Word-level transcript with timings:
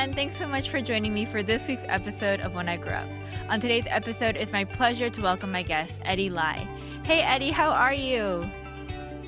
everyone. 0.00 0.16
Thanks 0.16 0.36
so 0.36 0.48
much 0.48 0.70
for 0.70 0.80
joining 0.80 1.12
me 1.12 1.26
for 1.26 1.42
this 1.42 1.68
week's 1.68 1.84
episode 1.86 2.40
of 2.40 2.54
When 2.54 2.70
I 2.70 2.78
Grow 2.78 2.94
Up. 2.94 3.08
On 3.50 3.60
today's 3.60 3.84
episode, 3.86 4.34
it's 4.34 4.50
my 4.50 4.64
pleasure 4.64 5.10
to 5.10 5.20
welcome 5.20 5.52
my 5.52 5.62
guest, 5.62 6.00
Eddie 6.06 6.30
Lai. 6.30 6.66
Hey, 7.02 7.20
Eddie, 7.20 7.50
how 7.50 7.70
are 7.70 7.92
you? 7.92 8.48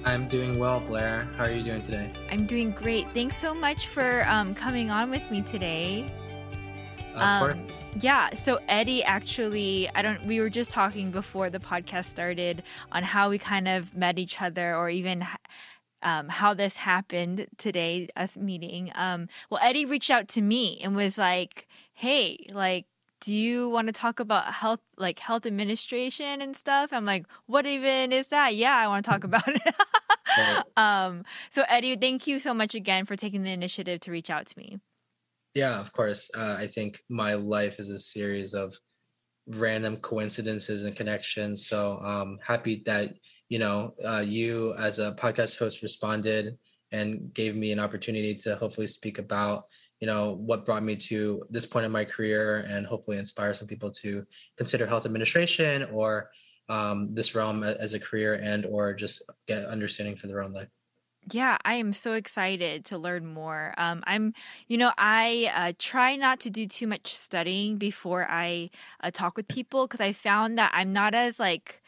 I'm 0.07 0.27
doing 0.29 0.59
well, 0.59 0.81
Blair. 0.81 1.29
How 1.37 1.45
are 1.45 1.51
you 1.51 1.63
doing 1.63 1.83
today? 1.83 2.11
I'm 2.31 2.47
doing 2.47 2.71
great. 2.71 3.07
Thanks 3.13 3.37
so 3.37 3.53
much 3.53 3.89
for 3.89 4.27
um, 4.29 4.55
coming 4.55 4.89
on 4.89 5.11
with 5.11 5.23
me 5.31 5.43
today. 5.43 6.11
Of 7.15 7.21
um, 7.21 7.41
course. 7.41 7.73
Yeah, 8.01 8.31
so 8.31 8.59
Eddie 8.67 9.05
actually, 9.05 9.91
I 9.95 10.01
don't, 10.01 10.25
we 10.25 10.41
were 10.41 10.49
just 10.49 10.71
talking 10.71 11.11
before 11.11 11.51
the 11.51 11.59
podcast 11.59 12.07
started 12.07 12.63
on 12.91 13.03
how 13.03 13.29
we 13.29 13.37
kind 13.37 13.69
of 13.69 13.95
met 13.95 14.19
each 14.19 14.41
other 14.41 14.75
or 14.75 14.89
even 14.89 15.27
um, 16.03 16.29
how 16.29 16.55
this 16.55 16.77
happened 16.77 17.47
today, 17.59 18.09
us 18.17 18.37
meeting. 18.37 18.93
Um, 18.95 19.29
well, 19.51 19.61
Eddie 19.63 19.87
reached 19.87 20.11
out 20.11 20.29
to 20.29 20.41
me 20.43 20.81
and 20.83 20.95
was 20.97 21.19
like, 21.19 21.69
"Hey, 21.95 22.47
like, 22.53 22.87
do 23.21 23.35
you 23.35 23.69
want 23.69 23.89
to 23.89 23.93
talk 23.93 24.21
about 24.21 24.53
health, 24.53 24.81
like 24.97 25.19
health 25.19 25.47
administration 25.47 26.43
and 26.43 26.57
stuff?" 26.57 26.93
I'm 26.93 27.07
like, 27.07 27.27
"What 27.47 27.67
even 27.67 28.13
is 28.13 28.29
that?" 28.29 28.55
Yeah, 28.55 28.77
I 28.77 28.89
want 28.89 29.05
to 29.05 29.11
talk 29.11 29.25
about 29.25 29.49
it. 29.49 29.75
um, 30.77 31.25
so 31.51 31.65
Eddie, 31.69 31.97
thank 31.97 32.27
you 32.27 32.41
so 32.41 32.55
much 32.55 32.75
again 32.75 33.05
for 33.05 33.17
taking 33.17 33.43
the 33.43 33.53
initiative 33.53 34.01
to 34.01 34.11
reach 34.11 34.31
out 34.31 34.47
to 34.47 34.59
me. 34.59 34.79
Yeah, 35.55 35.79
of 35.79 35.93
course. 35.93 36.31
Uh, 36.37 36.57
I 36.59 36.67
think 36.67 37.01
my 37.11 37.35
life 37.35 37.79
is 37.79 37.91
a 37.91 37.99
series 37.99 38.55
of 38.55 38.75
random 39.47 39.97
coincidences 39.97 40.85
and 40.85 40.97
connections. 40.97 41.67
So 41.67 41.99
um, 41.99 42.39
happy 42.45 42.83
that 42.87 43.15
you 43.53 43.59
know, 43.59 43.93
uh, 44.09 44.25
you 44.27 44.75
as 44.79 44.99
a 44.99 45.13
podcast 45.13 45.59
host 45.59 45.83
responded 45.83 46.57
and 46.91 47.35
gave 47.35 47.55
me 47.55 47.71
an 47.71 47.79
opportunity 47.79 48.35
to 48.35 48.57
hopefully 48.57 48.87
speak 48.87 49.19
about, 49.19 49.65
you 50.01 50.07
know, 50.07 50.33
what 50.33 50.65
brought 50.65 50.83
me 50.83 50.97
to 50.97 51.45
this 51.51 51.67
point 51.67 51.85
in 51.85 51.93
my 51.93 52.03
career 52.03 52.65
and 52.67 52.87
hopefully 52.87 53.19
inspire 53.19 53.53
some 53.53 53.69
people 53.69 53.91
to 53.91 54.25
consider 54.57 54.87
health 54.87 55.05
administration 55.05 55.87
or 55.93 56.31
um, 56.71 57.15
this 57.15 57.35
realm 57.35 57.63
as 57.63 57.93
a 57.93 58.01
career 58.01 58.41
and 58.43 58.65
or 58.65 58.95
just 58.95 59.23
get 59.47 59.67
understanding 59.67 60.17
for 60.17 60.29
their 60.29 60.41
own 60.41 60.53
life. 60.53 60.69
Yeah, 61.31 61.59
I 61.63 61.75
am 61.75 61.93
so 61.93 62.15
excited 62.15 62.87
to 62.87 62.97
learn 62.97 63.27
more. 63.27 63.75
Um, 63.77 64.03
I'm, 64.07 64.33
you 64.67 64.79
know, 64.79 64.93
I 64.97 65.53
uh, 65.55 65.73
try 65.79 66.17
not 66.17 66.41
to 66.41 66.51
do 66.51 66.65
too 66.65 66.87
much 66.87 67.15
studying 67.15 67.77
before 67.77 68.27
I 68.31 68.71
uh, 69.03 69.11
talk 69.11 69.37
with 69.37 69.47
people 69.47 69.87
because 69.87 70.01
I 70.01 70.15
found 70.15 70.57
that 70.57 70.73
I'm 70.75 70.91
not 70.91 71.15
as 71.15 71.39
like 71.39 71.82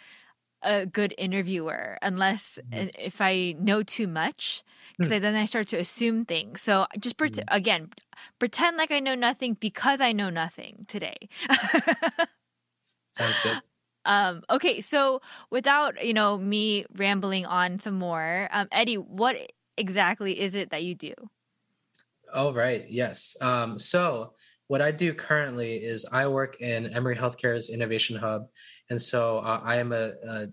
a 0.65 0.87
good 0.87 1.15
interviewer 1.19 1.99
unless 2.03 2.59
mm-hmm. 2.71 2.89
if 2.99 3.21
I 3.21 3.55
know 3.59 3.83
too 3.83 4.07
much 4.07 4.63
because 4.99 5.13
mm. 5.13 5.23
then 5.23 5.35
I 5.35 5.47
start 5.47 5.69
to 5.69 5.77
assume 5.77 6.25
things. 6.25 6.61
So 6.61 6.87
just 6.99 7.17
pre- 7.17 7.31
mm. 7.31 7.43
again, 7.49 7.91
pretend 8.39 8.77
like 8.77 8.91
I 8.91 9.01
know 9.01 9.15
nothing 9.15 9.57
because 9.59 10.01
I 10.01 10.13
know 10.13 10.31
nothing 10.31 10.85
today. 10.89 11.29
Sounds 13.11 13.43
good. 13.43 13.61
Um, 14.07 14.43
okay, 14.51 14.81
so 14.81 15.21
without 15.51 16.05
you 16.05 16.13
know 16.13 16.37
me 16.37 16.85
rambling 16.97 17.47
on 17.47 17.79
some 17.79 17.95
more, 17.95 18.49
um, 18.53 18.69
Eddie, 18.71 18.97
what 18.97 19.37
exactly 19.77 20.39
is 20.39 20.55
it 20.55 20.71
that 20.71 20.85
you 20.85 20.95
do? 20.95 21.15
Oh 22.33 22.53
right, 22.53 22.85
yes. 22.89 23.37
Um, 23.41 23.79
so 23.79 24.35
what 24.67 24.83
I 24.83 24.91
do 24.91 25.15
currently 25.15 25.77
is 25.77 26.07
I 26.11 26.27
work 26.27 26.61
in 26.61 26.93
Emory 26.95 27.17
Healthcare's 27.17 27.71
Innovation 27.71 28.17
Hub, 28.17 28.47
and 28.91 29.01
so 29.01 29.39
uh, 29.39 29.61
I 29.63 29.77
am 29.77 29.93
a, 29.93 30.13
a, 30.29 30.47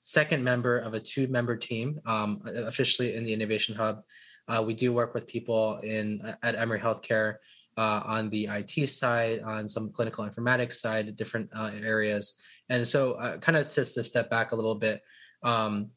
second 0.00 0.44
member 0.44 0.78
of 0.78 0.94
a 0.94 1.00
two-member 1.00 1.56
team 1.56 2.00
um, 2.06 2.40
officially 2.44 3.16
in 3.16 3.24
the 3.24 3.32
Innovation 3.32 3.74
Hub. 3.74 4.04
Uh, 4.46 4.62
we 4.64 4.72
do 4.72 4.92
work 4.92 5.14
with 5.14 5.26
people 5.26 5.80
in 5.82 6.20
at 6.44 6.54
Emory 6.54 6.78
Healthcare 6.78 7.38
uh, 7.76 8.02
on 8.06 8.30
the 8.30 8.46
IT 8.46 8.88
side, 8.88 9.40
on 9.40 9.68
some 9.68 9.90
clinical 9.90 10.24
informatics 10.24 10.74
side, 10.74 11.16
different 11.16 11.50
uh, 11.56 11.72
areas. 11.82 12.40
And 12.68 12.86
so, 12.86 13.14
uh, 13.14 13.38
kind 13.38 13.58
of 13.58 13.72
just 13.72 13.94
to 13.96 14.04
step 14.04 14.30
back 14.30 14.52
a 14.52 14.56
little 14.56 14.76
bit, 14.76 15.02
um, 15.42 15.90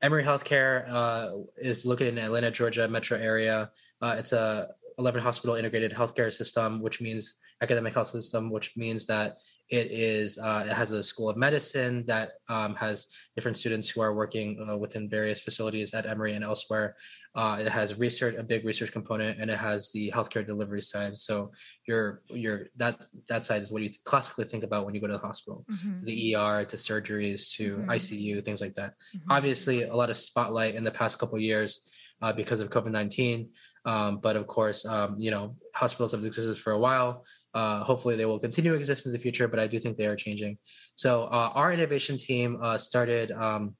Emory 0.00 0.24
Healthcare 0.24 0.86
uh, 0.88 1.28
is 1.58 1.84
located 1.84 2.16
in 2.16 2.24
Atlanta, 2.24 2.50
Georgia 2.50 2.88
metro 2.88 3.18
area. 3.18 3.70
it's 4.02 4.32
a 4.32 4.68
11 4.98 5.20
hospital 5.20 5.56
integrated 5.56 5.92
healthcare 5.92 6.32
system, 6.32 6.80
which 6.80 7.00
means 7.02 7.34
academic 7.62 7.94
health 7.94 8.08
system, 8.08 8.50
which 8.50 8.76
means 8.76 9.06
that 9.06 9.36
it 9.70 9.92
is 9.92 10.36
uh, 10.38 10.64
it 10.66 10.72
has 10.72 10.90
a 10.90 11.02
school 11.02 11.30
of 11.30 11.36
medicine 11.36 12.04
that 12.06 12.32
um, 12.48 12.74
has 12.74 13.06
different 13.36 13.56
students 13.56 13.88
who 13.88 14.00
are 14.00 14.14
working 14.14 14.66
uh, 14.68 14.76
within 14.76 15.08
various 15.08 15.40
facilities 15.40 15.94
at 15.94 16.06
Emory 16.06 16.34
and 16.34 16.44
elsewhere. 16.44 16.96
Uh, 17.36 17.58
it 17.60 17.68
has 17.68 17.96
research, 17.96 18.34
a 18.36 18.42
big 18.42 18.64
research 18.64 18.90
component, 18.90 19.38
and 19.38 19.48
it 19.48 19.56
has 19.56 19.92
the 19.92 20.10
healthcare 20.10 20.44
delivery 20.44 20.82
side. 20.82 21.16
So 21.16 21.52
your 21.86 22.22
your 22.28 22.66
that 22.76 22.98
that 23.28 23.44
side 23.44 23.62
is 23.62 23.70
what 23.70 23.82
you 23.82 23.90
classically 24.04 24.44
think 24.44 24.64
about 24.64 24.84
when 24.84 24.94
you 24.94 25.00
go 25.00 25.06
to 25.06 25.12
the 25.12 25.18
hospital, 25.18 25.64
mm-hmm. 25.70 26.04
the 26.04 26.34
ER 26.34 26.64
to 26.64 26.76
surgeries 26.76 27.54
to 27.56 27.76
mm-hmm. 27.76 27.90
ICU, 27.90 28.44
things 28.44 28.60
like 28.60 28.74
that. 28.74 28.94
Mm-hmm. 29.16 29.30
Obviously, 29.30 29.84
a 29.84 29.94
lot 29.94 30.10
of 30.10 30.16
spotlight 30.16 30.74
in 30.74 30.82
the 30.82 30.90
past 30.90 31.20
couple 31.20 31.38
years 31.38 31.88
uh, 32.22 32.32
because 32.32 32.58
of 32.58 32.70
COVID 32.70 32.90
nineteen. 32.90 33.50
Um, 33.84 34.18
but 34.18 34.36
of 34.36 34.46
course, 34.46 34.84
um, 34.84 35.14
you 35.18 35.30
know, 35.30 35.56
hospitals 35.74 36.12
have 36.12 36.24
existed 36.24 36.58
for 36.58 36.72
a 36.72 36.78
while. 36.78 37.24
Uh, 37.54 37.82
hopefully, 37.82 38.16
they 38.16 38.26
will 38.26 38.38
continue 38.38 38.72
to 38.72 38.76
exist 38.76 39.06
in 39.06 39.12
the 39.12 39.18
future, 39.18 39.48
but 39.48 39.58
I 39.58 39.66
do 39.66 39.78
think 39.78 39.96
they 39.96 40.06
are 40.06 40.16
changing. 40.16 40.58
So, 40.94 41.24
uh, 41.24 41.50
our 41.54 41.72
innovation 41.72 42.16
team 42.16 42.58
uh, 42.60 42.78
started, 42.78 43.32
um, 43.32 43.74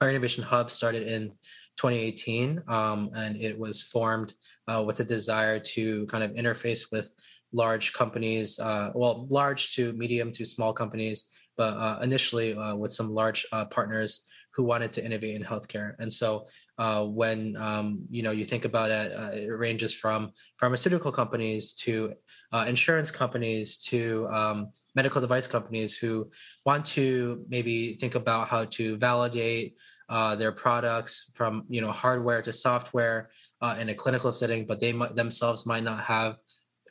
our 0.00 0.10
innovation 0.10 0.42
hub 0.42 0.70
started 0.70 1.06
in 1.06 1.28
2018, 1.76 2.62
um, 2.68 3.10
and 3.14 3.36
it 3.36 3.58
was 3.58 3.82
formed 3.82 4.32
uh, 4.66 4.82
with 4.84 5.00
a 5.00 5.04
desire 5.04 5.60
to 5.60 6.06
kind 6.06 6.24
of 6.24 6.32
interface 6.32 6.90
with 6.90 7.10
large 7.52 7.92
companies, 7.92 8.58
uh, 8.58 8.90
well, 8.94 9.26
large 9.30 9.74
to 9.74 9.92
medium 9.92 10.32
to 10.32 10.44
small 10.44 10.72
companies, 10.72 11.30
but 11.56 11.74
uh, 11.76 12.00
initially 12.02 12.56
with 12.76 12.92
some 12.92 13.10
large 13.10 13.46
partners 13.70 14.26
who 14.54 14.64
wanted 14.64 14.92
to 14.92 15.04
innovate 15.04 15.34
in 15.34 15.42
healthcare. 15.42 15.94
And 15.98 16.12
so 16.12 16.46
uh, 16.78 17.04
when 17.04 17.56
um, 17.56 18.06
you 18.10 18.22
know 18.22 18.30
you 18.30 18.44
think 18.44 18.64
about 18.64 18.90
it, 18.90 19.12
uh, 19.12 19.30
it 19.32 19.46
ranges 19.46 19.92
from 19.94 20.32
pharmaceutical 20.58 21.12
companies 21.12 21.72
to 21.84 22.14
uh, 22.52 22.64
insurance 22.68 23.10
companies 23.10 23.78
to 23.84 24.28
um, 24.30 24.70
medical 24.94 25.20
device 25.20 25.46
companies 25.46 25.96
who 25.96 26.30
want 26.64 26.84
to 26.86 27.44
maybe 27.48 27.94
think 27.96 28.14
about 28.14 28.48
how 28.48 28.64
to 28.66 28.96
validate 28.96 29.76
uh, 30.08 30.36
their 30.36 30.52
products 30.52 31.30
from 31.34 31.64
you 31.68 31.80
know 31.80 31.90
hardware 31.90 32.42
to 32.42 32.52
software 32.52 33.30
uh, 33.60 33.76
in 33.78 33.88
a 33.88 33.94
clinical 33.94 34.32
setting, 34.32 34.66
but 34.66 34.78
they 34.78 34.90
m- 34.90 35.14
themselves 35.14 35.66
might 35.66 35.82
not 35.82 36.00
have 36.04 36.36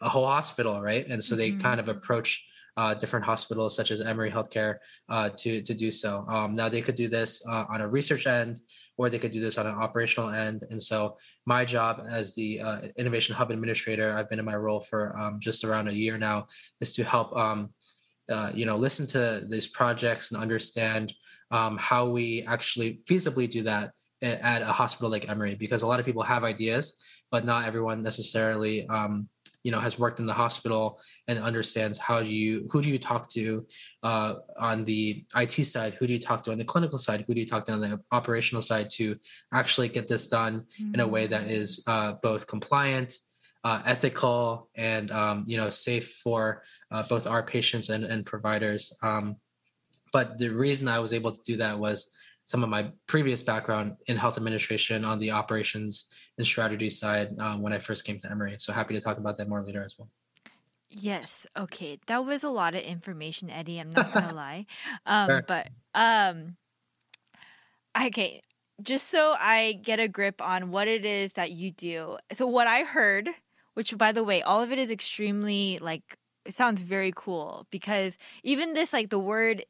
a 0.01 0.09
whole 0.09 0.27
hospital, 0.27 0.81
right? 0.81 1.07
And 1.07 1.23
so 1.23 1.35
mm-hmm. 1.35 1.57
they 1.57 1.63
kind 1.63 1.79
of 1.79 1.87
approach 1.87 2.45
uh, 2.77 2.93
different 2.93 3.25
hospitals 3.25 3.75
such 3.75 3.91
as 3.91 4.01
Emory 4.01 4.31
Healthcare 4.31 4.77
uh, 5.09 5.29
to 5.37 5.61
to 5.61 5.73
do 5.73 5.91
so. 5.91 6.25
Um, 6.27 6.53
now 6.53 6.69
they 6.69 6.81
could 6.81 6.95
do 6.95 7.07
this 7.07 7.45
uh, 7.47 7.65
on 7.69 7.81
a 7.81 7.87
research 7.87 8.25
end, 8.27 8.59
or 8.97 9.09
they 9.09 9.19
could 9.19 9.31
do 9.31 9.39
this 9.39 9.57
on 9.57 9.67
an 9.67 9.75
operational 9.75 10.29
end. 10.29 10.63
And 10.69 10.81
so 10.81 11.15
my 11.45 11.65
job 11.65 12.05
as 12.09 12.35
the 12.35 12.59
uh, 12.61 12.81
innovation 12.97 13.35
hub 13.35 13.51
administrator, 13.51 14.13
I've 14.13 14.29
been 14.29 14.39
in 14.39 14.45
my 14.45 14.55
role 14.55 14.79
for 14.79 15.17
um, 15.17 15.39
just 15.39 15.63
around 15.63 15.87
a 15.87 15.93
year 15.93 16.17
now, 16.17 16.47
is 16.81 16.95
to 16.95 17.03
help 17.03 17.35
um, 17.35 17.69
uh, 18.29 18.51
you 18.53 18.65
know 18.65 18.77
listen 18.77 19.05
to 19.07 19.45
these 19.49 19.67
projects 19.67 20.31
and 20.31 20.41
understand 20.41 21.13
um, 21.51 21.77
how 21.77 22.09
we 22.09 22.43
actually 22.43 22.99
feasibly 23.09 23.49
do 23.49 23.63
that 23.63 23.91
at 24.21 24.61
a 24.61 24.65
hospital 24.65 25.11
like 25.11 25.27
Emory, 25.27 25.53
because 25.53 25.81
a 25.83 25.87
lot 25.87 25.99
of 25.99 26.05
people 26.05 26.23
have 26.23 26.43
ideas, 26.45 27.03
but 27.29 27.43
not 27.43 27.67
everyone 27.67 28.01
necessarily 28.01 28.87
um, 28.87 29.27
you 29.63 29.71
know 29.71 29.79
has 29.79 29.97
worked 29.97 30.19
in 30.19 30.25
the 30.25 30.33
hospital 30.33 30.99
and 31.27 31.39
understands 31.39 31.97
how 31.97 32.21
do 32.21 32.29
you 32.29 32.67
who 32.69 32.81
do 32.81 32.89
you 32.89 32.99
talk 32.99 33.29
to 33.29 33.65
uh, 34.03 34.35
on 34.59 34.83
the 34.83 35.25
IT 35.35 35.51
side, 35.65 35.93
who 35.95 36.05
do 36.05 36.13
you 36.13 36.19
talk 36.19 36.43
to 36.43 36.51
on 36.51 36.57
the 36.57 36.65
clinical 36.65 36.97
side, 36.97 37.23
who 37.25 37.33
do 37.33 37.39
you 37.39 37.47
talk 37.47 37.65
to 37.65 37.71
on 37.71 37.81
the 37.81 37.99
operational 38.11 38.61
side 38.61 38.89
to 38.91 39.17
actually 39.53 39.87
get 39.87 40.07
this 40.07 40.27
done 40.27 40.65
mm-hmm. 40.79 40.93
in 40.93 40.99
a 40.99 41.07
way 41.07 41.27
that 41.27 41.49
is 41.49 41.83
uh, 41.87 42.13
both 42.21 42.47
compliant. 42.47 43.13
Uh, 43.65 43.81
ethical 43.85 44.67
and 44.75 45.09
um, 45.11 45.45
you 45.47 45.55
know 45.55 45.69
safe 45.69 46.19
for 46.21 46.63
uh, 46.91 47.01
both 47.07 47.25
our 47.25 47.41
patients 47.41 47.87
and, 47.87 48.03
and 48.03 48.25
providers 48.25 48.93
um, 49.03 49.37
but 50.11 50.37
the 50.37 50.49
reason 50.49 50.89
i 50.89 50.99
was 50.99 51.13
able 51.13 51.31
to 51.31 51.41
do 51.43 51.55
that 51.55 51.79
was 51.79 52.13
some 52.45 52.63
of 52.63 52.69
my 52.69 52.91
previous 53.07 53.41
background 53.41 53.95
in 54.07 54.17
health 54.17 54.37
administration 54.37 55.05
on 55.05 55.19
the 55.19 55.31
operations 55.31 56.13
and 56.37 56.45
strategy 56.45 56.89
side 56.89 57.39
um, 57.39 57.61
when 57.61 57.73
I 57.73 57.79
first 57.79 58.05
came 58.05 58.19
to 58.19 58.31
Emory. 58.31 58.55
So 58.57 58.73
happy 58.73 58.93
to 58.93 59.01
talk 59.01 59.17
about 59.17 59.37
that 59.37 59.47
more 59.47 59.63
later 59.63 59.83
as 59.83 59.95
well. 59.97 60.09
Yes. 60.89 61.47
Okay. 61.57 61.99
That 62.07 62.25
was 62.25 62.43
a 62.43 62.49
lot 62.49 62.75
of 62.75 62.81
information, 62.81 63.49
Eddie. 63.49 63.79
I'm 63.79 63.89
not 63.89 64.13
gonna 64.13 64.33
lie. 64.35 64.65
Um, 65.05 65.27
sure. 65.27 65.43
But 65.47 65.69
um, 65.95 66.57
okay. 67.99 68.41
Just 68.81 69.09
so 69.09 69.35
I 69.39 69.79
get 69.81 69.99
a 69.99 70.07
grip 70.07 70.41
on 70.41 70.71
what 70.71 70.87
it 70.87 71.05
is 71.05 71.33
that 71.33 71.51
you 71.51 71.71
do. 71.71 72.17
So 72.33 72.47
what 72.47 72.67
I 72.67 72.83
heard, 72.83 73.29
which 73.75 73.97
by 73.97 74.11
the 74.11 74.23
way, 74.23 74.41
all 74.41 74.61
of 74.61 74.71
it 74.71 74.79
is 74.79 74.91
extremely 74.91 75.77
like 75.79 76.17
it 76.45 76.53
sounds 76.53 76.81
very 76.81 77.13
cool 77.15 77.65
because 77.71 78.17
even 78.43 78.73
this 78.73 78.91
like 78.91 79.09
the 79.09 79.19
word 79.19 79.63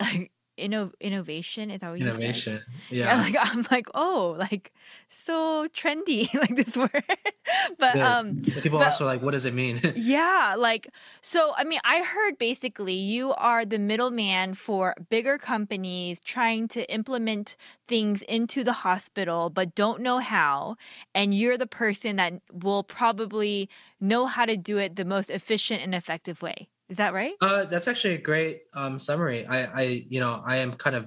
inno- 0.60 0.92
innovation. 1.00 1.70
Is 1.70 1.80
that 1.80 1.90
what 1.90 1.98
you 2.00 2.06
Innovation. 2.06 2.52
said? 2.90 2.96
Yeah. 2.96 3.16
Like 3.20 3.36
I'm 3.40 3.66
like, 3.70 3.88
oh, 3.94 4.36
like 4.38 4.72
so 5.08 5.66
trendy, 5.74 6.32
like 6.44 6.54
this 6.56 6.76
word. 6.76 6.90
but 7.78 7.94
Good. 7.94 8.02
um, 8.02 8.42
People 8.62 8.78
but- 8.78 8.86
also 8.86 9.04
like, 9.06 9.22
what 9.22 9.32
does 9.32 9.46
it 9.46 9.54
mean? 9.54 9.78
yeah, 9.96 10.54
like 10.58 10.88
so. 11.22 11.52
I 11.56 11.64
mean, 11.64 11.80
I 11.84 12.02
heard 12.02 12.38
basically 12.38 12.94
you 12.94 13.32
are 13.34 13.64
the 13.64 13.78
middleman 13.78 14.54
for 14.54 14.94
bigger 15.08 15.38
companies 15.38 16.20
trying 16.20 16.68
to 16.68 16.88
implement 16.92 17.56
things 17.88 18.22
into 18.22 18.62
the 18.62 18.72
hospital, 18.84 19.50
but 19.50 19.74
don't 19.74 20.00
know 20.00 20.18
how, 20.18 20.76
and 21.14 21.34
you're 21.34 21.58
the 21.58 21.66
person 21.66 22.16
that 22.16 22.34
will 22.52 22.82
probably 22.84 23.68
know 24.00 24.26
how 24.26 24.44
to 24.46 24.56
do 24.56 24.78
it 24.78 24.96
the 24.96 25.04
most 25.04 25.30
efficient 25.30 25.82
and 25.82 25.94
effective 25.94 26.42
way. 26.42 26.68
Is 26.90 26.96
that 26.96 27.14
right? 27.14 27.32
Uh, 27.40 27.64
that's 27.64 27.86
actually 27.86 28.14
a 28.14 28.18
great 28.18 28.62
um, 28.74 28.98
summary. 28.98 29.46
I, 29.46 29.58
I, 29.80 29.82
you 30.08 30.18
know, 30.20 30.42
I 30.44 30.56
am 30.56 30.72
kind 30.72 30.96
of 30.96 31.06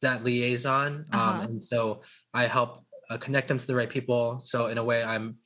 that 0.00 0.22
liaison, 0.24 1.06
um, 1.12 1.18
Uh-huh. 1.20 1.42
and 1.42 1.62
so 1.62 2.02
I 2.32 2.44
help 2.46 2.84
uh, 3.10 3.18
connect 3.18 3.48
them 3.48 3.58
to 3.58 3.66
the 3.66 3.74
right 3.74 3.90
people. 3.90 4.40
So 4.44 4.68
in 4.68 4.78
a 4.78 4.84
way, 4.84 5.02
I'm 5.02 5.36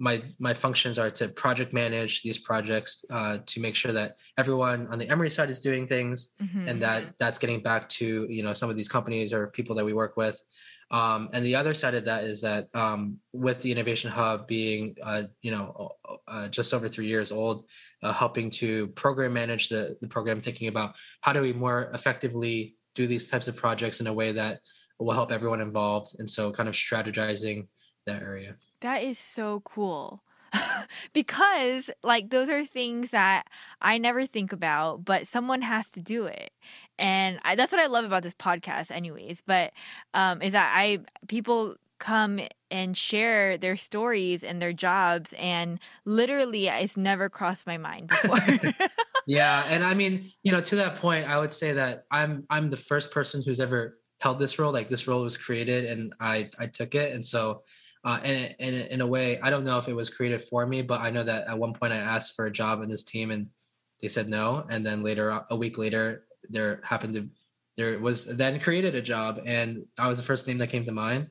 my 0.00 0.22
my 0.38 0.54
functions 0.54 0.96
are 0.96 1.10
to 1.10 1.28
project 1.28 1.72
manage 1.72 2.22
these 2.22 2.38
projects 2.38 3.04
uh, 3.10 3.38
to 3.46 3.60
make 3.60 3.74
sure 3.74 3.90
that 3.92 4.16
everyone 4.36 4.86
on 4.92 4.98
the 4.98 5.08
Emory 5.08 5.30
side 5.30 5.50
is 5.50 5.58
doing 5.60 5.86
things, 5.88 6.34
Mhm. 6.40 6.68
and 6.68 6.82
that 6.82 7.14
that's 7.18 7.38
getting 7.38 7.60
back 7.62 7.88
to 8.00 8.06
you 8.36 8.42
know 8.44 8.52
some 8.52 8.70
of 8.70 8.76
these 8.76 8.88
companies 8.88 9.32
or 9.32 9.48
people 9.48 9.74
that 9.76 9.84
we 9.84 9.94
work 9.94 10.16
with. 10.16 10.36
Um, 10.90 11.28
and 11.32 11.44
the 11.44 11.54
other 11.54 11.74
side 11.74 11.94
of 11.94 12.06
that 12.06 12.24
is 12.24 12.40
that 12.40 12.68
um, 12.74 13.18
with 13.32 13.60
the 13.62 13.70
innovation 13.70 14.10
hub 14.10 14.46
being 14.46 14.96
uh, 15.02 15.24
you 15.42 15.50
know 15.50 15.92
uh, 16.26 16.48
just 16.48 16.72
over 16.72 16.88
three 16.88 17.06
years 17.06 17.30
old, 17.30 17.66
uh, 18.02 18.12
helping 18.12 18.50
to 18.50 18.88
program 18.88 19.32
manage 19.32 19.68
the, 19.68 19.96
the 20.00 20.08
program, 20.08 20.40
thinking 20.40 20.68
about 20.68 20.96
how 21.20 21.32
do 21.32 21.42
we 21.42 21.52
more 21.52 21.90
effectively 21.94 22.74
do 22.94 23.06
these 23.06 23.28
types 23.28 23.48
of 23.48 23.56
projects 23.56 24.00
in 24.00 24.06
a 24.06 24.12
way 24.12 24.32
that 24.32 24.60
will 24.98 25.12
help 25.12 25.30
everyone 25.30 25.60
involved. 25.60 26.16
And 26.18 26.28
so 26.28 26.50
kind 26.50 26.68
of 26.68 26.74
strategizing 26.74 27.68
that 28.06 28.22
area. 28.22 28.56
That 28.80 29.02
is 29.02 29.18
so 29.18 29.60
cool. 29.60 30.22
because 31.12 31.90
like 32.02 32.30
those 32.30 32.48
are 32.48 32.64
things 32.64 33.10
that 33.10 33.44
I 33.80 33.98
never 33.98 34.26
think 34.26 34.52
about, 34.52 35.04
but 35.04 35.26
someone 35.26 35.62
has 35.62 35.90
to 35.92 36.00
do 36.00 36.24
it. 36.24 36.50
And 36.98 37.38
I, 37.44 37.54
that's 37.54 37.72
what 37.72 37.80
I 37.80 37.86
love 37.86 38.04
about 38.04 38.22
this 38.22 38.34
podcast 38.34 38.90
anyways, 38.90 39.42
but 39.46 39.72
um 40.14 40.42
is 40.42 40.52
that 40.52 40.72
I 40.74 41.00
people 41.26 41.76
come 41.98 42.40
and 42.70 42.96
share 42.96 43.58
their 43.58 43.76
stories 43.76 44.44
and 44.44 44.62
their 44.62 44.72
jobs 44.72 45.34
and 45.36 45.80
literally 46.04 46.68
it's 46.68 46.96
never 46.96 47.28
crossed 47.28 47.66
my 47.66 47.76
mind 47.76 48.08
before. 48.22 48.38
Yeah. 49.28 49.62
And 49.68 49.84
I 49.84 49.92
mean, 49.92 50.24
you 50.42 50.52
know, 50.52 50.62
to 50.62 50.76
that 50.76 50.94
point, 50.94 51.28
I 51.28 51.38
would 51.38 51.52
say 51.52 51.72
that 51.72 52.04
I'm 52.10 52.46
I'm 52.48 52.70
the 52.70 52.78
first 52.78 53.12
person 53.12 53.42
who's 53.44 53.60
ever 53.60 53.98
held 54.22 54.38
this 54.38 54.58
role. 54.58 54.72
Like 54.72 54.88
this 54.88 55.06
role 55.06 55.20
was 55.20 55.36
created 55.36 55.84
and 55.84 56.14
I 56.18 56.48
I 56.58 56.64
took 56.64 56.94
it. 56.94 57.12
And 57.12 57.22
so 57.22 57.62
uh, 58.04 58.20
and, 58.24 58.54
and 58.58 58.74
in 58.74 59.00
a 59.02 59.06
way, 59.06 59.38
I 59.40 59.50
don't 59.50 59.64
know 59.64 59.76
if 59.76 59.86
it 59.86 59.92
was 59.92 60.08
created 60.08 60.40
for 60.40 60.66
me, 60.66 60.80
but 60.80 61.02
I 61.02 61.10
know 61.10 61.22
that 61.24 61.46
at 61.46 61.58
one 61.58 61.74
point 61.74 61.92
I 61.92 61.96
asked 61.96 62.36
for 62.36 62.46
a 62.46 62.50
job 62.50 62.80
in 62.80 62.88
this 62.88 63.04
team 63.04 63.30
and 63.30 63.48
they 64.00 64.08
said 64.08 64.30
no. 64.30 64.64
And 64.70 64.86
then 64.86 65.02
later, 65.02 65.42
a 65.50 65.56
week 65.56 65.76
later, 65.76 66.24
there 66.48 66.80
happened 66.84 67.14
to, 67.14 67.28
there 67.76 67.98
was 67.98 68.36
then 68.36 68.58
created 68.60 68.94
a 68.94 69.02
job 69.02 69.40
and 69.46 69.84
I 69.98 70.08
was 70.08 70.18
the 70.18 70.24
first 70.24 70.46
name 70.46 70.58
that 70.58 70.68
came 70.70 70.84
to 70.84 70.92
mind. 70.92 71.28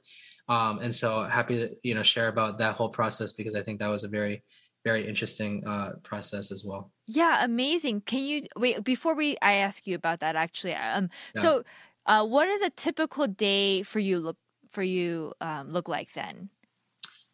Um, 0.50 0.80
and 0.80 0.96
so 0.96 1.24
happy 1.24 1.58
to, 1.58 1.76
you 1.84 1.94
know, 1.94 2.04
share 2.04 2.30
about 2.30 2.58
that 2.60 2.76
whole 2.76 2.90
process 2.90 3.34
because 3.34 3.56
I 3.56 3.64
think 3.64 3.80
that 3.80 3.90
was 3.90 4.04
a 4.04 4.08
very, 4.08 4.44
very 4.86 5.06
interesting 5.08 5.66
uh, 5.68 5.94
process 6.04 6.52
as 6.52 6.64
well. 6.66 6.92
yeah, 7.06 7.44
amazing. 7.46 8.02
Can 8.02 8.24
you 8.24 8.44
wait 8.58 8.84
before 8.84 9.16
we 9.16 9.38
I 9.42 9.54
ask 9.54 9.88
you 9.88 9.96
about 9.96 10.20
that 10.20 10.36
actually? 10.36 10.74
Um 10.76 11.10
Yeah. 11.34 11.42
so 11.42 11.64
uh 12.06 12.26
what 12.26 12.46
does 12.46 12.62
a 12.62 12.70
typical 12.72 13.28
day 13.28 13.84
for 13.84 14.00
you 14.00 14.20
look 14.20 14.38
for 14.70 14.84
you 14.84 15.34
um 15.42 15.70
look 15.72 15.88
like 15.88 16.14
then? 16.14 16.50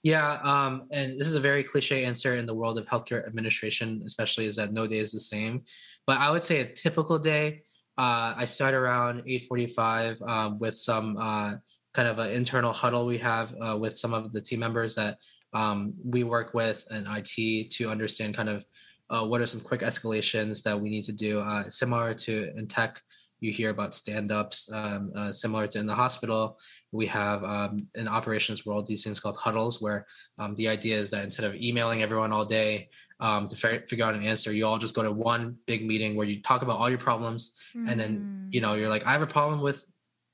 Yeah, 0.03 0.39
um, 0.43 0.87
and 0.91 1.17
this 1.19 1.27
is 1.29 1.35
a 1.35 1.39
very 1.39 1.63
cliche 1.63 2.03
answer 2.03 2.35
in 2.35 2.45
the 2.45 2.53
world 2.53 2.77
of 2.77 2.85
healthcare 2.85 3.25
administration, 3.25 4.03
especially 4.05 4.45
is 4.45 4.57
that 4.57 4.73
no 4.73 4.85
day 4.85 4.97
is 4.97 5.11
the 5.13 5.19
same. 5.19 5.63
But 6.05 6.17
I 6.17 6.29
would 6.29 6.43
say 6.43 6.59
a 6.59 6.71
typical 6.71 7.17
day, 7.17 7.63
uh, 7.97 8.33
I 8.35 8.45
start 8.45 8.73
around 8.73 9.23
eight 9.27 9.43
forty-five 9.47 10.19
um, 10.21 10.59
with 10.59 10.75
some 10.75 11.17
uh, 11.17 11.55
kind 11.93 12.07
of 12.07 12.19
an 12.19 12.31
internal 12.31 12.73
huddle 12.73 13.05
we 13.05 13.17
have 13.19 13.53
uh, 13.61 13.77
with 13.79 13.95
some 13.95 14.13
of 14.13 14.31
the 14.31 14.41
team 14.41 14.59
members 14.59 14.95
that 14.95 15.17
um, 15.53 15.93
we 16.03 16.23
work 16.23 16.53
with 16.53 16.85
and 16.89 17.05
IT 17.07 17.69
to 17.71 17.89
understand 17.89 18.35
kind 18.35 18.49
of 18.49 18.65
uh, 19.09 19.25
what 19.25 19.41
are 19.41 19.45
some 19.45 19.61
quick 19.61 19.81
escalations 19.81 20.63
that 20.63 20.79
we 20.79 20.89
need 20.89 21.03
to 21.03 21.11
do. 21.11 21.39
Uh, 21.39 21.69
similar 21.69 22.13
to 22.13 22.51
in 22.57 22.67
tech, 22.67 22.99
you 23.43 23.51
hear 23.51 23.69
about 23.69 23.93
stand-ups. 23.93 24.71
Um, 24.71 25.11
uh, 25.15 25.31
similar 25.31 25.67
to 25.67 25.79
in 25.79 25.85
the 25.85 25.95
hospital, 25.95 26.57
we 26.91 27.05
have 27.07 27.43
um, 27.43 27.87
in 27.95 28.05
the 28.05 28.11
operations 28.11 28.65
world 28.65 28.87
these 28.87 29.03
things 29.03 29.19
called 29.19 29.37
huddles, 29.37 29.81
where 29.81 30.05
um, 30.39 30.55
the 30.55 30.67
idea 30.67 30.97
is 30.97 31.11
that 31.11 31.23
instead 31.23 31.45
of 31.45 31.55
emailing 31.55 32.01
everyone 32.01 32.31
all 32.31 32.45
day 32.45 32.89
um, 33.19 33.47
to 33.47 33.55
fi- 33.55 33.83
figure 33.87 34.05
out 34.05 34.15
an 34.15 34.23
answer, 34.23 34.51
you 34.53 34.65
all 34.65 34.77
just 34.77 34.95
go 34.95 35.03
to 35.03 35.11
one 35.11 35.57
big 35.67 35.85
meeting 35.85 36.15
where 36.15 36.27
you 36.27 36.41
talk 36.41 36.61
about 36.61 36.79
all 36.79 36.89
your 36.89 36.99
problems, 36.99 37.57
and 37.89 37.99
then 37.99 38.47
you 38.51 38.61
know 38.61 38.73
you're 38.75 38.89
like, 38.89 39.05
I 39.05 39.11
have 39.11 39.21
a 39.21 39.27
problem 39.27 39.61
with. 39.61 39.85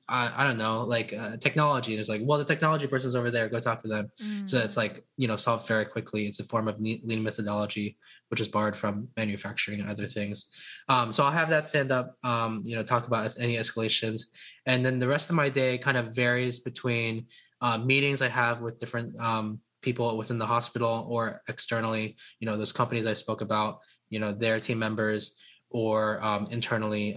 I, 0.10 0.32
I 0.38 0.44
don't 0.48 0.58
know, 0.58 0.84
like 0.84 1.14
uh, 1.14 1.38
technology. 1.38 1.92
And 1.94 2.00
it's 2.00 2.10
like, 2.10 2.22
well, 2.24 2.40
the 2.40 2.46
technology 2.46 2.88
person's 2.88 3.16
over 3.16 3.30
there. 3.32 3.48
Go 3.48 3.60
talk 3.60 3.82
to 3.84 3.88
them. 3.88 4.10
So 4.46 4.58
Mm. 4.58 4.66
it's 4.66 4.78
like, 4.78 5.06
you 5.18 5.28
know, 5.28 5.36
solved 5.36 5.68
very 5.68 5.86
quickly. 5.86 6.26
It's 6.28 6.40
a 6.40 6.44
form 6.44 6.68
of 6.68 6.80
lean 6.82 7.24
methodology, 7.24 7.98
which 8.30 8.42
is 8.42 8.48
borrowed 8.48 8.76
from 8.76 9.08
manufacturing 9.16 9.80
and 9.80 9.90
other 9.90 10.08
things. 10.08 10.48
Um, 10.88 11.12
so 11.14 11.24
I'll 11.24 11.32
have 11.32 11.50
that 11.50 11.68
stand 11.68 11.92
up, 11.92 12.16
um, 12.24 12.64
you 12.66 12.76
know, 12.76 12.84
talk 12.84 13.08
about 13.08 13.36
any 13.40 13.56
escalations. 13.56 14.28
And 14.66 14.84
then 14.86 15.00
the 15.00 15.08
rest 15.08 15.30
of 15.30 15.36
my 15.36 15.50
day 15.50 15.78
kind 15.78 15.98
of 15.98 16.16
varies 16.16 16.60
between 16.60 17.28
uh, 17.62 17.78
meetings 17.78 18.22
I 18.22 18.30
have 18.30 18.62
with 18.62 18.80
different 18.80 19.18
um, 19.20 19.60
people 19.82 20.18
within 20.18 20.40
the 20.40 20.46
hospital 20.46 21.06
or 21.10 21.42
externally, 21.48 22.18
you 22.40 22.46
know, 22.48 22.58
those 22.58 22.72
companies 22.72 23.06
I 23.06 23.14
spoke 23.14 23.42
about, 23.42 23.80
you 24.10 24.20
know, 24.20 24.34
their 24.34 24.60
team 24.60 24.80
members 24.80 25.38
or 25.70 26.24
um, 26.24 26.48
internally. 26.50 27.16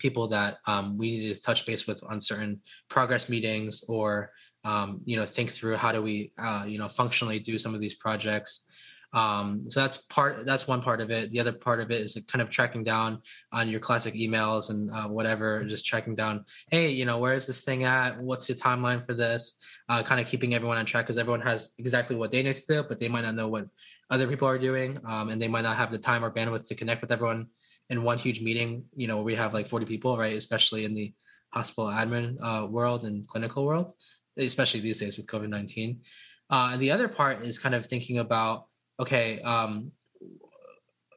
People 0.00 0.26
that 0.28 0.56
um, 0.66 0.98
we 0.98 1.10
need 1.12 1.34
to 1.34 1.40
touch 1.40 1.64
base 1.66 1.86
with 1.86 2.02
on 2.08 2.20
certain 2.20 2.60
progress 2.88 3.28
meetings 3.28 3.84
or 3.88 4.32
um, 4.64 5.00
you 5.04 5.16
know 5.16 5.24
think 5.24 5.50
through 5.50 5.76
how 5.76 5.92
do 5.92 6.02
we 6.02 6.32
uh, 6.38 6.64
you 6.66 6.78
know 6.78 6.88
functionally 6.88 7.38
do 7.38 7.58
some 7.58 7.74
of 7.74 7.80
these 7.80 7.94
projects. 7.94 8.66
Um, 9.12 9.68
so 9.68 9.80
that's 9.80 9.98
part 10.06 10.46
that's 10.46 10.68
one 10.68 10.82
part 10.82 11.00
of 11.00 11.10
it. 11.10 11.30
The 11.30 11.40
other 11.40 11.52
part 11.52 11.80
of 11.80 11.90
it 11.90 12.00
is 12.00 12.16
kind 12.28 12.40
of 12.40 12.48
tracking 12.48 12.84
down 12.84 13.22
on 13.52 13.68
your 13.68 13.80
classic 13.80 14.14
emails 14.14 14.70
and 14.70 14.90
uh, 14.92 15.08
whatever 15.08 15.64
just 15.64 15.84
tracking 15.84 16.14
down 16.14 16.44
hey 16.70 16.90
you 16.90 17.04
know 17.04 17.18
where 17.18 17.32
is 17.32 17.46
this 17.46 17.64
thing 17.64 17.84
at? 17.84 18.20
What's 18.20 18.46
the 18.46 18.54
timeline 18.54 19.04
for 19.04 19.14
this? 19.14 19.60
Uh, 19.88 20.02
kind 20.02 20.20
of 20.20 20.28
keeping 20.28 20.54
everyone 20.54 20.78
on 20.78 20.86
track 20.86 21.06
because 21.06 21.18
everyone 21.18 21.40
has 21.40 21.74
exactly 21.78 22.14
what 22.14 22.30
they 22.30 22.42
need 22.42 22.54
to 22.54 22.62
do 22.68 22.82
but 22.84 22.98
they 22.98 23.08
might 23.08 23.22
not 23.22 23.34
know 23.34 23.48
what 23.48 23.66
other 24.10 24.28
people 24.28 24.46
are 24.46 24.58
doing 24.58 24.98
um, 25.04 25.28
and 25.30 25.42
they 25.42 25.48
might 25.48 25.62
not 25.62 25.76
have 25.76 25.90
the 25.90 25.98
time 25.98 26.24
or 26.24 26.30
bandwidth 26.30 26.68
to 26.68 26.74
connect 26.76 27.00
with 27.00 27.10
everyone 27.10 27.46
in 27.90 28.02
one 28.02 28.18
huge 28.18 28.40
meeting, 28.40 28.84
you 28.96 29.08
know, 29.08 29.20
we 29.20 29.34
have 29.34 29.52
like 29.52 29.66
40 29.66 29.84
people, 29.84 30.16
right? 30.16 30.36
Especially 30.36 30.84
in 30.84 30.92
the 30.92 31.12
hospital 31.52 31.90
admin 31.90 32.36
uh, 32.40 32.66
world 32.66 33.04
and 33.04 33.26
clinical 33.26 33.66
world, 33.66 33.92
especially 34.38 34.80
these 34.80 35.00
days 35.00 35.16
with 35.16 35.26
COVID 35.26 35.48
19. 35.48 36.00
Uh, 36.48 36.70
and 36.72 36.80
the 36.80 36.90
other 36.90 37.08
part 37.08 37.42
is 37.42 37.58
kind 37.58 37.74
of 37.74 37.84
thinking 37.84 38.18
about, 38.18 38.64
okay, 38.98 39.40
um, 39.40 39.90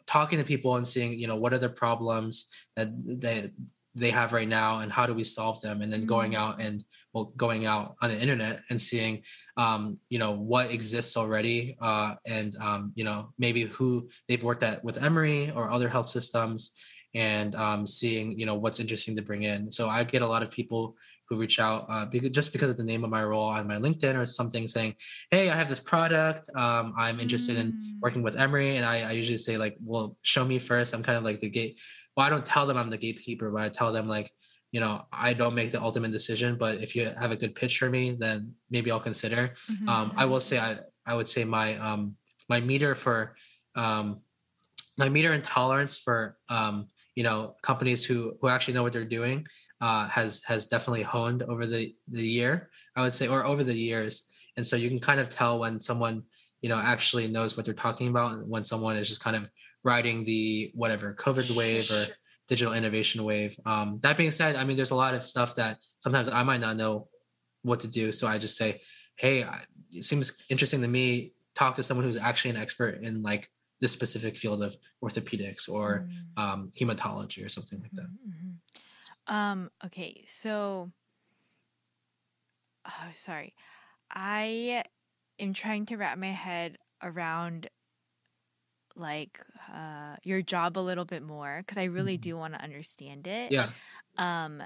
talking 0.06 0.40
to 0.40 0.46
people 0.46 0.76
and 0.76 0.88
seeing, 0.88 1.18
you 1.18 1.28
know, 1.28 1.36
what 1.36 1.54
are 1.54 1.60
the 1.60 1.70
problems 1.70 2.52
that 2.76 2.88
they, 3.06 3.52
they 3.96 4.10
have 4.10 4.34
right 4.34 4.48
now 4.48 4.80
and 4.80 4.92
how 4.92 5.06
do 5.06 5.14
we 5.14 5.24
solve 5.24 5.62
them 5.62 5.82
and 5.82 5.94
then 5.94 6.06
going 6.06 6.36
out 6.36 6.60
and 6.60 6.84
well 7.14 7.26
going 7.38 7.66
out 7.66 7.96
on 8.02 8.10
the 8.10 8.20
internet 8.20 8.60
and 8.70 8.82
seeing 8.82 9.22
um, 9.58 9.98
you 10.10 10.20
know 10.20 10.32
what 10.32 10.72
exists 10.72 11.16
already 11.16 11.78
uh, 11.82 12.16
and 12.26 12.56
um, 12.58 12.92
you 12.96 13.04
know 13.04 13.30
maybe 13.38 13.64
who 13.64 14.08
they've 14.28 14.44
worked 14.44 14.64
at 14.64 14.84
with 14.84 15.02
Emory 15.02 15.52
or 15.52 15.70
other 15.70 15.90
health 15.90 16.08
systems 16.08 16.72
and 17.16 17.54
um, 17.56 17.86
seeing 17.86 18.38
you 18.40 18.46
know 18.46 18.56
what's 18.56 18.80
interesting 18.80 19.16
to 19.16 19.22
bring 19.22 19.44
in. 19.44 19.70
So 19.72 19.88
I 19.88 20.04
get 20.04 20.22
a 20.22 20.28
lot 20.28 20.42
of 20.42 20.52
people 20.52 20.96
who 21.30 21.38
reach 21.38 21.60
out 21.60 21.86
uh, 21.88 22.06
because, 22.06 22.32
just 22.32 22.52
because 22.52 22.70
of 22.70 22.78
the 22.78 22.84
name 22.84 23.04
of 23.04 23.10
my 23.10 23.24
role 23.24 23.44
on 23.46 23.68
my 23.68 23.76
LinkedIn 23.78 24.20
or 24.20 24.26
something 24.26 24.68
saying, 24.68 24.96
"Hey, 25.30 25.50
I 25.50 25.56
have 25.56 25.70
this 25.70 25.80
product. 25.80 26.50
Um, 26.56 26.94
I'm 26.98 27.20
interested 27.20 27.58
in 27.58 27.74
Mm. 27.74 27.80
working 28.02 28.24
with 28.24 28.36
Emory." 28.36 28.78
And 28.78 28.86
I, 28.86 29.02
I 29.10 29.12
usually 29.12 29.38
say 29.38 29.58
like, 29.58 29.78
"Well, 29.84 30.18
show 30.24 30.44
me 30.44 30.58
first. 30.60 30.94
I'm 30.94 31.04
kind 31.04 31.18
of 31.18 31.24
like 31.24 31.40
the 31.40 31.50
gate. 31.50 31.80
Well, 32.16 32.26
I 32.26 32.30
don't 32.30 32.46
tell 32.46 32.66
them 32.66 32.78
I'm 32.78 32.90
the 32.90 32.98
gatekeeper, 32.98 33.50
but 33.52 33.62
I 33.64 33.70
tell 33.70 33.92
them 33.92 34.08
like, 34.08 34.32
you 34.72 34.80
know, 34.80 35.06
I 35.12 35.34
don't 35.34 35.56
make 35.56 35.72
the 35.72 35.82
ultimate 35.82 36.12
decision. 36.12 36.58
But 36.58 36.82
if 36.82 36.96
you 36.96 37.06
have 37.08 37.32
a 37.32 37.36
good 37.36 37.56
pitch 37.56 37.78
for 37.78 37.90
me, 37.90 38.12
then 38.12 38.54
maybe 38.70 38.92
I'll 38.92 39.00
consider. 39.00 39.54
Mhm, 39.70 39.88
Um, 39.88 40.14
I 40.16 40.26
will 40.26 40.40
say 40.40 40.60
I 40.60 40.80
I 41.06 41.16
would 41.16 41.28
say 41.28 41.44
my 41.44 41.78
um 41.78 42.16
my 42.50 42.60
meter 42.60 42.96
for 42.96 43.36
um 43.76 44.22
my 44.98 45.10
meter 45.10 45.32
and 45.34 45.44
tolerance 45.44 45.98
for 45.98 46.38
um 46.50 46.88
you 47.16 47.24
know 47.24 47.56
companies 47.62 48.06
who 48.06 48.38
who 48.42 48.48
actually 48.48 48.74
know 48.74 48.84
what 48.84 48.94
they're 48.94 49.06
doing 49.20 49.46
uh 49.82 50.08
has 50.08 50.44
has 50.46 50.68
definitely 50.68 51.04
honed 51.04 51.42
over 51.44 51.66
the 51.66 51.96
the 52.08 52.26
year 52.26 52.70
I 52.96 53.02
would 53.02 53.14
say 53.14 53.28
or 53.28 53.46
over 53.46 53.64
the 53.64 53.74
years 53.74 54.30
and 54.58 54.66
so 54.66 54.76
you 54.76 54.90
can 54.90 55.00
kind 55.00 55.20
of 55.20 55.30
tell 55.30 55.60
when 55.60 55.82
someone 55.82 56.24
you 56.62 56.70
know 56.70 56.78
actually 56.78 57.28
knows 57.28 57.56
what 57.58 57.66
they're 57.66 57.74
talking 57.74 58.08
about 58.08 58.34
and 58.34 58.50
when 58.50 58.64
someone 58.64 58.96
is 58.98 59.10
just 59.10 59.22
kind 59.24 59.36
of 59.36 59.50
riding 59.84 60.24
the 60.24 60.72
whatever 60.74 61.14
COVID 61.14 61.56
wave 61.56 61.90
or 61.92 62.06
digital 62.48 62.74
innovation 62.74 63.24
wave. 63.24 63.58
Um, 63.66 64.00
that 64.02 64.18
being 64.18 64.32
said, 64.32 64.56
I 64.56 64.64
mean, 64.64 64.78
there's 64.78 64.92
a 64.92 64.96
lot 64.96 65.14
of 65.14 65.24
stuff 65.24 65.56
that 65.56 65.78
sometimes 66.00 66.30
I 66.30 66.44
might 66.44 66.62
not 66.62 66.76
know 66.76 67.08
what 67.62 67.80
to 67.82 67.88
do. 67.88 68.12
So 68.12 68.28
I 68.28 68.38
just 68.38 68.58
say, 68.58 68.82
hey, 69.16 69.46
it 69.94 70.04
seems 70.04 70.44
interesting 70.50 70.82
to 70.82 70.88
me. 70.88 71.34
Talk 71.56 71.76
to 71.76 71.84
someone 71.84 72.06
who's 72.06 72.18
actually 72.18 72.52
an 72.52 72.58
expert 72.58 73.02
in 73.02 73.22
like 73.22 73.50
this 73.80 73.92
specific 73.92 74.38
field 74.38 74.64
of 74.64 74.76
orthopedics 75.04 75.70
or 75.70 76.08
mm. 76.08 76.42
um, 76.42 76.72
hematology 76.80 77.46
or 77.46 77.50
something 77.50 77.82
like 77.82 77.92
that. 77.92 78.06
Mm-hmm. 78.06 79.34
Um, 79.34 79.72
okay, 79.86 80.24
so 80.28 80.92
oh, 82.88 83.08
sorry, 83.14 83.54
I 84.12 84.84
am 85.40 85.54
trying 85.54 85.86
to 85.88 85.98
wrap 85.98 86.18
my 86.18 86.32
head 86.32 86.78
around 87.02 87.70
like 88.96 89.40
uh, 89.74 90.16
your 90.24 90.42
job 90.42 90.78
a 90.78 90.80
little 90.80 91.06
bit 91.06 91.24
more 91.24 91.60
because 91.60 91.78
I 91.78 91.86
really 91.86 92.16
mm-hmm. 92.16 92.30
do 92.30 92.38
want 92.38 92.54
to 92.54 92.62
understand 92.62 93.28
it. 93.28 93.52
Yeah. 93.52 93.70
Um, 94.18 94.62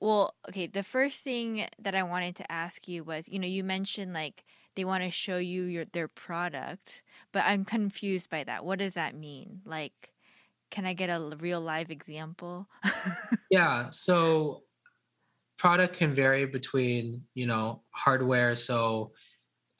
well, 0.00 0.34
okay. 0.48 0.66
The 0.66 0.82
first 0.82 1.22
thing 1.22 1.66
that 1.78 1.94
I 1.94 2.02
wanted 2.02 2.36
to 2.36 2.50
ask 2.50 2.88
you 2.88 3.04
was, 3.04 3.28
you 3.28 3.38
know, 3.38 3.46
you 3.46 3.62
mentioned 3.62 4.12
like 4.12 4.44
they 4.74 4.84
want 4.84 5.04
to 5.04 5.10
show 5.10 5.38
you 5.38 5.64
your 5.64 5.84
their 5.84 6.08
product, 6.08 7.02
but 7.32 7.44
I'm 7.46 7.64
confused 7.64 8.30
by 8.30 8.44
that. 8.44 8.64
What 8.64 8.78
does 8.78 8.94
that 8.94 9.14
mean? 9.14 9.60
Like, 9.64 10.12
can 10.70 10.86
I 10.86 10.94
get 10.94 11.10
a 11.10 11.36
real 11.38 11.60
live 11.60 11.90
example? 11.90 12.66
yeah. 13.50 13.90
So, 13.90 14.62
product 15.58 15.96
can 15.96 16.14
vary 16.14 16.46
between 16.46 17.22
you 17.34 17.46
know 17.46 17.82
hardware, 17.90 18.56
so 18.56 19.12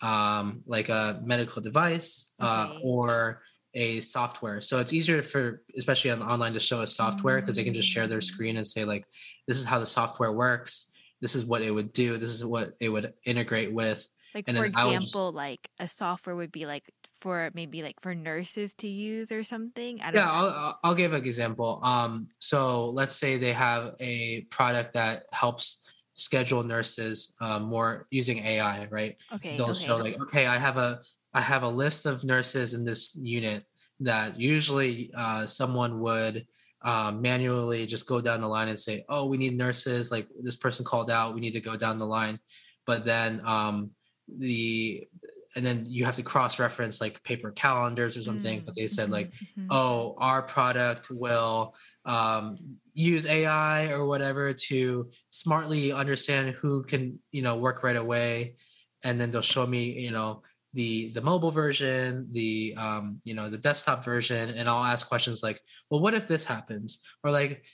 um, 0.02 0.62
like 0.66 0.88
a 0.88 1.20
medical 1.24 1.62
device, 1.62 2.34
uh, 2.38 2.68
okay. 2.70 2.76
uh, 2.76 2.80
or 2.84 3.42
a 3.74 4.00
software. 4.00 4.60
So 4.60 4.78
it's 4.78 4.92
easier 4.92 5.22
for, 5.22 5.62
especially 5.76 6.10
on 6.10 6.22
online, 6.22 6.52
to 6.54 6.60
show 6.60 6.82
a 6.82 6.86
software 6.86 7.40
because 7.40 7.56
they 7.56 7.64
can 7.64 7.74
just 7.74 7.88
share 7.88 8.06
their 8.06 8.18
mm. 8.18 8.24
screen 8.24 8.56
and 8.56 8.66
say 8.66 8.84
like, 8.84 9.06
this 9.46 9.58
is 9.58 9.64
how 9.64 9.78
the 9.78 9.86
software 9.86 10.32
works. 10.32 10.92
This 11.20 11.34
is 11.34 11.44
what 11.44 11.62
it 11.62 11.70
would 11.70 11.92
do. 11.92 12.18
This 12.18 12.30
is 12.30 12.44
what 12.44 12.72
it 12.80 12.88
would 12.88 13.12
integrate 13.24 13.72
with. 13.72 14.06
Like 14.34 14.44
and 14.48 14.56
for 14.56 14.64
example, 14.64 15.00
just, 15.00 15.34
like 15.34 15.68
a 15.78 15.86
software 15.86 16.34
would 16.34 16.52
be 16.52 16.64
like 16.64 16.90
for 17.20 17.50
maybe 17.54 17.82
like 17.82 18.00
for 18.00 18.14
nurses 18.14 18.74
to 18.76 18.88
use 18.88 19.30
or 19.30 19.44
something. 19.44 20.00
I 20.00 20.10
don't 20.10 20.14
yeah, 20.14 20.26
know. 20.26 20.32
I'll 20.32 20.78
I'll 20.82 20.94
give 20.94 21.12
an 21.12 21.20
example. 21.20 21.80
Um, 21.82 22.28
so 22.38 22.90
let's 22.90 23.14
say 23.14 23.36
they 23.36 23.52
have 23.52 23.94
a 24.00 24.42
product 24.42 24.94
that 24.94 25.24
helps 25.32 25.86
schedule 26.14 26.62
nurses 26.62 27.34
uh, 27.40 27.58
more 27.58 28.06
using 28.10 28.38
AI, 28.38 28.86
right? 28.90 29.18
Okay. 29.34 29.56
They'll 29.56 29.70
okay. 29.70 29.86
show 29.86 29.96
like, 29.98 30.20
okay, 30.22 30.46
I 30.46 30.58
have 30.58 30.76
a 30.76 31.00
I 31.34 31.40
have 31.40 31.62
a 31.62 31.68
list 31.68 32.06
of 32.06 32.24
nurses 32.24 32.74
in 32.74 32.84
this 32.84 33.16
unit 33.16 33.64
that 34.00 34.38
usually 34.38 35.10
uh, 35.16 35.46
someone 35.46 36.00
would 36.00 36.46
uh, 36.82 37.12
manually 37.12 37.86
just 37.86 38.06
go 38.06 38.20
down 38.20 38.40
the 38.40 38.48
line 38.48 38.68
and 38.68 38.78
say, 38.78 39.04
"Oh, 39.08 39.26
we 39.26 39.36
need 39.36 39.56
nurses. 39.56 40.10
Like 40.10 40.26
this 40.42 40.56
person 40.56 40.84
called 40.84 41.10
out. 41.10 41.34
We 41.34 41.40
need 41.40 41.52
to 41.52 41.60
go 41.60 41.76
down 41.76 41.96
the 41.98 42.06
line." 42.06 42.38
But 42.86 43.04
then 43.04 43.40
um, 43.44 43.90
the 44.28 45.06
and 45.54 45.64
then 45.64 45.84
you 45.86 46.04
have 46.04 46.16
to 46.16 46.22
cross 46.22 46.58
reference 46.58 47.00
like 47.00 47.22
paper 47.24 47.50
calendars 47.50 48.16
or 48.16 48.22
something. 48.22 48.62
Mm. 48.62 48.64
But 48.64 48.74
they 48.74 48.86
said 48.86 49.10
like, 49.10 49.32
mm-hmm. 49.32 49.66
"Oh, 49.70 50.14
our 50.18 50.42
product 50.42 51.08
will 51.10 51.74
um, 52.04 52.58
use 52.94 53.26
AI 53.26 53.92
or 53.92 54.06
whatever 54.06 54.52
to 54.52 55.10
smartly 55.30 55.92
understand 55.92 56.50
who 56.56 56.82
can 56.82 57.18
you 57.30 57.42
know 57.42 57.56
work 57.56 57.82
right 57.82 57.96
away." 57.96 58.56
And 59.04 59.18
then 59.18 59.32
they'll 59.32 59.42
show 59.42 59.66
me, 59.66 60.00
you 60.00 60.12
know, 60.12 60.42
the 60.74 61.08
the 61.10 61.20
mobile 61.20 61.50
version 61.50 62.26
the 62.32 62.74
um 62.78 63.20
you 63.24 63.34
know 63.34 63.50
the 63.50 63.58
desktop 63.58 64.02
version 64.04 64.50
and 64.50 64.68
i'll 64.68 64.84
ask 64.84 65.06
questions 65.06 65.42
like 65.42 65.60
well 65.90 66.00
what 66.00 66.14
if 66.14 66.28
this 66.28 66.44
happens? 66.44 66.98
Or 67.22 67.30
like 67.30 67.64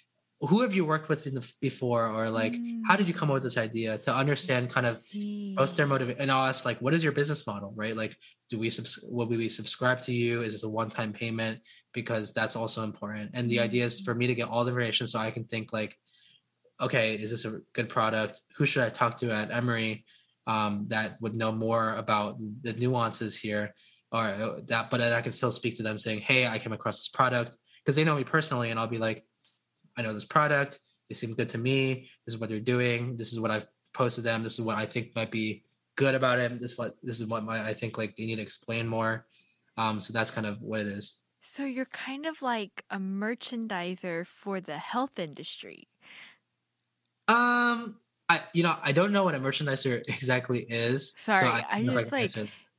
who 0.41 0.61
have 0.61 0.73
you 0.73 0.85
worked 0.85 1.09
with 1.09 1.25
the, 1.25 1.53
before? 1.61 2.07
Or 2.07 2.31
like 2.31 2.53
mm. 2.53 2.81
how 2.87 2.95
did 2.95 3.09
you 3.09 3.15
come 3.15 3.29
up 3.29 3.35
with 3.35 3.43
this 3.43 3.59
idea 3.59 3.99
to 3.99 4.15
understand 4.15 4.71
kind 4.71 4.87
of 4.87 4.97
both 5.57 5.75
their 5.75 5.87
motive 5.87 6.15
and 6.21 6.31
i'll 6.31 6.47
ask 6.47 6.65
like 6.65 6.79
what 6.79 6.95
is 6.95 7.03
your 7.03 7.13
business 7.13 7.47
model? 7.47 7.73
Right? 7.75 7.97
Like 7.97 8.17
do 8.49 8.59
we 8.59 8.71
subs- 8.71 9.05
will 9.09 9.27
we 9.27 9.49
subscribe 9.49 10.01
to 10.03 10.13
you? 10.13 10.43
Is 10.43 10.53
this 10.53 10.63
a 10.63 10.69
one-time 10.69 11.13
payment? 11.13 11.61
Because 11.93 12.33
that's 12.33 12.57
also 12.57 12.85
important. 12.85 13.31
And 13.35 13.51
the 13.51 13.61
idea 13.61 13.85
is 13.85 14.01
for 14.01 14.15
me 14.15 14.27
to 14.27 14.35
get 14.35 14.49
all 14.49 14.65
the 14.65 14.71
information 14.71 15.07
so 15.07 15.19
i 15.19 15.31
can 15.31 15.45
think 15.45 15.73
like 15.73 15.97
okay 16.81 17.15
is 17.15 17.31
this 17.31 17.45
a 17.45 17.61
good 17.73 17.89
product? 17.89 18.41
Who 18.57 18.67
should 18.67 18.85
i 18.85 18.91
talk 18.91 19.17
to 19.19 19.33
at 19.33 19.51
emory 19.51 20.05
um, 20.49 20.87
that 20.89 21.21
would 21.21 21.35
know 21.35 21.53
more 21.53 21.95
about 21.95 22.37
the 22.63 22.73
nuances 22.73 23.37
here 23.37 23.73
or 24.11 24.25
uh, 24.25 24.61
that 24.67 24.91
but 24.91 25.01
i 25.03 25.21
can 25.21 25.33
still 25.33 25.53
speak 25.53 25.77
to 25.77 25.83
them 25.83 25.99
saying 25.99 26.19
hey 26.21 26.47
i 26.47 26.59
came 26.59 26.73
across 26.73 26.99
this 26.99 27.09
product 27.09 27.57
because 27.85 27.95
they 27.95 28.05
know 28.05 28.17
me 28.17 28.25
personally 28.25 28.71
and 28.71 28.81
i'll 28.81 28.87
be 28.89 28.99
like 28.99 29.25
i 29.97 30.03
know 30.03 30.13
this 30.13 30.25
product. 30.25 30.81
They 31.09 31.15
seem 31.15 31.35
good 31.35 31.49
to 31.51 31.59
me. 31.59 32.11
This 32.27 32.35
is 32.35 32.41
what 32.41 32.51
they're 32.51 32.61
doing. 32.61 33.17
This 33.17 33.33
is 33.33 33.41
what 33.41 33.51
i've 33.51 33.67
posted 33.93 34.25
them. 34.25 34.43
This 34.43 34.59
is 34.59 34.65
what 34.65 34.77
i 34.77 34.87
think 34.87 35.15
might 35.15 35.31
be 35.31 35.65
good 35.97 36.15
about 36.15 36.39
it. 36.39 36.61
This 36.61 36.73
is 36.73 36.79
what 36.79 36.97
this 37.03 37.21
is 37.21 37.27
what 37.27 37.45
my 37.45 37.63
i 37.63 37.75
think 37.75 37.99
like 37.99 38.17
they 38.17 38.27
need 38.27 38.37
to 38.37 38.43
explain 38.43 38.87
more. 38.87 39.27
Um 39.77 40.01
so 40.01 40.13
that's 40.13 40.31
kind 40.31 40.47
of 40.47 40.61
what 40.63 40.81
it 40.81 40.87
is. 40.87 41.21
So 41.41 41.65
you're 41.65 41.87
kind 41.87 42.27
of 42.27 42.43
like 42.43 42.85
a 42.91 42.99
merchandiser 42.99 44.27
for 44.27 44.61
the 44.61 44.79
health 44.79 45.19
industry. 45.19 45.89
Um 47.27 47.97
I 48.29 48.43
you 48.53 48.63
know 48.63 48.77
I 48.83 48.93
don't 48.93 49.13
know 49.13 49.25
what 49.25 49.35
a 49.35 49.41
merchandiser 49.41 50.03
exactly 50.09 50.61
is. 50.61 51.15
Sorry, 51.17 51.49
so 51.49 51.57
I, 51.57 51.65
I 51.71 51.85
just 51.85 52.13
like 52.13 52.37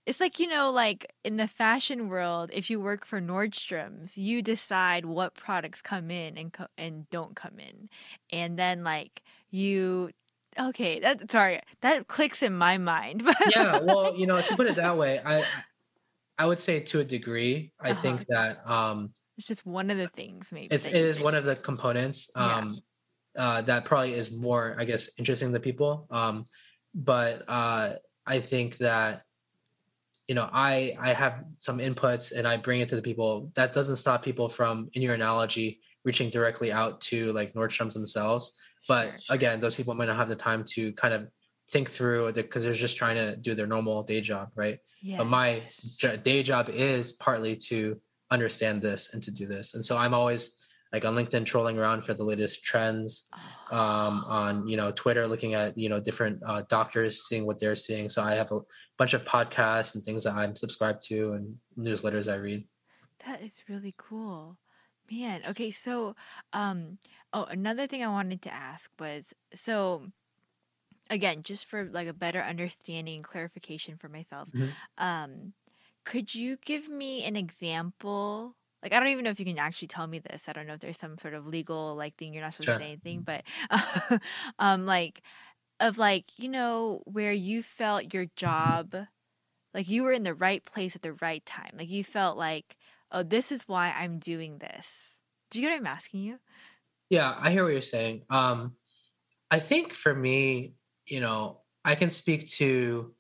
it's 0.10 0.20
like 0.20 0.39
you 0.39 0.48
know 0.48 0.72
like 0.72 1.13
in 1.24 1.38
the 1.38 1.48
fashion 1.48 2.10
world 2.10 2.50
if 2.51 2.70
you 2.70 2.79
work 2.79 3.06
for 3.06 3.22
Nordstrom's 3.22 4.18
you 4.18 4.41
decide 4.41 5.06
what 5.06 5.36
products 5.36 5.84
come 5.84 6.10
in 6.10 6.36
and 6.38 6.51
co- 6.51 6.68
and 6.77 7.08
don't 7.12 7.36
come 7.36 7.60
in 7.60 7.89
and 8.32 8.58
then 8.58 8.84
like 8.84 9.22
you 9.51 10.10
okay 10.60 11.00
that 11.00 11.32
sorry 11.32 11.62
that 11.82 12.08
clicks 12.08 12.41
in 12.41 12.56
my 12.56 12.79
mind 12.79 13.24
yeah 13.56 13.79
well 13.84 14.15
you 14.15 14.25
know 14.25 14.38
if 14.38 14.50
you 14.50 14.56
put 14.56 14.65
it 14.65 14.75
that 14.77 14.98
way 14.98 15.22
I 15.24 15.44
I 16.39 16.48
would 16.48 16.60
say 16.60 16.79
to 16.79 17.00
a 17.01 17.03
degree 17.03 17.72
I 17.79 17.91
uh-huh. 17.91 18.01
think 18.01 18.25
that 18.29 18.68
um 18.68 19.12
it's 19.38 19.48
just 19.48 19.63
one 19.63 19.91
of 19.91 19.98
the 19.98 20.08
things 20.08 20.51
maybe 20.51 20.74
it's 20.74 20.88
it 20.88 20.96
is 20.96 21.20
one 21.20 21.36
of 21.36 21.46
the 21.46 21.56
components 21.56 22.32
um 22.36 22.79
uh, 23.39 23.62
that 23.62 23.86
probably 23.86 24.13
is 24.13 24.38
more, 24.38 24.75
I 24.77 24.84
guess, 24.84 25.17
interesting 25.17 25.51
to 25.53 25.60
people. 25.60 26.05
Um, 26.12 26.46
but 26.93 27.43
uh, 27.48 27.93
I 28.27 28.39
think 28.39 28.77
that 28.77 29.24
you 30.27 30.36
know, 30.36 30.48
I 30.53 30.96
I 31.00 31.10
have 31.13 31.43
some 31.58 31.79
inputs 31.79 32.38
and 32.38 32.48
I 32.48 32.55
bring 32.58 32.81
it 32.81 32.89
to 32.89 32.96
the 32.96 33.01
people. 33.01 33.51
That 33.55 33.74
doesn't 33.74 33.96
stop 33.96 34.24
people 34.24 34.48
from, 34.48 34.88
in 34.93 35.01
your 35.01 35.15
analogy, 35.15 35.79
reaching 36.05 36.29
directly 36.29 36.72
out 36.72 37.01
to 37.10 37.34
like 37.34 37.53
Nordstrom's 37.53 37.96
themselves. 37.96 38.55
But 38.88 39.13
again, 39.31 39.60
those 39.60 39.75
people 39.75 39.96
might 39.96 40.05
not 40.05 40.17
have 40.17 40.29
the 40.29 40.36
time 40.36 40.63
to 40.75 40.93
kind 40.93 41.15
of 41.15 41.27
think 41.72 41.89
through 41.89 42.31
because 42.34 42.63
they're 42.63 42.74
just 42.74 42.96
trying 42.96 43.15
to 43.15 43.38
do 43.38 43.55
their 43.55 43.65
normal 43.65 44.03
day 44.03 44.22
job, 44.22 44.51
right? 44.55 44.77
Yes. 45.01 45.17
But 45.17 45.25
my 45.25 45.62
day 46.22 46.43
job 46.43 46.69
is 46.69 47.13
partly 47.13 47.55
to 47.69 48.00
understand 48.29 48.84
this 48.84 49.15
and 49.15 49.24
to 49.24 49.31
do 49.31 49.48
this, 49.48 49.74
and 49.74 49.84
so 49.84 49.98
I'm 49.98 50.13
always 50.13 50.63
like 50.91 51.05
on 51.05 51.15
LinkedIn 51.15 51.46
trolling 51.46 51.77
around 51.77 52.03
for 52.03 52.13
the 52.13 52.24
latest 52.24 52.63
trends, 52.63 53.29
um, 53.72 54.24
on 54.27 54.67
you 54.67 54.77
know 54.77 54.91
Twitter 54.91 55.27
looking 55.27 55.53
at 55.53 55.77
you 55.77 55.89
know 55.89 56.00
different 56.00 56.41
uh, 56.46 56.63
doctors 56.69 57.27
seeing 57.27 57.46
what 57.46 57.60
they're 57.60 57.75
seeing. 57.75 58.10
So 58.10 58.22
I 58.24 58.34
have 58.34 58.51
a 58.51 58.62
bunch 58.98 59.13
of 59.13 59.24
podcasts 59.24 59.96
and 59.96 60.03
things 60.03 60.24
that 60.24 60.34
I'm 60.34 60.55
subscribed 60.55 61.01
to 61.08 61.34
and 61.34 61.55
newsletters 61.77 62.31
I 62.31 62.36
read. 62.36 62.65
That 63.25 63.41
is 63.41 63.62
really 63.67 63.93
cool. 63.98 64.58
Man, 65.12 65.41
okay, 65.50 65.72
so 65.72 66.15
um 66.53 66.98
oh 67.34 67.46
another 67.46 67.88
thing 67.88 68.03
I 68.03 68.08
wanted 68.08 68.41
to 68.43 68.53
ask 68.53 68.91
was 69.00 69.34
so 69.53 70.08
again, 71.10 71.41
just 71.43 71.65
for 71.65 71.86
like 71.86 72.08
a 72.08 72.13
better 72.13 72.41
understanding 72.41 73.15
and 73.15 73.24
clarification 73.24 73.98
for 73.98 74.10
myself, 74.10 74.50
mm-hmm. 74.51 74.69
um 74.98 75.53
could 76.05 76.34
you 76.34 76.58
give 76.58 76.89
me 76.89 77.24
an 77.24 77.36
example 77.36 78.55
like 78.82 78.94
I 78.94 79.00
don't 79.00 79.10
even 79.10 79.24
know 79.24 79.32
if 79.32 79.40
you 79.40 79.46
can 79.46 79.58
actually 79.58 79.90
tell 79.90 80.08
me 80.08 80.20
this. 80.20 80.48
I 80.48 80.54
don't 80.54 80.68
know 80.68 80.74
if 80.74 80.80
there's 80.80 80.98
some 80.98 81.18
sort 81.18 81.34
of 81.34 81.48
legal 81.48 81.96
like 81.96 82.16
thing 82.16 82.34
you're 82.34 82.44
not 82.44 82.54
supposed 82.54 82.70
sure. 82.70 82.78
to 82.78 82.84
say 82.84 82.88
anything, 82.92 83.22
but 83.22 83.44
um 84.60 84.86
like 84.86 85.22
of 85.80 85.98
like, 85.98 86.26
you 86.38 86.50
know, 86.50 87.02
where 87.06 87.32
you 87.32 87.64
felt 87.64 88.14
your 88.14 88.26
job 88.36 88.96
like 89.74 89.88
you 89.88 90.04
were 90.04 90.12
in 90.12 90.24
the 90.24 90.34
right 90.34 90.64
place 90.64 90.96
at 90.96 91.02
the 91.02 91.14
right 91.14 91.46
time. 91.46 91.72
Like 91.78 91.90
you 91.90 92.04
felt 92.04 92.38
like, 92.38 92.76
oh, 93.12 93.24
this 93.24 93.52
is 93.52 93.68
why 93.68 93.92
I'm 93.92 94.18
doing 94.18 94.58
this. 94.58 95.16
Do 95.52 95.60
you 95.60 95.68
get 95.68 95.74
what 95.74 95.80
I'm 95.80 95.88
asking 95.88 96.22
you? 96.22 96.40
Yeah, 97.10 97.36
I 97.40 97.52
hear 97.52 97.64
what 97.64 97.74
you're 97.74 97.82
saying. 97.82 98.24
Um 98.30 98.76
I 99.52 99.60
think 99.60 99.94
for 99.94 100.14
me, 100.14 100.76
you 101.06 101.20
know, 101.20 101.62
I 101.84 101.96
can 101.96 102.10
speak 102.10 102.48
to 102.52 103.14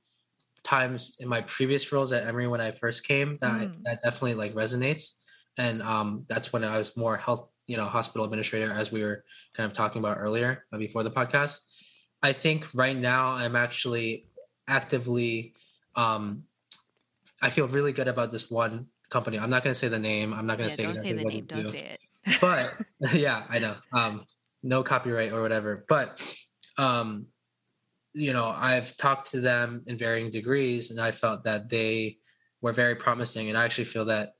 times 0.63 1.17
in 1.19 1.27
my 1.27 1.41
previous 1.41 1.91
roles 1.91 2.11
at 2.11 2.27
Emory 2.27 2.47
when 2.47 2.61
I 2.61 2.71
first 2.71 3.07
came 3.07 3.37
that 3.41 3.69
mm. 3.69 3.83
that 3.83 4.01
definitely 4.01 4.35
like 4.35 4.53
resonates 4.53 5.18
and 5.59 5.81
um, 5.83 6.25
that's 6.29 6.53
when 6.53 6.63
I 6.63 6.77
was 6.77 6.95
more 6.95 7.17
health, 7.17 7.49
you 7.67 7.75
know, 7.75 7.83
hospital 7.83 8.23
administrator, 8.23 8.71
as 8.71 8.91
we 8.93 9.03
were 9.03 9.25
kind 9.53 9.67
of 9.67 9.73
talking 9.73 9.99
about 9.99 10.17
earlier 10.17 10.63
uh, 10.71 10.77
before 10.77 11.03
the 11.03 11.11
podcast. 11.11 11.65
I 12.23 12.31
think 12.31 12.65
right 12.73 12.97
now 12.97 13.31
I'm 13.31 13.57
actually 13.57 14.25
actively, 14.69 15.53
um, 15.95 16.43
I 17.41 17.49
feel 17.49 17.67
really 17.67 17.91
good 17.91 18.07
about 18.07 18.31
this 18.31 18.49
one 18.49 18.87
company. 19.09 19.37
I'm 19.37 19.49
not 19.49 19.63
going 19.63 19.73
to 19.73 19.79
say 19.79 19.89
the 19.89 19.99
name. 19.99 20.33
I'm 20.33 20.47
not 20.47 20.57
going 20.57 20.69
to 20.69 20.73
yeah, 20.73 20.77
say 20.77 20.83
don't 20.83 20.91
exactly 20.91 21.11
say 21.11 21.23
the 21.23 21.29
name. 21.29 21.45
Don't 21.45 21.63
do. 21.63 21.71
say 21.71 21.97
it. 21.97 22.37
but 22.39 22.73
yeah, 23.13 23.43
I 23.49 23.59
know. 23.59 23.75
Um, 23.91 24.25
no 24.63 24.81
copyright 24.81 25.33
or 25.33 25.41
whatever. 25.41 25.85
But 25.89 26.23
um, 26.77 27.27
you 28.13 28.31
know, 28.31 28.53
I've 28.55 28.95
talked 28.95 29.31
to 29.31 29.41
them 29.41 29.83
in 29.87 29.97
varying 29.97 30.31
degrees, 30.31 30.91
and 30.91 31.01
I 31.01 31.11
felt 31.11 31.43
that 31.43 31.67
they 31.67 32.17
were 32.61 32.73
very 32.73 32.95
promising. 32.95 33.49
And 33.49 33.57
I 33.57 33.65
actually 33.65 33.85
feel 33.85 34.05
that 34.05 34.33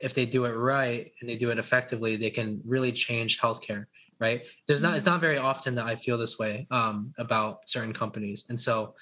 if 0.00 0.14
they 0.14 0.26
do 0.26 0.44
it 0.44 0.52
right 0.52 1.12
and 1.20 1.28
they 1.28 1.36
do 1.36 1.50
it 1.50 1.58
effectively, 1.58 2.16
they 2.16 2.30
can 2.30 2.60
really 2.64 2.92
change 2.92 3.40
healthcare. 3.40 3.86
Right? 4.20 4.48
There's 4.66 4.82
not. 4.82 4.96
It's 4.96 5.06
not 5.06 5.20
very 5.20 5.38
often 5.38 5.76
that 5.76 5.86
I 5.86 5.94
feel 5.94 6.18
this 6.18 6.38
way 6.38 6.66
um, 6.72 7.12
about 7.18 7.68
certain 7.68 7.92
companies, 7.92 8.44
and 8.48 8.58
so. 8.58 8.94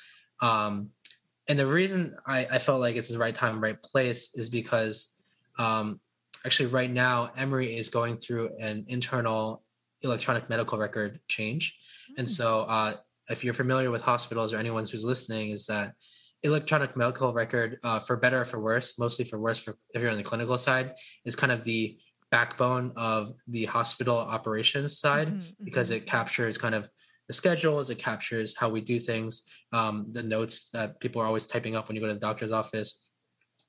Um, 0.42 0.90
and 1.49 1.58
the 1.58 1.66
reason 1.66 2.16
I, 2.26 2.46
I 2.50 2.58
felt 2.58 2.80
like 2.80 2.96
it's 2.96 3.08
the 3.08 3.18
right 3.18 3.35
time, 3.35 3.62
right 3.62 3.80
place 3.80 4.35
is 4.35 4.49
because 4.49 5.16
um, 5.58 6.00
actually 6.44 6.66
right 6.66 6.90
now 6.90 7.30
Emory 7.37 7.76
is 7.76 7.88
going 7.88 8.16
through 8.16 8.50
an 8.61 8.85
internal 8.88 9.62
electronic 10.02 10.49
medical 10.49 10.78
record 10.78 11.20
change. 11.28 11.76
Mm. 12.12 12.18
And 12.18 12.26
hmm. 12.26 12.32
so 12.32 12.61
uh, 12.62 12.94
if 13.28 13.44
you're 13.44 13.54
familiar 13.54 13.90
with 13.90 14.02
hospitals 14.02 14.52
or 14.52 14.58
anyone 14.58 14.87
who's 14.87 15.04
listening, 15.04 15.50
is 15.50 15.66
that 15.66 15.92
electronic 16.43 16.97
medical 16.97 17.33
record, 17.33 17.78
uh, 17.83 17.99
for 17.99 18.16
better 18.16 18.43
or 18.43 18.45
for 18.45 18.61
worse, 18.61 18.99
mostly 18.99 19.25
for 19.25 19.38
worse, 19.38 19.59
for 19.59 19.75
if 19.95 20.02
you're 20.02 20.11
on 20.11 20.16
the 20.16 20.23
clinical 20.23 20.59
side, 20.59 20.95
is 21.25 21.37
kind 21.37 21.52
of 21.52 21.64
the 21.64 21.99
backbone 22.31 22.93
of 22.97 23.33
the 23.49 23.64
hospital 23.64 24.16
operations 24.16 24.99
side 24.99 25.28
mm-hmm, 25.28 25.64
because 25.64 25.90
mm-hmm. 25.90 25.99
it 25.99 26.07
captures 26.07 26.59
kind 26.59 26.75
of 26.75 26.88
the 27.28 27.35
schedules, 27.35 27.90
it 27.90 27.99
captures 27.99 28.57
how 28.57 28.69
we 28.69 28.81
do 28.81 28.99
things, 29.00 29.43
um, 29.73 30.07
the 30.12 30.23
notes 30.23 30.71
that 30.71 31.00
people 31.00 31.21
are 31.21 31.26
always 31.26 31.47
typing 31.47 31.75
up 31.75 31.88
when 31.88 31.97
you 31.97 32.02
go 32.02 32.09
to 32.09 32.14
the 32.14 32.21
doctor's 32.21 32.52
office. 32.52 33.12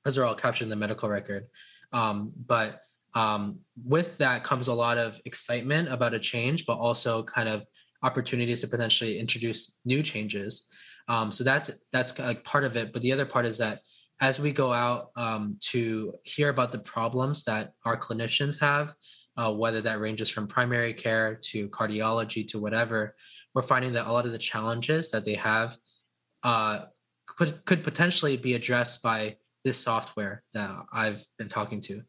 Those 0.04 0.16
are 0.16 0.24
all 0.24 0.34
captured 0.34 0.64
in 0.64 0.70
the 0.70 0.76
medical 0.76 1.08
record. 1.08 1.46
Um, 1.92 2.30
but 2.46 2.82
um, 3.14 3.60
with 3.84 4.18
that 4.18 4.44
comes 4.44 4.68
a 4.68 4.74
lot 4.74 4.96
of 4.96 5.20
excitement 5.24 5.90
about 5.90 6.14
a 6.14 6.18
change, 6.18 6.66
but 6.66 6.78
also 6.78 7.22
kind 7.24 7.48
of 7.48 7.66
opportunities 8.02 8.60
to 8.60 8.68
potentially 8.68 9.18
introduce 9.18 9.80
new 9.84 10.02
changes. 10.02 10.67
Um, 11.08 11.32
so 11.32 11.44
that's 11.44 11.70
that's 11.92 12.18
like 12.18 12.44
part 12.44 12.64
of 12.64 12.76
it. 12.76 12.92
But 12.92 13.02
the 13.02 13.12
other 13.12 13.26
part 13.26 13.46
is 13.46 13.58
that 13.58 13.80
as 14.20 14.38
we 14.38 14.52
go 14.52 14.72
out 14.72 15.10
um, 15.16 15.56
to 15.60 16.14
hear 16.24 16.48
about 16.48 16.72
the 16.72 16.78
problems 16.78 17.44
that 17.44 17.72
our 17.84 17.96
clinicians 17.96 18.60
have, 18.60 18.94
uh, 19.36 19.52
whether 19.52 19.80
that 19.80 20.00
ranges 20.00 20.28
from 20.28 20.46
primary 20.46 20.92
care 20.92 21.36
to 21.36 21.68
cardiology 21.68 22.46
to 22.48 22.58
whatever, 22.58 23.14
we're 23.54 23.62
finding 23.62 23.92
that 23.92 24.06
a 24.06 24.12
lot 24.12 24.26
of 24.26 24.32
the 24.32 24.38
challenges 24.38 25.10
that 25.10 25.24
they 25.24 25.34
have 25.34 25.76
uh, 26.42 26.84
could 27.26 27.64
could 27.64 27.82
potentially 27.82 28.36
be 28.36 28.54
addressed 28.54 29.02
by 29.02 29.36
this 29.64 29.78
software 29.78 30.42
that 30.54 30.70
I've 30.92 31.24
been 31.38 31.48
talking 31.48 31.80
to 31.82 32.02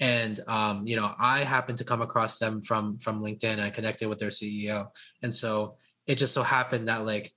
and 0.00 0.40
um, 0.46 0.86
you 0.86 0.96
know 0.96 1.14
i 1.18 1.40
happened 1.40 1.78
to 1.78 1.84
come 1.84 2.02
across 2.02 2.38
them 2.38 2.62
from 2.62 2.98
from 2.98 3.22
linkedin 3.22 3.52
and 3.52 3.62
i 3.62 3.70
connected 3.70 4.08
with 4.08 4.18
their 4.18 4.30
ceo 4.30 4.86
and 5.22 5.34
so 5.34 5.76
it 6.06 6.16
just 6.16 6.34
so 6.34 6.42
happened 6.42 6.88
that 6.88 7.04
like 7.04 7.32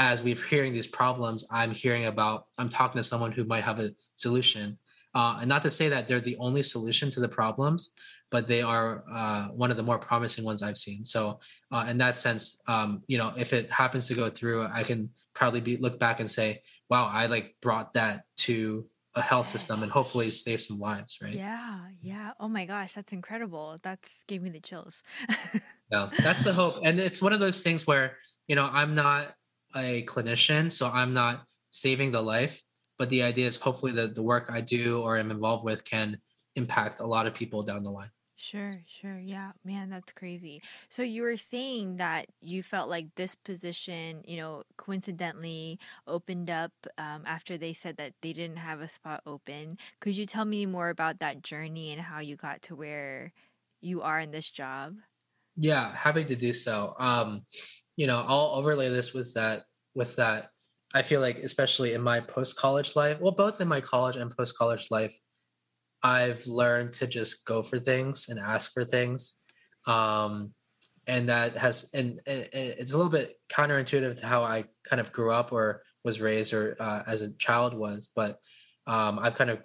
as 0.00 0.22
we're 0.22 0.34
hearing 0.34 0.72
these 0.72 0.86
problems 0.86 1.46
i'm 1.52 1.70
hearing 1.70 2.06
about 2.06 2.46
i'm 2.58 2.68
talking 2.68 2.98
to 2.98 3.02
someone 3.02 3.30
who 3.30 3.44
might 3.44 3.62
have 3.62 3.78
a 3.78 3.92
solution 4.16 4.76
uh, 5.14 5.38
and 5.40 5.48
not 5.48 5.60
to 5.62 5.70
say 5.70 5.88
that 5.88 6.08
they're 6.08 6.20
the 6.20 6.36
only 6.38 6.62
solution 6.62 7.10
to 7.10 7.20
the 7.20 7.28
problems 7.28 7.90
but 8.30 8.46
they 8.46 8.62
are 8.62 9.04
uh, 9.12 9.48
one 9.48 9.70
of 9.70 9.76
the 9.76 9.82
more 9.82 9.98
promising 9.98 10.44
ones 10.44 10.62
i've 10.62 10.78
seen 10.78 11.04
so 11.04 11.38
uh, 11.70 11.86
in 11.88 11.98
that 11.98 12.16
sense 12.16 12.62
um, 12.66 13.02
you 13.06 13.18
know 13.18 13.32
if 13.36 13.52
it 13.52 13.70
happens 13.70 14.08
to 14.08 14.14
go 14.14 14.28
through 14.28 14.66
i 14.72 14.82
can 14.82 15.08
probably 15.34 15.60
be 15.60 15.76
look 15.76 15.98
back 16.00 16.18
and 16.18 16.30
say 16.30 16.60
wow 16.88 17.08
i 17.12 17.26
like 17.26 17.54
brought 17.60 17.92
that 17.92 18.22
to 18.36 18.84
a 19.16 19.22
health 19.22 19.46
system 19.46 19.82
and 19.82 19.90
hopefully 19.90 20.30
save 20.30 20.62
some 20.62 20.78
lives, 20.78 21.18
right? 21.20 21.34
Yeah, 21.34 21.80
yeah. 22.00 22.30
Oh 22.38 22.48
my 22.48 22.64
gosh, 22.64 22.94
that's 22.94 23.12
incredible. 23.12 23.76
That's 23.82 24.08
gave 24.28 24.40
me 24.40 24.50
the 24.50 24.60
chills. 24.60 25.02
yeah, 25.90 26.10
that's 26.22 26.44
the 26.44 26.52
hope. 26.52 26.76
And 26.84 27.00
it's 27.00 27.20
one 27.20 27.32
of 27.32 27.40
those 27.40 27.62
things 27.62 27.86
where, 27.86 28.18
you 28.46 28.54
know, 28.54 28.68
I'm 28.70 28.94
not 28.94 29.34
a 29.76 30.04
clinician, 30.04 30.70
so 30.70 30.88
I'm 30.88 31.14
not 31.14 31.44
saving 31.70 32.12
the 32.12 32.22
life, 32.22 32.62
but 32.98 33.10
the 33.10 33.22
idea 33.22 33.46
is 33.46 33.56
hopefully 33.56 33.92
that 33.92 34.14
the 34.14 34.22
work 34.22 34.50
I 34.50 34.60
do 34.60 35.02
or 35.02 35.16
am 35.16 35.30
involved 35.30 35.64
with 35.64 35.84
can 35.84 36.18
impact 36.56 37.00
a 37.00 37.06
lot 37.06 37.26
of 37.26 37.34
people 37.34 37.62
down 37.62 37.82
the 37.82 37.90
line. 37.90 38.10
Sure, 38.36 38.80
sure. 38.86 39.18
Yeah, 39.18 39.52
man, 39.64 39.90
that's 39.90 40.12
crazy. 40.12 40.62
So 40.88 41.02
you 41.02 41.22
were 41.22 41.36
saying 41.36 41.98
that 41.98 42.26
you 42.40 42.62
felt 42.62 42.88
like 42.88 43.14
this 43.14 43.34
position, 43.34 44.22
you 44.26 44.38
know, 44.38 44.62
coincidentally 44.78 45.78
opened 46.06 46.48
up 46.48 46.72
um, 46.96 47.22
after 47.26 47.58
they 47.58 47.74
said 47.74 47.98
that 47.98 48.14
they 48.22 48.32
didn't 48.32 48.56
have 48.56 48.80
a 48.80 48.88
spot 48.88 49.20
open. 49.26 49.76
Could 50.00 50.16
you 50.16 50.24
tell 50.24 50.46
me 50.46 50.64
more 50.64 50.88
about 50.88 51.18
that 51.18 51.42
journey 51.42 51.92
and 51.92 52.00
how 52.00 52.20
you 52.20 52.36
got 52.36 52.62
to 52.62 52.74
where 52.74 53.32
you 53.82 54.00
are 54.00 54.18
in 54.18 54.30
this 54.30 54.50
job? 54.50 54.96
Yeah, 55.56 55.94
happy 55.94 56.24
to 56.24 56.34
do 56.34 56.54
so. 56.54 56.94
Um, 56.98 57.44
you 58.00 58.06
know, 58.06 58.24
I'll 58.26 58.52
overlay 58.54 58.88
this 58.88 59.12
with 59.12 59.34
that 59.34 59.64
with 59.94 60.16
that. 60.16 60.48
I 60.94 61.02
feel 61.02 61.20
like 61.20 61.36
especially 61.40 61.92
in 61.92 62.00
my 62.00 62.20
post 62.20 62.56
college 62.56 62.96
life, 62.96 63.20
well, 63.20 63.30
both 63.30 63.60
in 63.60 63.68
my 63.68 63.82
college 63.82 64.16
and 64.16 64.34
post 64.34 64.56
college 64.56 64.86
life, 64.90 65.14
I've 66.02 66.46
learned 66.46 66.94
to 66.94 67.06
just 67.06 67.44
go 67.44 67.62
for 67.62 67.78
things 67.78 68.30
and 68.30 68.38
ask 68.38 68.72
for 68.72 68.86
things. 68.86 69.42
Um, 69.86 70.54
and 71.06 71.28
that 71.28 71.58
has, 71.58 71.90
and, 71.92 72.22
and, 72.26 72.48
it's 72.54 72.94
a 72.94 72.96
little 72.96 73.12
bit 73.12 73.34
counterintuitive 73.52 74.18
to 74.20 74.26
how 74.26 74.44
I 74.44 74.64
kind 74.88 74.98
of 74.98 75.12
grew 75.12 75.34
up 75.34 75.52
or 75.52 75.82
was 76.02 76.22
raised 76.22 76.54
or 76.54 76.76
uh, 76.80 77.02
as 77.06 77.20
a 77.20 77.36
child 77.36 77.74
was. 77.74 78.08
But 78.16 78.38
um, 78.90 79.20
I've 79.20 79.36
kind 79.36 79.50
of, 79.50 79.60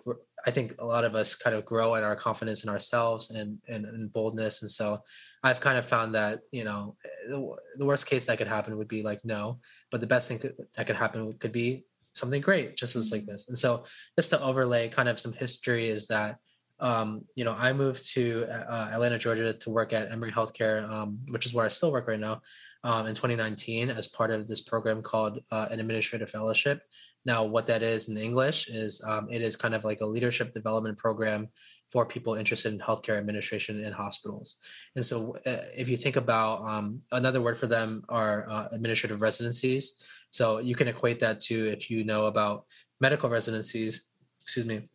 I 0.45 0.51
think 0.51 0.75
a 0.77 0.85
lot 0.85 1.03
of 1.03 1.15
us 1.15 1.33
kind 1.33 1.55
of 1.55 1.65
grow 1.65 1.95
in 1.95 2.03
our 2.03 2.15
confidence 2.15 2.63
in 2.63 2.69
ourselves 2.69 3.31
and, 3.31 3.57
and, 3.67 3.85
and 3.85 4.11
boldness. 4.11 4.61
And 4.61 4.69
so 4.69 5.01
I've 5.43 5.59
kind 5.59 5.79
of 5.79 5.85
found 5.85 6.13
that, 6.13 6.41
you 6.51 6.63
know, 6.63 6.95
the, 7.27 7.55
the 7.77 7.85
worst 7.85 8.05
case 8.05 8.27
that 8.27 8.37
could 8.37 8.47
happen 8.47 8.77
would 8.77 8.87
be 8.87 9.01
like, 9.01 9.25
no, 9.25 9.59
but 9.89 9.99
the 9.99 10.05
best 10.05 10.27
thing 10.27 10.37
could, 10.37 10.53
that 10.75 10.85
could 10.85 10.95
happen 10.95 11.33
could 11.39 11.51
be 11.51 11.85
something 12.13 12.41
great 12.41 12.77
just 12.77 12.95
as 12.95 13.11
like 13.11 13.21
mm-hmm. 13.21 13.31
this 13.31 13.49
and 13.49 13.57
so 13.57 13.83
just 14.17 14.29
to 14.29 14.41
overlay 14.41 14.87
kind 14.87 15.09
of 15.09 15.19
some 15.19 15.33
history 15.33 15.89
is 15.89 16.07
that 16.07 16.37
um, 16.79 17.23
you 17.35 17.43
know 17.43 17.55
i 17.57 17.71
moved 17.71 18.09
to 18.13 18.45
uh, 18.49 18.89
atlanta 18.93 19.17
georgia 19.17 19.53
to 19.53 19.69
work 19.69 19.93
at 19.93 20.11
emory 20.11 20.31
healthcare 20.31 20.89
um, 20.89 21.19
which 21.29 21.45
is 21.45 21.53
where 21.53 21.65
i 21.65 21.69
still 21.69 21.91
work 21.91 22.07
right 22.07 22.19
now 22.19 22.41
um, 22.83 23.07
in 23.07 23.15
2019 23.15 23.89
as 23.89 24.07
part 24.07 24.31
of 24.31 24.47
this 24.47 24.61
program 24.61 25.01
called 25.01 25.39
uh, 25.51 25.67
an 25.71 25.79
administrative 25.79 26.29
fellowship 26.29 26.81
now 27.25 27.43
what 27.43 27.65
that 27.65 27.83
is 27.83 28.09
in 28.09 28.17
english 28.17 28.67
is 28.69 29.03
um, 29.07 29.27
it 29.31 29.41
is 29.41 29.55
kind 29.55 29.73
of 29.73 29.83
like 29.85 30.01
a 30.01 30.05
leadership 30.05 30.53
development 30.53 30.97
program 30.97 31.47
for 31.91 32.05
people 32.05 32.35
interested 32.35 32.73
in 32.73 32.79
healthcare 32.79 33.17
administration 33.17 33.83
in 33.83 33.93
hospitals. 33.93 34.57
And 34.95 35.05
so, 35.05 35.37
uh, 35.45 35.63
if 35.77 35.87
you 35.87 35.97
think 35.97 36.15
about 36.15 36.61
um, 36.63 37.01
another 37.11 37.41
word 37.41 37.57
for 37.57 37.67
them 37.67 38.03
are 38.09 38.47
uh, 38.49 38.67
administrative 38.71 39.21
residencies. 39.21 40.03
So 40.29 40.57
you 40.57 40.75
can 40.75 40.87
equate 40.87 41.19
that 41.19 41.39
to 41.41 41.67
if 41.67 41.89
you 41.89 42.03
know 42.03 42.25
about 42.25 42.65
medical 42.99 43.29
residencies, 43.29 44.13
excuse 44.41 44.65
me, 44.65 44.89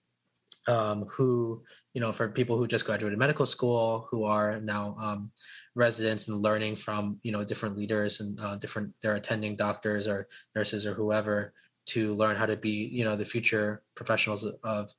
um, 0.68 1.06
who, 1.08 1.62
you 1.94 2.00
know, 2.00 2.12
for 2.12 2.28
people 2.28 2.58
who 2.58 2.66
just 2.66 2.84
graduated 2.84 3.18
medical 3.18 3.46
school, 3.46 4.06
who 4.10 4.24
are 4.24 4.60
now 4.60 4.94
um, 5.00 5.30
residents 5.74 6.28
and 6.28 6.42
learning 6.42 6.76
from, 6.76 7.18
you 7.22 7.32
know, 7.32 7.44
different 7.44 7.76
leaders 7.76 8.20
and 8.20 8.38
uh, 8.40 8.56
different, 8.56 8.92
they're 9.00 9.14
attending 9.14 9.56
doctors 9.56 10.06
or 10.06 10.28
nurses 10.54 10.84
or 10.84 10.92
whoever 10.92 11.54
to 11.90 12.14
learn 12.14 12.36
how 12.36 12.46
to 12.46 12.56
be, 12.56 12.88
you 12.92 13.04
know, 13.04 13.16
the 13.16 13.24
future 13.24 13.82
professionals 13.94 14.44
of, 14.64 14.90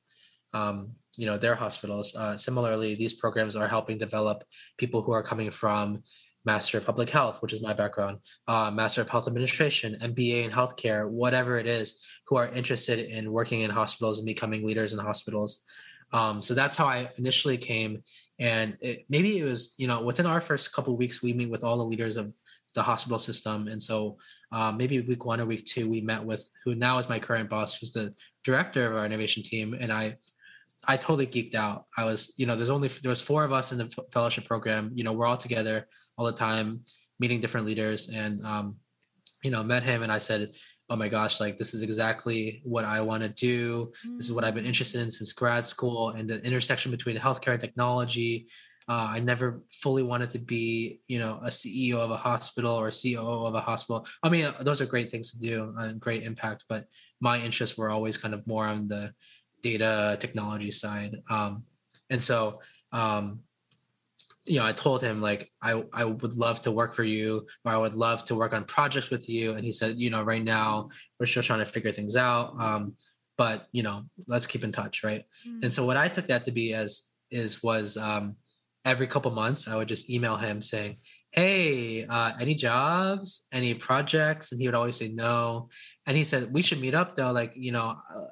um, 0.54 0.92
you 1.16 1.26
know, 1.26 1.38
their 1.38 1.54
hospitals. 1.54 2.14
Uh, 2.16 2.36
similarly, 2.36 2.94
these 2.94 3.14
programs 3.14 3.56
are 3.56 3.68
helping 3.68 3.98
develop 3.98 4.44
people 4.78 5.02
who 5.02 5.12
are 5.12 5.22
coming 5.22 5.50
from 5.50 6.02
Master 6.44 6.78
of 6.78 6.84
Public 6.84 7.08
Health, 7.08 7.40
which 7.40 7.52
is 7.52 7.62
my 7.62 7.72
background, 7.72 8.18
uh, 8.48 8.70
Master 8.70 9.00
of 9.00 9.08
Health 9.08 9.28
Administration, 9.28 9.96
MBA 10.00 10.44
in 10.44 10.50
Healthcare, 10.50 11.08
whatever 11.08 11.58
it 11.58 11.66
is, 11.66 12.04
who 12.26 12.36
are 12.36 12.48
interested 12.48 12.98
in 12.98 13.32
working 13.32 13.60
in 13.60 13.70
hospitals 13.70 14.18
and 14.18 14.26
becoming 14.26 14.66
leaders 14.66 14.92
in 14.92 14.98
hospitals. 14.98 15.64
Um, 16.12 16.42
so 16.42 16.54
that's 16.54 16.76
how 16.76 16.86
I 16.86 17.10
initially 17.16 17.56
came. 17.56 18.02
And 18.38 18.76
it, 18.80 19.04
maybe 19.08 19.38
it 19.38 19.44
was, 19.44 19.74
you 19.78 19.86
know, 19.86 20.02
within 20.02 20.26
our 20.26 20.40
first 20.40 20.74
couple 20.74 20.96
weeks, 20.96 21.22
we 21.22 21.32
meet 21.32 21.50
with 21.50 21.64
all 21.64 21.78
the 21.78 21.84
leaders 21.84 22.16
of 22.16 22.32
the 22.74 22.82
hospital 22.82 23.18
system. 23.18 23.68
And 23.68 23.82
so 23.82 24.16
uh, 24.50 24.72
maybe 24.72 25.00
week 25.00 25.24
one 25.24 25.40
or 25.40 25.46
week 25.46 25.64
two, 25.64 25.88
we 25.88 26.00
met 26.00 26.24
with 26.24 26.48
who 26.64 26.74
now 26.74 26.98
is 26.98 27.08
my 27.08 27.18
current 27.18 27.50
boss, 27.50 27.78
who's 27.78 27.92
the 27.92 28.14
director 28.44 28.86
of 28.86 28.96
our 28.96 29.06
innovation 29.06 29.42
team. 29.42 29.76
And 29.78 29.92
I 29.92 30.16
I 30.86 30.96
totally 30.96 31.26
geeked 31.26 31.54
out. 31.54 31.86
I 31.96 32.04
was, 32.04 32.34
you 32.36 32.46
know, 32.46 32.56
there's 32.56 32.70
only 32.70 32.88
there 32.88 33.10
was 33.10 33.22
four 33.22 33.44
of 33.44 33.52
us 33.52 33.72
in 33.72 33.78
the 33.78 34.04
fellowship 34.12 34.44
program. 34.44 34.90
You 34.94 35.04
know, 35.04 35.12
we're 35.12 35.26
all 35.26 35.36
together 35.36 35.86
all 36.18 36.26
the 36.26 36.32
time, 36.32 36.82
meeting 37.20 37.40
different 37.40 37.66
leaders, 37.66 38.08
and 38.08 38.44
um, 38.44 38.76
you 39.44 39.50
know, 39.50 39.62
met 39.62 39.84
him, 39.84 40.02
and 40.02 40.10
I 40.10 40.18
said, 40.18 40.50
"Oh 40.90 40.96
my 40.96 41.08
gosh, 41.08 41.38
like 41.38 41.56
this 41.56 41.72
is 41.72 41.82
exactly 41.82 42.62
what 42.64 42.84
I 42.84 43.00
want 43.00 43.22
to 43.22 43.28
do. 43.28 43.92
This 44.16 44.26
is 44.26 44.32
what 44.32 44.44
I've 44.44 44.56
been 44.56 44.66
interested 44.66 45.00
in 45.00 45.10
since 45.10 45.32
grad 45.32 45.66
school, 45.66 46.10
and 46.10 46.28
the 46.28 46.44
intersection 46.44 46.90
between 46.90 47.16
healthcare 47.16 47.52
and 47.52 47.60
technology." 47.60 48.48
Uh, 48.88 49.12
I 49.14 49.20
never 49.20 49.62
fully 49.70 50.02
wanted 50.02 50.30
to 50.32 50.38
be, 50.38 51.00
you 51.08 51.18
know, 51.18 51.38
a 51.42 51.48
CEO 51.48 51.98
of 51.98 52.10
a 52.10 52.16
hospital 52.16 52.74
or 52.74 52.88
a 52.88 52.92
COO 52.92 53.46
of 53.46 53.54
a 53.54 53.60
hospital. 53.60 54.06
I 54.22 54.28
mean, 54.28 54.52
those 54.60 54.80
are 54.80 54.86
great 54.86 55.10
things 55.10 55.32
to 55.32 55.40
do 55.40 55.74
and 55.78 56.00
great 56.00 56.24
impact, 56.24 56.64
but 56.68 56.86
my 57.20 57.38
interests 57.38 57.78
were 57.78 57.90
always 57.90 58.16
kind 58.16 58.34
of 58.34 58.46
more 58.46 58.66
on 58.66 58.88
the 58.88 59.12
data 59.62 60.16
technology 60.18 60.70
side. 60.70 61.16
Um, 61.30 61.64
and 62.10 62.20
so, 62.20 62.60
um, 62.92 63.40
you 64.46 64.58
know, 64.58 64.64
I 64.64 64.72
told 64.72 65.02
him 65.02 65.20
like 65.20 65.50
I 65.62 65.84
I 65.92 66.04
would 66.04 66.34
love 66.34 66.60
to 66.62 66.72
work 66.72 66.94
for 66.94 67.04
you, 67.04 67.46
or 67.64 67.72
I 67.72 67.76
would 67.76 67.94
love 67.94 68.24
to 68.24 68.34
work 68.34 68.52
on 68.52 68.64
projects 68.64 69.08
with 69.08 69.28
you. 69.28 69.54
And 69.54 69.64
he 69.64 69.72
said, 69.72 69.98
you 69.98 70.10
know, 70.10 70.22
right 70.22 70.42
now 70.42 70.88
we're 71.18 71.26
still 71.26 71.44
trying 71.44 71.60
to 71.60 71.66
figure 71.66 71.92
things 71.92 72.16
out. 72.16 72.54
Um, 72.58 72.94
but 73.38 73.68
you 73.72 73.82
know, 73.82 74.04
let's 74.28 74.46
keep 74.46 74.64
in 74.64 74.72
touch, 74.72 75.04
right? 75.04 75.24
Mm-hmm. 75.46 75.64
And 75.64 75.72
so 75.72 75.86
what 75.86 75.96
I 75.96 76.08
took 76.08 76.26
that 76.26 76.44
to 76.46 76.52
be 76.52 76.74
as 76.74 77.12
is 77.30 77.62
was 77.62 77.96
um, 77.96 78.36
every 78.84 79.06
couple 79.06 79.30
months 79.30 79.68
I 79.68 79.76
would 79.76 79.88
just 79.88 80.10
email 80.10 80.36
him 80.36 80.62
saying, 80.62 80.98
"Hey, 81.30 82.04
uh, 82.04 82.32
any 82.40 82.54
jobs? 82.54 83.46
Any 83.52 83.74
projects?" 83.74 84.52
And 84.52 84.60
he 84.60 84.68
would 84.68 84.74
always 84.74 84.96
say 84.96 85.08
no. 85.08 85.68
And 86.06 86.16
he 86.16 86.24
said, 86.24 86.52
"We 86.52 86.62
should 86.62 86.80
meet 86.80 86.94
up 86.94 87.14
though. 87.14 87.32
Like, 87.32 87.52
you 87.56 87.72
know, 87.72 87.96
uh, 88.14 88.26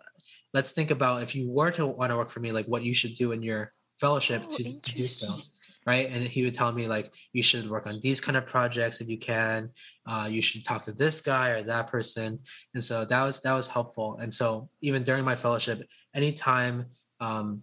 let's 0.52 0.72
think 0.72 0.90
about 0.90 1.22
if 1.22 1.34
you 1.34 1.48
were 1.50 1.70
to 1.72 1.86
want 1.86 2.10
to 2.10 2.16
work 2.16 2.30
for 2.30 2.40
me, 2.40 2.52
like 2.52 2.66
what 2.66 2.82
you 2.82 2.94
should 2.94 3.14
do 3.14 3.32
in 3.32 3.42
your 3.42 3.72
fellowship 4.00 4.42
oh, 4.46 4.56
to, 4.56 4.80
to 4.80 4.94
do 4.94 5.06
so." 5.06 5.38
right 5.86 6.10
and 6.10 6.28
he 6.28 6.44
would 6.44 6.54
tell 6.54 6.72
me 6.72 6.86
like 6.88 7.12
you 7.32 7.42
should 7.42 7.68
work 7.68 7.86
on 7.86 7.98
these 8.00 8.20
kind 8.20 8.36
of 8.36 8.46
projects 8.46 9.00
if 9.00 9.08
you 9.08 9.18
can 9.18 9.70
uh, 10.06 10.28
you 10.30 10.42
should 10.42 10.64
talk 10.64 10.82
to 10.82 10.92
this 10.92 11.20
guy 11.20 11.50
or 11.50 11.62
that 11.62 11.86
person 11.86 12.38
and 12.74 12.84
so 12.84 13.04
that 13.04 13.22
was 13.22 13.40
that 13.40 13.54
was 13.54 13.66
helpful 13.66 14.18
and 14.20 14.34
so 14.34 14.68
even 14.82 15.02
during 15.02 15.24
my 15.24 15.34
fellowship 15.34 15.82
anytime 16.14 16.86
um, 17.20 17.62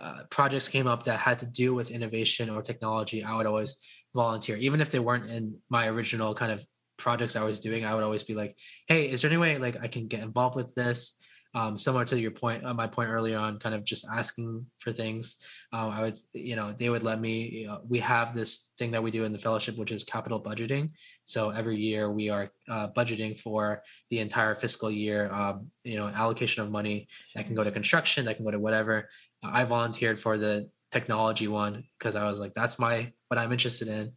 uh, 0.00 0.22
projects 0.30 0.68
came 0.68 0.86
up 0.86 1.04
that 1.04 1.18
had 1.18 1.38
to 1.38 1.46
do 1.46 1.74
with 1.74 1.90
innovation 1.90 2.50
or 2.50 2.62
technology 2.62 3.22
i 3.22 3.34
would 3.36 3.46
always 3.46 3.82
volunteer 4.14 4.56
even 4.56 4.80
if 4.80 4.90
they 4.90 4.98
weren't 4.98 5.30
in 5.30 5.56
my 5.70 5.88
original 5.88 6.34
kind 6.34 6.52
of 6.52 6.64
projects 6.96 7.36
i 7.36 7.44
was 7.44 7.60
doing 7.60 7.84
i 7.84 7.94
would 7.94 8.04
always 8.04 8.24
be 8.24 8.34
like 8.34 8.56
hey 8.88 9.08
is 9.08 9.22
there 9.22 9.30
any 9.30 9.38
way 9.38 9.58
like 9.58 9.82
i 9.82 9.86
can 9.86 10.06
get 10.08 10.22
involved 10.22 10.56
with 10.56 10.74
this 10.74 11.18
um, 11.54 11.78
similar 11.78 12.04
to 12.04 12.20
your 12.20 12.30
point, 12.30 12.64
uh, 12.64 12.74
my 12.74 12.86
point 12.86 13.08
earlier 13.08 13.38
on, 13.38 13.58
kind 13.58 13.74
of 13.74 13.84
just 13.84 14.06
asking 14.12 14.66
for 14.78 14.92
things. 14.92 15.36
Um, 15.72 15.90
I 15.90 16.02
would, 16.02 16.18
you 16.34 16.56
know, 16.56 16.72
they 16.72 16.90
would 16.90 17.02
let 17.02 17.20
me. 17.20 17.48
You 17.48 17.66
know, 17.68 17.80
we 17.88 17.98
have 18.00 18.34
this 18.34 18.72
thing 18.78 18.90
that 18.90 19.02
we 19.02 19.10
do 19.10 19.24
in 19.24 19.32
the 19.32 19.38
fellowship, 19.38 19.78
which 19.78 19.90
is 19.90 20.04
capital 20.04 20.42
budgeting. 20.42 20.90
So 21.24 21.50
every 21.50 21.76
year 21.76 22.12
we 22.12 22.28
are 22.28 22.50
uh, 22.68 22.88
budgeting 22.88 23.38
for 23.38 23.82
the 24.10 24.18
entire 24.18 24.54
fiscal 24.54 24.90
year. 24.90 25.30
Um, 25.32 25.70
you 25.84 25.96
know, 25.96 26.08
allocation 26.08 26.62
of 26.62 26.70
money 26.70 27.08
that 27.34 27.46
can 27.46 27.54
go 27.54 27.64
to 27.64 27.70
construction, 27.70 28.26
that 28.26 28.36
can 28.36 28.44
go 28.44 28.50
to 28.50 28.60
whatever. 28.60 29.08
I 29.42 29.64
volunteered 29.64 30.18
for 30.18 30.38
the 30.38 30.68
technology 30.90 31.48
one 31.48 31.84
because 31.98 32.16
I 32.16 32.26
was 32.26 32.40
like, 32.40 32.54
that's 32.54 32.78
my 32.78 33.12
what 33.28 33.38
I'm 33.38 33.52
interested 33.52 33.88
in. 33.88 34.12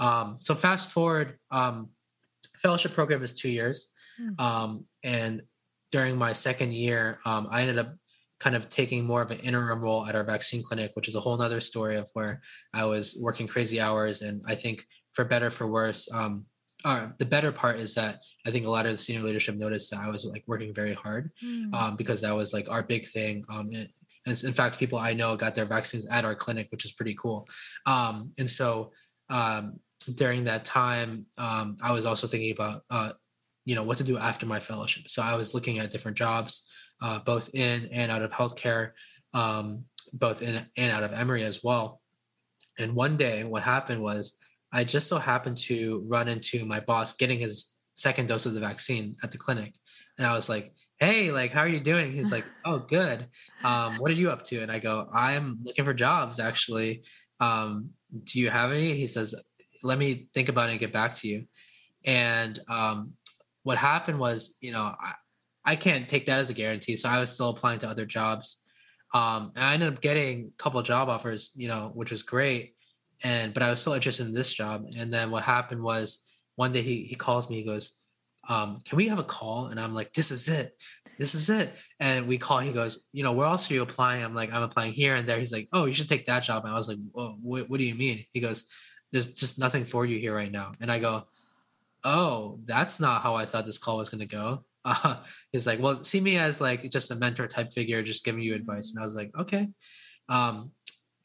Um, 0.00 0.38
so 0.40 0.54
fast 0.54 0.90
forward, 0.90 1.38
um, 1.50 1.90
fellowship 2.58 2.92
program 2.92 3.22
is 3.22 3.32
two 3.32 3.48
years. 3.48 3.90
Hmm. 4.18 4.30
Um, 4.38 4.84
and 5.02 5.42
during 5.92 6.16
my 6.16 6.32
second 6.32 6.72
year, 6.72 7.20
um, 7.24 7.48
I 7.50 7.60
ended 7.60 7.78
up 7.78 7.94
kind 8.40 8.56
of 8.56 8.68
taking 8.68 9.04
more 9.04 9.22
of 9.22 9.30
an 9.30 9.38
interim 9.40 9.80
role 9.80 10.06
at 10.06 10.16
our 10.16 10.24
vaccine 10.24 10.62
clinic, 10.62 10.90
which 10.94 11.08
is 11.08 11.14
a 11.14 11.20
whole 11.20 11.36
nother 11.36 11.60
story 11.60 11.96
of 11.96 12.08
where 12.14 12.42
I 12.72 12.84
was 12.84 13.16
working 13.20 13.46
crazy 13.46 13.80
hours. 13.80 14.22
And 14.22 14.42
I 14.46 14.54
think 14.54 14.84
for 15.12 15.24
better, 15.24 15.50
for 15.50 15.66
worse, 15.66 16.12
um, 16.12 16.46
uh, 16.84 17.08
the 17.18 17.24
better 17.24 17.50
part 17.50 17.78
is 17.78 17.94
that 17.94 18.18
I 18.46 18.50
think 18.50 18.66
a 18.66 18.70
lot 18.70 18.84
of 18.86 18.92
the 18.92 18.98
senior 18.98 19.22
leadership 19.22 19.56
noticed 19.56 19.90
that 19.90 20.00
I 20.00 20.10
was 20.10 20.26
like 20.26 20.44
working 20.46 20.74
very 20.74 20.92
hard 20.92 21.30
mm. 21.42 21.72
um, 21.72 21.96
because 21.96 22.20
that 22.20 22.36
was 22.36 22.52
like 22.52 22.68
our 22.68 22.82
big 22.82 23.06
thing. 23.06 23.44
Um, 23.48 23.70
and, 23.72 23.88
and, 24.26 24.44
in 24.44 24.52
fact, 24.52 24.78
people 24.78 24.98
I 24.98 25.12
know 25.12 25.36
got 25.36 25.54
their 25.54 25.66
vaccines 25.66 26.06
at 26.06 26.24
our 26.24 26.34
clinic, 26.34 26.68
which 26.70 26.84
is 26.84 26.92
pretty 26.92 27.14
cool. 27.14 27.48
Um, 27.86 28.32
and 28.38 28.48
so 28.48 28.92
um, 29.28 29.80
during 30.14 30.44
that 30.44 30.64
time, 30.64 31.26
um, 31.38 31.76
I 31.82 31.92
was 31.92 32.06
also 32.06 32.26
thinking 32.26 32.52
about 32.52 32.82
uh, 32.90 33.12
you 33.64 33.74
know 33.74 33.82
what 33.82 33.98
to 33.98 34.04
do 34.04 34.18
after 34.18 34.46
my 34.46 34.60
fellowship. 34.60 35.08
So 35.08 35.22
i 35.22 35.34
was 35.34 35.54
looking 35.54 35.78
at 35.78 35.90
different 35.90 36.16
jobs 36.16 36.70
uh, 37.02 37.20
both 37.20 37.50
in 37.54 37.88
and 37.92 38.10
out 38.10 38.22
of 38.22 38.32
healthcare 38.32 38.92
um, 39.32 39.84
both 40.14 40.42
in 40.42 40.64
and 40.76 40.92
out 40.92 41.02
of 41.02 41.12
emory 41.12 41.44
as 41.44 41.64
well. 41.64 42.00
And 42.78 42.94
one 42.94 43.16
day 43.16 43.44
what 43.44 43.62
happened 43.62 44.02
was 44.02 44.38
i 44.72 44.84
just 44.84 45.08
so 45.08 45.18
happened 45.18 45.56
to 45.56 46.04
run 46.06 46.28
into 46.28 46.64
my 46.64 46.80
boss 46.80 47.14
getting 47.14 47.38
his 47.38 47.74
second 47.96 48.28
dose 48.28 48.46
of 48.46 48.54
the 48.54 48.60
vaccine 48.60 49.16
at 49.22 49.30
the 49.30 49.38
clinic. 49.38 49.74
And 50.18 50.26
i 50.26 50.34
was 50.34 50.48
like 50.48 50.72
hey 50.98 51.32
like 51.32 51.50
how 51.50 51.60
are 51.60 51.68
you 51.68 51.80
doing 51.80 52.12
he's 52.12 52.32
like 52.32 52.44
oh 52.64 52.78
good 52.78 53.26
um, 53.64 53.94
what 53.96 54.10
are 54.10 54.14
you 54.14 54.30
up 54.30 54.42
to 54.42 54.60
and 54.60 54.70
i 54.70 54.78
go 54.78 55.08
i'm 55.12 55.58
looking 55.62 55.84
for 55.84 55.94
jobs 55.94 56.40
actually 56.40 57.02
um, 57.40 57.90
do 58.24 58.38
you 58.38 58.48
have 58.48 58.70
any 58.70 58.94
he 58.94 59.06
says 59.06 59.34
let 59.82 59.98
me 59.98 60.28
think 60.32 60.48
about 60.48 60.68
it 60.68 60.72
and 60.72 60.80
get 60.80 60.92
back 60.92 61.14
to 61.14 61.28
you 61.28 61.46
and 62.04 62.58
um, 62.68 63.14
what 63.62 63.78
happened 63.78 64.18
was, 64.18 64.58
you 64.60 64.70
know, 64.70 64.94
I, 65.00 65.14
I 65.64 65.76
can't 65.76 66.08
take 66.08 66.26
that 66.26 66.38
as 66.38 66.50
a 66.50 66.54
guarantee. 66.54 66.96
So 66.96 67.08
I 67.08 67.18
was 67.18 67.32
still 67.32 67.48
applying 67.48 67.80
to 67.80 67.88
other 67.88 68.06
jobs. 68.06 68.64
Um, 69.12 69.52
and 69.56 69.64
I 69.64 69.74
ended 69.74 69.92
up 69.92 70.00
getting 70.00 70.52
a 70.54 70.62
couple 70.62 70.80
job 70.82 71.08
offers, 71.08 71.52
you 71.56 71.68
know, 71.68 71.90
which 71.94 72.10
was 72.10 72.22
great. 72.22 72.74
And 73.22 73.54
but 73.54 73.62
I 73.62 73.70
was 73.70 73.80
still 73.80 73.94
interested 73.94 74.26
in 74.26 74.34
this 74.34 74.52
job. 74.52 74.86
And 74.96 75.12
then 75.12 75.30
what 75.30 75.44
happened 75.44 75.82
was 75.82 76.26
one 76.56 76.72
day 76.72 76.82
he 76.82 77.04
he 77.04 77.14
calls 77.14 77.48
me, 77.48 77.56
he 77.56 77.64
goes, 77.64 77.98
um, 78.48 78.80
can 78.84 78.96
we 78.96 79.08
have 79.08 79.18
a 79.18 79.24
call? 79.24 79.66
And 79.66 79.80
I'm 79.80 79.94
like, 79.94 80.12
this 80.12 80.30
is 80.30 80.48
it. 80.48 80.76
This 81.18 81.34
is 81.34 81.48
it. 81.50 81.74
And 82.00 82.26
we 82.26 82.38
call, 82.38 82.58
he 82.58 82.72
goes, 82.72 83.08
you 83.12 83.22
know, 83.22 83.32
where 83.32 83.46
else 83.46 83.70
are 83.70 83.74
you 83.74 83.82
applying? 83.82 84.24
I'm 84.24 84.34
like, 84.34 84.52
I'm 84.52 84.62
applying 84.62 84.92
here 84.92 85.14
and 85.14 85.28
there. 85.28 85.38
He's 85.38 85.52
like, 85.52 85.68
oh, 85.72 85.84
you 85.84 85.94
should 85.94 86.08
take 86.08 86.26
that 86.26 86.42
job. 86.42 86.64
And 86.64 86.72
I 86.72 86.76
was 86.76 86.88
like, 86.88 86.98
what, 87.12 87.68
what 87.70 87.78
do 87.78 87.86
you 87.86 87.94
mean? 87.94 88.24
He 88.32 88.40
goes, 88.40 88.68
there's 89.12 89.32
just 89.34 89.58
nothing 89.58 89.84
for 89.84 90.04
you 90.04 90.18
here 90.18 90.34
right 90.34 90.50
now. 90.50 90.72
And 90.80 90.90
I 90.90 90.98
go, 90.98 91.24
oh, 92.02 92.58
that's 92.64 93.00
not 93.00 93.22
how 93.22 93.34
I 93.34 93.44
thought 93.44 93.64
this 93.64 93.78
call 93.78 93.98
was 93.98 94.10
going 94.10 94.26
to 94.26 94.36
go. 94.36 94.64
Uh, 94.84 95.16
he's 95.52 95.66
like, 95.66 95.80
well, 95.80 96.02
see 96.02 96.20
me 96.20 96.36
as 96.36 96.60
like 96.60 96.90
just 96.90 97.10
a 97.10 97.14
mentor 97.14 97.46
type 97.46 97.72
figure, 97.72 98.02
just 98.02 98.24
giving 98.24 98.42
you 98.42 98.54
advice. 98.54 98.92
And 98.92 99.00
I 99.00 99.04
was 99.04 99.14
like, 99.14 99.30
okay. 99.38 99.68
Um, 100.28 100.72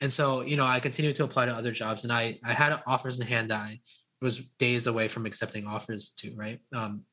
and 0.01 0.13
so, 0.13 0.41
you 0.41 0.55
know, 0.55 0.65
I 0.65 0.79
continued 0.79 1.15
to 1.17 1.23
apply 1.23 1.47
to 1.47 1.53
other 1.53 1.71
jobs 1.71 2.03
and 2.03 2.13
I, 2.13 2.39
I 2.43 2.53
had 2.53 2.79
offers 2.87 3.19
in 3.19 3.27
hand 3.27 3.51
that 3.51 3.59
I 3.59 3.79
was 4.21 4.39
days 4.59 4.87
away 4.87 5.07
from 5.07 5.25
accepting 5.25 5.65
offers 5.65 6.09
to, 6.17 6.33
right. 6.35 6.59
Um, 6.73 7.03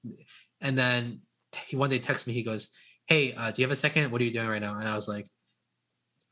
and 0.61 0.77
then 0.77 1.21
he 1.66 1.77
one 1.77 1.90
day 1.90 1.99
texts 1.99 2.27
me, 2.27 2.33
he 2.33 2.42
goes, 2.42 2.71
Hey, 3.07 3.33
uh, 3.35 3.51
do 3.51 3.62
you 3.62 3.66
have 3.66 3.73
a 3.73 3.77
second? 3.77 4.11
What 4.11 4.21
are 4.21 4.25
you 4.25 4.33
doing 4.33 4.49
right 4.49 4.61
now? 4.61 4.79
And 4.79 4.88
I 4.88 4.95
was 4.95 5.09
like, 5.09 5.27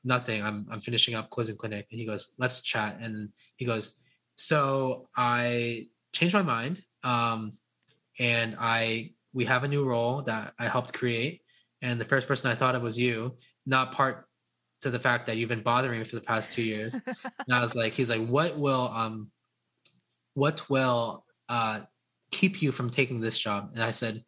nothing. 0.05 0.43
I'm, 0.43 0.67
I'm 0.71 0.81
finishing 0.81 1.15
up 1.15 1.31
closing 1.31 1.57
clinic. 1.57 1.87
And 1.91 1.99
he 1.99 2.07
goes, 2.07 2.35
let's 2.39 2.61
chat. 2.61 2.99
And 3.01 3.31
he 3.57 3.65
goes, 3.65 4.01
so 4.37 5.09
I 5.17 5.89
changed 6.13 6.35
my 6.35 6.43
mind 6.43 6.81
um, 7.03 7.53
and 8.19 8.57
I 8.59 9.13
we 9.33 9.45
have 9.47 9.65
a 9.65 9.69
new 9.69 9.85
role 9.85 10.23
that 10.23 10.53
I 10.61 10.69
helped 10.69 10.93
create. 10.93 11.41
And 11.83 12.01
the 12.01 12.05
first 12.05 12.29
person 12.29 12.51
I 12.51 12.55
thought 12.55 12.77
of 12.77 12.83
was 12.83 12.97
you, 12.97 13.37
not 13.67 13.91
part 13.91 14.29
to 14.83 14.91
the 14.91 14.99
fact 14.99 15.27
that 15.27 15.37
you've 15.37 15.49
been 15.49 15.63
bothering 15.63 15.99
me 15.99 16.05
for 16.05 16.15
the 16.15 16.23
past 16.23 16.53
two 16.53 16.63
years. 16.63 16.95
and 17.25 17.53
I 17.53 17.61
was 17.61 17.75
like, 17.75 17.93
he's 17.93 18.11
like, 18.11 18.25
what 18.27 18.57
will 18.57 18.93
um 18.95 19.31
what 20.35 20.69
will 20.69 21.25
uh 21.49 21.81
keep 22.31 22.63
you 22.63 22.73
from 22.73 22.91
taking 22.91 23.21
this 23.21 23.39
job? 23.39 23.71
And 23.75 23.83
I 23.83 23.91
said, 23.91 24.23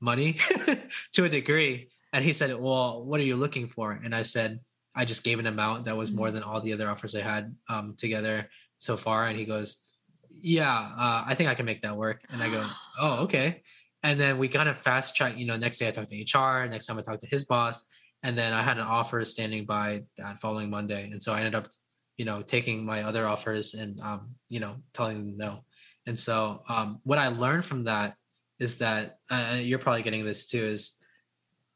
money 0.00 0.36
to 1.12 1.24
a 1.24 1.28
degree. 1.28 1.88
And 2.12 2.24
he 2.24 2.32
said, 2.32 2.54
Well, 2.58 3.04
what 3.04 3.20
are 3.20 3.24
you 3.24 3.36
looking 3.36 3.66
for? 3.66 3.92
And 3.92 4.14
I 4.14 4.22
said, 4.22 4.60
I 4.94 5.04
just 5.04 5.24
gave 5.24 5.38
an 5.38 5.46
amount 5.46 5.84
that 5.84 5.96
was 5.96 6.12
more 6.12 6.28
mm-hmm. 6.28 6.36
than 6.36 6.44
all 6.44 6.60
the 6.60 6.72
other 6.72 6.88
offers 6.88 7.14
I 7.14 7.20
had 7.20 7.54
um, 7.68 7.94
together 7.96 8.48
so 8.78 8.96
far. 8.96 9.26
And 9.26 9.38
he 9.38 9.44
goes, 9.44 9.84
yeah, 10.30 10.90
uh, 10.96 11.24
I 11.26 11.34
think 11.34 11.48
I 11.48 11.54
can 11.54 11.66
make 11.66 11.82
that 11.82 11.96
work. 11.96 12.22
And 12.30 12.42
I 12.42 12.50
go, 12.50 12.64
oh, 13.00 13.22
okay. 13.24 13.62
And 14.02 14.20
then 14.20 14.38
we 14.38 14.48
kind 14.48 14.68
of 14.68 14.76
fast 14.76 15.16
track, 15.16 15.36
you 15.38 15.46
know, 15.46 15.56
next 15.56 15.78
day 15.78 15.88
I 15.88 15.90
talked 15.90 16.10
to 16.10 16.38
HR, 16.38 16.68
next 16.68 16.86
time 16.86 16.98
I 16.98 17.02
talked 17.02 17.22
to 17.22 17.28
his 17.28 17.44
boss. 17.44 17.90
And 18.22 18.36
then 18.38 18.52
I 18.52 18.62
had 18.62 18.78
an 18.78 18.84
offer 18.84 19.24
standing 19.24 19.64
by 19.64 20.02
that 20.18 20.38
following 20.38 20.70
Monday. 20.70 21.10
And 21.10 21.22
so 21.22 21.32
I 21.32 21.38
ended 21.38 21.54
up, 21.54 21.68
you 22.16 22.24
know, 22.24 22.42
taking 22.42 22.84
my 22.84 23.02
other 23.02 23.26
offers 23.26 23.74
and, 23.74 24.00
um, 24.00 24.34
you 24.48 24.60
know, 24.60 24.76
telling 24.92 25.18
them 25.18 25.36
no. 25.36 25.64
And 26.06 26.18
so 26.18 26.62
um, 26.68 27.00
what 27.04 27.18
I 27.18 27.28
learned 27.28 27.64
from 27.64 27.84
that 27.84 28.16
is 28.58 28.78
that, 28.78 29.18
uh, 29.30 29.58
you're 29.60 29.78
probably 29.78 30.02
getting 30.02 30.24
this 30.24 30.46
too, 30.46 30.58
is 30.58 30.98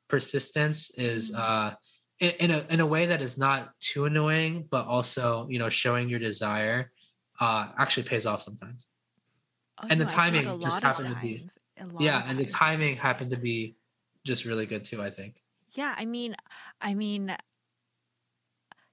persistence 0.09 0.91
is, 0.99 1.33
mm-hmm. 1.33 1.41
uh, 1.41 1.75
in, 2.21 2.33
in 2.41 2.51
a, 2.51 2.65
in 2.71 2.81
a 2.81 2.87
way 2.87 3.07
that 3.07 3.23
is 3.23 3.39
not 3.39 3.73
too 3.81 4.05
annoying, 4.05 4.67
but 4.71 4.87
also, 4.87 5.47
you 5.49 5.59
know, 5.59 5.69
showing 5.69 6.09
your 6.09 6.19
desire 6.19 6.91
uh, 7.41 7.69
actually 7.79 8.03
pays 8.03 8.27
off 8.27 8.43
sometimes. 8.43 8.87
Oh, 9.81 9.87
and 9.91 10.01
the 10.01 10.05
timing 10.05 10.61
just 10.61 10.83
happened 10.83 11.15
to 11.15 11.21
be 11.21 11.47
yeah, 12.01 12.25
and 12.27 12.37
the 12.37 12.45
timing 12.45 12.97
happened 12.97 13.31
to 13.31 13.37
be 13.37 13.77
just 14.25 14.45
really 14.45 14.67
good 14.67 14.85
too. 14.85 15.01
I 15.01 15.11
think. 15.11 15.41
Yeah, 15.75 15.95
I 15.97 16.05
mean, 16.05 16.35
I 16.81 16.95
mean, 16.95 17.37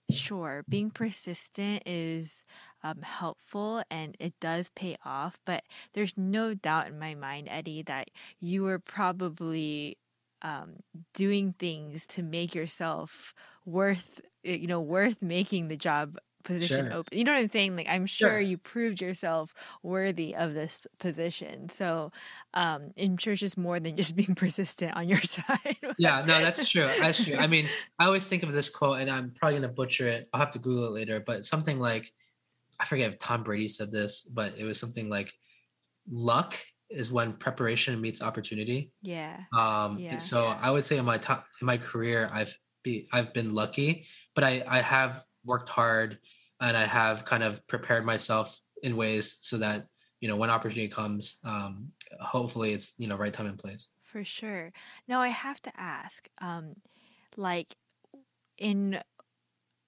sure, 0.09 0.63
being 0.69 0.91
persistent 0.91 1.83
is 1.85 2.45
um, 2.83 3.01
helpful 3.01 3.83
and 3.89 4.15
it 4.19 4.33
does 4.39 4.69
pay 4.75 4.97
off, 5.05 5.39
but 5.45 5.63
there's 5.93 6.17
no 6.17 6.53
doubt 6.53 6.87
in 6.87 6.99
my 6.99 7.15
mind, 7.15 7.47
Eddie, 7.49 7.81
that 7.83 8.09
you 8.39 8.63
were 8.63 8.79
probably 8.79 9.97
um, 10.41 10.73
doing 11.13 11.53
things 11.57 12.05
to 12.07 12.21
make 12.23 12.53
yourself 12.53 13.33
worth 13.65 14.21
you 14.43 14.67
know 14.67 14.79
worth 14.79 15.21
making 15.23 15.69
the 15.69 15.77
job 15.77 16.17
position 16.45 16.85
sure. 16.87 16.93
open. 16.93 17.17
You 17.17 17.23
know 17.25 17.33
what 17.33 17.39
I'm 17.39 17.47
saying? 17.49 17.75
Like 17.75 17.87
I'm 17.89 18.05
sure, 18.05 18.29
sure, 18.29 18.39
you 18.39 18.57
proved 18.57 19.01
yourself 19.01 19.53
worthy 19.83 20.33
of 20.35 20.53
this 20.53 20.81
position. 20.99 21.67
So 21.67 22.11
um 22.53 22.91
I'm 22.97 23.17
sure 23.17 23.33
it's 23.33 23.41
just 23.41 23.57
more 23.57 23.79
than 23.79 23.97
just 23.97 24.15
being 24.21 24.35
persistent 24.35 24.95
on 24.95 25.09
your 25.09 25.21
side. 25.35 25.77
yeah, 25.97 26.21
no, 26.21 26.39
that's 26.39 26.69
true. 26.69 26.87
That's 27.01 27.25
true. 27.25 27.35
I 27.37 27.47
mean, 27.47 27.67
I 27.99 28.05
always 28.05 28.27
think 28.29 28.43
of 28.43 28.53
this 28.53 28.69
quote 28.69 28.99
and 29.01 29.09
I'm 29.11 29.31
probably 29.31 29.57
gonna 29.59 29.73
butcher 29.73 30.07
it. 30.07 30.29
I'll 30.31 30.39
have 30.39 30.51
to 30.51 30.59
Google 30.59 30.85
it 30.87 30.91
later, 30.91 31.19
but 31.19 31.43
something 31.43 31.79
like 31.79 32.13
I 32.79 32.85
forget 32.85 33.09
if 33.09 33.17
Tom 33.19 33.43
Brady 33.43 33.67
said 33.67 33.91
this, 33.91 34.21
but 34.23 34.57
it 34.57 34.63
was 34.63 34.79
something 34.79 35.09
like 35.09 35.33
luck 36.09 36.55
is 36.89 37.11
when 37.11 37.33
preparation 37.33 37.99
meets 37.99 38.21
opportunity. 38.21 38.91
Yeah. 39.01 39.41
Um, 39.57 39.97
Yeah. 39.97 40.17
so 40.17 40.43
Yeah. 40.43 40.59
I 40.61 40.71
would 40.71 40.85
say 40.85 40.97
in 40.97 41.05
my 41.05 41.17
top 41.17 41.45
in 41.61 41.65
my 41.65 41.77
career, 41.77 42.29
I've 42.31 42.55
be 42.83 43.07
I've 43.11 43.33
been 43.33 43.53
lucky, 43.53 44.05
but 44.35 44.43
I 44.43 44.63
I 44.67 44.81
have 44.81 45.23
worked 45.45 45.69
hard 45.69 46.19
and 46.61 46.75
I 46.77 46.85
have 46.85 47.25
kind 47.25 47.43
of 47.43 47.65
prepared 47.67 48.05
myself 48.05 48.59
in 48.83 48.95
ways 48.95 49.37
so 49.41 49.57
that 49.57 49.85
you 50.21 50.27
know 50.27 50.35
when 50.35 50.49
opportunity 50.49 50.87
comes, 50.87 51.37
um, 51.43 51.91
hopefully 52.19 52.73
it's 52.73 52.93
you 52.97 53.07
know 53.07 53.17
right 53.17 53.33
time 53.33 53.47
and 53.47 53.57
place. 53.57 53.89
For 54.03 54.23
sure. 54.23 54.71
Now 55.07 55.19
I 55.19 55.27
have 55.27 55.61
to 55.63 55.71
ask, 55.75 56.27
um, 56.39 56.75
like, 57.35 57.75
in 58.57 59.01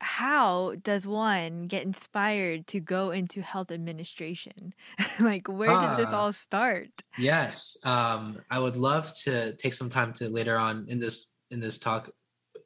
how 0.02 0.76
does 0.84 1.08
one 1.08 1.64
get 1.68 1.84
inspired 1.84 2.68
to 2.68 2.80
go 2.80 3.12
into 3.12 3.42
health 3.42 3.72
administration? 3.72 4.74
like, 5.20 5.48
where 5.48 5.80
did 5.80 5.98
this 5.98 6.14
Ah. 6.14 6.20
all 6.20 6.34
start? 6.34 6.90
Yes, 7.18 7.78
um, 7.84 8.38
I 8.52 8.60
would 8.60 8.76
love 8.76 9.12
to 9.24 9.56
take 9.56 9.74
some 9.74 9.90
time 9.90 10.14
to 10.14 10.30
later 10.30 10.58
on 10.58 10.86
in 10.90 11.00
this 11.00 11.34
in 11.50 11.60
this 11.60 11.80
talk 11.80 12.12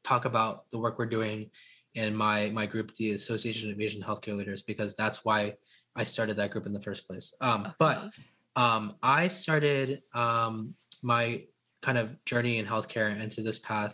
talk 0.03 0.25
about 0.25 0.69
the 0.71 0.79
work 0.79 0.97
we're 0.97 1.05
doing 1.05 1.51
in 1.95 2.15
my 2.15 2.49
my 2.49 2.65
group, 2.65 2.93
the 2.95 3.11
Association 3.11 3.71
of 3.71 3.79
Asian 3.79 4.01
Healthcare 4.01 4.37
Leaders, 4.37 4.61
because 4.61 4.95
that's 4.95 5.25
why 5.25 5.55
I 5.95 6.03
started 6.03 6.37
that 6.37 6.51
group 6.51 6.65
in 6.65 6.73
the 6.73 6.81
first 6.81 7.07
place. 7.07 7.35
Um, 7.41 7.73
But 7.77 8.09
um, 8.55 8.95
I 9.03 9.27
started 9.27 10.01
um, 10.13 10.73
my 11.03 11.43
kind 11.81 11.97
of 11.97 12.23
journey 12.25 12.59
in 12.59 12.65
healthcare 12.65 13.19
into 13.19 13.41
this 13.41 13.59
path 13.59 13.93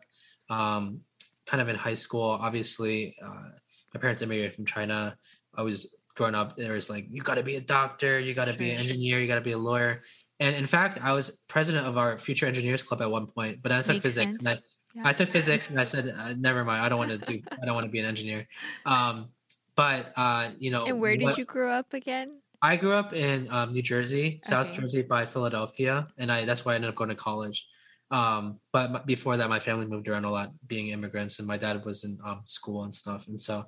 um, 0.49 1.01
kind 1.45 1.61
of 1.61 1.69
in 1.69 1.75
high 1.75 1.93
school. 1.93 2.37
Obviously, 2.41 3.15
uh, 3.23 3.49
my 3.93 3.99
parents 3.99 4.21
immigrated 4.21 4.53
from 4.53 4.65
China. 4.65 5.17
I 5.55 5.61
was 5.63 5.95
growing 6.15 6.35
up, 6.35 6.57
there 6.57 6.73
was 6.73 6.89
like, 6.89 7.07
you 7.09 7.21
got 7.21 7.35
to 7.35 7.43
be 7.43 7.55
a 7.55 7.61
doctor, 7.61 8.19
you 8.19 8.33
got 8.33 8.47
to 8.47 8.57
be 8.57 8.71
an 8.71 8.79
engineer, 8.79 9.19
you 9.19 9.27
got 9.27 9.35
to 9.35 9.41
be 9.41 9.53
a 9.53 9.57
lawyer. 9.57 10.01
And 10.39 10.55
in 10.55 10.65
fact, 10.65 10.99
I 11.01 11.13
was 11.13 11.43
president 11.47 11.85
of 11.85 11.97
our 11.97 12.17
Future 12.17 12.45
Engineers 12.45 12.83
Club 12.83 13.01
at 13.01 13.09
one 13.09 13.27
point, 13.27 13.61
but 13.61 13.71
I 13.71 13.77
took 13.77 13.87
Makes 13.95 14.01
physics 14.01 14.39
and 14.39 14.47
I, 14.49 14.53
sense. 14.55 14.76
Yeah. 14.97 15.03
I 15.05 15.13
took 15.13 15.29
physics 15.29 15.69
and 15.69 15.79
I 15.79 15.83
said, 15.83 16.13
uh, 16.17 16.33
never 16.39 16.65
mind, 16.65 16.83
I 16.83 16.89
don't 16.89 16.97
want 16.97 17.11
to 17.11 17.19
do, 17.19 17.39
I 17.61 17.65
don't 17.65 17.75
want 17.75 17.85
to 17.85 17.91
be 17.91 17.99
an 17.99 18.05
engineer. 18.05 18.47
Um, 18.85 19.29
but 19.75 20.11
uh, 20.17 20.49
you 20.57 20.71
know, 20.71 20.85
and 20.87 20.99
where 20.99 21.15
did 21.15 21.25
what- 21.25 21.37
you 21.37 21.45
grow 21.45 21.71
up 21.71 21.93
again? 21.93 22.41
I 22.63 22.75
grew 22.75 22.93
up 22.93 23.13
in 23.13 23.47
um, 23.51 23.71
New 23.71 23.83
Jersey, 23.83 24.39
South 24.43 24.71
Okay. 24.71 24.81
Jersey 24.81 25.03
by 25.03 25.27
Philadelphia, 25.27 26.07
and 26.17 26.31
I 26.31 26.43
that's 26.45 26.65
why 26.65 26.71
I 26.71 26.75
ended 26.75 26.89
up 26.89 26.95
going 26.95 27.11
to 27.11 27.15
college. 27.15 27.67
Um, 28.09 28.59
but 28.73 29.05
before 29.05 29.37
that, 29.37 29.47
my 29.47 29.59
family 29.59 29.85
moved 29.85 30.07
around 30.07 30.25
a 30.25 30.31
lot, 30.31 30.49
being 30.65 30.87
immigrants, 30.87 31.37
and 31.37 31.47
my 31.47 31.57
dad 31.57 31.85
was 31.85 32.03
in 32.03 32.17
um, 32.25 32.41
school 32.45 32.81
and 32.85 32.91
stuff. 32.91 33.27
And 33.27 33.39
so, 33.39 33.65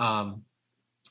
um, 0.00 0.42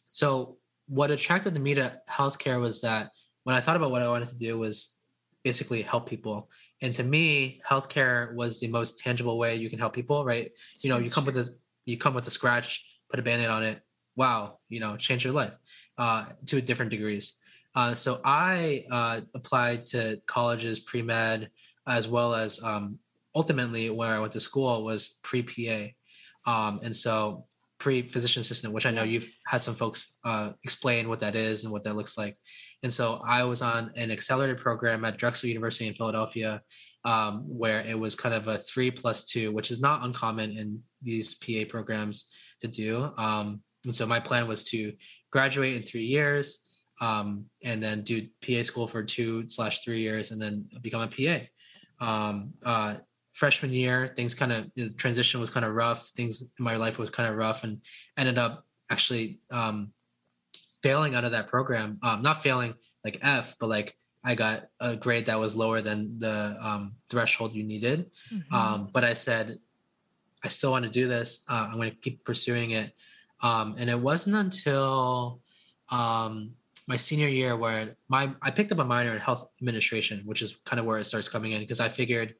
so 0.10 0.58
what 0.90 1.10
attracted 1.12 1.58
me 1.58 1.74
to 1.76 1.98
healthcare 2.10 2.60
was 2.60 2.82
that 2.82 3.12
when 3.46 3.56
I 3.56 3.62
thought 3.62 3.78
about 3.78 3.92
what 3.92 4.02
I 4.02 4.10
wanted 4.10 4.28
to 4.28 4.36
do 4.36 4.58
was 4.60 4.98
basically 5.42 5.84
help 5.84 6.10
people. 6.10 6.50
And 6.82 6.94
to 6.96 7.04
me, 7.04 7.62
healthcare 7.68 8.34
was 8.34 8.60
the 8.60 8.68
most 8.68 9.00
tangible 9.00 9.38
way 9.38 9.56
you 9.56 9.70
can 9.70 9.80
help 9.80 9.94
people, 9.94 10.26
right? 10.26 10.52
You 10.82 10.90
know, 10.90 10.98
you 10.98 11.10
come 11.10 11.26
with 11.26 11.38
a 11.38 11.48
you 11.86 11.98
come 11.98 12.14
with 12.14 12.28
a 12.28 12.32
scratch, 12.32 12.86
put 13.10 13.20
a 13.20 13.24
band-aid 13.24 13.50
on 13.50 13.64
it. 13.64 13.82
Wow, 14.16 14.60
you 14.70 14.80
know, 14.80 14.98
change 14.98 15.24
your 15.24 15.34
life 15.34 15.54
uh, 15.98 16.26
to 16.48 16.62
different 16.62 16.92
degrees. 16.92 17.38
Uh, 17.76 17.94
so 17.94 18.20
I 18.26 18.86
uh, 18.92 19.22
applied 19.34 19.86
to 19.88 20.22
colleges 20.28 20.80
pre-med 20.80 21.50
as 21.88 22.08
well 22.08 22.36
as 22.36 22.62
um, 22.64 23.00
ultimately 23.36 23.90
where 23.90 24.14
I 24.14 24.20
went 24.20 24.34
to 24.34 24.40
school 24.40 24.84
was 24.84 25.20
pre-PA. 25.24 25.88
Um, 26.46 26.82
and 26.84 26.96
so 26.96 27.46
pre-physician 27.82 28.42
assistant, 28.42 28.76
which 28.76 28.86
I 28.86 28.92
know 28.92 29.02
you've 29.02 29.34
had 29.48 29.64
some 29.64 29.74
folks 29.74 30.16
uh, 30.24 30.52
explain 30.64 31.10
what 31.10 31.20
that 31.22 31.36
is 31.36 31.64
and 31.64 31.74
what 31.74 31.84
that 31.86 31.96
looks 31.96 32.16
like. 32.16 32.38
And 32.84 32.94
so 32.94 33.20
I 33.28 33.44
was 33.44 33.64
on 33.64 33.92
an 33.96 34.12
accelerated 34.12 34.60
program 34.60 35.04
at 35.04 35.18
Drexel 35.18 35.50
University 35.50 35.88
in 35.88 35.96
Philadelphia, 35.96 36.62
um, 37.06 37.42
where 37.48 37.82
it 37.82 37.98
was 37.98 38.14
kind 38.14 38.36
of 38.36 38.48
a 38.48 38.60
three 38.60 38.92
plus 38.92 39.26
two, 39.26 39.52
which 39.52 39.72
is 39.72 39.82
not 39.82 40.04
uncommon 40.04 40.52
in 40.60 40.80
these 41.02 41.34
PA 41.34 41.64
programs 41.68 42.30
to 42.62 42.68
do. 42.68 43.12
Um, 43.18 43.62
and 43.86 43.96
so 43.96 44.06
my 44.06 44.20
plan 44.20 44.48
was 44.48 44.64
to 44.66 44.94
graduate 45.32 45.76
in 45.76 45.82
three 45.82 46.06
years, 46.06 46.70
um, 47.02 47.46
and 47.64 47.82
then 47.82 48.04
do 48.04 48.28
PA 48.46 48.62
school 48.62 48.88
for 48.88 49.02
two 49.02 49.50
slash 49.50 49.84
three 49.84 50.02
years, 50.02 50.30
and 50.30 50.40
then 50.40 50.68
become 50.84 51.02
a 51.02 51.08
PA. 51.08 51.46
Um, 52.00 52.54
uh, 52.64 52.98
freshman 53.42 53.74
year, 53.74 54.08
things 54.08 54.36
kind 54.36 54.52
of 54.52 54.70
the 54.76 54.94
transition 54.94 55.40
was 55.40 55.50
kind 55.50 55.66
of 55.66 55.74
rough. 55.74 56.10
Things 56.10 56.44
in 56.44 56.64
my 56.64 56.76
life 56.76 57.00
was 57.00 57.10
kind 57.10 57.28
of 57.28 57.36
rough, 57.36 57.64
and 57.64 57.82
ended 58.16 58.38
up 58.38 58.68
actually 58.92 59.40
um, 59.50 59.92
failing 60.84 61.16
out 61.16 61.26
of 61.26 61.32
that 61.32 61.48
program. 61.48 61.98
Um, 62.04 62.22
not 62.22 62.44
failing 62.44 62.76
like 63.04 63.18
F, 63.24 63.56
but 63.60 63.68
like 63.68 63.96
I 64.24 64.36
got 64.36 64.68
a 64.80 64.96
grade 64.96 65.26
that 65.26 65.40
was 65.40 65.56
lower 65.56 65.82
than 65.82 66.20
the 66.20 66.56
um, 66.62 66.94
threshold 67.10 67.54
you 67.54 67.64
needed. 67.64 68.12
Mhm. 68.32 68.54
Um, 68.54 68.90
but 68.94 69.04
I 69.04 69.16
said, 69.16 69.58
I 70.46 70.50
still 70.50 70.70
want 70.70 70.86
to 70.86 70.92
do 70.92 71.08
this. 71.08 71.44
Uh, 71.50 71.66
I'm 71.68 71.78
going 71.78 71.90
to 71.90 71.98
keep 71.98 72.24
pursuing 72.24 72.72
it. 72.82 72.94
Um, 73.42 73.74
and 73.80 73.90
it 73.90 74.00
wasn't 74.00 74.36
until 74.36 75.42
um, 75.90 76.54
my 76.88 76.96
senior 76.96 77.32
year 77.40 77.58
where 77.58 77.98
my 78.08 78.24
I 78.48 78.52
picked 78.52 78.72
up 78.72 78.78
a 78.78 78.86
minor 78.86 79.14
in 79.14 79.20
health 79.20 79.44
administration, 79.62 80.22
which 80.30 80.44
is 80.44 80.58
kind 80.64 80.80
of 80.80 80.86
where 80.86 81.00
it 81.00 81.06
starts 81.06 81.28
coming 81.28 81.54
in 81.54 81.62
because 81.62 81.80
I 81.80 81.90
figured 81.90 82.36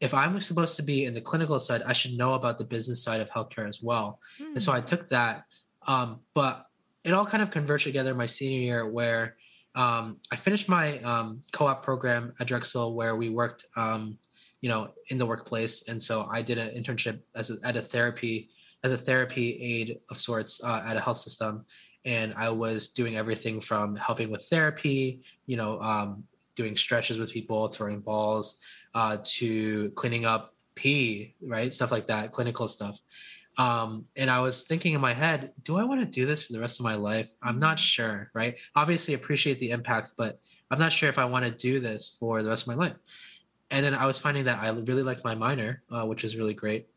if 0.00 0.14
I'm 0.14 0.40
supposed 0.40 0.76
to 0.76 0.82
be 0.82 1.04
in 1.04 1.14
the 1.14 1.20
clinical 1.20 1.58
side, 1.58 1.82
I 1.84 1.92
should 1.92 2.16
know 2.16 2.34
about 2.34 2.58
the 2.58 2.64
business 2.64 3.02
side 3.02 3.20
of 3.20 3.30
healthcare 3.30 3.66
as 3.66 3.82
well. 3.82 4.20
And 4.38 4.62
so 4.62 4.72
Hmm. 4.72 4.78
I 4.78 4.80
took 4.80 5.08
that. 5.08 5.44
Um, 5.86 6.20
but 6.34 6.66
it 7.04 7.12
all 7.12 7.26
kind 7.26 7.42
of 7.42 7.50
converged 7.50 7.84
together 7.84 8.14
my 8.14 8.26
senior 8.26 8.60
year 8.60 8.88
where 8.88 9.36
um, 9.74 10.18
I 10.32 10.36
finished 10.36 10.68
my 10.68 10.98
um, 11.00 11.40
co-op 11.52 11.82
program 11.82 12.32
at 12.40 12.46
Drexel 12.46 12.94
where 12.94 13.16
we 13.16 13.28
worked, 13.28 13.64
um, 13.76 14.18
you 14.60 14.68
know, 14.68 14.90
in 15.10 15.18
the 15.18 15.26
workplace. 15.26 15.88
And 15.88 16.02
so 16.02 16.26
I 16.30 16.42
did 16.42 16.58
an 16.58 16.70
internship 16.80 17.20
as 17.34 17.50
a, 17.50 17.56
at 17.64 17.76
a 17.76 17.82
therapy, 17.82 18.50
as 18.84 18.92
a 18.92 18.98
therapy 18.98 19.56
aid 19.60 20.00
of 20.10 20.20
sorts 20.20 20.62
uh, 20.62 20.82
at 20.86 20.96
a 20.96 21.00
health 21.00 21.18
system. 21.18 21.64
And 22.04 22.34
I 22.36 22.50
was 22.50 22.88
doing 22.88 23.16
everything 23.16 23.60
from 23.60 23.96
helping 23.96 24.30
with 24.30 24.42
therapy, 24.44 25.22
you 25.46 25.56
know, 25.56 25.80
um, 25.80 26.24
doing 26.56 26.76
stretches 26.76 27.18
with 27.18 27.32
people, 27.32 27.68
throwing 27.68 28.00
balls, 28.00 28.60
uh, 28.98 29.18
to 29.22 29.90
cleaning 29.90 30.24
up 30.24 30.56
pee, 30.74 31.36
right? 31.40 31.72
Stuff 31.72 31.92
like 31.92 32.08
that, 32.08 32.32
clinical 32.32 32.66
stuff. 32.66 32.98
Um, 33.56 34.06
and 34.16 34.28
I 34.28 34.40
was 34.40 34.64
thinking 34.64 34.92
in 34.94 35.00
my 35.00 35.12
head, 35.12 35.52
do 35.62 35.78
I 35.78 35.84
want 35.84 36.00
to 36.00 36.06
do 36.06 36.26
this 36.26 36.42
for 36.42 36.52
the 36.52 36.58
rest 36.58 36.80
of 36.80 36.84
my 36.84 36.96
life? 36.96 37.30
I'm 37.40 37.60
not 37.60 37.78
sure, 37.78 38.28
right? 38.34 38.58
Obviously, 38.74 39.14
appreciate 39.14 39.60
the 39.60 39.70
impact, 39.70 40.14
but 40.16 40.40
I'm 40.72 40.80
not 40.80 40.92
sure 40.92 41.08
if 41.08 41.16
I 41.16 41.24
want 41.26 41.44
to 41.46 41.52
do 41.52 41.78
this 41.78 42.16
for 42.18 42.42
the 42.42 42.48
rest 42.48 42.64
of 42.64 42.76
my 42.76 42.86
life. 42.86 42.98
And 43.70 43.84
then 43.84 43.94
I 43.94 44.04
was 44.04 44.18
finding 44.18 44.44
that 44.46 44.58
I 44.58 44.70
really 44.70 45.04
liked 45.04 45.22
my 45.24 45.36
minor, 45.36 45.82
uh, 45.92 46.04
which 46.04 46.24
is 46.24 46.36
really 46.36 46.54
great. 46.54 46.88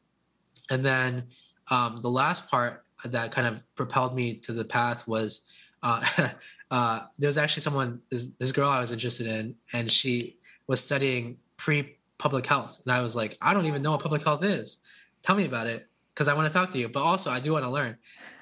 And 0.72 0.84
then 0.84 1.26
um, 1.70 1.98
the 2.02 2.10
last 2.10 2.50
part 2.50 2.84
that 3.06 3.32
kind 3.32 3.46
of 3.46 3.64
propelled 3.76 4.16
me 4.16 4.34
to 4.46 4.54
the 4.54 4.66
path 4.66 5.08
was 5.08 5.52
uh, 5.84 6.04
uh, 6.72 7.02
there 7.20 7.28
was 7.28 7.38
actually 7.38 7.62
someone, 7.62 8.02
this, 8.10 8.26
this 8.40 8.52
girl 8.52 8.70
I 8.70 8.80
was 8.80 8.92
interested 8.92 9.28
in, 9.28 9.56
and 9.74 9.92
she 9.92 10.38
was 10.66 10.84
studying 10.84 11.38
pre 11.62 11.98
public 12.18 12.46
health. 12.46 12.82
And 12.84 12.92
I 12.92 13.02
was 13.02 13.16
like, 13.16 13.38
I 13.42 13.54
don't 13.54 13.66
even 13.68 13.82
know 13.82 13.92
what 13.92 14.02
public 14.02 14.24
health 14.24 14.44
is. 14.44 14.84
Tell 15.22 15.36
me 15.36 15.46
about 15.46 15.68
it 15.68 15.88
because 16.14 16.28
I 16.28 16.34
want 16.34 16.48
to 16.48 16.54
talk 16.54 16.72
to 16.72 16.78
you, 16.78 16.90
but 16.90 17.02
also 17.02 17.30
I 17.32 17.40
do 17.40 17.54
want 17.54 17.66
to 17.66 17.70
learn. 17.70 17.98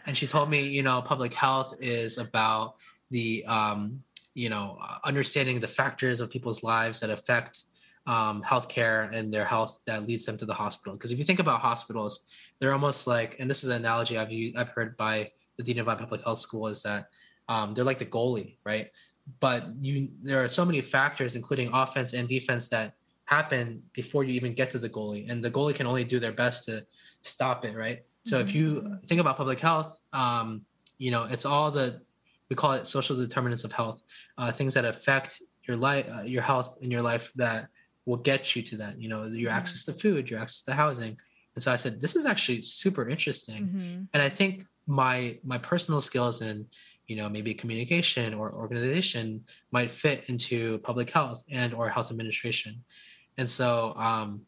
And 0.06 0.18
she 0.18 0.26
told 0.26 0.50
me, 0.50 0.68
you 0.68 0.84
know, 0.84 1.02
public 1.02 1.34
health 1.34 1.76
is 1.80 2.18
about 2.18 2.76
the, 3.12 3.46
um, 3.46 4.02
you 4.34 4.50
know, 4.50 4.78
understanding 5.04 5.60
the 5.60 5.68
factors 5.68 6.22
of 6.22 6.30
people's 6.30 6.64
lives 6.64 7.00
that 7.02 7.10
affect 7.10 7.64
um, 8.08 8.42
healthcare 8.42 9.14
and 9.14 9.34
their 9.34 9.46
health 9.46 9.82
that 9.86 10.08
leads 10.08 10.26
them 10.26 10.38
to 10.38 10.46
the 10.46 10.54
hospital. 10.54 10.94
Because 10.94 11.12
if 11.12 11.20
you 11.20 11.26
think 11.26 11.40
about 11.40 11.60
hospitals, 11.60 12.26
they're 12.60 12.74
almost 12.74 13.06
like, 13.06 13.36
and 13.40 13.50
this 13.50 13.64
is 13.64 13.70
an 13.70 13.78
analogy 13.78 14.18
I've 14.18 14.32
used, 14.32 14.58
I've 14.58 14.70
heard 14.70 14.96
by 14.98 15.32
the 15.58 15.64
dean 15.64 15.80
of 15.80 15.88
my 15.88 15.96
public 15.96 16.24
health 16.24 16.40
school 16.40 16.68
is 16.68 16.82
that 16.84 17.10
um, 17.50 17.74
they're 17.74 17.84
like 17.84 18.00
the 18.00 18.06
goalie, 18.06 18.56
right? 18.64 18.88
But 19.40 19.68
you, 19.82 20.10
there 20.22 20.42
are 20.42 20.48
so 20.48 20.66
many 20.66 20.82
factors, 20.82 21.36
including 21.36 21.70
offense 21.74 22.14
and 22.14 22.28
defense, 22.28 22.70
that 22.70 22.96
happen 23.30 23.64
before 23.94 24.24
you 24.24 24.34
even 24.34 24.54
get 24.60 24.70
to 24.72 24.80
the 24.80 24.90
goalie, 24.90 25.30
and 25.30 25.38
the 25.46 25.52
goalie 25.52 25.76
can 25.80 25.88
only 25.92 26.04
do 26.14 26.18
their 26.20 26.32
best 26.44 26.66
to 26.68 26.74
stop 27.22 27.64
it, 27.68 27.76
right? 27.86 28.00
So 28.30 28.36
if 28.40 28.50
you 28.56 28.98
think 29.08 29.20
about 29.22 29.38
public 29.38 29.60
health, 29.60 29.90
um, 30.14 30.48
you 30.98 31.12
know, 31.12 31.24
it's 31.34 31.46
all 31.46 31.70
the 31.80 31.88
we 32.50 32.56
call 32.56 32.74
it 32.74 32.88
social 32.88 33.16
determinants 33.16 33.64
of 33.64 33.72
health, 33.72 34.02
uh, 34.40 34.52
things 34.52 34.74
that 34.74 34.86
affect 34.94 35.30
your 35.68 35.78
life, 35.78 36.06
uh, 36.16 36.24
your 36.36 36.42
health 36.52 36.70
in 36.82 36.90
your 36.96 37.04
life 37.12 37.26
that 37.36 37.62
will 38.08 38.22
get 38.32 38.56
you 38.56 38.62
to 38.70 38.76
that. 38.82 38.94
You 39.02 39.10
know, 39.12 39.22
your 39.44 39.52
Mhm. 39.52 39.60
access 39.60 39.82
to 39.86 39.94
food, 39.94 40.30
your 40.32 40.40
access 40.44 40.64
to 40.64 40.74
housing. 40.74 41.14
And 41.54 41.62
so 41.64 41.72
I 41.72 41.76
said, 41.84 42.02
this 42.02 42.16
is 42.16 42.26
actually 42.26 42.62
super 42.64 43.04
interesting 43.16 43.62
Mhm. 43.68 44.08
and 44.14 44.22
i 44.24 44.30
think 44.40 44.54
my 44.88 45.16
my 45.44 45.60
personal 45.72 46.02
skills 46.10 46.38
in 46.50 46.56
you 47.10 47.16
know 47.20 47.28
maybe 47.36 47.52
communication 47.62 48.28
or 48.40 48.46
organization 48.64 49.26
might 49.76 49.92
fit 50.04 50.20
into 50.32 50.58
public 50.90 51.10
health 51.18 51.40
and 51.62 51.70
or 51.78 51.86
health 51.96 52.10
administration 52.14 52.74
and 53.40 53.50
so 53.50 53.94
um 53.96 54.42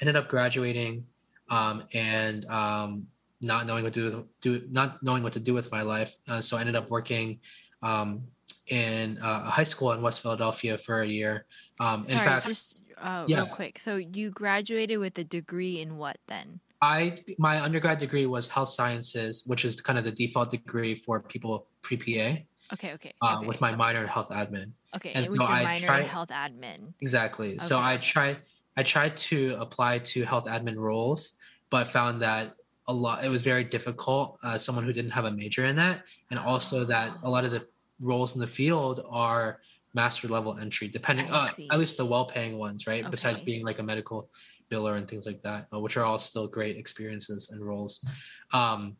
ended 0.00 0.16
up 0.16 0.28
graduating 0.28 1.04
um 1.50 1.84
and 1.92 2.46
um 2.46 3.06
not 3.40 3.66
knowing 3.66 3.84
what 3.84 3.92
to 3.94 4.10
do, 4.10 4.16
with, 4.16 4.40
do 4.40 4.66
not 4.70 5.02
knowing 5.02 5.22
what 5.22 5.32
to 5.34 5.40
do 5.40 5.54
with 5.54 5.70
my 5.70 5.82
life. 5.82 6.16
Uh, 6.28 6.40
so 6.40 6.56
I 6.56 6.60
ended 6.60 6.76
up 6.76 6.90
working 6.90 7.40
um, 7.82 8.22
in 8.68 9.18
uh, 9.22 9.42
a 9.46 9.50
high 9.50 9.64
school 9.64 9.92
in 9.92 10.02
West 10.02 10.22
Philadelphia 10.22 10.78
for 10.78 11.02
a 11.02 11.06
year. 11.06 11.46
Um, 11.80 12.02
Sorry, 12.02 12.18
in 12.18 12.24
fact, 12.24 12.46
just 12.46 12.92
uh, 12.98 13.24
yeah. 13.28 13.38
real 13.38 13.46
quick. 13.46 13.78
So 13.78 13.96
you 13.96 14.30
graduated 14.30 14.98
with 14.98 15.18
a 15.18 15.24
degree 15.24 15.80
in 15.80 15.98
what 15.98 16.18
then? 16.26 16.60
I 16.82 17.16
my 17.38 17.62
undergrad 17.62 17.98
degree 17.98 18.26
was 18.26 18.48
health 18.48 18.68
sciences, 18.68 19.44
which 19.46 19.64
is 19.64 19.80
kind 19.80 19.98
of 19.98 20.04
the 20.04 20.12
default 20.12 20.50
degree 20.50 20.94
for 20.94 21.20
people 21.20 21.68
pre 21.82 21.96
PA. 21.96 22.40
Okay, 22.72 22.92
okay. 22.94 23.12
Uh, 23.22 23.36
okay. 23.38 23.46
with 23.46 23.60
my 23.60 23.74
minor 23.74 24.02
in 24.02 24.08
health 24.08 24.30
admin. 24.30 24.72
Okay, 24.96 25.12
and 25.14 25.24
it 25.24 25.30
was 25.30 25.38
so 25.38 25.44
your 25.44 25.52
I 25.52 25.62
minor 25.62 25.86
tried- 25.86 26.00
in 26.02 26.08
health 26.08 26.28
admin. 26.28 26.92
Exactly. 27.00 27.58
So 27.58 27.78
I 27.78 27.96
tried 27.98 28.38
I 28.76 28.82
tried 28.82 29.16
to 29.30 29.56
apply 29.58 30.00
to 30.00 30.24
health 30.24 30.46
admin 30.46 30.76
roles, 30.76 31.38
but 31.70 31.86
found 31.86 32.20
that 32.22 32.54
a 32.88 32.92
lot 32.92 33.24
it 33.24 33.28
was 33.28 33.42
very 33.42 33.64
difficult. 33.64 34.38
Uh, 34.42 34.58
someone 34.58 34.84
who 34.84 34.92
didn't 34.92 35.12
have 35.12 35.24
a 35.24 35.30
major 35.30 35.64
in 35.66 35.76
that, 35.76 36.04
and 36.30 36.38
also 36.38 36.84
that 36.84 37.16
a 37.22 37.30
lot 37.30 37.44
of 37.44 37.50
the 37.50 37.66
roles 38.00 38.34
in 38.34 38.40
the 38.40 38.46
field 38.46 39.04
are 39.08 39.60
master 39.94 40.28
level 40.28 40.58
entry, 40.58 40.88
depending 40.88 41.26
uh, 41.30 41.48
at 41.70 41.78
least 41.78 41.96
the 41.96 42.04
well 42.04 42.26
paying 42.26 42.58
ones, 42.58 42.86
right? 42.86 43.10
Besides 43.10 43.40
being 43.40 43.64
like 43.64 43.78
a 43.78 43.82
medical 43.82 44.28
biller 44.70 44.96
and 44.96 45.08
things 45.08 45.26
like 45.26 45.40
that, 45.42 45.68
uh, 45.72 45.80
which 45.80 45.96
are 45.96 46.04
all 46.04 46.18
still 46.18 46.46
great 46.46 46.76
experiences 46.76 47.50
and 47.50 47.64
roles. 47.64 48.04
Um, 48.52 48.96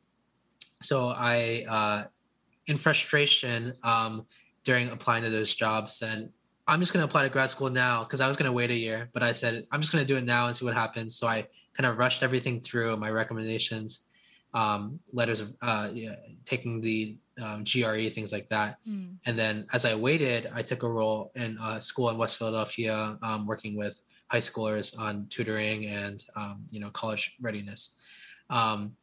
so 0.83 1.09
I, 1.09 1.65
uh, 1.69 2.05
in 2.67 2.77
frustration, 2.77 3.75
um, 3.83 4.27
during 4.67 4.91
applying 4.91 5.23
to 5.23 5.31
those 5.31 5.55
jobs, 5.55 5.97
said, 5.97 6.29
I'm 6.67 6.81
just 6.81 6.93
going 6.93 7.01
to 7.01 7.09
apply 7.09 7.23
to 7.23 7.29
grad 7.29 7.49
school 7.49 7.71
now 7.71 8.03
because 8.03 8.21
I 8.21 8.27
was 8.27 8.37
going 8.37 8.51
to 8.51 8.53
wait 8.53 8.71
a 8.71 8.75
year. 8.75 9.09
But 9.15 9.23
I 9.23 9.31
said, 9.31 9.65
I'm 9.71 9.81
just 9.81 9.93
going 9.93 10.05
to 10.05 10.09
do 10.13 10.17
it 10.19 10.25
now 10.25 10.49
and 10.49 10.57
see 10.57 10.65
what 10.65 10.75
happens. 10.75 11.17
So 11.17 11.29
I 11.29 11.47
kind 11.75 11.87
of 11.87 11.99
rushed 11.99 12.25
everything 12.25 12.59
through 12.59 12.97
my 12.97 13.09
recommendations, 13.09 14.07
um, 14.55 14.99
letters 15.13 15.41
of 15.41 15.55
uh, 15.63 15.91
yeah, 15.95 16.17
taking 16.45 16.81
the 16.81 17.17
um, 17.41 17.63
GRE, 17.63 18.09
things 18.09 18.33
like 18.33 18.49
that. 18.49 18.79
Hmm. 18.85 19.13
And 19.25 19.39
then 19.39 19.67
as 19.73 19.87
I 19.87 19.95
waited, 19.95 20.51
I 20.53 20.63
took 20.63 20.83
a 20.83 20.91
role 20.91 21.31
in 21.37 21.57
a 21.63 21.81
school 21.81 22.11
in 22.11 22.19
West 22.19 22.37
Philadelphia, 22.37 23.17
um, 23.23 23.47
working 23.47 23.77
with 23.77 24.03
high 24.29 24.41
schoolers 24.41 24.99
on 24.99 25.27
tutoring 25.29 25.87
and 25.87 26.25
um, 26.35 26.65
you 26.73 26.81
know 26.81 26.91
college 26.91 27.37
readiness. 27.41 28.01
Um, 28.51 28.97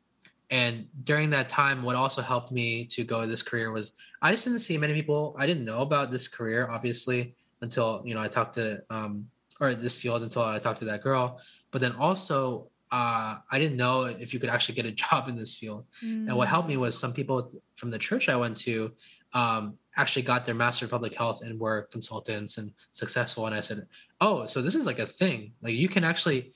and 0.53 0.85
during 1.01 1.31
that 1.31 1.49
time, 1.49 1.81
what 1.81 1.95
also 1.95 2.21
helped 2.21 2.51
me 2.51 2.85
to 2.85 3.03
go 3.03 3.25
this 3.25 3.41
career 3.41 3.71
was 3.71 3.97
I 4.21 4.29
just 4.29 4.45
didn't 4.45 4.59
see 4.59 4.77
many 4.77 4.93
people. 4.93 5.35
I 5.35 5.47
didn't 5.47 5.65
know 5.65 5.81
about 5.81 6.11
this 6.11 6.27
career 6.27 6.67
obviously 6.69 7.33
until 7.61 8.03
you 8.05 8.13
know 8.13 8.21
I 8.21 8.27
talked 8.27 8.53
to 8.53 8.83
um, 8.91 9.25
or 9.59 9.73
this 9.73 9.99
field 9.99 10.21
until 10.21 10.43
I 10.43 10.59
talked 10.59 10.77
to 10.81 10.85
that 10.85 11.01
girl. 11.01 11.41
But 11.71 11.81
then 11.81 11.93
also 11.93 12.67
uh, 12.91 13.37
I 13.51 13.57
didn't 13.57 13.77
know 13.77 14.03
if 14.03 14.31
you 14.31 14.39
could 14.39 14.51
actually 14.51 14.75
get 14.75 14.85
a 14.85 14.91
job 15.05 15.27
in 15.27 15.35
this 15.35 15.55
field. 15.55 15.87
And 16.29 16.37
what 16.37 16.47
helped 16.47 16.69
me 16.69 16.77
was 16.77 16.95
some 16.95 17.13
people 17.13 17.51
from 17.75 17.89
the 17.89 17.97
church 17.97 18.29
I 18.29 18.35
went 18.35 18.55
to 18.57 18.93
um, 19.33 19.75
actually 19.97 20.21
got 20.21 20.45
their 20.45 20.53
master 20.53 20.85
of 20.85 20.91
public 20.91 21.15
health 21.15 21.41
and 21.41 21.59
were 21.59 21.87
consultants 21.91 22.59
and 22.59 22.71
successful. 22.91 23.47
And 23.47 23.55
I 23.55 23.59
said, 23.59 23.87
oh, 24.21 24.45
so 24.45 24.61
this 24.61 24.75
is 24.75 24.85
like 24.85 24.99
a 24.99 25.07
thing. 25.07 25.53
Like 25.63 25.73
you 25.73 25.89
can 25.89 26.03
actually 26.03 26.51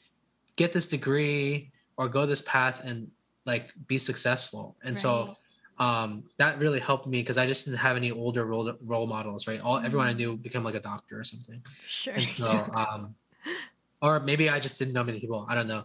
get 0.56 0.72
this 0.72 0.88
degree 0.88 1.72
or 1.98 2.08
go 2.08 2.28
this 2.28 2.44
path 2.44 2.84
and 2.84 3.10
like 3.48 3.72
be 3.88 3.98
successful. 3.98 4.76
And 4.84 4.96
so 5.00 5.36
um, 5.80 6.24
that 6.38 6.60
really 6.60 6.80
helped 6.80 7.08
me 7.08 7.20
because 7.22 7.38
I 7.38 7.48
just 7.48 7.66
didn't 7.66 7.80
have 7.80 7.96
any 7.96 8.12
older 8.12 8.46
role, 8.46 8.74
role 8.82 9.08
models, 9.08 9.48
right? 9.48 9.62
All 9.62 9.78
everyone 9.78 10.08
I 10.08 10.14
Mm. 10.14 10.18
knew 10.18 10.38
became 10.38 10.64
like 10.64 10.76
a 10.76 10.80
doctor 10.92 11.20
or 11.20 11.24
something 11.24 11.62
sure. 11.88 12.14
and 12.16 12.30
so 12.30 12.50
um 12.76 13.16
or 14.06 14.20
maybe 14.20 14.46
i 14.50 14.60
just 14.60 14.78
didn't 14.80 14.94
know 14.94 15.04
many 15.04 15.20
people 15.20 15.46
i 15.50 15.56
don't 15.56 15.68
know 15.74 15.84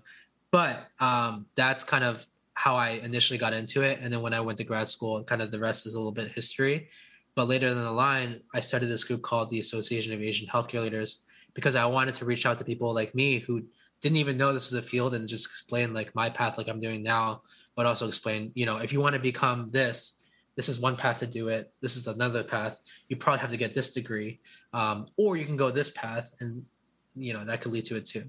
but 0.51 0.75
um 1.01 1.47
that's 1.55 1.83
kind 1.85 2.05
of 2.05 2.27
how 2.65 2.75
i 2.77 2.89
initially 3.09 3.39
got 3.39 3.53
into 3.61 3.79
it 3.83 3.99
and 4.03 4.13
then 4.13 4.21
when 4.21 4.35
i 4.35 4.41
went 4.47 4.59
to 4.59 4.65
grad 4.65 4.89
school 4.89 5.23
kind 5.25 5.41
of 5.45 5.49
the 5.51 5.59
rest 5.69 5.87
is 5.87 5.95
a 5.95 5.99
little 5.99 6.13
bit 6.21 6.29
history 6.33 6.89
but 7.37 7.45
later 7.53 7.69
down 7.69 7.83
the 7.83 7.91
line 8.09 8.31
i 8.55 8.61
started 8.61 8.87
this 8.95 9.05
group 9.05 9.23
called 9.23 9.49
the 9.51 9.61
association 9.61 10.13
of 10.13 10.21
asian 10.21 10.47
healthcare 10.55 10.83
leaders 10.83 11.11
because 11.55 11.75
i 11.77 11.87
wanted 11.87 12.15
to 12.15 12.25
reach 12.25 12.45
out 12.49 12.59
to 12.59 12.65
people 12.65 12.93
like 13.01 13.15
me 13.15 13.39
who 13.39 13.55
didn't 14.03 14.19
even 14.19 14.37
know 14.37 14.53
this 14.53 14.71
was 14.71 14.85
a 14.85 14.87
field 14.87 15.15
and 15.15 15.29
just 15.29 15.47
explain 15.47 15.95
like 15.95 16.15
my 16.15 16.29
path 16.29 16.59
like 16.59 16.69
i'm 16.69 16.81
doing 16.81 17.03
now 17.03 17.41
but 17.77 17.87
also 17.87 18.07
explain 18.07 18.53
you 18.55 18.67
know 18.67 18.79
if 18.79 18.93
you 18.93 19.01
want 19.01 19.15
to 19.15 19.21
become 19.21 19.71
this 19.71 20.29
this 20.57 20.69
is 20.69 20.79
one 20.79 20.97
path 20.97 21.21
to 21.21 21.27
do 21.27 21.49
it 21.49 21.73
this 21.81 21.97
is 21.97 22.07
another 22.07 22.43
path 22.43 22.81
you 23.09 23.17
probably 23.17 23.41
have 23.41 23.51
to 23.51 23.57
get 23.57 23.73
this 23.73 23.93
degree 23.93 24.39
um, 24.75 25.07
or 25.17 25.37
you 25.37 25.45
can 25.45 25.57
go 25.57 25.71
this 25.71 25.91
path 25.91 26.33
and 26.41 26.65
you 27.15 27.33
know 27.33 27.45
that 27.45 27.61
could 27.61 27.73
lead 27.73 27.85
to 27.85 27.97
it 27.97 28.05
too 28.05 28.25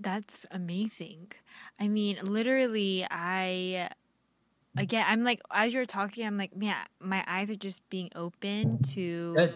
That's 0.00 0.46
amazing. 0.50 1.32
I 1.78 1.88
mean, 1.88 2.18
literally, 2.22 3.06
I 3.10 3.90
again, 4.76 5.04
I'm 5.06 5.24
like, 5.24 5.40
as 5.52 5.74
you're 5.74 5.86
talking, 5.86 6.26
I'm 6.26 6.38
like, 6.38 6.56
man, 6.56 6.76
my 7.00 7.22
eyes 7.26 7.50
are 7.50 7.56
just 7.56 7.88
being 7.90 8.10
open 8.14 8.82
to 8.94 9.34
Good. 9.34 9.54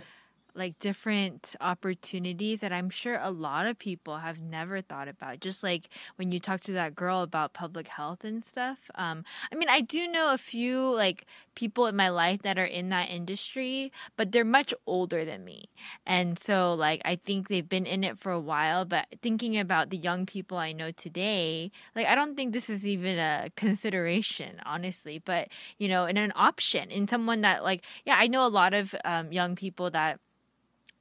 Like 0.56 0.78
different 0.78 1.56
opportunities 1.60 2.60
that 2.60 2.72
I'm 2.72 2.90
sure 2.90 3.18
a 3.20 3.30
lot 3.30 3.66
of 3.66 3.78
people 3.78 4.18
have 4.18 4.40
never 4.40 4.80
thought 4.80 5.08
about. 5.08 5.40
Just 5.40 5.62
like 5.62 5.88
when 6.16 6.32
you 6.32 6.40
talk 6.40 6.60
to 6.62 6.72
that 6.72 6.94
girl 6.94 7.22
about 7.22 7.52
public 7.52 7.88
health 7.88 8.24
and 8.24 8.44
stuff. 8.44 8.90
Um, 8.94 9.24
I 9.52 9.56
mean, 9.56 9.68
I 9.68 9.80
do 9.80 10.06
know 10.08 10.32
a 10.32 10.38
few 10.38 10.94
like 10.94 11.26
people 11.54 11.86
in 11.86 11.96
my 11.96 12.08
life 12.08 12.42
that 12.42 12.58
are 12.58 12.64
in 12.64 12.88
that 12.90 13.10
industry, 13.10 13.92
but 14.16 14.32
they're 14.32 14.44
much 14.44 14.74
older 14.86 15.24
than 15.24 15.44
me. 15.44 15.66
And 16.06 16.38
so 16.38 16.74
like 16.74 17.02
I 17.04 17.16
think 17.16 17.48
they've 17.48 17.68
been 17.68 17.86
in 17.86 18.04
it 18.04 18.18
for 18.18 18.32
a 18.32 18.40
while, 18.40 18.84
but 18.84 19.06
thinking 19.22 19.58
about 19.58 19.90
the 19.90 19.96
young 19.96 20.26
people 20.26 20.58
I 20.58 20.72
know 20.72 20.90
today, 20.90 21.70
like 21.94 22.06
I 22.06 22.14
don't 22.14 22.36
think 22.36 22.52
this 22.52 22.70
is 22.70 22.86
even 22.86 23.18
a 23.18 23.50
consideration, 23.56 24.60
honestly, 24.64 25.18
but 25.18 25.48
you 25.78 25.88
know, 25.88 26.04
in 26.06 26.16
an 26.16 26.32
option 26.36 26.90
in 26.90 27.08
someone 27.08 27.40
that 27.42 27.64
like 27.64 27.84
yeah, 28.04 28.16
I 28.18 28.26
know 28.26 28.46
a 28.46 28.48
lot 28.48 28.74
of 28.74 28.94
um, 29.04 29.32
young 29.32 29.56
people 29.56 29.90
that 29.90 30.20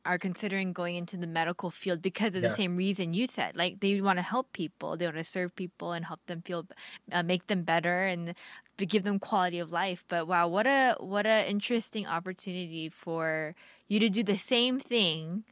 are 0.05 0.17
considering 0.17 0.73
going 0.73 0.95
into 0.95 1.17
the 1.17 1.27
medical 1.27 1.71
field 1.71 2.01
because 2.01 2.35
of 2.35 2.41
Yeah. 2.41 2.49
the 2.49 2.55
same 2.55 2.75
reason 2.75 3.13
you 3.13 3.27
said 3.27 3.55
like 3.57 3.79
they 3.79 4.01
want 4.01 4.17
to 4.19 4.23
help 4.23 4.51
people 4.53 4.97
they 4.97 5.05
want 5.05 5.17
to 5.17 5.23
serve 5.23 5.55
people 5.55 5.93
and 5.93 6.05
help 6.05 6.19
them 6.27 6.41
feel 6.41 6.67
uh, 7.11 7.23
make 7.23 7.47
them 7.47 7.63
better 7.63 8.05
and 8.05 8.33
give 8.77 9.03
them 9.03 9.19
quality 9.19 9.59
of 9.59 9.71
life. 9.71 10.03
But 10.09 10.27
wow 10.27 10.47
what 10.47 10.67
a 10.67 10.95
what 10.99 11.25
a 11.27 11.49
interesting 11.49 12.05
opportunity 12.07 12.89
for 12.89 13.55
you 13.87 13.99
to 13.99 14.09
do 14.09 14.23
the 14.23 14.37
same 14.37 14.79
thing 14.79 15.45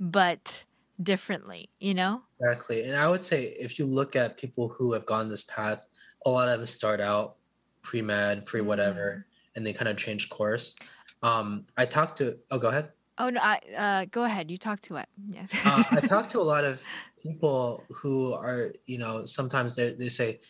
but 0.00 0.64
differently 1.02 1.70
you 1.80 1.94
know? 1.94 2.22
Exactly. 2.40 2.84
And 2.84 2.96
i 2.96 3.08
would 3.08 3.22
say 3.22 3.46
if 3.58 3.78
you 3.78 3.86
look 3.86 4.14
at 4.16 4.36
people 4.38 4.68
who 4.68 4.92
have 4.92 5.06
gone 5.06 5.28
this 5.28 5.44
path 5.44 5.86
a 6.26 6.30
lot 6.30 6.48
of 6.48 6.58
them 6.58 6.66
start 6.66 7.00
out 7.00 7.36
pre-med 7.82 8.46
pre-whatever 8.46 9.26
and 9.56 9.66
they 9.66 9.72
kind 9.72 9.88
of 9.88 9.96
change 9.96 10.28
course. 10.30 10.76
Um 11.22 11.66
i 11.76 11.84
talked 11.86 12.18
to 12.18 12.38
oh 12.50 12.58
go 12.58 12.68
ahead 12.68 12.92
oh 13.18 13.30
no 13.30 13.40
I, 13.42 13.58
uh 13.76 14.04
go 14.10 14.24
ahead 14.24 14.50
you 14.50 14.56
talk 14.58 14.80
to 14.82 14.96
it 14.96 15.08
yeah 15.28 15.46
uh, 15.64 15.84
I 15.92 16.00
talk 16.00 16.28
to 16.30 16.40
a 16.40 16.42
lot 16.42 16.64
of 16.64 16.82
people 17.22 17.86
who 17.90 18.32
are, 18.34 18.72
you 18.86 18.98
know, 18.98 19.24
sometimes 19.24 19.74
they, 19.74 19.92
they 19.92 20.08
say, 20.08 20.40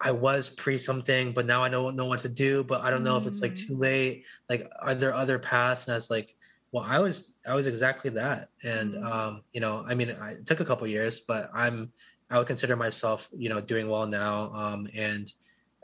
I 0.00 0.10
was 0.12 0.48
pre 0.48 0.78
something, 0.78 1.32
but 1.32 1.46
now 1.46 1.62
I 1.62 1.68
don't 1.68 1.96
know 1.96 2.06
what 2.06 2.20
to 2.20 2.28
do, 2.28 2.64
but 2.64 2.80
I 2.82 2.90
don't 2.90 3.04
know 3.04 3.16
if 3.16 3.26
it's 3.26 3.42
like 3.42 3.52
Mm. 3.52 3.66
too 3.66 3.76
late. 3.76 4.24
Like, 4.48 4.68
are 4.80 4.94
there 4.94 5.14
other 5.14 5.38
paths? 5.38 5.86
And 5.86 5.94
I 5.94 5.96
was 5.96 6.10
like, 6.10 6.34
well, 6.72 6.84
I 6.86 6.98
was, 6.98 7.34
I 7.46 7.54
was 7.54 7.66
exactly 7.66 8.10
that. 8.10 8.48
And, 8.64 8.94
Mm. 8.94 9.04
um, 9.04 9.42
you 9.52 9.60
know, 9.60 9.84
I 9.86 9.94
mean, 9.94 10.10
I, 10.20 10.32
it 10.32 10.46
took 10.46 10.60
a 10.60 10.64
couple 10.64 10.86
years, 10.86 11.20
but 11.20 11.50
I'm, 11.54 11.92
I 12.30 12.38
would 12.38 12.46
consider 12.46 12.76
myself, 12.76 13.28
you 13.36 13.48
know, 13.48 13.60
doing 13.60 13.88
well 13.88 14.06
now. 14.06 14.52
Um, 14.52 14.88
and, 14.94 15.32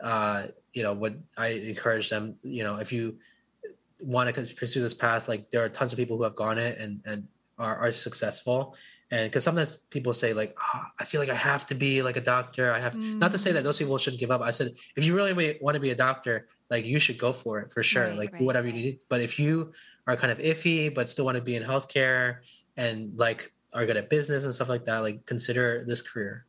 uh, 0.03 0.48
you 0.72 0.83
know, 0.83 0.94
what 0.94 1.14
I 1.37 1.48
encourage 1.48 2.11
them, 2.11 2.37
you 2.42 2.62
know, 2.64 2.77
if 2.77 2.92
you 2.92 3.18
want 4.00 4.34
to 4.34 4.54
pursue 4.54 4.80
this 4.80 4.94
path, 4.94 5.28
like 5.28 5.50
there 5.50 5.62
are 5.64 5.68
tons 5.68 5.92
of 5.92 5.98
people 5.98 6.16
who 6.16 6.22
have 6.24 6.34
gone 6.34 6.58
it 6.58 6.78
and, 6.78 7.00
and 7.04 7.26
are, 7.58 7.76
are 7.76 7.92
successful. 7.92 8.76
And 9.11 9.30
because 9.30 9.42
sometimes 9.42 9.78
people 9.88 10.12
say 10.12 10.34
like 10.34 10.54
oh, 10.61 10.82
i 11.00 11.04
feel 11.04 11.18
like 11.18 11.30
i 11.30 11.34
have 11.34 11.64
to 11.66 11.74
be 11.74 12.02
like 12.02 12.18
a 12.18 12.20
doctor. 12.20 12.70
I 12.72 12.78
have 12.78 12.94
not 12.96 13.32
to 13.32 13.38
say 13.38 13.52
that 13.52 13.61
mm. 13.61 13.64
those 13.64 13.78
people 13.78 13.96
shouldn't 13.96 14.20
give 14.20 14.30
up. 14.30 14.42
I 14.42 14.50
said 14.50 14.72
if 14.96 15.04
you 15.04 15.16
really 15.16 15.58
want 15.62 15.74
to 15.74 15.80
be 15.80 15.90
a 15.90 15.94
doctor 15.94 16.46
like 16.68 16.84
you 16.84 16.99
should 16.99 17.16
go 17.16 17.32
for 17.32 17.59
it 17.61 17.72
for 17.72 17.82
sure. 17.82 18.09
Right, 18.09 18.18
like 18.18 18.32
right. 18.34 18.42
whatever 18.42 18.66
you 18.66 18.74
need. 18.74 18.99
But 19.09 19.22
if 19.22 19.38
you 19.38 19.72
are 20.07 20.14
kind 20.14 20.30
of 20.30 20.38
iffy 20.38 20.94
but 20.94 21.09
still 21.09 21.24
want 21.24 21.38
to 21.38 21.42
be 21.42 21.57
in 21.57 21.62
healthcare 21.62 22.40
and 22.76 23.18
like 23.18 23.51
are 23.72 23.86
good 23.86 23.96
at 23.96 24.11
business 24.11 24.44
and 24.44 24.55
stuff 24.55 24.68
like 24.68 24.84
that 24.84 24.99
like 24.99 25.24
consider 25.26 25.84
this 25.86 26.03
career 26.03 26.46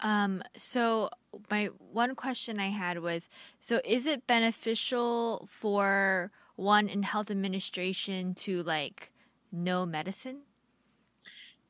Um, 0.00 0.42
so 0.56 1.10
my 1.50 1.66
one 1.78 2.14
question 2.14 2.58
I 2.58 2.68
had 2.68 2.98
was, 2.98 3.28
so 3.58 3.80
is 3.84 4.06
it 4.06 4.26
beneficial 4.26 5.46
for 5.48 6.30
one 6.56 6.88
in 6.88 7.02
health 7.02 7.30
administration 7.30 8.34
to 8.34 8.62
like 8.62 9.12
know 9.52 9.86
medicine? 9.86 10.42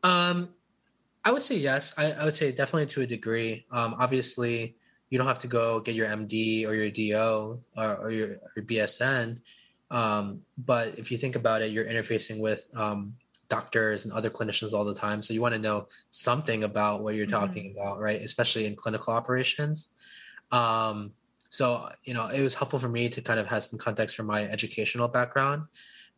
Um, 0.03 0.51
I 1.25 1.33
would 1.33 1.43
say 1.43 1.57
yes. 1.57 1.95
I, 1.99 2.13
I 2.13 2.25
would 2.25 2.35
say 2.35 2.53
definitely 2.53 2.87
to 2.87 3.03
a 3.03 3.07
degree. 3.07 3.67
Um, 3.71 3.95
obviously, 3.99 4.77
you 5.11 5.19
don't 5.19 5.27
have 5.27 5.39
to 5.41 5.49
go 5.49 5.81
get 5.81 5.95
your 5.95 6.09
MD 6.09 6.67
or 6.67 6.75
your 6.75 6.91
DO 6.91 7.61
or, 7.77 7.97
or 7.97 8.11
your, 8.11 8.37
BSN. 8.57 9.41
Um, 9.91 10.41
but 10.57 10.99
if 10.99 11.11
you 11.11 11.19
think 11.19 11.35
about 11.37 11.63
it, 11.63 11.73
you're 11.73 11.85
interfacing 11.85 12.41
with 12.41 12.67
um, 12.77 13.15
doctors 13.51 14.05
and 14.05 14.15
other 14.15 14.31
clinicians 14.31 14.73
all 14.73 14.85
the 14.85 14.95
time. 14.95 15.23
So 15.23 15.35
you 15.35 15.43
want 15.43 15.55
to 15.55 15.61
know 15.61 15.87
something 16.09 16.65
about 16.65 17.03
what 17.03 17.15
you're 17.17 17.27
Mhm. 17.27 17.41
talking 17.41 17.67
about, 17.77 18.01
right? 18.01 18.21
Especially 18.23 18.65
in 18.65 18.75
clinical 18.77 19.13
operations. 19.13 19.77
Um, 20.53 21.13
so 21.51 21.91
you 22.05 22.15
know, 22.15 22.29
it 22.29 22.41
was 22.41 22.55
helpful 22.55 22.79
for 22.79 22.89
me 22.89 23.09
to 23.11 23.21
kind 23.21 23.39
of 23.41 23.47
have 23.47 23.63
some 23.65 23.79
context 23.79 24.17
from 24.17 24.27
my 24.27 24.43
educational 24.57 25.09
background, 25.09 25.65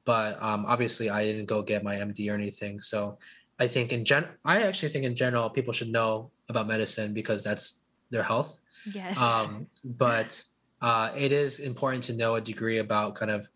but 0.05 0.41
um, 0.43 0.65
obviously 0.67 1.11
I 1.11 1.25
didn't 1.25 1.47
go 1.47 1.63
get 1.63 1.83
my 1.83 1.97
MD 1.97 2.31
or 2.31 2.35
anything. 2.35 2.81
So 2.81 3.19
I 3.59 3.67
think 3.67 3.93
in 3.93 4.05
gen, 4.05 4.27
I 4.45 4.63
actually 4.63 4.91
think 4.91 5.05
in 5.05 5.17
general 5.17 5.49
people 5.51 5.73
should 5.73 5.93
know 5.99 6.31
about 6.49 6.67
medicine 6.67 7.15
because 7.15 7.43
that's 7.43 7.87
their 8.11 8.23
health. 8.23 8.59
Yes. 8.93 9.17
Um, 9.19 9.67
but 9.97 10.31
uh, 10.83 11.13
it 11.17 11.33
is 11.33 11.61
important 11.61 12.05
to 12.05 12.13
know 12.13 12.35
a 12.35 12.41
degree 12.41 12.79
about 12.79 13.15
kind 13.15 13.31
of 13.31 13.49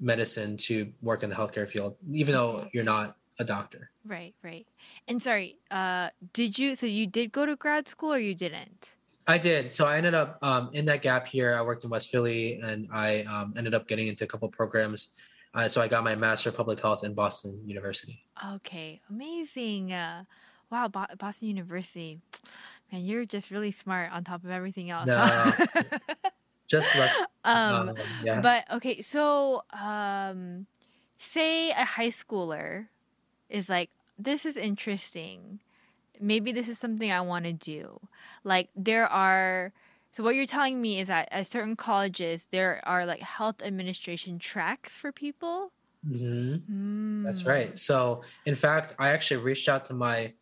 medicine 0.00 0.56
to 0.56 0.92
work 1.02 1.22
in 1.22 1.30
the 1.30 1.36
healthcare 1.36 1.68
field, 1.68 1.96
even 2.12 2.34
though 2.34 2.68
you're 2.72 2.84
not 2.84 3.16
a 3.38 3.44
doctor. 3.44 3.90
Right, 4.04 4.34
right. 4.42 4.66
And 5.06 5.22
sorry, 5.22 5.58
uh, 5.70 6.10
did 6.32 6.58
you? 6.58 6.76
So 6.76 6.86
you 6.86 7.06
did 7.06 7.32
go 7.32 7.46
to 7.46 7.56
grad 7.56 7.88
school, 7.88 8.12
or 8.12 8.18
you 8.18 8.34
didn't? 8.34 8.94
I 9.26 9.36
did. 9.38 9.72
So 9.72 9.86
I 9.86 9.96
ended 9.96 10.14
up 10.14 10.38
um, 10.42 10.70
in 10.72 10.86
that 10.86 11.02
gap 11.02 11.26
here. 11.26 11.54
I 11.54 11.62
worked 11.62 11.84
in 11.84 11.90
West 11.90 12.10
Philly, 12.10 12.60
and 12.62 12.88
I 12.92 13.22
um, 13.22 13.54
ended 13.56 13.74
up 13.74 13.86
getting 13.86 14.08
into 14.08 14.24
a 14.24 14.26
couple 14.26 14.48
programs. 14.48 15.10
Uh, 15.54 15.68
so 15.68 15.80
I 15.80 15.88
got 15.88 16.04
my 16.04 16.14
master 16.14 16.48
of 16.50 16.56
public 16.56 16.80
health 16.80 17.04
in 17.04 17.14
Boston 17.14 17.60
University. 17.66 18.22
Okay, 18.54 19.00
amazing. 19.10 19.92
Uh, 19.92 20.24
wow, 20.70 20.88
Bo- 20.88 21.06
Boston 21.18 21.48
University. 21.48 22.20
Man, 22.92 23.04
you're 23.04 23.26
just 23.26 23.50
really 23.50 23.70
smart 23.70 24.12
on 24.12 24.24
top 24.24 24.44
of 24.44 24.50
everything 24.50 24.90
else. 24.90 25.06
No, 25.06 25.16
huh? 25.18 25.82
just, 26.68 26.94
like 26.94 27.12
um, 27.44 27.92
um, 27.96 28.16
yeah. 28.20 28.42
but 28.42 28.70
okay, 28.70 29.00
so 29.00 29.62
um, 29.72 30.66
say 31.18 31.70
a 31.70 31.84
high 31.84 32.08
schooler 32.08 32.88
is 33.48 33.68
like, 33.68 33.90
this 34.18 34.46
is 34.46 34.56
interesting. 34.56 35.60
Maybe 36.20 36.52
this 36.52 36.68
is 36.68 36.78
something 36.78 37.12
I 37.12 37.20
want 37.22 37.46
to 37.46 37.52
do. 37.52 38.00
Like 38.44 38.70
there 38.76 39.06
are. 39.08 39.72
So 40.12 40.24
what 40.24 40.34
you're 40.36 40.46
telling 40.46 40.80
me 40.80 41.00
is 41.00 41.08
that 41.08 41.28
at 41.32 41.46
certain 41.46 41.76
colleges 41.76 42.48
there 42.50 42.80
are 42.86 43.06
like 43.06 43.20
health 43.20 43.62
administration 43.62 44.38
tracks 44.38 44.98
for 44.98 45.12
people. 45.12 45.72
Mhm. 46.06 46.68
That's 47.24 47.46
Mm. 47.46 47.46
right. 47.46 47.78
So, 47.78 48.24
in 48.46 48.54
fact, 48.54 48.94
I 48.98 49.10
actually 49.10 49.42
reached 49.42 49.68
out 49.68 49.86
to 49.86 49.94
my 49.94 50.36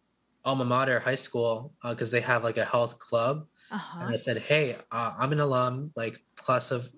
alma 0.44 0.64
mater 0.64 1.00
high 1.00 1.14
school 1.16 1.74
because 1.82 2.10
they 2.10 2.20
have 2.20 2.44
like 2.44 2.58
a 2.58 2.64
health 2.64 2.98
club, 2.98 3.48
and 3.70 3.80
Uh-huh. 3.80 4.06
I 4.12 4.16
said, 4.16 4.38
"Hey, 4.38 4.76
uh, 4.90 5.14
I'm 5.18 5.32
an 5.32 5.40
alum, 5.40 5.92
like 5.96 6.18
class 6.36 6.70
of 6.70 6.90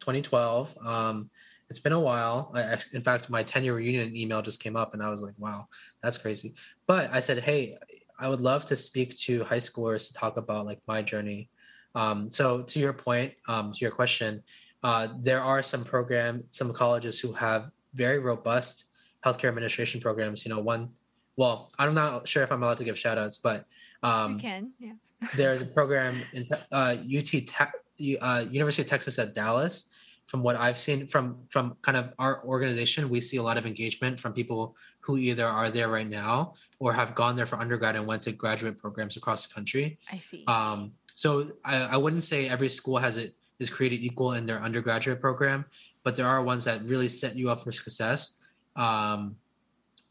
2012. 0.00 0.76
Um, 0.84 1.30
it's 1.68 1.78
been 1.80 1.92
a 1.92 2.00
while. 2.00 2.52
I, 2.54 2.78
in 2.92 3.02
fact, 3.02 3.28
my 3.28 3.42
10 3.42 3.64
year 3.64 3.74
reunion 3.74 4.14
email 4.16 4.40
just 4.42 4.62
came 4.62 4.76
up, 4.76 4.94
and 4.94 5.02
I 5.02 5.10
was 5.10 5.22
like, 5.22 5.34
wow, 5.38 5.68
that's 6.02 6.18
crazy." 6.18 6.54
But 6.86 7.10
I 7.12 7.20
said, 7.20 7.38
"Hey, 7.38 7.76
I 8.18 8.28
would 8.28 8.40
love 8.40 8.64
to 8.66 8.76
speak 8.76 9.16
to 9.26 9.44
high 9.44 9.58
schoolers 9.58 10.08
to 10.08 10.14
talk 10.14 10.36
about 10.36 10.66
like 10.66 10.80
my 10.86 11.02
journey." 11.02 11.48
Um, 11.94 12.28
so, 12.28 12.62
to 12.62 12.78
your 12.78 12.92
point, 12.92 13.34
um, 13.48 13.72
to 13.72 13.78
your 13.78 13.90
question, 13.90 14.42
uh, 14.82 15.08
there 15.20 15.40
are 15.42 15.62
some 15.62 15.84
program, 15.84 16.44
some 16.50 16.72
colleges 16.72 17.18
who 17.18 17.32
have 17.32 17.70
very 17.94 18.18
robust 18.18 18.86
healthcare 19.24 19.48
administration 19.48 20.00
programs. 20.00 20.44
You 20.44 20.50
know, 20.54 20.60
one, 20.60 20.90
well, 21.36 21.70
I'm 21.78 21.94
not 21.94 22.28
sure 22.28 22.42
if 22.42 22.52
I'm 22.52 22.62
allowed 22.62 22.76
to 22.78 22.84
give 22.84 22.98
shout 22.98 23.18
outs, 23.18 23.38
but 23.38 23.64
um, 24.02 24.34
you 24.34 24.38
can, 24.40 24.72
yeah. 24.78 24.92
There's 25.36 25.62
a 25.62 25.66
program 25.66 26.22
in 26.32 26.46
uh, 26.72 26.96
UT 27.00 27.24
Te- 27.24 28.18
uh, 28.18 28.44
University 28.50 28.82
of 28.82 28.88
Texas 28.88 29.18
at 29.18 29.34
Dallas. 29.34 29.90
From 30.26 30.42
what 30.42 30.56
I've 30.56 30.76
seen 30.76 31.06
from 31.06 31.38
from 31.50 31.76
kind 31.82 31.96
of 31.96 32.12
our 32.18 32.44
organization, 32.44 33.08
we 33.08 33.20
see 33.20 33.36
a 33.36 33.42
lot 33.42 33.56
of 33.56 33.64
engagement 33.64 34.18
from 34.18 34.32
people 34.32 34.74
who 35.00 35.18
either 35.18 35.46
are 35.46 35.70
there 35.70 35.88
right 35.88 36.08
now 36.08 36.54
or 36.80 36.92
have 36.92 37.14
gone 37.14 37.36
there 37.36 37.46
for 37.46 37.60
undergrad 37.60 37.94
and 37.94 38.06
went 38.08 38.22
to 38.22 38.32
graduate 38.32 38.76
programs 38.76 39.16
across 39.16 39.46
the 39.46 39.54
country. 39.54 39.98
I 40.10 40.18
see. 40.18 40.42
Um, 40.48 40.92
so 41.14 41.52
I, 41.64 41.84
I 41.84 41.96
wouldn't 41.96 42.24
say 42.24 42.48
every 42.48 42.68
school 42.68 42.98
has 42.98 43.16
it 43.16 43.36
is 43.58 43.70
created 43.70 44.02
equal 44.02 44.32
in 44.32 44.46
their 44.46 44.60
undergraduate 44.60 45.20
program, 45.20 45.64
but 46.02 46.16
there 46.16 46.26
are 46.26 46.42
ones 46.42 46.64
that 46.64 46.82
really 46.82 47.08
set 47.08 47.36
you 47.36 47.48
up 47.48 47.60
for 47.60 47.72
success. 47.72 48.34
Um, 48.74 49.36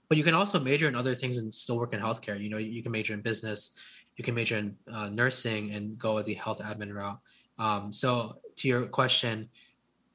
but 0.08 0.18
you 0.18 0.24
can 0.24 0.34
also 0.34 0.60
major 0.60 0.88
in 0.88 0.96
other 0.96 1.16
things 1.16 1.38
and 1.38 1.54
still 1.54 1.78
work 1.78 1.94
in 1.94 2.00
healthcare. 2.00 2.40
You 2.40 2.50
know, 2.50 2.58
you 2.58 2.82
can 2.84 2.92
major 2.92 3.14
in 3.14 3.22
business, 3.22 3.80
you 4.18 4.24
can 4.24 4.36
major 4.36 4.58
in 4.58 4.78
uh, 4.92 5.10
nursing 5.10 5.72
and 5.72 5.98
go 5.98 6.16
with 6.16 6.26
the 6.26 6.34
health 6.34 6.60
admin 6.60 6.94
route. 6.94 7.20
Um, 7.60 7.92
so 7.94 8.38
to 8.58 8.68
your 8.68 8.86
question, 8.86 9.50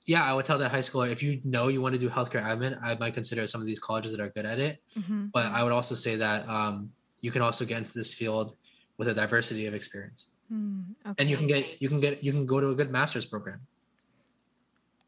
yeah, 0.07 0.25
I 0.25 0.33
would 0.35 0.45
tell 0.45 0.59
that 0.59 0.71
high 0.71 0.81
schooler 0.81 1.11
if 1.11 1.23
you 1.23 1.41
know 1.45 1.69
you 1.69 1.81
want 1.81 1.95
to 1.95 2.01
do 2.01 2.09
healthcare 2.09 2.43
admin, 2.43 2.79
I 2.83 2.95
might 2.97 3.15
consider 3.15 3.47
some 3.47 3.61
of 3.61 3.67
these 3.67 3.79
colleges 3.79 4.13
that 4.13 4.21
are 4.21 4.31
good 4.31 4.47
at 4.47 4.59
it. 4.59 4.83
Mhm. 4.99 5.31
But 5.33 5.47
I 5.47 5.63
would 5.63 5.73
also 5.73 5.95
say 5.95 6.17
that 6.17 6.49
um, 6.49 6.91
you 7.21 7.31
can 7.31 7.43
also 7.43 7.65
get 7.65 7.79
into 7.79 7.93
this 7.95 8.15
field 8.15 8.57
with 8.97 9.09
a 9.09 9.15
diversity 9.15 9.67
of 9.67 9.75
experience 9.75 10.27
Mm, 10.53 10.97
and 11.17 11.31
you 11.31 11.37
can 11.37 11.47
get 11.47 11.81
you 11.81 11.89
can 11.89 12.01
get 12.01 12.25
you 12.25 12.33
can 12.33 12.45
go 12.45 12.59
to 12.59 12.71
a 12.71 12.75
good 12.75 12.91
master's 12.91 13.25
program 13.25 13.61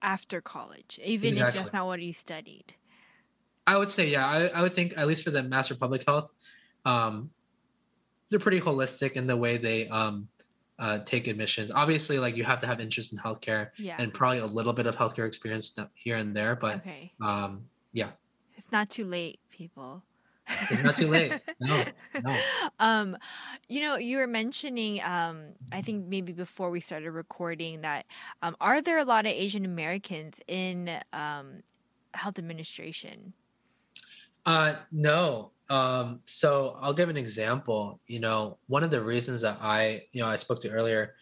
after 0.01 0.40
college, 0.40 1.01
even 1.05 1.30
if 1.30 1.53
that's 1.55 1.72
not 1.72 1.86
what 1.86 2.01
you 2.01 2.12
studied. 2.12 2.74
i 3.66 3.76
would 3.76 3.90
say 3.90 4.09
yeah 4.09 4.26
i, 4.26 4.47
I 4.49 4.62
would 4.62 4.72
think 4.74 4.95
at 4.97 5.07
least 5.07 5.24
for 5.24 5.30
the 5.32 5.43
master 5.43 5.74
of 5.74 5.80
public 5.80 6.05
health 6.07 6.30
um, 6.84 7.30
they're 8.33 8.41
pretty 8.41 8.61
holistic 8.61 9.12
in 9.12 9.26
the 9.28 9.37
way 9.37 9.57
they 9.59 9.87
um, 9.89 10.26
uh, 10.80 10.99
take 11.05 11.28
admissions 11.28 11.70
obviously 11.70 12.18
like 12.18 12.35
you 12.37 12.43
have 12.45 12.61
to 12.61 12.66
have 12.66 12.80
interest 12.80 13.12
in 13.12 13.18
healthcare 13.18 13.68
Yeah. 13.78 13.97
and 14.01 14.12
probably 14.12 14.39
a 14.39 14.47
little 14.47 14.72
bit 14.72 14.87
of 14.87 14.97
healthcare 14.97 15.26
experience 15.28 15.78
here 15.95 16.16
and 16.16 16.35
there 16.35 16.57
but 16.57 16.76
okay. 16.78 17.12
um, 17.22 17.68
yeah 17.93 18.11
It's 18.57 18.72
not 18.72 18.91
too 18.91 19.05
late, 19.05 19.39
people. 19.51 20.03
it's 20.70 20.83
not 20.83 20.97
too 20.97 21.07
late 21.09 21.39
no 21.61 21.85
no 22.24 22.37
um 22.80 23.16
you 23.68 23.80
know 23.80 23.95
you 23.97 24.16
were 24.18 24.26
mentioning 24.26 25.01
um 25.03 25.55
i 25.70 25.80
think 25.80 26.09
maybe 26.09 26.33
before 26.33 26.68
we 26.68 26.80
started 26.80 27.12
recording 27.12 27.83
that 27.83 28.07
um 28.43 28.57
are 28.61 28.83
there 28.83 28.99
a 28.99 29.05
lot 29.05 29.24
of 29.24 29.30
asian 29.33 29.64
americans 29.64 30.41
in 30.49 30.91
um 31.12 31.62
health 32.14 32.39
administration 32.43 33.35
Uh, 34.45 34.74
no. 34.91 35.53
Um, 35.72 36.20
so 36.26 36.76
I'll 36.82 36.92
give 36.92 37.08
an 37.08 37.16
example. 37.16 37.98
You 38.06 38.20
know, 38.20 38.58
one 38.66 38.84
of 38.84 38.90
the 38.90 39.00
reasons 39.00 39.40
that 39.40 39.56
I, 39.62 40.02
you 40.12 40.20
know, 40.20 40.28
I 40.28 40.36
spoke 40.36 40.60
to 40.60 40.70
earlier, 40.70 41.14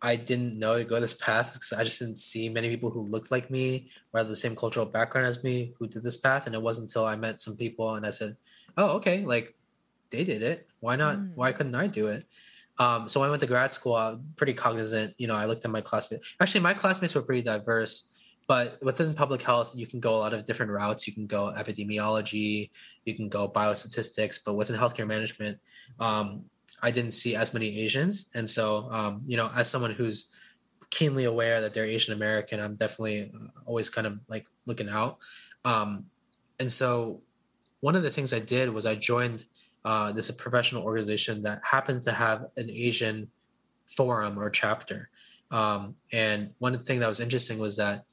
I 0.00 0.16
didn't 0.16 0.58
know 0.58 0.78
to 0.78 0.84
go 0.84 0.98
this 1.00 1.12
path 1.12 1.52
because 1.52 1.74
I 1.74 1.84
just 1.84 1.98
didn't 1.98 2.18
see 2.18 2.48
many 2.48 2.70
people 2.70 2.88
who 2.88 3.02
looked 3.02 3.30
like 3.30 3.50
me 3.50 3.90
or 4.12 4.20
had 4.20 4.28
the 4.28 4.36
same 4.36 4.56
cultural 4.56 4.86
background 4.86 5.26
as 5.26 5.44
me 5.44 5.74
who 5.78 5.86
did 5.86 6.02
this 6.02 6.16
path. 6.16 6.46
And 6.46 6.54
it 6.54 6.62
wasn't 6.62 6.88
until 6.88 7.04
I 7.04 7.14
met 7.14 7.40
some 7.42 7.56
people 7.56 7.96
and 7.96 8.06
I 8.06 8.10
said, 8.10 8.38
"Oh, 8.78 8.96
okay, 8.96 9.22
like 9.22 9.54
they 10.08 10.24
did 10.24 10.42
it. 10.42 10.66
Why 10.80 10.96
not? 10.96 11.18
Mm. 11.18 11.32
Why 11.34 11.52
couldn't 11.52 11.74
I 11.74 11.86
do 11.86 12.06
it?" 12.06 12.24
Um, 12.78 13.06
so 13.06 13.20
when 13.20 13.28
I 13.28 13.30
went 13.30 13.40
to 13.42 13.46
grad 13.46 13.72
school, 13.74 13.96
I 13.96 14.10
was 14.10 14.18
pretty 14.36 14.54
cognizant. 14.54 15.12
You 15.18 15.26
know, 15.26 15.34
I 15.34 15.44
looked 15.44 15.66
at 15.66 15.70
my 15.70 15.82
classmates. 15.82 16.34
Actually, 16.40 16.62
my 16.62 16.72
classmates 16.72 17.14
were 17.14 17.22
pretty 17.22 17.42
diverse 17.42 18.13
but 18.46 18.78
within 18.82 19.14
public 19.14 19.42
health 19.42 19.72
you 19.74 19.86
can 19.86 20.00
go 20.00 20.14
a 20.14 20.18
lot 20.18 20.34
of 20.34 20.44
different 20.44 20.70
routes. 20.70 21.06
You 21.06 21.12
can 21.12 21.26
go 21.26 21.52
epidemiology 21.56 22.70
you 23.04 23.14
can 23.14 23.28
go 23.28 23.48
biostatistics 23.48 24.38
but 24.44 24.54
within 24.54 24.76
healthcare 24.76 25.06
management 25.06 25.58
um, 26.00 26.44
i 26.82 26.90
didn't 26.90 27.12
see 27.12 27.36
as 27.36 27.54
many 27.54 27.78
asians. 27.80 28.30
And 28.34 28.48
so 28.48 28.88
um, 28.90 29.22
you 29.26 29.36
know 29.36 29.50
as 29.54 29.70
someone 29.70 29.92
who's 29.92 30.34
keenly 30.90 31.24
aware 31.24 31.60
that 31.60 31.74
they're 31.74 31.86
asian 31.86 32.12
american 32.12 32.60
i'm 32.60 32.76
definitely 32.76 33.32
uh, 33.34 33.48
always 33.66 33.88
kind 33.88 34.06
of 34.06 34.18
like 34.28 34.46
looking 34.66 34.88
out. 34.88 35.18
Um, 35.64 36.06
and 36.60 36.70
so 36.70 37.20
one 37.80 37.96
of 37.96 38.02
the 38.02 38.10
things 38.10 38.32
i 38.32 38.38
did 38.38 38.68
was 38.68 38.86
i 38.86 38.94
joined 38.94 39.46
uh, 39.84 40.12
this 40.12 40.30
professional 40.30 40.82
organization 40.82 41.42
that 41.42 41.60
happens 41.62 42.04
to 42.04 42.12
have 42.12 42.46
an 42.56 42.70
asian 42.70 43.28
forum 43.86 44.38
or 44.38 44.50
chapter. 44.50 45.08
Um, 45.50 45.94
and 46.12 46.50
one 46.58 46.78
thing 46.78 47.00
that 47.00 47.08
was 47.08 47.20
interesting 47.20 47.58
was 47.58 47.76
that 47.76 48.04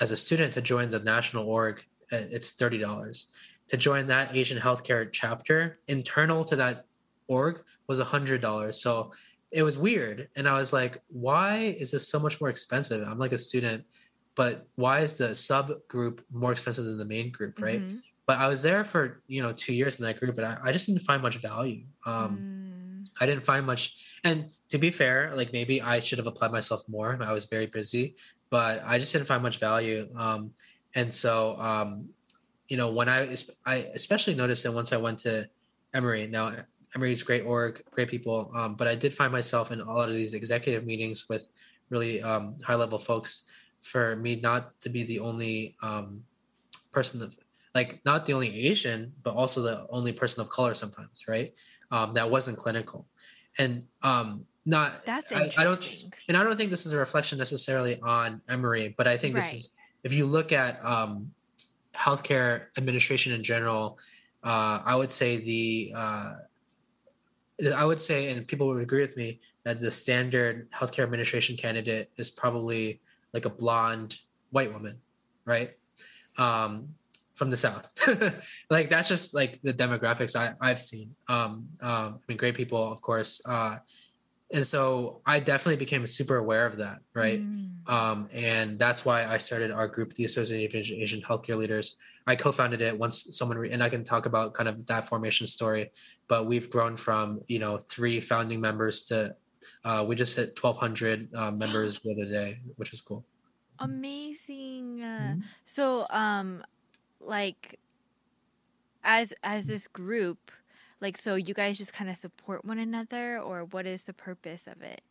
as 0.00 0.10
a 0.12 0.16
student 0.16 0.52
to 0.54 0.60
join 0.62 0.90
the 0.90 1.00
national 1.00 1.44
org, 1.46 1.82
uh, 2.12 2.16
it's 2.30 2.52
thirty 2.52 2.78
dollars. 2.78 3.32
To 3.68 3.76
join 3.76 4.06
that 4.08 4.34
Asian 4.36 4.58
healthcare 4.58 5.08
chapter, 5.12 5.78
internal 5.88 6.44
to 6.44 6.56
that 6.56 6.86
org, 7.28 7.62
was 7.86 7.98
hundred 8.00 8.40
dollars. 8.40 8.80
So 8.80 9.12
it 9.50 9.62
was 9.62 9.78
weird, 9.78 10.28
and 10.36 10.48
I 10.48 10.54
was 10.54 10.72
like, 10.72 10.98
"Why 11.08 11.74
is 11.78 11.90
this 11.92 12.08
so 12.08 12.18
much 12.18 12.40
more 12.40 12.50
expensive?" 12.50 13.06
I'm 13.06 13.18
like 13.18 13.32
a 13.32 13.38
student, 13.38 13.84
but 14.34 14.66
why 14.76 15.00
is 15.00 15.18
the 15.18 15.28
subgroup 15.28 16.20
more 16.32 16.52
expensive 16.52 16.84
than 16.84 16.98
the 16.98 17.04
main 17.04 17.30
group, 17.30 17.60
right? 17.60 17.80
Mhm. 17.80 18.02
But 18.26 18.38
I 18.38 18.48
was 18.48 18.62
there 18.62 18.84
for 18.84 19.22
you 19.26 19.42
know 19.42 19.52
two 19.52 19.74
years 19.74 19.98
in 19.98 20.06
that 20.06 20.18
group, 20.20 20.36
but 20.36 20.44
I, 20.44 20.58
I 20.64 20.72
just 20.72 20.86
didn't 20.86 21.02
find 21.02 21.22
much 21.22 21.36
value. 21.36 21.84
Um, 22.06 22.38
Mm, 22.38 23.08
I 23.20 23.26
didn't 23.26 23.42
find 23.42 23.66
much. 23.66 24.18
And 24.24 24.50
to 24.68 24.78
be 24.78 24.90
fair, 24.90 25.32
like 25.34 25.52
maybe 25.52 25.82
I 25.82 26.00
should 26.00 26.18
have 26.18 26.26
applied 26.26 26.52
myself 26.52 26.82
more. 26.88 27.18
I 27.20 27.32
was 27.32 27.44
very 27.46 27.66
busy, 27.66 28.14
but 28.52 28.82
I 28.84 28.98
just 28.98 29.14
didn't 29.14 29.26
find 29.26 29.42
much 29.42 29.58
value. 29.58 30.08
Um, 30.14 30.50
and 30.94 31.10
so, 31.10 31.56
um, 31.58 32.10
you 32.68 32.76
know, 32.76 32.90
when 32.92 33.08
I 33.08 33.34
I 33.64 33.88
especially 33.94 34.34
noticed 34.34 34.62
that 34.64 34.72
once 34.72 34.92
I 34.92 34.98
went 34.98 35.18
to 35.20 35.48
Emory. 35.94 36.26
Now, 36.26 36.52
Emory's 36.94 37.22
great 37.22 37.44
org, 37.44 37.82
great 37.90 38.08
people, 38.08 38.50
um, 38.54 38.76
but 38.76 38.86
I 38.86 38.94
did 38.94 39.12
find 39.14 39.32
myself 39.32 39.72
in 39.72 39.80
a 39.80 39.90
lot 39.90 40.08
of 40.10 40.14
these 40.14 40.34
executive 40.34 40.84
meetings 40.84 41.28
with 41.28 41.48
really 41.88 42.22
um, 42.22 42.56
high 42.62 42.74
level 42.74 42.98
folks. 42.98 43.48
For 43.80 44.16
me, 44.16 44.36
not 44.36 44.78
to 44.80 44.88
be 44.90 45.02
the 45.02 45.18
only 45.18 45.74
um, 45.82 46.22
person 46.92 47.32
like 47.74 48.00
not 48.04 48.26
the 48.26 48.34
only 48.34 48.54
Asian, 48.68 49.12
but 49.24 49.34
also 49.34 49.60
the 49.62 49.86
only 49.88 50.12
person 50.12 50.42
of 50.42 50.50
color 50.50 50.74
sometimes, 50.74 51.24
right? 51.26 51.52
Um, 51.90 52.12
that 52.12 52.28
wasn't 52.30 52.58
clinical. 52.58 53.06
And 53.58 53.84
not 54.64 55.04
That's 55.04 55.32
I, 55.32 55.50
I 55.58 55.64
don't 55.64 56.04
and 56.28 56.36
I 56.36 56.42
don't 56.42 56.56
think 56.56 56.70
this 56.70 56.86
is 56.86 56.92
a 56.92 56.96
reflection 56.96 57.38
necessarily 57.38 58.00
on 58.00 58.40
Emory, 58.48 58.94
but 58.96 59.08
I 59.08 59.16
think 59.16 59.34
this 59.34 59.52
is 59.52 59.76
if 60.04 60.12
you 60.12 60.26
look 60.26 60.52
at 60.52 60.84
um, 60.84 61.32
healthcare 61.94 62.66
administration 62.76 63.32
in 63.32 63.42
general, 63.42 63.98
uh, 64.42 64.82
I 64.84 64.94
would 64.94 65.10
say 65.10 65.36
the 65.36 65.92
uh, 65.96 66.32
I 67.76 67.84
would 67.84 68.00
say, 68.00 68.32
and 68.32 68.46
people 68.46 68.66
would 68.68 68.82
agree 68.82 69.00
with 69.00 69.16
me 69.16 69.40
that 69.64 69.80
the 69.80 69.90
standard 69.90 70.70
healthcare 70.72 71.04
administration 71.04 71.56
candidate 71.56 72.10
is 72.16 72.30
probably 72.30 73.00
like 73.32 73.44
a 73.44 73.50
blonde 73.50 74.16
white 74.50 74.72
woman, 74.72 74.98
right? 75.44 75.72
Um, 76.38 76.88
from 77.34 77.50
the 77.50 77.56
south, 77.56 77.90
like 78.70 78.88
that's 78.88 79.08
just 79.08 79.34
like 79.34 79.60
the 79.62 79.72
demographics 79.72 80.36
I, 80.36 80.54
I've 80.60 80.80
seen. 80.80 81.14
Um, 81.28 81.66
um, 81.80 82.18
I 82.18 82.20
mean, 82.28 82.36
great 82.36 82.54
people, 82.54 82.92
of 82.92 83.00
course. 83.00 83.40
Uh, 83.46 83.78
and 84.52 84.64
so 84.64 85.20
I 85.26 85.40
definitely 85.40 85.76
became 85.76 86.06
super 86.06 86.36
aware 86.36 86.66
of 86.66 86.76
that, 86.78 86.98
right? 87.14 87.40
Mm. 87.40 87.88
Um, 87.88 88.28
and 88.32 88.78
that's 88.78 89.04
why 89.04 89.24
I 89.24 89.38
started 89.38 89.70
our 89.70 89.88
group, 89.88 90.14
the 90.14 90.24
Association 90.24 90.80
of 90.80 90.86
Asian 91.02 91.20
Healthcare 91.22 91.56
Leaders. 91.56 91.96
I 92.26 92.36
co-founded 92.36 92.80
it 92.80 92.96
once 92.96 93.36
someone, 93.36 93.58
re- 93.58 93.70
and 93.70 93.82
I 93.82 93.88
can 93.88 94.04
talk 94.04 94.26
about 94.26 94.54
kind 94.54 94.68
of 94.68 94.86
that 94.86 95.06
formation 95.08 95.46
story. 95.46 95.90
But 96.28 96.46
we've 96.46 96.70
grown 96.70 96.96
from 96.96 97.40
you 97.48 97.58
know 97.58 97.78
three 97.78 98.20
founding 98.20 98.60
members 98.60 99.04
to 99.06 99.34
uh, 99.84 100.04
we 100.06 100.14
just 100.14 100.36
hit 100.36 100.58
1,200 100.60 101.28
uh, 101.34 101.50
members 101.52 102.00
the 102.00 102.12
other 102.12 102.30
day, 102.30 102.60
which 102.76 102.90
was 102.90 103.00
cool. 103.00 103.24
Amazing. 103.78 105.02
Uh, 105.02 105.34
Mhm. 105.36 105.44
So, 105.64 106.04
um, 106.10 106.64
like, 107.20 107.80
as 109.02 109.32
as 109.42 109.66
this 109.66 109.88
group, 109.88 110.52
like, 111.02 111.16
so 111.16 111.34
you 111.34 111.52
guys 111.52 111.76
just 111.76 111.92
kind 111.92 112.08
of 112.08 112.16
support 112.16 112.64
one 112.64 112.78
another, 112.78 113.40
or 113.40 113.64
what 113.64 113.86
is 113.86 114.04
the 114.04 114.14
purpose 114.14 114.66
of 114.66 114.80
it? 114.82 115.02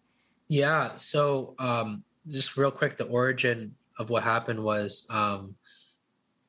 Yeah. 0.48 0.96
So 0.96 1.54
um, 1.60 2.04
just 2.28 2.58
real 2.58 2.72
quick, 2.72 2.98
the 2.98 3.06
origin 3.06 3.76
of 4.00 4.10
what 4.10 4.24
happened 4.24 4.64
was 4.64 5.06
um, 5.10 5.56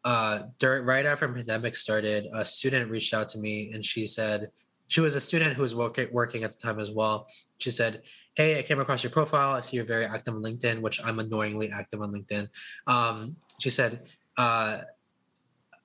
uh, 0.05 0.45
during, 0.59 0.84
right 0.86 1.05
after 1.05 1.28
pandemic 1.28 1.76
started, 1.76 2.26
a 2.32 2.45
student 2.45 2.90
reached 2.90 3.12
out 3.14 3.28
to 3.30 3.38
me 3.38 3.72
and 3.72 3.84
she 3.84 4.07
said, 4.07 4.49
she 4.88 5.01
was 5.01 5.14
a 5.14 5.20
student 5.20 5.55
who 5.55 5.62
was 5.62 5.74
working, 5.74 6.09
working 6.12 6.45
at 6.45 6.53
the 6.53 6.59
time 6.59 6.78
as 6.78 6.90
well. 6.90 7.26
She 7.59 7.70
said, 7.70 8.03
Hey, 8.34 8.59
I 8.59 8.62
came 8.62 8.80
across 8.80 9.03
your 9.03 9.11
profile. 9.11 9.55
I 9.55 9.61
see 9.61 9.76
you're 9.76 9.86
very 9.86 10.07
active 10.07 10.34
on 10.34 10.43
LinkedIn, 10.43 10.80
which 10.80 11.01
I'm 11.05 11.18
annoyingly 11.18 11.70
active 11.70 12.01
on 12.01 12.12
LinkedIn. 12.12 12.49
Um, 12.86 13.36
she 13.61 13.70
said, 13.70 14.07
uh, 14.38 14.82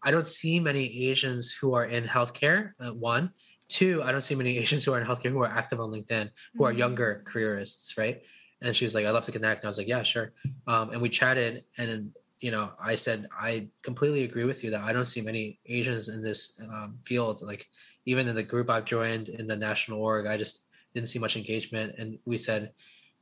I 0.03 0.11
don't 0.11 0.27
see 0.27 0.59
many 0.59 1.09
Asians 1.09 1.51
who 1.51 1.73
are 1.73 1.85
in 1.85 2.05
healthcare. 2.05 2.71
Uh, 2.79 2.93
one, 2.93 3.31
two, 3.67 4.01
I 4.03 4.11
don't 4.11 4.21
see 4.21 4.35
many 4.35 4.57
Asians 4.57 4.85
who 4.85 4.93
are 4.93 4.99
in 4.99 5.05
healthcare 5.05 5.31
who 5.31 5.41
are 5.41 5.47
active 5.47 5.79
on 5.79 5.91
LinkedIn 5.91 6.29
who 6.55 6.63
are 6.65 6.73
Mhm. 6.73 6.77
younger 6.77 7.23
careerists, 7.25 7.97
right? 7.97 8.23
And 8.61 8.75
she 8.75 8.85
was 8.85 8.95
like, 8.95 9.05
I'd 9.05 9.11
love 9.11 9.25
to 9.25 9.31
connect. 9.31 9.63
And 9.63 9.67
I 9.67 9.69
was 9.69 9.77
like, 9.77 9.87
yeah, 9.87 10.03
sure. 10.03 10.33
Um, 10.67 10.89
and 10.91 11.01
we 11.01 11.09
chatted. 11.09 11.63
And 11.77 11.89
then, 11.89 12.13
you 12.39 12.51
know, 12.51 12.71
I 12.79 12.95
said, 12.95 13.27
I 13.31 13.67
completely 13.83 14.23
agree 14.23 14.45
with 14.45 14.63
you 14.63 14.71
that 14.71 14.81
I 14.81 14.93
don't 14.93 15.05
see 15.05 15.21
many 15.21 15.59
Asians 15.65 16.09
in 16.09 16.21
this 16.23 16.59
um, 16.61 16.97
field. 17.03 17.41
Like, 17.41 17.67
even 18.05 18.27
in 18.27 18.35
the 18.35 18.43
group 18.43 18.69
I've 18.69 18.85
joined 18.85 19.29
in 19.29 19.47
the 19.47 19.55
national 19.55 19.99
org, 20.01 20.25
I 20.27 20.37
just 20.37 20.69
didn't 20.93 21.09
see 21.09 21.19
much 21.19 21.35
engagement. 21.35 21.95
And 21.97 22.17
we 22.25 22.37
said, 22.37 22.71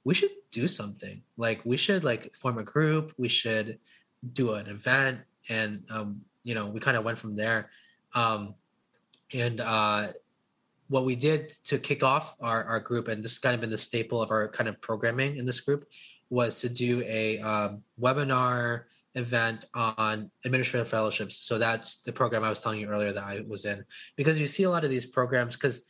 we 0.04 0.14
should 0.14 0.32
do 0.52 0.68
something. 0.68 1.22
Like, 1.38 1.66
we 1.66 1.78
should 1.78 2.04
like 2.04 2.32
form 2.34 2.58
a 2.60 2.64
group. 2.64 3.14
We 3.18 3.28
should 3.28 3.80
do 4.34 4.54
an 4.54 4.68
event. 4.68 5.20
And, 5.50 5.84
um, 5.90 6.22
you 6.44 6.54
know, 6.54 6.68
we 6.68 6.80
kind 6.80 6.96
of 6.96 7.04
went 7.04 7.18
from 7.18 7.36
there. 7.36 7.72
Um, 8.14 8.56
and 9.34 9.60
uh, 9.60 10.14
what 10.88 11.06
we 11.06 11.16
did 11.16 11.50
to 11.66 11.78
kick 11.78 12.04
off 12.04 12.36
our, 12.42 12.64
our 12.66 12.80
group, 12.80 13.08
and 13.08 13.24
this 13.24 13.34
has 13.34 13.40
kind 13.40 13.56
of 13.56 13.62
been 13.62 13.70
the 13.70 13.78
staple 13.78 14.22
of 14.22 14.32
our 14.32 14.48
kind 14.50 14.70
of 14.70 14.80
programming 14.82 15.38
in 15.38 15.46
this 15.46 15.60
group, 15.60 15.86
was 16.30 16.60
to 16.62 16.70
do 16.70 17.04
a 17.06 17.40
um, 17.40 17.82
webinar 18.00 18.84
event 19.16 19.66
on 19.74 20.30
administrative 20.44 20.88
fellowships. 20.88 21.38
So 21.38 21.58
that's 21.58 22.02
the 22.02 22.12
program 22.12 22.44
I 22.44 22.50
was 22.50 22.62
telling 22.62 22.80
you 22.80 22.88
earlier 22.88 23.14
that 23.14 23.24
I 23.24 23.42
was 23.48 23.66
in. 23.66 23.84
Because 24.16 24.40
you 24.40 24.48
see 24.48 24.64
a 24.64 24.70
lot 24.70 24.84
of 24.84 24.90
these 24.90 25.06
programs, 25.06 25.56
because 25.56 25.88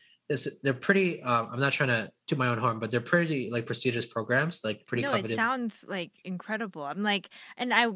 they're 0.63 0.73
pretty. 0.73 1.21
Um, 1.23 1.49
I'm 1.51 1.59
not 1.59 1.71
trying 1.71 1.89
to 1.89 2.11
toot 2.27 2.39
my 2.39 2.47
own 2.47 2.57
horn, 2.57 2.79
but 2.79 2.89
they're 2.89 3.01
pretty 3.01 3.49
like 3.51 3.65
prestigious 3.65 4.05
programs, 4.05 4.61
like 4.63 4.85
pretty 4.85 5.03
no, 5.03 5.11
coveted. 5.11 5.31
it 5.31 5.35
sounds 5.35 5.85
like 5.87 6.11
incredible. 6.23 6.83
I'm 6.83 7.03
like, 7.03 7.29
and 7.57 7.73
I, 7.73 7.87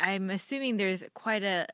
I'm 0.00 0.30
assuming 0.30 0.76
there's 0.76 1.02
quite 1.14 1.42
a 1.42 1.66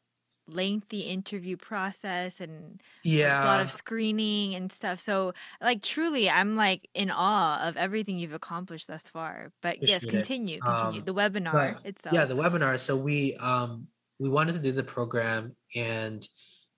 lengthy 0.50 1.00
interview 1.00 1.56
process 1.56 2.40
and 2.40 2.80
yeah, 3.04 3.44
a 3.44 3.46
lot 3.46 3.60
of 3.60 3.70
screening 3.70 4.54
and 4.54 4.70
stuff. 4.70 5.00
So, 5.00 5.32
like, 5.60 5.82
truly, 5.82 6.28
I'm 6.28 6.56
like 6.56 6.88
in 6.94 7.10
awe 7.10 7.66
of 7.66 7.76
everything 7.76 8.18
you've 8.18 8.34
accomplished 8.34 8.86
thus 8.88 9.02
far. 9.02 9.52
But 9.62 9.82
yes, 9.82 10.02
Appreciate 10.02 10.08
it. 10.08 10.10
continue, 10.10 10.60
continue. 10.60 11.00
Um, 11.00 11.04
the 11.04 11.14
webinar 11.14 11.52
but, 11.74 11.86
itself. 11.86 12.14
yeah 12.14 12.24
the 12.24 12.34
webinar 12.34 12.78
so 12.80 12.96
we 12.96 13.34
um 13.36 13.86
we 14.18 14.28
wanted 14.28 14.52
to 14.52 14.58
do 14.58 14.72
the 14.72 14.82
program 14.84 15.54
and 15.74 16.26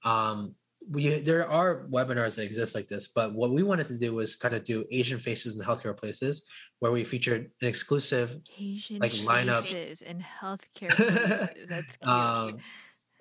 um 0.05 0.55
we 0.91 1.21
there 1.21 1.49
are 1.49 1.87
webinars 1.91 2.37
that 2.37 2.43
exist 2.45 2.75
like 2.75 2.89
this 2.89 3.09
but 3.09 3.35
what 3.35 3.51
we 3.51 3.63
wanted 3.63 3.87
to 3.87 3.99
do 3.99 4.13
was 4.15 4.35
kind 4.37 4.55
of 4.55 4.65
do 4.65 4.85
asian 4.91 5.19
faces 5.19 5.57
in 5.59 5.65
healthcare 5.65 5.97
places 5.97 6.49
where 6.81 6.91
we 6.91 7.05
featured 7.05 7.51
an 7.61 7.69
exclusive 7.69 8.37
Asian 8.59 8.99
like, 8.99 9.13
lineup. 9.13 9.63
faces 9.63 10.03
and 10.03 10.21
healthcare. 10.23 10.91
places. 10.91 11.49
That's 11.69 11.97
cute. 12.03 12.09
um 12.09 12.59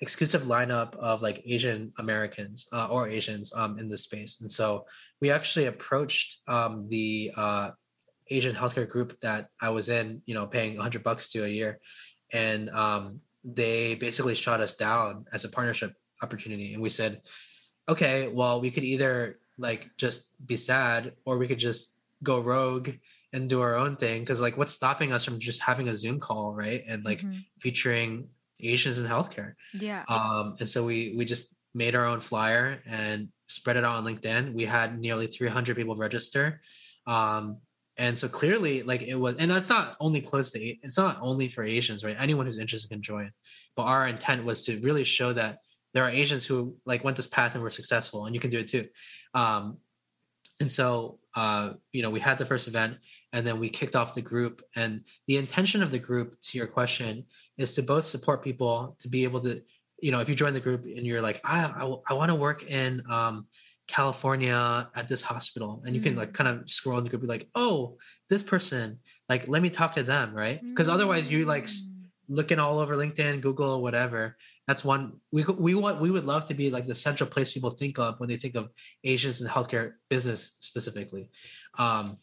exclusive 0.02 0.43
lineup 0.43 0.95
of 0.95 1.22
like 1.22 1.41
asian 1.45 1.91
americans 1.99 2.68
uh, 2.74 2.88
or 2.89 3.08
asians 3.08 3.54
um 3.56 3.78
in 3.80 3.88
this 3.88 4.04
space. 4.04 4.41
And 4.41 4.49
so 4.52 4.86
we 5.22 5.30
actually 5.32 5.66
approached 5.68 6.39
um 6.47 6.88
the 6.89 7.32
uh 7.38 7.72
asian 8.30 8.56
healthcare 8.56 8.89
group 8.89 9.20
that 9.22 9.49
i 9.62 9.70
was 9.70 9.89
in 9.89 10.22
you 10.26 10.34
know 10.34 10.47
paying 10.47 10.76
100 10.76 11.04
bucks 11.04 11.32
to 11.32 11.45
a 11.45 11.47
year. 11.47 11.80
And 12.34 12.70
um 12.72 13.22
they 13.43 13.95
basically 13.95 14.36
shot 14.36 14.62
us 14.62 14.76
down 14.76 15.26
as 15.34 15.45
a 15.45 15.49
partnership 15.49 15.93
opportunity. 16.22 16.74
And 16.74 16.82
we 16.82 16.89
said 16.89 17.22
okay 17.88 18.28
well 18.28 18.62
we 18.62 18.72
could 18.72 18.84
either 18.84 19.39
like 19.58 19.89
just 19.97 20.36
be 20.47 20.58
sad 20.58 21.14
or 21.26 21.38
we 21.38 21.47
could 21.47 21.60
just 21.60 21.99
go 22.24 22.39
rogue 22.39 22.89
and 23.34 23.47
do 23.49 23.62
our 23.62 23.76
own 23.76 23.95
thing. 23.95 24.22
Because 24.22 24.41
like 24.41 24.58
what's 24.58 24.74
stopping 24.74 25.14
us 25.14 25.24
from 25.26 25.39
just 25.39 25.62
having 25.62 25.88
a 25.89 25.95
zoom 25.95 26.20
call 26.20 26.54
right? 26.54 26.82
And 26.88 27.06
like 27.06 27.22
Mhm. 27.22 27.45
featuring 27.60 28.28
Asians 28.64 28.99
in 28.99 29.07
healthcare. 29.07 29.53
yeah. 29.74 30.03
Um, 30.09 30.55
and 30.59 30.68
so 30.68 30.86
we 30.86 31.14
we 31.18 31.26
just 31.26 31.57
made 31.74 31.95
our 31.95 32.05
own 32.05 32.20
flyer 32.20 32.82
and 32.86 33.30
spread 33.47 33.78
it 33.78 33.84
out 33.84 33.95
on 33.95 34.05
LinkedIn. 34.05 34.53
We 34.53 34.66
had 34.66 34.99
nearly 34.99 35.28
300 35.28 35.76
people 35.76 35.95
register. 35.95 36.62
Um, 37.07 37.57
and 37.97 38.18
so 38.18 38.28
clearly, 38.28 38.84
like 38.84 39.01
it 39.01 39.16
was, 39.16 39.36
and 39.36 39.51
that's 39.51 39.70
not 39.70 39.95
only 39.99 40.22
close 40.22 40.51
to, 40.51 40.59
it's 40.59 40.97
not 40.97 41.20
only 41.22 41.47
for 41.47 41.64
Asians, 41.64 42.03
right? 42.03 42.16
Anyone 42.20 42.45
who's 42.45 42.57
interested 42.57 42.89
can 42.89 43.01
join. 43.01 43.32
But 43.76 43.84
our 43.84 44.07
intent 44.07 44.45
was 44.45 44.66
to 44.66 44.80
really 44.80 45.03
show 45.03 45.34
that 45.34 45.59
there 45.93 46.03
are 46.03 46.09
Asians 46.09 46.45
who 46.45 46.76
like 46.86 47.03
went 47.03 47.18
this 47.18 47.28
path 47.28 47.53
and 47.53 47.64
were 47.64 47.70
successful, 47.70 48.26
and 48.26 48.34
you 48.34 48.41
can 48.41 48.49
do 48.49 48.59
it 48.59 48.70
too. 48.70 48.88
Um, 49.34 49.78
and 50.62 50.72
so, 50.72 51.20
uh, 51.36 51.74
you 51.91 52.01
know, 52.01 52.09
we 52.09 52.20
had 52.20 52.38
the 52.38 52.45
first 52.45 52.68
event, 52.68 52.97
and 53.34 53.45
then 53.45 53.59
we 53.59 53.70
kicked 53.70 53.95
off 53.95 54.14
the 54.14 54.22
group. 54.22 54.62
And 54.76 55.01
the 55.28 55.38
intention 55.38 55.84
of 55.84 55.91
the 55.91 55.99
group, 55.99 56.39
to 56.39 56.57
your 56.57 56.68
question, 56.68 57.26
is 57.62 57.74
to 57.76 57.84
both 57.84 58.05
support 58.05 58.43
people 58.43 58.95
to 58.99 59.07
be 59.07 59.24
able 59.24 59.39
to, 59.41 59.62
you 60.01 60.12
know, 60.12 60.20
if 60.20 60.28
you 60.28 60.36
join 60.36 60.53
the 60.53 60.59
group 60.59 60.84
and 60.86 61.05
you're 61.05 61.22
like, 61.22 61.39
I, 61.45 61.64
I, 61.66 61.95
I 62.09 62.14
want 62.14 62.30
to 62.30 62.36
work 62.36 62.64
in 62.64 63.03
um, 63.09 63.47
California 63.88 64.88
at 64.95 65.07
this 65.07 65.22
hospital, 65.22 65.82
and 65.86 65.95
you 65.95 66.01
can 66.01 66.14
Mm. 66.16 66.18
like 66.18 66.34
kind 66.34 66.49
of 66.49 66.70
scroll 66.70 66.97
in 66.97 67.03
the 67.03 67.09
group, 67.09 67.22
be 67.22 67.28
like, 67.28 67.47
oh, 67.55 67.97
this 68.30 68.43
person, 68.43 68.99
like, 69.30 69.47
let 69.47 69.62
me 69.62 69.70
talk 69.70 69.91
to 69.93 70.03
them, 70.03 70.34
right? 70.34 70.59
Because 70.62 70.89
otherwise, 70.89 71.32
you 71.32 71.45
like 71.45 71.66
Mm. 71.66 71.88
looking 72.30 72.59
all 72.59 72.80
over 72.80 72.95
LinkedIn, 72.95 73.41
Google, 73.41 73.82
whatever. 73.82 74.38
That's 74.68 74.84
one 74.86 75.20
we 75.32 75.43
could- 75.43 75.59
we 75.59 75.76
want. 75.76 75.99
We 75.99 76.12
would 76.12 76.24
love 76.34 76.45
to 76.45 76.53
be 76.53 76.70
like 76.70 76.88
the 76.88 76.95
central 76.95 77.30
place 77.30 77.53
people 77.53 77.72
think 77.72 77.99
of 77.99 78.20
when 78.20 78.30
they 78.30 78.38
think 78.38 78.55
of 78.55 78.70
Asians 79.03 79.41
in 79.41 79.47
healthcare 79.47 79.93
business 80.09 80.41
specifically. 80.62 81.30
Um, 81.78 82.18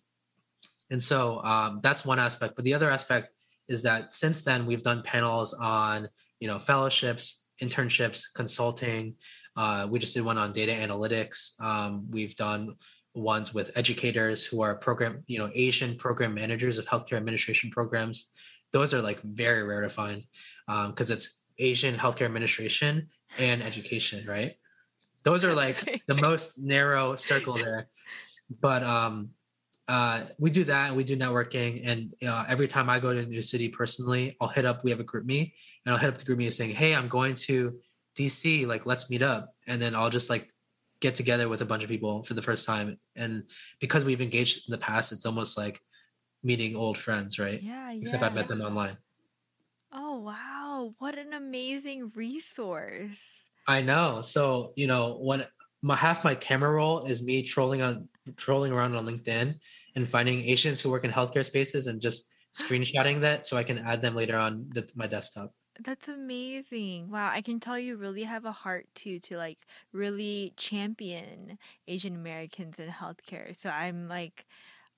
and 0.90 1.02
so 1.02 1.42
um, 1.44 1.80
that's 1.82 2.04
one 2.06 2.18
aspect. 2.18 2.56
But 2.56 2.64
the 2.64 2.74
other 2.74 2.90
aspect 2.90 3.32
is 3.68 3.82
that 3.82 4.12
since 4.12 4.44
then 4.44 4.66
we've 4.66 4.82
done 4.82 5.02
panels 5.02 5.54
on 5.54 6.08
you 6.40 6.48
know 6.48 6.58
fellowships, 6.58 7.46
internships, 7.62 8.24
consulting. 8.34 9.14
Uh, 9.56 9.86
we 9.90 9.98
just 9.98 10.14
did 10.14 10.24
one 10.24 10.38
on 10.38 10.52
data 10.52 10.72
analytics. 10.72 11.60
Um, 11.60 12.06
we've 12.10 12.36
done 12.36 12.76
ones 13.14 13.52
with 13.52 13.76
educators 13.76 14.46
who 14.46 14.62
are 14.62 14.76
program 14.76 15.24
you 15.26 15.38
know 15.38 15.50
Asian 15.54 15.96
program 15.96 16.34
managers 16.34 16.78
of 16.78 16.86
healthcare 16.86 17.16
administration 17.16 17.70
programs. 17.70 18.30
Those 18.72 18.92
are 18.92 19.00
like 19.00 19.20
very 19.22 19.62
rare 19.62 19.80
to 19.80 19.88
find 19.88 20.22
because 20.66 21.10
it's 21.10 21.40
Asian 21.58 21.96
healthcare 21.96 22.26
administration 22.26 23.08
and 23.38 23.62
education, 23.62 24.24
right? 24.26 24.54
Those 25.24 25.44
are 25.44 25.54
like 25.54 26.02
the 26.06 26.14
most 26.20 26.58
narrow 26.58 27.16
circle 27.16 27.54
there. 27.54 27.88
But 28.60 28.82
um, 28.82 29.30
uh, 29.88 30.22
we 30.38 30.50
do 30.50 30.64
that 30.64 30.88
and 30.88 30.96
we 30.96 31.02
do 31.04 31.16
networking. 31.16 31.82
And 31.88 32.14
uh, 32.28 32.44
every 32.48 32.68
time 32.68 32.88
I 32.90 32.98
go 33.00 33.12
to 33.14 33.20
a 33.20 33.26
new 33.26 33.42
city 33.42 33.68
personally, 33.68 34.36
I'll 34.40 34.48
hit 34.48 34.64
up, 34.66 34.84
we 34.84 34.90
have 34.90 35.00
a 35.00 35.04
group 35.04 35.24
me, 35.24 35.54
and 35.84 35.92
I'll 35.94 35.98
hit 36.00 36.08
up 36.08 36.16
the 36.18 36.24
group 36.24 36.38
me 36.38 36.50
saying, 36.50 36.74
Hey, 36.74 36.94
I'm 36.94 37.08
going 37.08 37.34
to 37.34 37.78
DC, 38.18 38.66
like, 38.66 38.84
let's 38.86 39.08
meet 39.10 39.22
up. 39.22 39.54
And 39.66 39.80
then 39.80 39.94
I'll 39.94 40.10
just 40.10 40.28
like 40.30 40.52
get 41.00 41.14
together 41.14 41.48
with 41.48 41.62
a 41.62 41.64
bunch 41.64 41.82
of 41.84 41.88
people 41.88 42.22
for 42.24 42.34
the 42.34 42.42
first 42.42 42.66
time 42.66 42.98
and 43.14 43.44
because 43.80 44.04
we've 44.04 44.20
engaged 44.20 44.66
in 44.66 44.72
the 44.72 44.78
past 44.78 45.12
it's 45.12 45.26
almost 45.26 45.56
like 45.56 45.80
meeting 46.42 46.74
old 46.74 46.98
friends 46.98 47.38
right 47.38 47.62
Yeah, 47.62 47.92
except 47.92 48.20
yeah. 48.20 48.28
i 48.28 48.32
met 48.32 48.48
them 48.48 48.60
online 48.60 48.96
Oh, 49.92 50.18
wow. 50.18 50.94
What 50.98 51.16
an 51.16 51.32
amazing 51.32 52.10
resource. 52.16 53.44
i 53.68 53.80
know 53.80 54.22
so 54.22 54.72
you 54.76 54.86
know 54.88 55.18
when 55.20 55.46
my 55.82 55.94
half 55.94 56.24
my 56.24 56.34
camera 56.34 56.70
roll 56.72 57.04
is 57.06 57.22
me 57.22 57.42
trolling 57.42 57.80
on 57.82 58.08
trolling 58.36 58.72
around 58.72 58.94
on 58.94 59.06
linkedin 59.06 59.54
and 59.96 60.08
finding 60.08 60.40
asians 60.40 60.80
who 60.80 60.90
work 60.90 61.04
in 61.04 61.10
healthcare 61.10 61.44
spaces 61.44 61.86
and 61.86 62.00
just 62.00 62.32
screenshotting 62.52 63.20
that 63.20 63.46
so 63.46 63.56
i 63.56 63.64
can 63.64 63.78
add 63.78 64.02
them 64.02 64.14
later 64.14 64.36
on 64.36 64.68
the, 64.72 64.88
my 64.94 65.06
desktop 65.06 65.52
That's 65.80 66.08
amazing. 66.08 67.08
Wow, 67.10 67.30
I 67.30 67.40
can 67.40 67.60
tell 67.60 67.78
you 67.78 67.96
really 67.96 68.24
have 68.24 68.44
a 68.44 68.50
heart 68.52 68.88
too 68.94 69.20
to 69.20 69.36
like 69.36 69.64
really 69.92 70.52
champion 70.56 71.56
Asian 71.86 72.16
Americans 72.16 72.80
in 72.80 72.88
healthcare. 72.88 73.54
So 73.54 73.70
I'm 73.70 74.08
like 74.08 74.46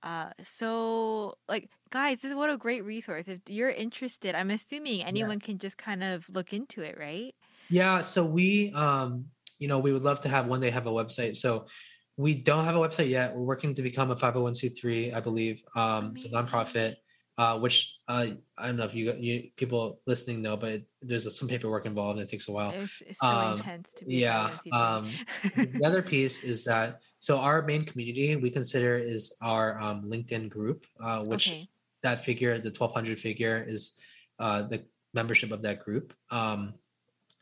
uh 0.03 0.33
so 0.43 1.35
like 1.49 1.71
guys, 1.91 2.23
this 2.23 2.31
is 2.31 2.37
what 2.37 2.49
a 2.51 2.57
great 2.59 2.83
resource. 2.85 3.29
If 3.29 3.41
you're 3.49 3.71
interested, 3.71 4.35
I'm 4.35 4.51
assuming 4.51 5.03
anyone 5.05 5.39
Yes. 5.39 5.41
can 5.41 5.59
just 5.59 5.77
kind 5.79 6.03
of 6.03 6.29
look 6.31 6.53
into 6.55 6.81
it, 6.83 6.97
right? 6.99 7.35
Yeah, 7.69 8.03
so 8.03 8.27
we 8.27 8.73
um 8.73 9.27
you 9.59 9.69
know, 9.69 9.79
we 9.79 9.93
would 9.93 10.03
love 10.03 10.21
to 10.21 10.29
have 10.31 10.47
one 10.47 10.61
day 10.61 10.71
have 10.71 10.87
a 10.87 10.91
website. 10.91 11.37
So 11.37 11.67
we 12.21 12.35
don't 12.35 12.65
have 12.65 12.77
a 12.77 12.79
website 12.79 13.09
yet. 13.09 13.35
We're 13.35 13.51
working 13.53 13.73
to 13.75 13.83
become 13.83 14.11
a 14.11 14.17
501c3, 14.17 15.15
I 15.15 15.21
believe. 15.21 15.63
Um 15.75 16.13
it's 16.13 16.25
a 16.25 16.29
nonprofit 16.29 16.97
uh 17.39 17.59
which 17.59 17.77
uh 18.09 18.27
I 18.59 18.67
don't 18.67 18.77
know 18.77 18.85
if 18.85 18.95
you 18.95 19.05
you 19.19 19.51
people 19.57 20.01
listening 20.07 20.43
know, 20.43 20.57
but 20.57 20.83
there's 21.01 21.25
some 21.39 21.49
paperwork 21.49 21.87
involved 21.87 22.19
and 22.19 22.29
it 22.29 22.31
takes 22.31 22.49
a 22.49 22.53
while. 22.53 22.73
It's, 22.73 23.01
it's 23.09 23.21
so 23.21 23.27
Um, 23.27 23.57
intense 23.57 23.93
to 23.95 24.05
be 24.05 24.17
yeah, 24.17 24.51
um, 24.73 25.05
the 25.79 25.83
other 25.89 26.03
piece 26.03 26.45
is 26.45 26.65
that 26.71 27.01
so 27.21 27.39
our 27.39 27.63
main 27.63 27.85
community 27.85 28.37
we 28.37 28.51
consider 28.51 28.97
is 28.97 29.37
our 29.43 29.81
um, 29.81 29.99
LinkedIn 30.13 30.49
group, 30.49 30.87
uh, 31.01 31.23
which 31.23 31.51
okay. 31.51 31.69
that 32.03 32.25
figure, 32.25 32.55
the 32.59 32.71
1200 32.71 33.19
figure, 33.19 33.65
is 33.67 34.01
uh, 34.39 34.63
the 34.63 34.79
membership 35.13 35.53
of 35.53 35.61
that 35.63 35.85
group. 35.85 36.15
Um, 36.31 36.75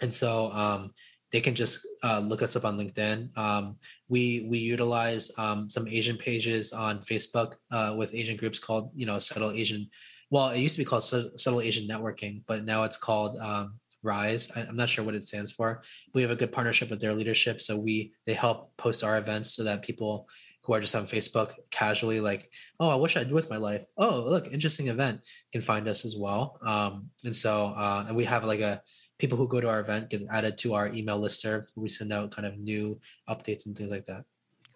and 0.00 0.12
so 0.12 0.50
um, 0.52 0.92
they 1.30 1.40
can 1.40 1.54
just 1.54 1.86
uh, 2.02 2.20
look 2.20 2.42
us 2.42 2.56
up 2.56 2.64
on 2.64 2.78
LinkedIn. 2.78 3.36
Um, 3.36 3.76
we 4.08 4.46
we 4.48 4.58
utilize 4.58 5.30
um, 5.38 5.70
some 5.70 5.86
Asian 5.86 6.16
pages 6.16 6.72
on 6.72 7.00
Facebook 7.00 7.54
uh, 7.70 7.94
with 7.96 8.14
Asian 8.14 8.36
groups 8.36 8.58
called 8.58 8.90
you 8.94 9.06
know 9.06 9.18
Subtle 9.18 9.52
Asian. 9.52 9.88
Well, 10.30 10.50
it 10.50 10.60
used 10.60 10.76
to 10.76 10.82
be 10.82 10.84
called 10.84 11.04
Subtle 11.04 11.60
Asian 11.60 11.88
Networking, 11.88 12.42
but 12.46 12.64
now 12.64 12.84
it's 12.84 12.98
called 12.98 13.36
um, 13.38 13.74
Rise. 14.02 14.50
I, 14.54 14.60
I'm 14.60 14.76
not 14.76 14.88
sure 14.88 15.04
what 15.04 15.14
it 15.14 15.22
stands 15.22 15.52
for. 15.52 15.82
We 16.14 16.22
have 16.22 16.30
a 16.30 16.36
good 16.36 16.52
partnership 16.52 16.90
with 16.90 17.00
their 17.00 17.14
leadership, 17.14 17.60
so 17.60 17.78
we 17.78 18.12
they 18.26 18.34
help 18.34 18.76
post 18.76 19.04
our 19.04 19.18
events 19.18 19.52
so 19.52 19.64
that 19.64 19.82
people 19.82 20.28
who 20.68 20.74
are 20.74 20.80
just 20.80 20.94
on 20.94 21.06
Facebook 21.06 21.54
casually 21.70 22.20
like, 22.20 22.50
oh, 22.78 22.90
I 22.90 22.94
wish 22.94 23.16
I'd 23.16 23.28
do 23.28 23.34
with 23.34 23.48
my 23.48 23.56
life. 23.56 23.84
Oh, 23.96 24.22
look, 24.26 24.48
interesting 24.48 24.88
event 24.88 25.22
can 25.50 25.62
find 25.62 25.88
us 25.88 26.04
as 26.04 26.14
well. 26.14 26.58
Um, 26.62 27.08
and 27.24 27.34
so, 27.34 27.72
uh, 27.74 28.04
and 28.06 28.14
we 28.14 28.24
have 28.24 28.44
like 28.44 28.60
a 28.60 28.82
people 29.18 29.36
who 29.36 29.48
go 29.48 29.60
to 29.60 29.68
our 29.68 29.80
event 29.80 30.10
get 30.10 30.22
added 30.30 30.56
to 30.58 30.74
our 30.74 30.88
email 30.88 31.18
list 31.18 31.40
serve. 31.40 31.66
We 31.76 31.88
send 31.88 32.12
out 32.12 32.30
kind 32.30 32.46
of 32.46 32.58
new 32.58 32.98
updates 33.28 33.66
and 33.66 33.76
things 33.76 33.90
like 33.90 34.04
that. 34.06 34.24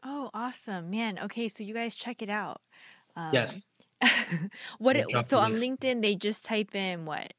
Oh, 0.04 0.30
awesome. 0.34 0.90
Man, 0.90 1.18
okay, 1.24 1.48
so 1.48 1.62
you 1.62 1.74
guys 1.74 1.94
check 1.94 2.22
it 2.22 2.30
out. 2.30 2.60
Um, 3.16 3.30
yes. 3.32 3.68
what 4.78 4.96
it, 4.96 5.06
so 5.26 5.38
on. 5.38 5.52
LinkedIn 5.52 6.02
they 6.02 6.16
just 6.16 6.44
type 6.44 6.74
in 6.74 7.02
what? 7.02 7.32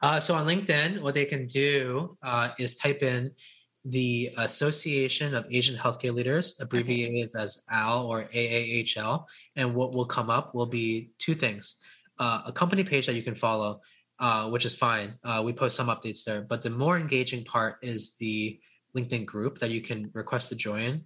Uh, 0.00 0.20
so 0.20 0.34
on 0.34 0.46
LinkedIn, 0.46 1.00
what 1.00 1.14
they 1.14 1.24
can 1.24 1.46
do 1.46 2.16
uh, 2.22 2.50
is 2.58 2.76
type 2.76 3.02
in 3.02 3.32
the 3.84 4.30
Association 4.38 5.34
of 5.34 5.46
Asian 5.50 5.76
Healthcare 5.76 6.14
Leaders, 6.14 6.58
abbreviated 6.60 7.30
as 7.38 7.64
AL 7.70 8.06
or 8.06 8.24
AAHL, 8.24 9.26
and 9.56 9.74
what 9.74 9.92
will 9.92 10.06
come 10.06 10.30
up 10.30 10.54
will 10.54 10.66
be 10.66 11.10
two 11.18 11.34
things: 11.34 11.76
uh, 12.18 12.42
a 12.46 12.52
company 12.52 12.84
page 12.84 13.06
that 13.06 13.14
you 13.14 13.22
can 13.22 13.34
follow, 13.34 13.80
uh, 14.18 14.48
which 14.48 14.64
is 14.64 14.74
fine. 14.74 15.14
Uh, 15.24 15.42
we 15.44 15.52
post 15.52 15.76
some 15.76 15.88
updates 15.88 16.24
there, 16.24 16.42
but 16.42 16.62
the 16.62 16.70
more 16.70 16.96
engaging 16.96 17.44
part 17.44 17.76
is 17.82 18.16
the 18.16 18.58
LinkedIn 18.96 19.26
group 19.26 19.58
that 19.58 19.70
you 19.70 19.80
can 19.80 20.10
request 20.14 20.48
to 20.50 20.56
join. 20.56 21.04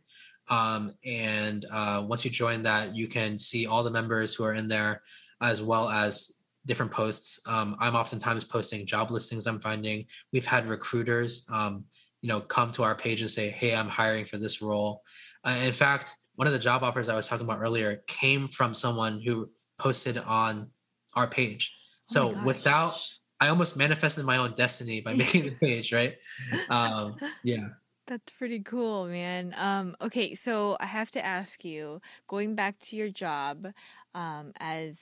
Um, 0.51 0.93
and 1.05 1.67
uh, 1.71 2.05
once 2.07 2.25
you 2.25 2.31
join 2.31 2.63
that, 2.63 2.95
you 2.95 3.07
can 3.07 3.39
see 3.39 3.67
all 3.67 3.83
the 3.83 3.91
members 3.91 4.35
who 4.35 4.45
are 4.45 4.55
in 4.55 4.69
there, 4.69 5.03
as 5.41 5.63
well 5.63 5.89
as 5.89 6.41
different 6.67 6.93
posts. 6.93 7.41
Um, 7.47 7.77
I'm 7.79 7.95
oftentimes 7.95 8.45
posting 8.45 8.87
job 8.87 9.11
listings 9.11 9.47
I'm 9.47 9.61
finding. 9.61 10.07
We've 10.33 10.47
had 10.47 10.69
recruiters, 10.69 11.47
um, 11.53 11.85
you 12.21 12.29
know, 12.29 12.41
come 12.41 12.73
to 12.73 12.83
our 12.83 12.95
page 12.95 13.21
and 13.21 13.31
say, 13.31 13.49
"Hey, 13.49 13.75
I'm 13.75 13.89
hiring 13.89 14.25
for 14.25 14.39
this 14.39 14.61
role." 14.61 15.03
Uh, 15.45 15.59
in 15.63 15.73
fact, 15.73 16.15
one 16.35 16.47
of 16.47 16.53
the 16.53 16.59
job 16.59 16.83
offers 16.83 17.09
I 17.09 17.17
was 17.17 17.29
talking 17.29 17.45
about 17.45 17.61
earlier 17.61 18.03
came 18.07 18.49
from 18.49 18.75
someone 18.75 19.21
who 19.21 19.51
posted 19.79 20.19
on 20.19 20.71
our 21.15 21.27
page. 21.27 21.75
Oh 22.11 22.13
So 22.13 22.33
gosh. 22.33 22.45
without, 22.45 23.07
I 23.41 23.49
almost 23.49 23.77
manifested 23.77 24.25
my 24.25 24.37
own 24.37 24.53
destiny 24.53 25.01
by 25.01 25.15
making 25.23 25.45
the 25.45 25.51
page, 25.53 25.93
right? 25.93 26.17
Um, 26.71 27.17
yeah. 27.45 27.69
That's 28.07 28.33
pretty 28.39 28.61
cool, 28.61 29.07
man. 29.07 29.55
Um, 29.59 29.95
okay, 30.01 30.35
so 30.35 30.79
I 30.81 30.87
have 30.87 31.11
to 31.11 31.25
ask 31.25 31.63
you, 31.63 32.01
going 32.27 32.55
back 32.55 32.79
to 32.81 32.97
your 32.97 33.11
job, 33.11 33.69
um, 34.15 34.53
as 34.59 34.99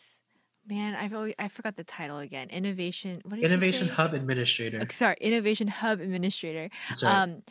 man, 0.68 0.96
I've 0.96 1.14
always 1.14 1.34
I 1.38 1.46
forgot 1.46 1.76
the 1.76 1.84
title 1.84 2.18
again. 2.18 2.48
Innovation. 2.50 3.22
What 3.24 3.38
Innovation? 3.38 3.86
Hub 3.86 4.12
Administrator. 4.12 4.80
Uh, 4.80 4.86
Sorry, 4.90 5.16
Innovation 5.20 5.68
Hub 5.68 6.00
Administrator. 6.00 6.68
That's 6.88 7.04
right. 7.04 7.22
Um, 7.22 7.42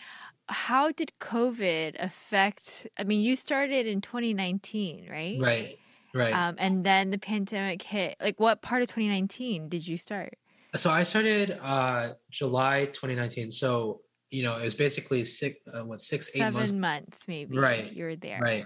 how 0.48 0.92
did 0.92 1.12
COVID 1.22 1.96
affect? 2.00 2.88
I 3.00 3.04
mean, 3.04 3.22
you 3.22 3.36
started 3.36 3.88
in 3.88 4.02
2019, 4.02 5.08
right? 5.10 5.38
right. 5.40 5.80
Right. 6.16 6.34
Um, 6.34 6.56
and 6.58 6.84
then 6.84 7.12
the 7.12 7.20
pandemic 7.20 7.84
hit. 7.84 8.16
Like, 8.20 8.40
what 8.40 8.64
part 8.64 8.82
of 8.82 8.88
2019 8.88 9.70
did 9.70 9.88
you 9.88 9.98
start? 9.98 10.38
so 10.76 10.90
I 10.90 11.04
started 11.04 11.58
uh, 11.62 12.10
July 12.32 12.86
2019. 12.86 13.50
So 13.50 14.02
you 14.36 14.44
know, 14.44 14.58
it 14.58 14.64
was 14.64 14.76
basically 14.76 15.24
six, 15.24 15.66
uh, 15.68 15.86
what 15.86 16.02
six, 16.02 16.30
eight 16.36 16.40
Seven 16.40 16.54
months 16.60 16.74
months, 16.74 17.28
maybe. 17.28 17.58
Right, 17.58 17.92
You 17.92 18.06
were 18.06 18.16
there. 18.16 18.40
Right. 18.42 18.66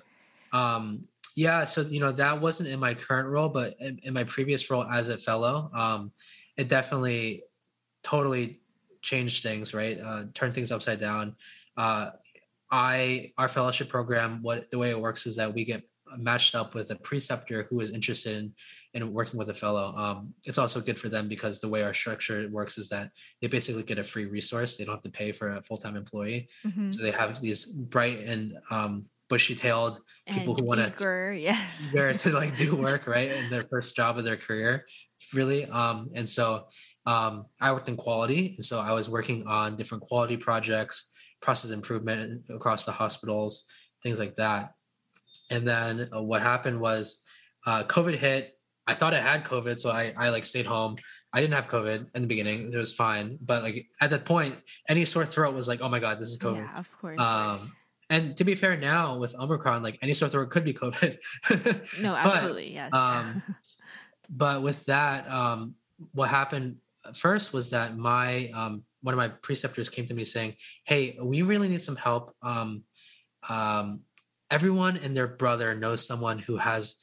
Um, 0.52 1.08
yeah. 1.36 1.66
So, 1.66 1.82
you 1.82 2.00
know, 2.00 2.12
that 2.14 2.42
wasn't 2.42 2.70
in 2.70 2.80
my 2.80 2.96
current 2.96 3.30
role, 3.30 3.50
but 3.50 3.76
in, 3.80 4.00
in 4.04 4.14
my 4.14 4.24
previous 4.24 4.70
role 4.72 4.84
as 4.84 5.10
a 5.10 5.18
fellow, 5.18 5.70
um, 5.74 6.12
it 6.58 6.70
definitely 6.70 7.44
totally 8.04 8.62
changed 9.02 9.44
things, 9.44 9.74
right? 9.74 10.00
Uh, 10.04 10.24
turned 10.34 10.54
things 10.54 10.72
upside 10.72 11.00
down. 11.00 11.36
Uh, 11.78 12.12
I, 12.72 13.32
our 13.38 13.48
fellowship 13.48 13.90
program, 13.90 14.42
what 14.42 14.70
the 14.72 14.78
way 14.78 14.90
it 14.90 15.00
works 15.00 15.28
is 15.28 15.36
that 15.38 15.54
we 15.54 15.66
get 15.66 15.84
matched 16.18 16.56
up 16.56 16.74
with 16.76 16.92
a 16.92 16.96
preceptor 16.96 17.64
who 17.70 17.80
is 17.82 17.92
interested 17.92 18.38
in, 18.38 18.54
in 18.94 19.14
working 19.14 19.38
with 19.38 19.50
a 19.50 19.54
fellow. 19.54 19.94
Um, 19.96 20.34
it's 20.46 20.58
also 20.58 20.82
good 20.82 21.00
for 21.00 21.10
them 21.10 21.28
because 21.28 21.60
the 21.60 21.70
way 21.70 21.84
our 21.84 21.94
structure 21.94 22.48
works 22.52 22.78
is 22.78 22.90
that 22.90 23.12
they 23.42 23.48
basically 23.48 23.84
get 23.84 24.00
a 24.00 24.04
free 24.04 24.26
resource. 24.26 24.78
They 24.78 24.86
don't 24.86 24.96
have 24.96 25.04
to 25.04 25.12
pay 25.12 25.32
for 25.32 25.56
a 25.56 25.62
full-time 25.62 25.96
employee. 25.96 26.48
Mhm. 26.66 26.94
So 26.94 27.04
they 27.04 27.12
have 27.12 27.40
these 27.42 27.66
bright 27.66 28.20
and 28.20 28.58
um, 28.72 29.06
bushy-tailed 29.30 30.02
people 30.28 30.54
And 30.56 30.60
who 30.60 30.66
want 30.66 30.80
to 30.80 30.92
yeah. 31.94 32.14
to 32.14 32.32
like 32.32 32.58
do 32.58 32.76
work 32.76 33.08
right 33.08 33.32
in 33.32 33.50
their 33.50 33.64
first 33.64 33.96
job 33.96 34.18
of 34.18 34.26
their 34.26 34.38
career, 34.38 34.86
really. 35.34 35.66
Um, 35.66 36.10
and 36.16 36.28
so 36.28 36.68
um, 37.06 37.46
I 37.62 37.72
worked 37.72 37.90
in 37.90 37.96
quality, 37.96 38.56
and 38.58 38.66
so 38.66 38.80
I 38.80 38.92
was 38.92 39.10
working 39.10 39.46
on 39.48 39.76
different 39.76 40.04
quality 40.04 40.36
projects, 40.36 41.14
process 41.42 41.72
improvement 41.72 42.46
across 42.50 42.86
the 42.86 42.92
hospitals, 42.92 43.66
things 44.04 44.20
like 44.20 44.36
that. 44.36 44.74
And 45.50 45.68
then 45.68 46.10
uh, 46.16 46.22
what 46.22 46.42
happened 46.42 46.80
was 46.80 47.24
uh, 47.66 47.84
COVID 47.84 48.16
hit. 48.16 48.56
I 48.88 48.94
thought 48.94 49.14
I 49.14 49.20
had 49.20 49.46
COVID, 49.46 49.80
so 49.80 49.92
I 49.92 50.14
I 50.18 50.30
like 50.30 50.46
stayed 50.46 50.66
home. 50.66 50.96
I 51.32 51.42
didn't 51.42 51.54
have 51.54 51.70
COVID 51.70 52.08
in 52.16 52.22
the 52.22 52.28
beginning; 52.28 52.74
it 52.74 52.78
was 52.78 52.94
fine. 52.94 53.38
But 53.42 53.62
like 53.62 53.88
at 54.02 54.10
that 54.10 54.26
point, 54.26 54.56
any 54.88 55.06
sore 55.06 55.26
throat 55.26 55.54
was 55.54 55.68
like, 55.68 55.82
oh 55.82 55.90
my 55.90 56.00
god, 56.00 56.20
this 56.20 56.30
is 56.30 56.40
COVID. 56.40 56.58
Yeah, 56.58 56.80
of 56.80 56.98
course. 57.00 57.20
Um, 57.20 57.60
and 58.10 58.36
to 58.38 58.44
be 58.44 58.56
fair, 58.56 58.76
now 58.76 59.18
with 59.18 59.36
Omicron, 59.36 59.84
like 59.84 60.00
any 60.02 60.16
sore 60.16 60.30
throat 60.30 60.50
could 60.50 60.66
be 60.66 60.74
COVID. 60.74 62.02
no, 62.02 62.14
but, 62.14 62.26
absolutely, 62.26 62.74
yes. 62.74 62.92
um, 62.92 63.44
but 64.30 64.64
with 64.64 64.84
that, 64.88 65.30
um, 65.30 65.76
what 66.14 66.30
happened 66.30 66.78
first 67.14 67.54
was 67.54 67.70
that 67.70 67.96
my 67.96 68.50
um, 68.56 68.84
one 69.02 69.14
of 69.14 69.18
my 69.18 69.28
preceptors 69.28 69.90
came 69.90 70.08
to 70.08 70.16
me 70.16 70.26
saying, 70.26 70.56
"Hey, 70.86 71.18
we 71.22 71.44
really 71.44 71.68
need 71.68 71.82
some 71.82 71.96
help. 71.96 72.36
Um, 72.42 72.84
um, 73.48 74.02
everyone 74.52 74.98
and 74.98 75.16
their 75.16 75.28
brother 75.28 75.76
knows 75.76 76.06
someone 76.06 76.40
who 76.40 76.58
has 76.58 76.96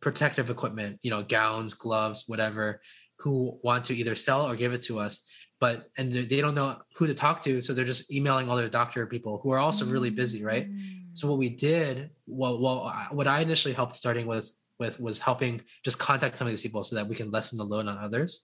protective 0.00 0.50
equipment, 0.50 0.98
you 1.02 1.10
know, 1.10 1.22
gowns, 1.22 1.74
gloves, 1.74 2.24
whatever, 2.26 2.80
who 3.18 3.58
want 3.64 3.84
to 3.86 3.96
either 3.96 4.14
sell 4.14 4.46
or 4.48 4.56
give 4.56 4.72
it 4.72 4.82
to 4.82 4.98
us." 4.98 5.28
But 5.60 5.88
and 5.98 6.08
they 6.10 6.40
don't 6.40 6.54
know 6.54 6.76
who 6.96 7.06
to 7.08 7.14
talk 7.14 7.42
to, 7.42 7.60
so 7.60 7.74
they're 7.74 7.84
just 7.84 8.12
emailing 8.12 8.48
all 8.48 8.56
their 8.56 8.68
doctor 8.68 9.06
people 9.06 9.40
who 9.42 9.50
are 9.50 9.58
also 9.58 9.84
really 9.86 10.10
busy, 10.10 10.44
right? 10.44 10.68
So 11.12 11.28
what 11.28 11.38
we 11.38 11.48
did, 11.48 12.10
well, 12.26 12.60
well, 12.60 12.92
what 13.10 13.26
I 13.26 13.40
initially 13.40 13.74
helped 13.74 13.94
starting 13.94 14.26
was 14.26 14.58
with 14.78 15.00
was 15.00 15.18
helping 15.18 15.60
just 15.84 15.98
contact 15.98 16.38
some 16.38 16.46
of 16.46 16.52
these 16.52 16.62
people 16.62 16.84
so 16.84 16.94
that 16.96 17.08
we 17.08 17.16
can 17.16 17.30
lessen 17.30 17.58
the 17.58 17.64
load 17.64 17.86
on 17.86 17.98
others. 17.98 18.42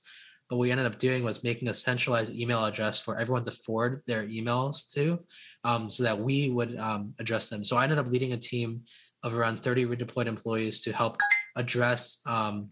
But 0.48 0.56
what 0.56 0.62
we 0.62 0.70
ended 0.70 0.86
up 0.86 0.98
doing 0.98 1.24
was 1.24 1.42
making 1.42 1.68
a 1.68 1.74
centralized 1.74 2.34
email 2.34 2.64
address 2.64 3.00
for 3.00 3.18
everyone 3.18 3.44
to 3.44 3.50
forward 3.50 4.02
their 4.06 4.26
emails 4.26 4.92
to, 4.92 5.20
um, 5.64 5.90
so 5.90 6.02
that 6.02 6.18
we 6.18 6.50
would 6.50 6.76
um, 6.78 7.14
address 7.18 7.48
them. 7.48 7.64
So 7.64 7.76
I 7.76 7.84
ended 7.84 7.98
up 7.98 8.08
leading 8.08 8.32
a 8.32 8.36
team 8.36 8.82
of 9.22 9.34
around 9.34 9.62
30 9.62 9.86
redeployed 9.86 10.26
employees 10.26 10.80
to 10.82 10.92
help 10.92 11.16
address 11.56 12.20
um, 12.26 12.68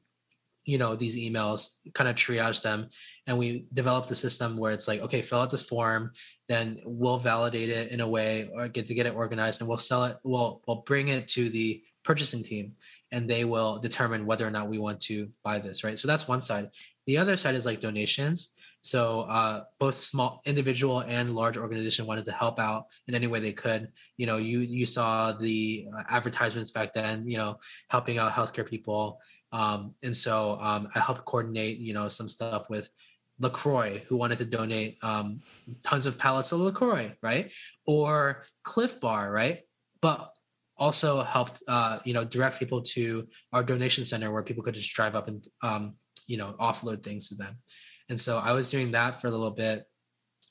you 0.65 0.79
know 0.79 0.95
these 0.95 1.17
emails 1.17 1.75
kind 1.93 2.09
of 2.09 2.17
triage 2.17 2.63
them 2.63 2.89
and 3.27 3.37
we 3.37 3.67
developed 3.73 4.11
a 4.11 4.15
system 4.15 4.57
where 4.57 4.73
it's 4.73 4.87
like 4.87 5.01
okay 5.01 5.23
fill 5.23 5.41
out 5.41 5.51
this 5.51 5.63
form 5.63 6.13
then 6.49 6.79
we'll 6.85 7.19
validate 7.19 7.69
it 7.69 7.91
in 7.91 8.01
a 8.01 8.09
way 8.09 8.49
or 8.55 8.69
get 8.69 8.87
to 8.87 8.95
get 8.95 9.07
it 9.07 9.15
organized 9.15 9.61
and 9.61 9.69
we'll 9.69 9.79
sell 9.79 10.05
it 10.05 10.17
we'll 10.23 10.63
we'll 10.67 10.83
bring 10.83 11.09
it 11.09 11.27
to 11.27 11.49
the 11.49 11.83
purchasing 12.05 12.43
team 12.43 12.73
and 13.13 13.29
they 13.29 13.45
will 13.45 13.79
determine 13.79 14.27
whether 14.27 14.47
or 14.47 14.51
not 14.51 14.69
we 14.69 14.79
want 14.79 15.01
to 15.01 15.29
buy 15.45 15.59
this 15.59 15.85
right 15.85 15.99
so 15.99 16.09
that's 16.09 16.27
one 16.27 16.41
side 16.41 16.69
the 17.07 17.17
other 17.17 17.37
side 17.37 17.55
is 17.55 17.67
like 17.67 17.81
donations 17.81 18.55
so 18.83 19.23
uh, 19.23 19.65
both 19.79 19.95
small 19.95 20.41
individual 20.45 21.01
and 21.01 21.35
large 21.35 21.57
organization 21.57 22.05
wanted 22.05 22.25
to 22.25 22.33
help 22.33 22.59
out 22.59 22.87
in 23.07 23.15
any 23.15 23.29
way 23.29 23.39
they 23.39 23.53
could. 23.53 23.89
You 24.17 24.27
know, 24.27 24.37
you 24.37 24.59
you 24.59 24.87
saw 24.87 25.33
the 25.33 25.87
uh, 25.97 26.03
advertisements 26.09 26.73
back 26.73 26.93
then. 26.93 27.29
You 27.29 27.39
know, 27.39 27.59
helping 27.89 28.19
out 28.19 28.33
healthcare 28.33 28.67
people. 28.67 29.21
Um, 29.53 29.95
and 30.03 30.17
so 30.17 30.59
um, 30.61 30.89
I 30.95 30.99
helped 30.99 31.25
coordinate, 31.25 31.79
you 31.79 31.95
know, 31.95 32.09
some 32.09 32.29
stuff 32.29 32.69
with 32.69 32.91
LaCroix, 33.39 34.03
who 34.09 34.17
wanted 34.17 34.39
to 34.39 34.45
donate 34.45 34.99
um, 35.03 35.41
tons 35.85 36.07
of 36.07 36.19
pallets 36.19 36.53
of 36.53 36.61
LaCroix, 36.61 37.15
right? 37.23 37.53
Or 37.87 38.45
Clif 38.65 38.99
Bar, 38.99 39.31
right? 39.31 39.61
But 40.01 40.32
also 40.83 41.23
helped, 41.23 41.63
uh, 41.69 42.01
you 42.05 42.13
know, 42.13 42.25
direct 42.25 42.59
people 42.59 42.83
to 42.83 43.27
our 43.53 43.63
donation 43.63 44.05
center 44.05 44.33
where 44.33 44.43
people 44.43 44.65
could 44.65 44.75
just 44.75 44.93
drive 44.93 45.15
up 45.15 45.29
and, 45.29 45.47
um, 45.63 45.95
you 46.27 46.37
know, 46.37 46.57
offload 46.59 47.05
things 47.05 47.29
to 47.29 47.37
them. 47.37 47.55
And 48.09 48.19
so 48.19 48.39
I 48.39 48.53
was 48.53 48.69
doing 48.69 48.91
that 48.93 49.21
for 49.21 49.29
a 49.29 49.31
little 49.31 49.53
bit. 49.53 49.85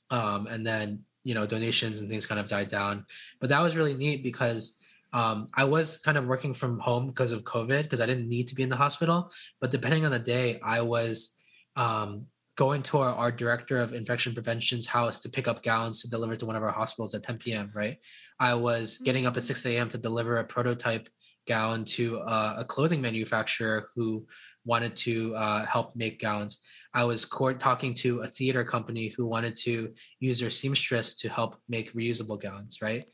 Um, 0.10 0.48
and 0.48 0.66
then, 0.66 1.02
you 1.24 1.34
know, 1.36 1.46
donations 1.46 2.00
and 2.00 2.10
things 2.10 2.26
kind 2.26 2.40
of 2.40 2.48
died 2.48 2.70
down. 2.70 3.06
But 3.42 3.50
that 3.50 3.62
was 3.62 3.76
really 3.76 3.94
neat 3.94 4.24
because 4.24 4.64
um, 5.12 5.48
I 5.54 5.66
was 5.66 5.98
kind 5.98 6.18
of 6.18 6.28
working 6.28 6.54
from 6.54 6.80
home 6.80 7.08
because 7.08 7.32
of 7.32 7.44
COVID 7.44 7.84
because 7.84 8.00
I 8.00 8.06
didn't 8.06 8.30
need 8.30 8.48
to 8.48 8.56
be 8.56 8.64
in 8.64 8.70
the 8.70 8.84
hospital. 8.86 9.32
But 9.60 9.72
depending 9.72 10.06
on 10.06 10.12
the 10.12 10.20
day, 10.20 10.60
I 10.64 10.80
was 10.80 11.44
um, 11.76 12.28
going 12.58 12.82
to 12.84 12.98
our, 12.98 13.14
our, 13.16 13.32
director 13.32 13.78
of 13.78 13.94
infection 13.94 14.34
prevention's 14.34 14.86
house 14.86 15.20
to 15.20 15.30
pick 15.30 15.48
up 15.48 15.64
gowns 15.64 16.02
to 16.02 16.10
deliver 16.10 16.36
to 16.36 16.46
one 16.46 16.56
of 16.56 16.64
our 16.64 16.72
hospitals 16.72 17.14
at 17.14 17.24
10 17.24 17.38
p.m. 17.38 17.72
Right. 17.74 17.98
I 18.40 18.54
was 18.54 18.98
getting 19.00 19.26
up 19.26 19.38
at 19.38 19.44
6 19.44 19.66
a.m. 19.66 19.90
to 19.90 19.98
deliver 19.98 20.38
a 20.38 20.44
prototype 20.44 21.08
gown 21.48 21.84
to 21.84 22.20
uh, 22.20 22.56
a 22.60 22.66
clothing 22.66 23.02
manufacturer 23.02 23.90
who 23.96 24.26
wanted 24.66 24.96
to 24.96 25.36
uh, 25.36 25.66
help 25.66 25.96
make 25.96 26.22
gowns. 26.22 26.62
I 26.94 27.04
was 27.06 27.26
court 27.26 27.60
talking 27.60 27.94
to 27.96 28.22
a 28.22 28.28
theater 28.28 28.64
company 28.64 29.14
who 29.16 29.26
wanted 29.26 29.56
to 29.58 29.94
use 30.20 30.40
their 30.40 30.50
seamstress 30.50 31.16
to 31.16 31.30
help 31.30 31.56
make 31.70 31.94
reusable 31.94 32.40
gowns. 32.40 32.82
Right. 32.82 33.06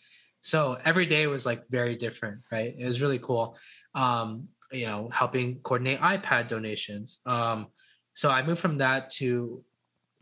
So 0.41 0.77
every 0.85 1.05
day 1.05 1.27
was 1.27 1.45
like 1.45 1.63
very 1.69 1.95
different, 1.95 2.39
right? 2.51 2.73
It 2.77 2.85
was 2.85 3.01
really 3.01 3.19
cool. 3.19 3.57
Um, 3.93 4.47
you 4.71 4.85
know, 4.85 5.09
helping 5.11 5.59
coordinate 5.59 5.99
iPad 5.99 6.47
donations. 6.47 7.21
Um, 7.25 7.67
so 8.17 8.31
I 8.31 8.41
moved 8.41 8.59
from 8.59 8.79
that 8.79 9.11
to 9.11 9.63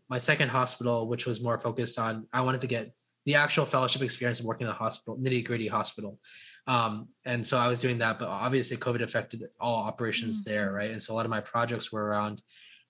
my 0.09 0.17
second 0.17 0.49
hospital, 0.49 1.07
which 1.07 1.25
was 1.25 1.41
more 1.41 1.57
focused 1.57 1.97
on 1.97 2.27
I 2.33 2.41
wanted 2.41 2.59
to 2.61 2.67
get 2.67 2.91
the 3.25 3.35
actual 3.35 3.65
fellowship 3.65 4.01
experience 4.01 4.41
of 4.41 4.45
working 4.45 4.67
in 4.67 4.71
a 4.71 4.75
hospital, 4.75 5.17
nitty 5.17 5.45
gritty 5.45 5.69
hospital. 5.69 6.19
Um, 6.67 7.07
and 7.25 7.47
so 7.47 7.57
I 7.57 7.69
was 7.69 7.79
doing 7.79 7.97
that, 7.99 8.19
but 8.19 8.27
obviously 8.27 8.75
COVID 8.75 9.01
affected 9.01 9.43
all 9.61 9.77
operations 9.85 10.41
mm-hmm. 10.41 10.53
there, 10.53 10.73
right? 10.73 10.91
And 10.91 11.01
so 11.01 11.13
a 11.13 11.15
lot 11.15 11.25
of 11.25 11.29
my 11.29 11.39
projects 11.39 11.89
were 11.93 12.03
around 12.03 12.41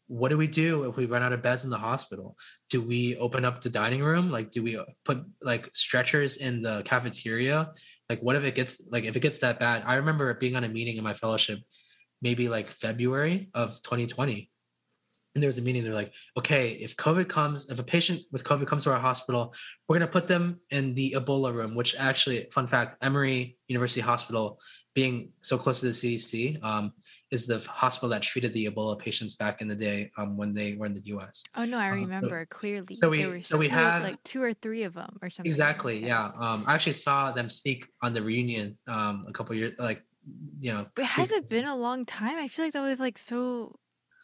what 0.07 0.29
do 0.29 0.39
we 0.39 0.47
do 0.47 0.89
if 0.89 0.97
we 0.97 1.05
run 1.05 1.21
out 1.21 1.33
of 1.33 1.41
beds 1.41 1.63
in 1.63 1.71
the 1.71 1.77
hospital 1.77 2.37
do 2.69 2.79
we 2.79 3.15
open 3.17 3.43
up 3.43 3.59
the 3.59 3.69
dining 3.71 4.03
room 4.03 4.29
like 4.29 4.51
do 4.51 4.61
we 4.61 4.79
put 5.03 5.17
like 5.41 5.67
stretchers 5.73 6.37
in 6.37 6.61
the 6.61 6.83
cafeteria 6.85 7.71
like 8.07 8.19
what 8.19 8.35
if 8.35 8.43
it 8.43 8.53
gets 8.53 8.87
like 8.91 9.03
if 9.03 9.15
it 9.15 9.21
gets 9.21 9.39
that 9.39 9.59
bad 9.59 9.81
i 9.83 9.95
remember 9.95 10.31
being 10.35 10.55
on 10.55 10.63
a 10.63 10.69
meeting 10.69 10.97
in 10.97 11.03
my 11.03 11.15
fellowship 11.15 11.57
maybe 12.21 12.47
like 12.49 12.69
february 12.69 13.49
of 13.55 13.81
2020 13.81 14.47
and 15.35 15.43
there 15.43 15.49
was 15.49 15.57
a 15.57 15.61
meeting 15.61 15.83
they're 15.83 15.93
like 15.93 16.13
okay 16.37 16.71
if 16.71 16.95
covid 16.97 17.27
comes 17.27 17.69
if 17.69 17.79
a 17.79 17.83
patient 17.83 18.21
with 18.31 18.43
covid 18.43 18.65
comes 18.65 18.83
to 18.83 18.91
our 18.91 18.99
hospital 18.99 19.53
we're 19.87 19.97
going 19.97 20.07
to 20.07 20.11
put 20.11 20.27
them 20.27 20.59
in 20.71 20.95
the 20.95 21.15
ebola 21.17 21.53
room 21.53 21.75
which 21.75 21.95
actually 21.97 22.47
fun 22.51 22.65
fact 22.65 22.95
emory 23.03 23.57
university 23.67 24.01
hospital 24.01 24.59
being 24.93 25.29
so 25.41 25.57
close 25.57 25.81
to 25.81 25.87
the 25.87 25.91
cdc 25.91 26.63
um, 26.63 26.93
is 27.31 27.45
the 27.45 27.59
hospital 27.69 28.09
that 28.09 28.23
treated 28.23 28.53
the 28.53 28.65
Ebola 28.65 28.97
patients 28.97 29.35
back 29.35 29.61
in 29.61 29.67
the 29.67 29.75
day 29.75 30.11
um, 30.17 30.37
when 30.37 30.53
they 30.53 30.73
were 30.73 30.85
in 30.85 30.93
the 30.93 31.01
U.S. 31.05 31.43
Oh 31.55 31.65
no, 31.65 31.77
I 31.77 31.87
remember 31.87 32.39
uh, 32.39 32.41
so, 32.43 32.45
clearly. 32.57 32.93
So 32.93 33.09
we 33.09 33.41
so 33.41 33.57
we 33.57 33.67
had 33.67 34.03
like 34.03 34.23
two 34.23 34.41
or 34.41 34.53
three 34.53 34.83
of 34.83 34.93
them 34.93 35.17
or 35.21 35.29
something. 35.29 35.49
Exactly. 35.49 36.01
Like 36.01 36.07
yeah. 36.07 36.25
Um, 36.39 36.63
I 36.67 36.73
actually 36.73 36.93
saw 36.93 37.31
them 37.31 37.49
speak 37.49 37.87
on 38.01 38.13
the 38.13 38.21
reunion 38.21 38.77
um, 38.87 39.25
a 39.27 39.31
couple 39.31 39.55
years 39.55 39.77
like 39.79 40.03
you 40.59 40.71
know. 40.73 40.87
But 40.95 41.05
has 41.05 41.31
it 41.31 41.49
been 41.49 41.65
a 41.65 41.75
long 41.75 42.05
time? 42.05 42.37
I 42.37 42.47
feel 42.47 42.65
like 42.65 42.73
that 42.73 42.81
was 42.81 42.99
like 42.99 43.17
so. 43.17 43.75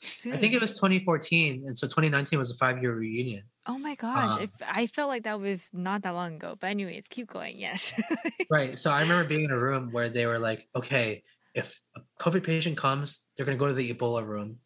Soon. 0.03 0.33
I 0.33 0.37
think 0.37 0.53
it 0.53 0.61
was 0.61 0.73
2014, 0.73 1.65
and 1.67 1.77
so 1.77 1.85
2019 1.85 2.39
was 2.39 2.51
a 2.51 2.55
five-year 2.55 2.93
reunion. 2.93 3.43
Oh 3.67 3.77
my 3.77 3.93
gosh! 3.93 4.37
Um, 4.37 4.43
if, 4.43 4.49
I 4.67 4.87
felt 4.87 5.09
like 5.09 5.23
that 5.23 5.39
was 5.39 5.69
not 5.73 6.01
that 6.01 6.15
long 6.15 6.35
ago. 6.35 6.57
But 6.59 6.71
anyways, 6.71 7.05
keep 7.07 7.27
going. 7.27 7.59
Yes. 7.59 7.93
right. 8.49 8.79
So 8.79 8.91
I 8.91 9.01
remember 9.01 9.27
being 9.27 9.43
in 9.43 9.51
a 9.51 9.59
room 9.59 9.89
where 9.91 10.09
they 10.09 10.25
were 10.25 10.39
like, 10.39 10.67
"Okay, 10.75 11.21
if 11.53 11.79
a 11.95 12.01
COVID 12.19 12.43
patient 12.43 12.77
comes, 12.77 13.29
they're 13.35 13.45
going 13.45 13.57
to 13.57 13.59
go 13.59 13.67
to 13.67 13.73
the 13.73 13.93
Ebola 13.93 14.25
room. 14.25 14.57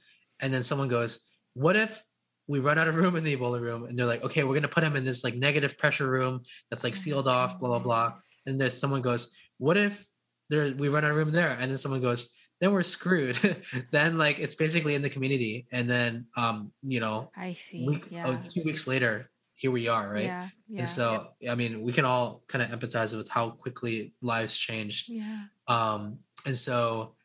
And 0.42 0.54
then 0.54 0.64
someone 0.64 0.88
goes, 0.88 1.24
What 1.54 1.76
if 1.76 2.04
we 2.48 2.60
run 2.60 2.78
out 2.78 2.88
of 2.88 2.96
room 2.96 3.16
in 3.16 3.24
the 3.24 3.36
Ebola 3.36 3.60
room? 3.60 3.86
And 3.86 3.98
they're 3.98 4.06
like, 4.06 4.24
Okay, 4.24 4.44
we're 4.44 4.50
going 4.50 4.64
to 4.64 4.68
put 4.70 4.84
him 4.84 4.96
in 4.96 5.04
this 5.04 5.24
like 5.24 5.36
negative 5.36 5.78
pressure 5.78 6.10
room 6.10 6.42
that's 6.70 6.84
like 6.84 6.96
sealed 6.96 7.28
off, 7.28 7.60
blah, 7.60 7.70
blah, 7.70 7.80
blah. 7.80 8.14
And 8.46 8.60
then 8.60 8.70
someone 8.70 9.02
goes, 9.02 9.36
What 9.58 9.78
if 9.78 10.06
there 10.50 10.74
we 10.76 10.90
run 10.90 11.06
out 11.06 11.12
of 11.12 11.18
room 11.18 11.32
there? 11.32 11.58
And 11.60 11.70
then 11.70 11.78
someone 11.78 12.02
goes, 12.02 12.35
then 12.60 12.72
we're 12.72 12.84
screwed. 12.84 13.36
then 13.92 14.18
like 14.18 14.40
it's 14.40 14.56
basically 14.56 14.96
in 14.96 15.02
the 15.02 15.10
community. 15.10 15.68
And 15.72 15.90
then 15.90 16.28
um, 16.38 16.72
you 16.84 17.00
know, 17.00 17.32
I 17.36 17.54
see. 17.54 17.86
Week, 17.88 18.04
oh, 18.06 18.08
yeah. 18.12 18.26
oh, 18.28 18.42
two 18.48 18.64
weeks 18.64 18.88
later, 18.88 19.30
here 19.56 19.72
we 19.72 19.88
are, 19.88 20.10
right? 20.10 20.26
Yeah. 20.26 20.48
yeah 20.68 20.80
and 20.80 20.90
so 20.90 21.28
yeah. 21.40 21.52
I 21.52 21.56
mean, 21.56 21.82
we 21.82 21.92
can 21.94 22.06
all 22.06 22.44
kind 22.48 22.64
of 22.64 22.78
empathize 22.78 23.16
with 23.16 23.30
how 23.30 23.52
quickly 23.52 24.14
lives 24.22 24.58
changed. 24.58 25.10
Yeah. 25.10 25.44
Um, 25.68 26.20
and 26.46 26.58
so 26.58 27.16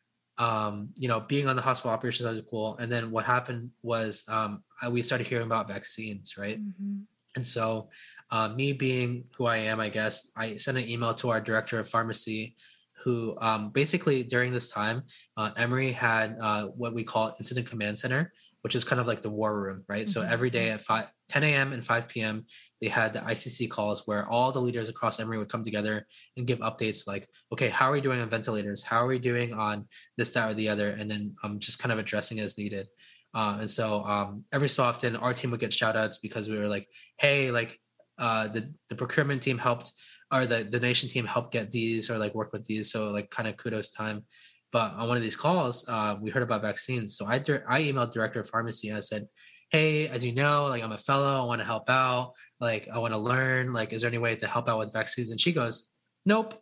um, 0.40 0.88
you 0.96 1.06
know 1.06 1.20
being 1.20 1.46
on 1.46 1.54
the 1.54 1.62
hospital 1.62 1.90
operations 1.90 2.26
was 2.26 2.42
cool 2.50 2.76
and 2.78 2.90
then 2.90 3.10
what 3.10 3.24
happened 3.24 3.70
was 3.82 4.24
um, 4.28 4.64
I, 4.80 4.88
we 4.88 5.02
started 5.02 5.26
hearing 5.26 5.46
about 5.46 5.68
vaccines 5.68 6.36
right 6.38 6.58
mm-hmm. 6.58 7.00
and 7.36 7.46
so 7.46 7.90
uh, 8.30 8.48
me 8.48 8.72
being 8.72 9.24
who 9.36 9.44
i 9.44 9.58
am 9.58 9.78
i 9.80 9.90
guess 9.90 10.32
i 10.36 10.56
sent 10.56 10.78
an 10.78 10.88
email 10.88 11.14
to 11.14 11.28
our 11.28 11.40
director 11.40 11.78
of 11.78 11.88
pharmacy 11.88 12.56
who 13.04 13.36
um, 13.40 13.70
basically 13.70 14.22
during 14.22 14.52
this 14.52 14.70
time 14.70 15.02
uh, 15.36 15.50
emory 15.56 15.92
had 15.92 16.36
uh, 16.40 16.66
what 16.68 16.94
we 16.94 17.04
call 17.04 17.34
incident 17.38 17.68
command 17.68 17.98
center 17.98 18.32
which 18.62 18.74
is 18.74 18.84
kind 18.84 19.00
of 19.00 19.06
like 19.06 19.22
the 19.22 19.30
war 19.30 19.60
room 19.60 19.84
right 19.88 20.04
mm-hmm. 20.04 20.20
so 20.20 20.22
every 20.22 20.50
day 20.50 20.70
at 20.70 20.80
5 20.80 21.06
10 21.28 21.44
a.m 21.44 21.72
and 21.72 21.84
5 21.84 22.08
p.m 22.08 22.44
they 22.80 22.88
had 22.88 23.12
the 23.12 23.20
ICC 23.20 23.68
calls 23.68 24.06
where 24.06 24.26
all 24.28 24.52
the 24.52 24.60
leaders 24.60 24.88
across 24.88 25.20
Emory 25.20 25.38
would 25.38 25.50
come 25.50 25.62
together 25.62 26.06
and 26.36 26.46
give 26.46 26.60
updates 26.60 27.06
like, 27.06 27.28
okay, 27.52 27.68
how 27.68 27.90
are 27.90 27.92
we 27.92 28.00
doing 28.00 28.20
on 28.20 28.28
ventilators? 28.28 28.82
How 28.82 29.04
are 29.04 29.06
we 29.06 29.18
doing 29.18 29.52
on 29.52 29.86
this, 30.16 30.32
that, 30.32 30.50
or 30.50 30.54
the 30.54 30.68
other? 30.68 30.90
And 30.90 31.10
then 31.10 31.34
um, 31.42 31.58
just 31.58 31.78
kind 31.78 31.92
of 31.92 31.98
addressing 31.98 32.40
as 32.40 32.56
needed. 32.56 32.88
Uh, 33.34 33.58
and 33.60 33.70
so 33.70 34.02
um, 34.04 34.44
every 34.52 34.68
so 34.68 34.82
often, 34.82 35.14
our 35.16 35.34
team 35.34 35.50
would 35.50 35.60
get 35.60 35.72
shout 35.72 35.96
outs 35.96 36.18
because 36.18 36.48
we 36.48 36.58
were 36.58 36.68
like, 36.68 36.88
hey, 37.18 37.50
like 37.50 37.78
uh, 38.18 38.48
the, 38.48 38.72
the 38.88 38.96
procurement 38.96 39.42
team 39.42 39.58
helped, 39.58 39.92
or 40.32 40.46
the 40.46 40.64
donation 40.64 41.08
team 41.08 41.26
helped 41.26 41.52
get 41.52 41.70
these 41.70 42.10
or 42.10 42.18
like 42.18 42.34
work 42.34 42.52
with 42.52 42.64
these. 42.64 42.90
So, 42.90 43.10
like, 43.10 43.30
kind 43.30 43.48
of 43.48 43.56
kudos 43.56 43.90
time. 43.90 44.24
But 44.72 44.94
on 44.94 45.08
one 45.08 45.16
of 45.16 45.22
these 45.22 45.36
calls, 45.36 45.88
uh, 45.88 46.16
we 46.20 46.30
heard 46.30 46.44
about 46.44 46.62
vaccines. 46.62 47.16
So 47.16 47.26
I, 47.26 47.36
I 47.68 47.82
emailed 47.82 48.12
director 48.12 48.40
of 48.40 48.48
pharmacy 48.48 48.88
and 48.88 48.96
I 48.96 49.00
said, 49.00 49.26
hey, 49.70 50.08
as 50.08 50.24
you 50.24 50.32
know, 50.32 50.66
like 50.66 50.82
I'm 50.82 50.92
a 50.92 50.98
fellow, 50.98 51.42
I 51.42 51.44
want 51.44 51.60
to 51.60 51.64
help 51.64 51.88
out, 51.88 52.32
like 52.60 52.88
I 52.92 52.98
want 52.98 53.12
to 53.14 53.18
learn, 53.18 53.72
like 53.72 53.92
is 53.92 54.02
there 54.02 54.08
any 54.08 54.18
way 54.18 54.36
to 54.36 54.46
help 54.46 54.68
out 54.68 54.78
with 54.78 54.92
vaccines? 54.92 55.30
And 55.30 55.40
she 55.40 55.52
goes, 55.52 55.92
nope. 56.26 56.60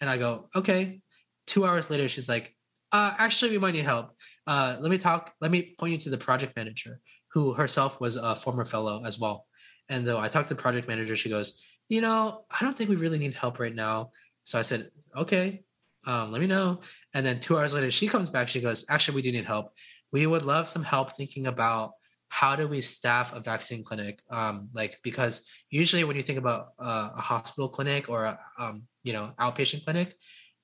And 0.00 0.08
I 0.08 0.16
go, 0.16 0.48
okay. 0.54 1.00
Two 1.46 1.66
hours 1.66 1.90
later, 1.90 2.08
she's 2.08 2.28
like, 2.28 2.54
uh, 2.92 3.14
actually, 3.18 3.52
we 3.52 3.58
might 3.58 3.74
need 3.74 3.84
help. 3.84 4.10
Uh, 4.46 4.76
let 4.80 4.90
me 4.90 4.98
talk. 4.98 5.32
Let 5.40 5.50
me 5.50 5.74
point 5.78 5.92
you 5.92 5.98
to 5.98 6.10
the 6.10 6.18
project 6.18 6.56
manager, 6.56 7.00
who 7.32 7.54
herself 7.54 8.00
was 8.00 8.16
a 8.16 8.34
former 8.34 8.64
fellow 8.64 9.02
as 9.04 9.18
well. 9.18 9.46
And 9.88 10.06
though 10.06 10.18
I 10.18 10.28
talked 10.28 10.48
to 10.48 10.54
the 10.54 10.62
project 10.62 10.88
manager, 10.88 11.16
she 11.16 11.28
goes, 11.28 11.62
you 11.90 12.00
know, 12.00 12.44
I 12.50 12.64
don't 12.64 12.76
think 12.76 12.88
we 12.88 12.96
really 12.96 13.18
need 13.18 13.34
help 13.34 13.58
right 13.58 13.74
now. 13.74 14.12
So 14.44 14.58
I 14.58 14.62
said, 14.62 14.90
okay, 15.14 15.64
um, 16.06 16.30
let 16.32 16.40
me 16.40 16.46
know. 16.46 16.80
And 17.12 17.26
then 17.26 17.40
two 17.40 17.58
hours 17.58 17.74
later, 17.74 17.90
she 17.90 18.06
comes 18.06 18.30
back. 18.30 18.48
She 18.48 18.60
goes, 18.60 18.86
actually, 18.88 19.16
we 19.16 19.22
do 19.22 19.32
need 19.32 19.44
help. 19.44 19.74
We 20.12 20.26
would 20.26 20.42
love 20.42 20.68
some 20.68 20.84
help 20.84 21.12
thinking 21.12 21.48
about 21.48 21.92
how 22.28 22.54
do 22.54 22.68
we 22.68 22.80
staff 22.80 23.34
a 23.34 23.40
vaccine 23.40 23.82
clinic 23.82 24.22
um, 24.30 24.70
like 24.72 25.00
because 25.02 25.50
usually 25.68 26.04
when 26.04 26.14
you 26.14 26.22
think 26.22 26.38
about 26.38 26.68
uh, 26.78 27.10
a 27.16 27.20
hospital 27.20 27.68
clinic 27.68 28.08
or 28.08 28.24
a 28.24 28.38
um, 28.56 28.84
you 29.02 29.12
know 29.12 29.32
outpatient 29.40 29.84
clinic 29.84 30.14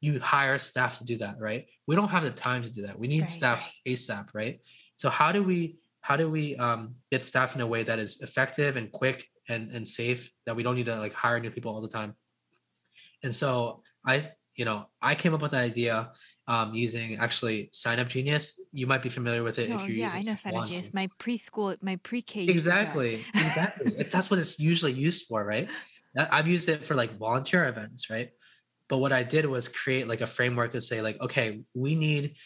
you 0.01 0.21
hire 0.21 0.59
staff 0.59 0.99
to 0.99 1.05
do 1.05 1.17
that 1.17 1.35
right 1.41 1.69
we 1.89 1.97
don't 1.97 2.09
have 2.09 2.23
the 2.23 2.31
time 2.31 2.63
to 2.63 2.71
do 2.71 2.83
that 2.87 2.97
we 2.97 3.09
need 3.09 3.23
right, 3.23 3.31
staff 3.31 3.73
right. 3.85 3.97
asap 3.97 4.29
right 4.33 4.61
so 4.95 5.11
how 5.11 5.33
do 5.33 5.43
we 5.43 5.77
how 6.03 6.17
do 6.17 6.31
we 6.31 6.55
um, 6.55 6.95
get 7.11 7.25
staff 7.25 7.57
in 7.57 7.61
a 7.61 7.67
way 7.67 7.83
that 7.83 7.99
is 7.99 8.23
effective 8.23 8.77
and 8.77 8.93
quick 8.93 9.27
and, 9.49 9.71
and 9.71 9.87
safe 9.87 10.31
that 10.47 10.57
we 10.57 10.63
don't 10.63 10.77
need 10.77 10.87
to 10.87 10.97
like 10.97 11.13
hire 11.13 11.41
new 11.41 11.51
people 11.51 11.75
all 11.75 11.81
the 11.81 11.89
time. 11.89 12.15
And 13.23 13.35
so 13.35 13.83
i 14.07 14.21
you 14.55 14.65
know 14.65 14.87
i 15.03 15.15
came 15.15 15.35
up 15.35 15.43
with 15.43 15.53
an 15.53 15.59
idea 15.59 16.11
um, 16.49 16.73
using 16.75 17.17
actually 17.19 17.69
sign 17.73 17.99
up 17.99 18.09
genius. 18.09 18.61
You 18.73 18.87
might 18.87 19.03
be 19.03 19.09
familiar 19.09 19.43
with 19.43 19.59
it 19.59 19.69
Oh, 19.71 19.75
if 19.75 19.89
you're 19.89 19.99
yeah, 19.99 20.13
I 20.15 20.23
know 20.23 20.37
Sign 20.37 20.55
Up 20.55 20.69
Genius. 20.69 20.95
My 20.95 21.09
preschool, 21.19 21.77
my 21.83 21.97
pre-K. 21.97 22.45
exactly 22.45 23.15
exactly. 23.35 24.05
That's 24.13 24.31
what 24.31 24.39
it's 24.39 24.61
usually 24.61 24.93
used 24.93 25.27
for 25.27 25.45
right? 25.45 25.69
I've 26.17 26.47
used 26.47 26.69
it 26.69 26.85
for 26.85 26.95
like 26.95 27.19
volunteer 27.19 27.65
events 27.65 28.09
right? 28.11 28.31
But 28.89 28.99
what 28.99 29.13
i 29.13 29.25
did 29.25 29.45
was 29.47 29.67
create 29.69 30.07
like 30.07 30.21
a 30.21 30.27
framework 30.27 30.73
to 30.73 30.81
say 30.81 31.03
like 31.03 31.21
okay 31.21 31.63
we 31.75 31.97
need 31.97 32.37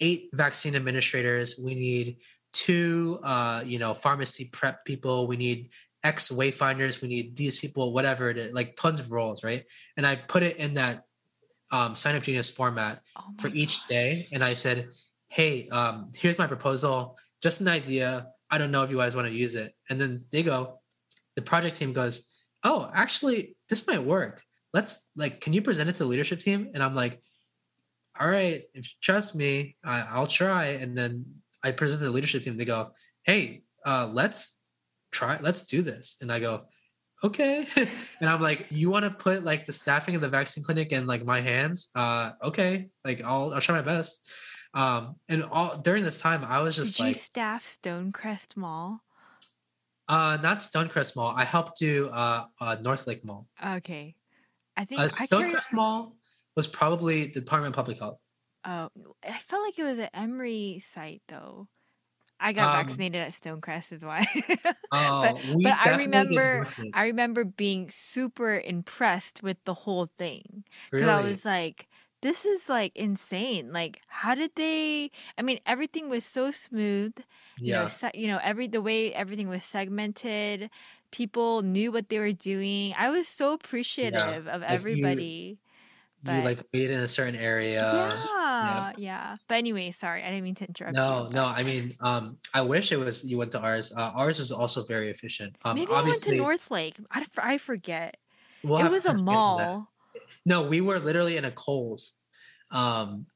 eight 0.00 0.30
vaccine 0.32 0.74
administrators. 0.74 1.58
We 1.62 1.74
need 1.74 2.18
two 2.52 3.18
uh 3.22 3.62
you 3.66 3.78
know 3.78 3.92
pharmacy 3.92 4.48
prep 4.52 4.84
people. 4.84 5.26
We 5.26 5.36
need 5.36 5.70
x 6.04 6.30
wayfinders 6.30 7.00
we 7.02 7.08
need 7.08 7.34
these 7.34 7.58
people 7.58 7.92
whatever 7.92 8.30
it 8.30 8.36
is 8.38 8.52
like 8.52 8.76
tons 8.76 9.00
of 9.00 9.10
roles 9.10 9.42
right? 9.42 9.64
And 9.96 10.06
i 10.06 10.14
put 10.16 10.42
it 10.42 10.58
in 10.58 10.74
that 10.74 11.02
um 11.72 11.96
sign 11.96 12.14
up 12.14 12.22
genius 12.22 12.50
format 12.50 13.02
Oh 13.16 13.32
for 13.40 13.48
each 13.48 13.80
God. 13.80 13.88
day 13.88 14.28
and 14.32 14.44
i 14.44 14.52
said 14.54 14.88
hey 15.28 15.68
um 15.70 16.10
here's 16.14 16.38
my 16.38 16.46
proposal 16.46 17.18
just 17.42 17.60
an 17.60 17.68
idea 17.68 18.26
i 18.50 18.58
don't 18.58 18.70
know 18.70 18.82
if 18.84 18.90
you 18.90 18.98
guys 18.98 19.16
want 19.16 19.26
to 19.26 19.34
use 19.34 19.54
it. 19.56 19.74
And 19.90 20.00
then 20.00 20.24
they 20.30 20.42
go 20.42 20.80
the 21.34 21.42
project 21.42 21.76
team 21.76 21.92
goes 21.92 22.30
oh 22.62 22.90
actually 22.94 23.56
this 23.68 23.86
might 23.86 24.02
work. 24.02 24.42
Let's 24.72 25.08
like 25.16 25.40
can 25.40 25.52
you 25.52 25.62
present 25.62 25.88
it 25.88 25.94
to 25.96 26.04
the 26.04 26.08
leadership 26.08 26.40
team? 26.40 26.70
And 26.74 26.82
i'm 26.82 26.94
like 26.94 27.20
all 28.20 28.28
right 28.28 28.62
if 28.74 28.84
you 28.84 28.96
trust 29.02 29.34
me 29.34 29.76
I, 29.84 30.06
i'll 30.10 30.26
try. 30.28 30.78
And 30.82 30.96
then 30.96 31.24
i 31.64 31.72
present 31.72 32.00
to 32.00 32.04
the 32.06 32.12
leadership 32.12 32.42
team 32.42 32.56
they 32.56 32.64
go 32.64 32.90
hey 33.24 33.62
uh 33.86 34.08
let's 34.12 34.60
try 35.14 35.38
let's 35.40 35.62
do 35.66 35.80
this. 35.82 36.16
And 36.20 36.30
i 36.30 36.38
go 36.40 36.52
okay. 37.22 37.66
And 38.20 38.28
i'm 38.28 38.42
like 38.42 38.66
you 38.70 38.90
want 38.90 39.04
to 39.04 39.10
put 39.10 39.44
like 39.44 39.64
the 39.64 39.72
staffing 39.72 40.14
of 40.16 40.20
the 40.20 40.28
vaccine 40.28 40.64
clinic 40.64 40.92
in 40.92 41.06
like 41.06 41.24
my 41.24 41.40
hands? 41.40 41.88
Uh 41.94 42.32
okay 42.42 42.88
like 43.04 43.24
i'll 43.24 43.54
i'll 43.54 43.60
try 43.60 43.74
my 43.76 43.86
best. 43.94 44.30
Um 44.74 45.16
and 45.28 45.44
all 45.44 45.78
during 45.78 46.02
this 46.02 46.20
time 46.20 46.44
i 46.44 46.60
was 46.60 46.76
just 46.76 46.96
Did 46.96 47.02
you 47.02 47.08
like 47.10 47.16
staff 47.16 47.64
Stonecrest 47.64 48.56
Mall? 48.56 49.00
uh 50.08 50.36
not 50.42 50.58
stonecrest 50.58 51.16
mall. 51.16 51.32
I 51.36 51.44
helped 51.44 51.78
do 51.78 52.08
uh, 52.10 52.44
uh 52.60 52.76
Northlake 52.82 53.24
Mall. 53.24 53.46
Okay, 53.64 54.14
I 54.76 54.84
think 54.84 55.00
uh, 55.00 55.04
I 55.04 55.26
stonecrest 55.26 55.72
mall 55.72 56.16
was 56.56 56.66
probably 56.66 57.26
the 57.26 57.40
department 57.40 57.72
of 57.72 57.76
public 57.76 57.98
health. 57.98 58.22
Oh, 58.64 58.88
I 59.22 59.38
felt 59.38 59.64
like 59.64 59.78
it 59.78 59.84
was 59.84 59.98
an 59.98 60.08
Emory 60.14 60.82
site 60.84 61.22
though. 61.28 61.68
I 62.40 62.52
got 62.52 62.70
Um, 62.70 62.70
vaccinated 62.70 63.20
at 63.22 63.32
Stonecrest, 63.32 63.92
is 63.92 64.04
why. 64.04 64.24
oh 64.92 65.40
we 65.44 65.62
but 65.62 65.74
I 65.78 65.90
remember, 65.90 66.66
I 66.92 67.04
remember 67.04 67.44
being 67.44 67.88
super 67.90 68.58
impressed 68.60 69.42
with 69.42 69.58
the 69.64 69.74
whole 69.74 70.08
thing 70.18 70.64
because 70.94 71.08
really 71.08 71.08
I 71.08 71.20
was 71.30 71.44
like, 71.44 71.88
"This 72.22 72.44
is 72.44 72.68
like 72.68 72.92
insane! 72.96 73.72
Like, 73.72 74.02
how 74.08 74.34
did 74.34 74.52
they? 74.56 75.10
I 75.38 75.42
mean, 75.42 75.60
everything 75.66 76.08
was 76.08 76.24
so 76.24 76.50
smooth. 76.50 77.14
You 77.64 77.72
know, 77.72 77.86
yeah 77.86 77.88
se- 77.88 78.12
you 78.14 78.26
know, 78.28 78.38
every 78.42 78.66
the 78.68 78.82
way 78.82 79.12
everything 79.14 79.48
was 79.48 79.64
segmented. 79.64 80.70
People 81.12 81.62
knew 81.62 81.92
what 81.92 82.08
they 82.08 82.18
were 82.18 82.32
doing. 82.32 82.94
I 82.96 83.10
was 83.10 83.28
so 83.28 83.52
appreciative 83.54 84.46
of 84.48 84.62
Like, 85.02 85.28
you- 86.24 86.32
you 86.38 86.42
like 86.44 86.60
wait 86.72 86.90
in 86.90 87.00
a 87.00 87.08
certain 87.08 87.36
area 87.36 87.82
yeah, 87.84 88.92
yeah. 88.96 89.36
But 89.48 89.56
anyway, 89.56 89.90
sorry, 89.90 90.22
I 90.22 90.28
didn't 90.30 90.44
mean 90.44 90.54
to 90.56 90.66
interrupt. 90.66 90.96
no 90.96 91.26
you, 91.28 91.34
no 91.34 91.44
i 91.46 91.62
mean 91.62 91.92
um 92.00 92.38
i 92.54 92.62
wish 92.62 92.92
it 92.92 92.96
was 92.98 93.24
you 93.24 93.36
went 93.38 93.50
to 93.52 93.60
ours 93.60 93.92
uh, 93.96 94.12
ours 94.14 94.38
was 94.38 94.52
also 94.52 94.84
very 94.84 95.10
efficient 95.10 95.56
um 95.64 95.74
maybe 95.76 95.92
I 95.92 96.02
went 96.02 96.22
to 96.22 96.36
North 96.36 96.70
Lake. 96.70 96.96
I, 97.10 97.20
f- 97.22 97.38
I 97.38 97.58
forget. 97.58 98.16
we'll 98.62 98.84
it 98.84 98.90
was 98.90 99.06
a 99.06 99.14
mall. 99.14 99.88
no 100.46 100.62
we 100.68 100.80
were 100.80 100.98
literally 100.98 101.36
in 101.36 101.44
a 101.44 101.50
Kohl's 101.50 102.14
um 102.70 103.26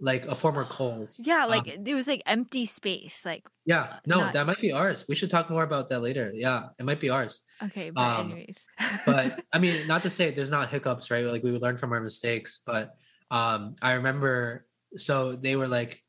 like 0.00 0.26
a 0.26 0.34
former 0.34 0.64
Kohl's 0.64 1.20
Yeah, 1.24 1.44
Um, 1.44 1.50
like 1.50 1.66
it 1.68 1.94
was 1.94 2.06
like 2.06 2.22
empty 2.26 2.66
space. 2.66 3.24
Like 3.24 3.44
yeah 3.64 3.98
no 4.06 4.20
not- 4.20 4.32
that 4.32 4.46
might 4.46 4.60
be 4.60 4.70
ours 4.70 5.04
we 5.08 5.14
should 5.16 5.28
talk 5.30 5.50
more 5.50 5.64
about 5.64 5.88
that 5.88 5.98
later 5.98 6.30
yeah 6.32 6.68
it 6.78 6.84
might 6.86 7.00
be 7.00 7.10
ours 7.10 7.40
okay, 7.64 7.90
but 7.90 8.02
Um, 8.02 8.30
anyways. 8.30 8.58
but 9.06 9.42
I 9.52 9.58
mean, 9.58 9.86
not 9.88 10.02
to 10.04 10.10
say 10.10 10.30
there's 10.30 10.50
not 10.50 10.68
hiccups, 10.68 11.10
right? 11.10 11.24
Like 11.26 11.42
we 11.42 11.50
would 11.50 11.62
learn 11.62 11.76
from 11.76 11.92
our 11.92 12.00
mistakes, 12.00 12.60
but 12.64 12.94
um, 13.30 13.74
I 13.82 13.94
remember. 13.94 14.66
So 14.96 15.34
they 15.34 15.56
were 15.56 15.66
like, 15.68 16.02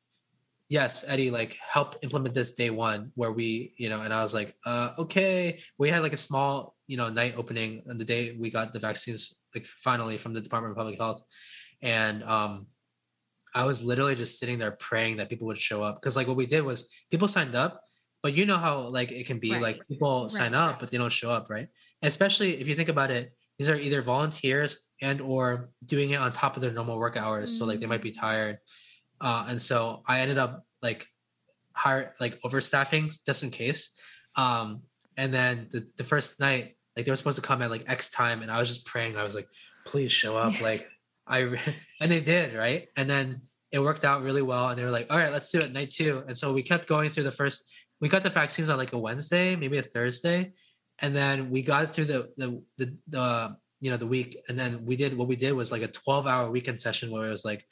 "Yes, 0.70 1.04
Eddie, 1.08 1.32
like 1.32 1.58
help 1.58 1.96
implement 2.04 2.36
this 2.36 2.54
day 2.54 2.70
one," 2.70 3.12
where 3.16 3.32
we, 3.32 3.74
you 3.78 3.90
know, 3.90 4.02
and 4.02 4.14
I 4.14 4.22
was 4.22 4.34
like, 4.34 4.56
uh, 4.66 4.94
"Okay." 5.00 5.60
We 5.80 5.90
had 5.90 6.04
like 6.04 6.14
a 6.14 6.20
small, 6.30 6.76
you 6.88 6.98
know, 6.98 7.10
night 7.10 7.34
opening 7.38 7.82
on 7.90 7.98
the 7.98 8.06
day 8.06 8.36
we 8.38 8.50
got 8.50 8.72
the 8.74 8.80
vaccines, 8.80 9.34
like 9.56 9.66
finally 9.66 10.18
from 10.18 10.34
the 10.34 10.42
Department 10.42 10.72
of 10.72 10.78
Public 10.78 11.00
Health, 11.00 11.22
and 11.82 12.22
um, 12.24 12.68
I 13.62 13.64
was 13.70 13.80
literally 13.91 14.16
just 14.24 14.34
sitting 14.39 14.58
there 14.62 14.76
praying 14.89 15.14
that 15.18 15.28
people 15.32 15.47
would 15.49 15.58
show 15.70 15.80
up 15.88 15.93
because 15.97 16.16
like 16.20 16.28
what 16.30 16.38
we 16.41 16.45
did 16.55 16.62
was 16.72 16.80
people 17.12 17.28
signed 17.38 17.55
up. 17.64 17.74
But 18.24 18.32
you 18.38 18.45
know 18.49 18.58
how 18.66 18.74
like 18.99 19.12
it 19.20 19.26
can 19.30 19.39
be 19.39 19.51
Right. 19.51 19.62
like 19.68 19.80
people 19.91 20.28
sign 20.39 20.53
up 20.64 20.74
but 20.80 20.88
they 20.91 20.97
don't 21.01 21.12
show 21.22 21.32
up, 21.38 21.45
right? 21.55 21.68
especially 22.12 22.51
if 22.62 22.66
you 22.70 22.76
think 22.80 22.89
about 22.95 23.10
it 23.18 23.24
these 23.58 23.70
are 23.72 23.80
either 23.88 24.01
volunteers 24.14 24.72
and 25.08 25.18
or 25.32 25.45
doing 25.93 26.10
it 26.14 26.20
on 26.26 26.30
top 26.32 26.53
of 26.55 26.62
their 26.62 26.72
normal 26.80 26.97
work 27.03 27.16
hours 27.24 27.47
so 27.58 27.62
like 27.70 27.80
they 27.82 27.89
might 27.93 28.03
be 28.10 28.12
Mm. 28.16 28.20
tired 28.26 28.55
uh, 29.28 29.41
and 29.49 29.60
so 29.70 29.78
i 30.14 30.16
ended 30.24 30.38
up 30.45 30.53
like 30.88 31.01
hire 31.74 32.14
like 32.24 32.39
overstaffing 32.45 33.05
just 33.26 33.41
in 33.45 33.49
case 33.49 33.82
um, 34.43 34.68
and 35.22 35.34
then 35.38 35.53
the, 35.74 35.88
the 35.99 36.03
first 36.12 36.30
night 36.39 36.66
like 36.95 37.03
they 37.05 37.12
were 37.12 37.16
supposed 37.22 37.39
to 37.41 37.47
come 37.49 37.62
at 37.64 37.72
like 37.76 37.86
x 37.97 38.12
time 38.12 38.41
and 38.43 38.51
i 38.51 38.58
was 38.60 38.68
just 38.74 38.86
praying 38.86 39.18
i 39.18 39.24
was 39.24 39.36
like 39.39 39.47
please 39.86 40.12
show 40.12 40.34
up 40.38 40.53
Yeah. 40.53 40.64
like 40.72 40.84
i 41.28 41.41
and 42.01 42.11
they 42.11 42.21
did 42.21 42.55
right? 42.55 42.88
And 42.97 43.09
then 43.09 43.36
it 43.71 43.80
worked 43.80 44.05
out 44.05 44.23
really 44.23 44.41
well 44.41 44.69
and 44.69 44.80
they 44.80 44.84
were 44.84 44.91
like 44.91 45.07
all 45.09 45.17
right 45.17 45.32
let's 45.32 45.49
do 45.49 45.59
it 45.59 45.73
night 45.73 45.91
two. 45.91 46.23
And 46.28 46.38
so 46.38 46.53
we 46.53 46.63
kept 46.63 46.88
going 46.88 47.09
through 47.09 47.23
the 47.23 47.32
first 47.32 47.69
we 47.99 48.09
got 48.09 48.23
the 48.23 48.30
vaccines 48.30 48.69
on 48.69 48.78
like 48.78 48.93
a 48.93 48.97
wednesday 48.97 49.55
maybe 49.55 49.78
a 49.78 49.82
thursday 49.82 50.51
and 50.99 51.15
then 51.15 51.49
we 51.49 51.61
got 51.61 51.89
through 51.89 52.05
the 52.05 52.30
the 52.38 52.61
the, 52.78 52.97
the 53.07 53.55
you 53.80 53.91
know 53.91 53.97
the 53.97 54.07
week 54.07 54.38
and 54.49 54.57
then 54.57 54.84
we 54.86 54.95
did 54.95 55.15
what 55.17 55.28
we 55.28 55.36
did 55.36 55.53
was 55.53 55.71
like 55.71 55.82
a 55.82 55.88
12 55.88 56.28
hour 56.28 56.49
weekend 56.49 56.80
session 56.80 57.11
where 57.11 57.28
it 57.28 57.32
was 57.32 57.45
like 57.45 57.65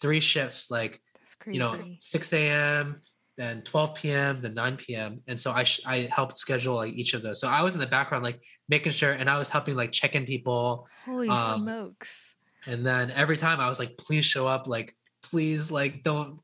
three 0.00 0.20
shifts 0.20 0.70
like 0.70 1.00
you 1.46 1.58
know 1.58 1.76
6 2.00 2.32
a.m 2.32 3.00
then 3.36 3.60
12 3.62 3.94
p.m 3.94 4.40
then 4.40 4.54
9 4.54 4.76
p.m 4.76 5.20
and 5.26 5.38
so 5.38 5.52
i 5.52 5.64
sh- 5.64 5.80
i 5.86 6.08
helped 6.10 6.36
schedule 6.36 6.76
like 6.76 6.94
each 6.94 7.12
of 7.14 7.22
those. 7.22 7.40
So 7.40 7.48
i 7.48 7.62
was 7.62 7.74
in 7.74 7.80
the 7.80 7.86
background 7.86 8.24
like 8.24 8.42
making 8.68 8.92
sure 8.92 9.12
and 9.12 9.28
i 9.28 9.38
was 9.38 9.48
helping 9.48 9.76
like 9.76 9.92
check 9.92 10.14
in 10.14 10.24
people 10.24 10.88
Holy 11.04 11.28
um, 11.28 11.62
smokes. 11.62 12.34
And 12.66 12.86
then 12.86 13.10
every 13.12 13.36
time 13.36 13.60
i 13.60 13.68
was 13.68 13.78
like 13.78 13.96
please 13.96 14.24
show 14.24 14.46
up 14.46 14.66
like 14.66 14.94
please 15.22 15.70
like 15.70 16.02
don't 16.02 16.40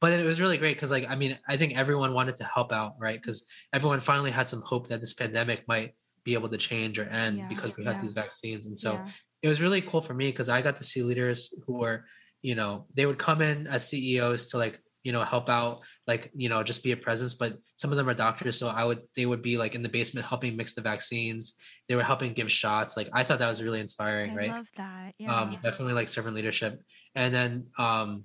but 0.00 0.12
it 0.12 0.24
was 0.24 0.40
really 0.40 0.58
great 0.58 0.74
because 0.74 0.90
like 0.90 1.08
i 1.10 1.14
mean 1.14 1.38
i 1.48 1.56
think 1.56 1.76
everyone 1.76 2.12
wanted 2.14 2.36
to 2.36 2.44
help 2.44 2.72
out 2.72 2.94
right 2.98 3.20
because 3.20 3.46
everyone 3.72 4.00
finally 4.00 4.30
had 4.30 4.48
some 4.48 4.62
hope 4.62 4.86
that 4.88 5.00
this 5.00 5.14
pandemic 5.14 5.64
might 5.68 5.92
be 6.24 6.34
able 6.34 6.48
to 6.48 6.58
change 6.58 6.98
or 6.98 7.04
end 7.04 7.38
Yeah, 7.38 7.48
because 7.48 7.76
we 7.76 7.84
had 7.84 7.96
yeah. 7.96 8.00
these 8.02 8.12
vaccines 8.12 8.66
and 8.66 8.78
so 8.78 8.94
yeah. 8.94 9.06
it 9.42 9.48
was 9.48 9.62
really 9.62 9.80
cool 9.80 10.00
for 10.00 10.14
me 10.14 10.28
because 10.28 10.48
i 10.48 10.60
got 10.62 10.76
to 10.76 10.84
see 10.84 11.02
leaders 11.02 11.62
who 11.66 11.74
were 11.78 12.04
you 12.42 12.54
know 12.54 12.86
they 12.94 13.06
would 13.06 13.18
come 13.18 13.42
in 13.42 13.66
as 13.66 13.88
ceos 13.88 14.46
to 14.50 14.58
like 14.58 14.80
you 15.04 15.12
know 15.12 15.22
help 15.22 15.48
out 15.48 15.84
like 16.06 16.30
you 16.34 16.48
know 16.48 16.62
just 16.62 16.82
be 16.82 16.92
a 16.92 16.96
presence 16.96 17.34
but 17.34 17.54
some 17.76 17.90
of 17.90 17.96
them 17.96 18.08
are 18.08 18.14
doctors 18.14 18.58
so 18.58 18.68
i 18.68 18.84
would 18.84 19.00
they 19.16 19.26
would 19.26 19.42
be 19.42 19.56
like 19.56 19.74
in 19.74 19.82
the 19.82 19.88
basement 19.88 20.26
helping 20.26 20.56
mix 20.56 20.74
the 20.74 20.80
vaccines 20.80 21.54
they 21.88 21.96
were 21.96 22.02
helping 22.02 22.32
give 22.32 22.50
shots 22.50 22.96
like 22.96 23.08
i 23.12 23.22
thought 23.22 23.38
that 23.38 23.48
was 23.48 23.62
really 23.62 23.80
inspiring 23.80 24.32
I 24.32 24.36
right 24.36 24.50
love 24.50 24.68
that. 24.76 25.14
Yeah. 25.18 25.34
um, 25.34 25.56
definitely 25.62 25.94
like 25.94 26.08
servant 26.08 26.34
leadership 26.34 26.80
and 27.14 27.32
then 27.32 27.66
um, 27.78 28.24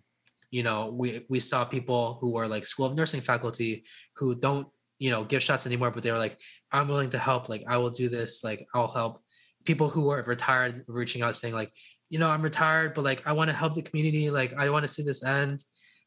you 0.52 0.64
know 0.64 0.90
we 0.90 1.26
we 1.30 1.40
saw 1.40 1.64
people 1.66 2.18
who 2.22 2.34
were 2.34 2.48
like 2.48 2.66
school 2.66 2.86
of 2.86 2.96
nursing 2.96 3.22
faculty 3.22 3.84
who 4.16 4.36
don't 4.36 4.68
you 5.00 5.10
know 5.10 5.24
give 5.24 5.42
shots 5.42 5.66
anymore 5.66 5.92
but 5.92 6.04
they 6.04 6.12
were 6.12 6.18
like 6.18 6.40
i'm 6.72 6.88
willing 6.88 7.10
to 7.10 7.18
help 7.18 7.50
like 7.50 7.64
i 7.68 7.78
will 7.78 7.90
do 7.90 8.10
this 8.10 8.44
like 8.44 8.66
i'll 8.74 8.88
help 8.88 9.22
people 9.66 9.90
who 9.90 10.10
are 10.10 10.22
retired 10.24 10.84
reaching 10.88 11.24
out 11.24 11.36
saying 11.36 11.54
like 11.54 11.72
you 12.10 12.20
know 12.20 12.30
i'm 12.30 12.42
retired 12.42 12.94
but 12.94 13.04
like 13.04 13.26
i 13.28 13.32
want 13.32 13.50
to 13.50 13.56
help 13.56 13.74
the 13.74 13.82
community 13.82 14.30
like 14.30 14.54
i 14.54 14.70
want 14.70 14.84
to 14.84 14.88
see 14.88 15.04
this 15.04 15.24
end 15.26 15.64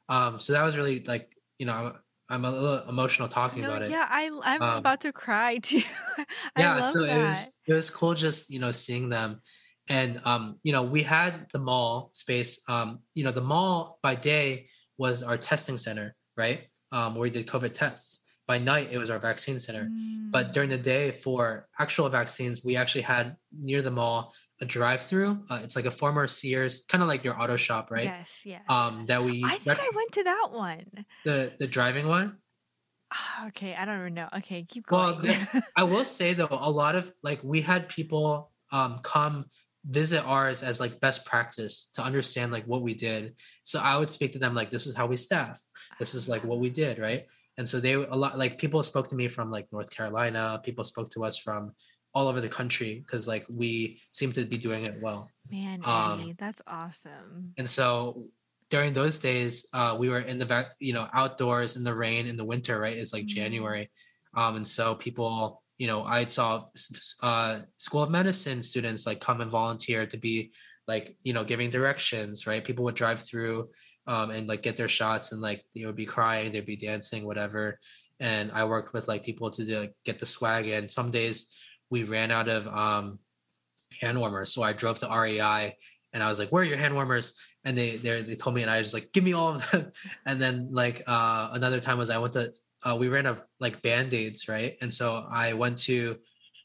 um 0.08 0.38
so 0.38 0.52
that 0.52 0.64
was 0.64 0.76
really 0.76 1.00
like 1.04 1.34
you 1.58 1.66
know 1.66 1.72
i'm, 1.72 1.92
I'm 2.28 2.44
a 2.44 2.50
little 2.50 2.88
emotional 2.88 3.28
talking 3.28 3.62
no, 3.62 3.70
about 3.70 3.82
it 3.82 3.90
yeah, 3.90 4.06
I 4.10 4.30
I'm 4.42 4.62
Um, 4.62 4.78
about 4.78 5.00
to 5.02 5.12
cry 5.12 5.58
too. 5.62 5.82
I 6.56 6.60
yeah 6.60 6.80
so 6.82 7.00
that. 7.02 7.16
it 7.16 7.28
was 7.28 7.50
it 7.66 7.72
was 7.74 7.90
cool 7.90 8.14
just 8.14 8.50
you 8.50 8.58
know 8.58 8.72
seeing 8.72 9.08
them 9.08 9.40
and 9.88 10.20
um 10.24 10.58
you 10.62 10.72
know 10.72 10.82
we 10.82 11.02
had 11.02 11.46
the 11.52 11.58
mall 11.58 12.10
space 12.12 12.62
um 12.68 13.00
you 13.14 13.24
know 13.24 13.30
the 13.30 13.40
mall 13.42 13.98
by 14.02 14.14
day 14.14 14.66
was 14.98 15.22
our 15.22 15.36
testing 15.38 15.76
center 15.76 16.14
right 16.36 16.68
um 16.92 17.14
where 17.14 17.22
we 17.22 17.30
did 17.30 17.46
covid 17.46 17.72
tests 17.72 18.26
by 18.46 18.58
night 18.58 18.88
it 18.90 18.98
was 18.98 19.10
our 19.10 19.18
vaccine 19.18 19.58
center 19.58 19.90
but 20.30 20.48
Mm. 20.48 20.52
during 20.52 20.70
the 20.70 20.78
day 20.78 21.10
for 21.12 21.68
actual 21.78 22.08
vaccines 22.08 22.64
we 22.64 22.76
actually 22.76 23.02
had 23.02 23.36
near 23.52 23.82
the 23.82 23.90
mall 23.90 24.34
a 24.60 24.64
drive-through 24.64 25.44
uh, 25.50 25.60
it's 25.62 25.76
like 25.76 25.84
a 25.86 25.90
former 25.90 26.26
sears 26.26 26.84
kind 26.88 27.02
of 27.02 27.08
like 27.08 27.22
your 27.24 27.40
auto 27.40 27.56
shop 27.56 27.90
right 27.90 28.04
Yes, 28.04 28.40
yes. 28.44 28.64
um 28.68 29.04
that 29.06 29.22
we 29.22 29.44
I 29.44 29.58
think 29.58 29.78
I 29.78 29.90
went 29.94 30.12
to 30.12 30.24
that 30.24 30.48
one. 30.52 31.04
the 31.24 31.52
the 31.58 31.66
driving 31.66 32.06
one 32.08 32.38
Ah, 33.12 33.46
okay, 33.48 33.72
I 33.74 33.84
don't 33.84 34.00
even 34.00 34.14
know. 34.14 34.28
Okay, 34.38 34.64
keep 34.68 34.84
Well, 34.90 35.14
going. 35.14 35.22
the, 35.22 35.62
I 35.76 35.84
will 35.84 36.04
say 36.04 36.34
though, 36.34 36.48
a 36.50 36.70
lot 36.70 36.96
of 36.96 37.12
like 37.22 37.40
we 37.44 37.60
had 37.60 37.88
people 37.88 38.50
um 38.72 38.98
come 39.04 39.44
visit 39.88 40.24
ours 40.26 40.64
as 40.64 40.80
like 40.80 40.98
best 40.98 41.24
practice 41.24 41.90
to 41.94 42.02
understand 42.02 42.50
like 42.50 42.64
what 42.64 42.82
we 42.82 42.94
did. 42.94 43.36
So 43.62 43.78
I 43.80 43.96
would 43.96 44.10
speak 44.10 44.32
to 44.32 44.40
them 44.40 44.54
like, 44.56 44.70
this 44.72 44.86
is 44.88 44.96
how 44.96 45.06
we 45.06 45.16
staff. 45.16 45.60
This 46.00 46.14
is 46.14 46.28
like 46.28 46.42
what 46.42 46.58
we 46.58 46.68
did, 46.68 46.98
right? 46.98 47.22
And 47.58 47.68
so 47.68 47.78
they 47.78 47.92
a 47.94 48.14
lot 48.14 48.36
like 48.36 48.58
people 48.58 48.82
spoke 48.82 49.06
to 49.08 49.14
me 49.14 49.28
from 49.28 49.52
like 49.52 49.68
North 49.72 49.90
Carolina. 49.90 50.60
People 50.64 50.82
spoke 50.82 51.08
to 51.10 51.24
us 51.24 51.38
from 51.38 51.72
all 52.16 52.28
over 52.28 52.40
the 52.40 52.48
country 52.60 52.92
because 53.04 53.28
like 53.28 53.44
we 53.62 54.00
seem 54.10 54.32
to 54.32 54.42
be 54.46 54.56
doing 54.56 54.82
it 54.88 54.96
well. 55.04 55.28
Man, 55.52 55.78
Um, 55.84 56.32
that's 56.38 56.62
awesome. 56.66 57.52
And 57.58 57.68
so 57.68 58.24
during 58.74 58.94
those 58.94 59.16
days, 59.20 59.68
uh, 59.78 59.92
we 60.00 60.08
were 60.08 60.24
in 60.32 60.38
the 60.38 60.46
back, 60.46 60.66
you 60.80 60.94
know, 60.96 61.06
outdoors 61.12 61.76
in 61.76 61.84
the 61.84 61.94
rain 61.94 62.26
in 62.26 62.36
the 62.40 62.48
winter, 62.52 62.80
right? 62.80 62.96
It's 62.96 63.12
like 63.12 63.26
Mhm. 63.26 63.36
January. 63.40 63.90
Um, 64.34 64.56
and 64.56 64.66
so 64.66 64.94
people, 64.96 65.62
you 65.78 65.86
know, 65.90 66.00
I 66.04 66.24
saw 66.24 66.50
uh, 67.22 67.60
School 67.76 68.02
of 68.02 68.10
Medicine 68.10 68.62
students 68.62 69.06
like 69.06 69.20
come 69.20 69.40
and 69.42 69.50
volunteer 69.50 70.06
to 70.06 70.16
be 70.16 70.52
like, 70.88 71.16
you 71.22 71.32
know, 71.34 71.44
giving 71.44 71.68
directions, 71.70 72.46
right? 72.46 72.64
People 72.64 72.84
would 72.86 72.94
drive 73.02 73.20
through 73.22 73.68
um, 74.06 74.30
and 74.30 74.48
like 74.48 74.62
get 74.62 74.76
their 74.76 74.88
shots 74.88 75.32
and 75.32 75.40
like 75.48 75.60
they 75.74 75.84
would 75.84 75.96
be 76.04 76.06
crying, 76.16 76.50
they'd 76.50 76.64
be 76.76 76.76
dancing, 76.90 77.26
whatever. 77.26 77.78
And 78.20 78.50
I 78.52 78.64
worked 78.64 78.94
with 78.94 79.06
like 79.12 79.24
people 79.24 79.50
to 79.50 79.62
do, 79.68 79.74
like, 79.80 79.94
get 80.08 80.18
the 80.18 80.26
swag 80.26 80.64
in. 80.68 80.88
Some 80.88 81.10
days 81.10 81.54
we 81.90 82.04
ran 82.04 82.30
out 82.30 82.48
of 82.48 82.66
um, 82.68 83.18
hand 84.00 84.18
warmers. 84.18 84.52
So 84.52 84.62
I 84.62 84.72
drove 84.72 84.98
to 85.00 85.08
REI 85.08 85.76
and 86.12 86.22
I 86.22 86.28
was 86.28 86.38
like, 86.38 86.50
where 86.50 86.62
are 86.62 86.66
your 86.66 86.78
hand 86.78 86.94
warmers? 86.94 87.38
And 87.64 87.76
they 87.76 87.96
they 87.96 88.22
they 88.22 88.36
told 88.36 88.54
me, 88.54 88.62
and 88.62 88.70
I 88.70 88.78
was 88.78 88.94
like, 88.94 89.12
give 89.12 89.24
me 89.24 89.32
all 89.32 89.56
of 89.56 89.70
them. 89.70 89.92
And 90.26 90.40
then 90.40 90.68
like 90.70 91.02
uh, 91.06 91.50
another 91.52 91.80
time 91.80 91.98
was 91.98 92.10
I 92.10 92.18
went 92.18 92.32
to 92.34 92.52
uh, 92.84 92.96
we 92.98 93.08
ran 93.08 93.26
out 93.26 93.38
of 93.38 93.42
like 93.60 93.82
band 93.82 94.14
aids, 94.14 94.48
right? 94.48 94.76
And 94.80 94.92
so 94.92 95.26
I 95.30 95.52
went 95.52 95.78
to 95.80 96.16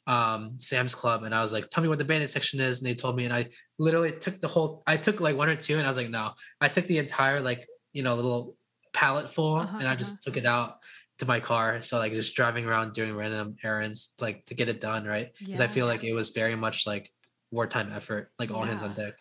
um 0.08 0.54
Sam's 0.58 0.96
Club 0.96 1.24
and 1.24 1.34
I 1.34 1.42
was 1.42 1.54
like, 1.54 1.70
tell 1.70 1.84
me 1.84 1.90
what 1.90 2.00
the 2.00 2.06
band 2.06 2.24
aid 2.24 2.30
section 2.30 2.60
is. 2.60 2.82
And 2.82 2.90
they 2.90 2.96
told 2.96 3.16
me, 3.16 3.26
and 3.26 3.34
I 3.34 3.50
literally 3.78 4.12
took 4.12 4.40
the 4.40 4.48
whole 4.48 4.84
I 4.88 4.98
took 4.98 5.20
like 5.20 5.36
one 5.36 5.50
or 5.50 5.56
two 5.56 5.78
and 5.78 5.86
I 5.86 5.90
was 5.90 5.98
like, 5.98 6.10
no, 6.10 6.32
I 6.60 6.68
took 6.68 6.88
the 6.88 7.00
entire 7.00 7.42
like, 7.42 7.68
you 7.94 8.04
know, 8.04 8.16
little 8.16 8.56
pallet 8.94 9.30
full 9.30 9.56
Uh-huh, 9.56 9.78
and 9.80 9.88
I 9.88 9.96
just 9.96 10.22
took 10.24 10.38
it 10.38 10.46
out 10.46 10.78
to 11.22 11.28
my 11.28 11.40
car. 11.40 11.82
So 11.82 12.00
like 12.00 12.14
just 12.14 12.36
driving 12.36 12.66
around 12.66 12.94
doing 12.94 13.16
random 13.16 13.56
errands 13.64 14.16
like 14.20 14.44
to 14.46 14.56
get 14.56 14.70
it 14.70 14.82
done, 14.82 15.06
right? 15.06 15.30
Because 15.40 15.62
I 15.62 15.68
feel 15.68 15.86
like 15.86 16.04
it 16.04 16.14
was 16.14 16.32
very 16.32 16.56
much 16.56 16.88
like 16.88 17.12
wartime 17.52 17.92
effort, 17.94 18.32
like 18.40 18.52
all 18.52 18.64
hands 18.64 18.82
on 18.82 18.94
deck. 18.94 19.14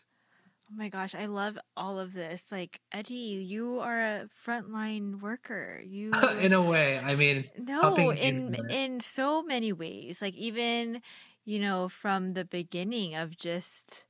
Oh 0.73 0.77
my 0.77 0.89
gosh, 0.89 1.15
I 1.15 1.27
love 1.27 1.59
all 1.77 1.99
of 1.99 2.15
this. 2.15 2.51
Like, 2.51 2.81
Eddie, 2.91 3.45
you 3.45 3.81
are 3.81 3.99
a 4.01 4.29
frontline 4.47 5.21
worker. 5.21 5.83
You 5.85 6.13
in 6.41 6.55
a 6.55 6.63
way. 6.63 6.99
I 6.99 7.17
mean, 7.17 7.45
No, 7.59 8.13
in 8.13 8.55
in 8.71 9.01
so 9.01 9.43
many 9.43 9.73
ways. 9.73 10.23
Like 10.23 10.35
even, 10.35 11.03
you 11.45 11.59
know, 11.59 11.89
from 11.89 12.33
the 12.33 12.47
beginning 12.47 13.15
of 13.15 13.37
just 13.37 14.07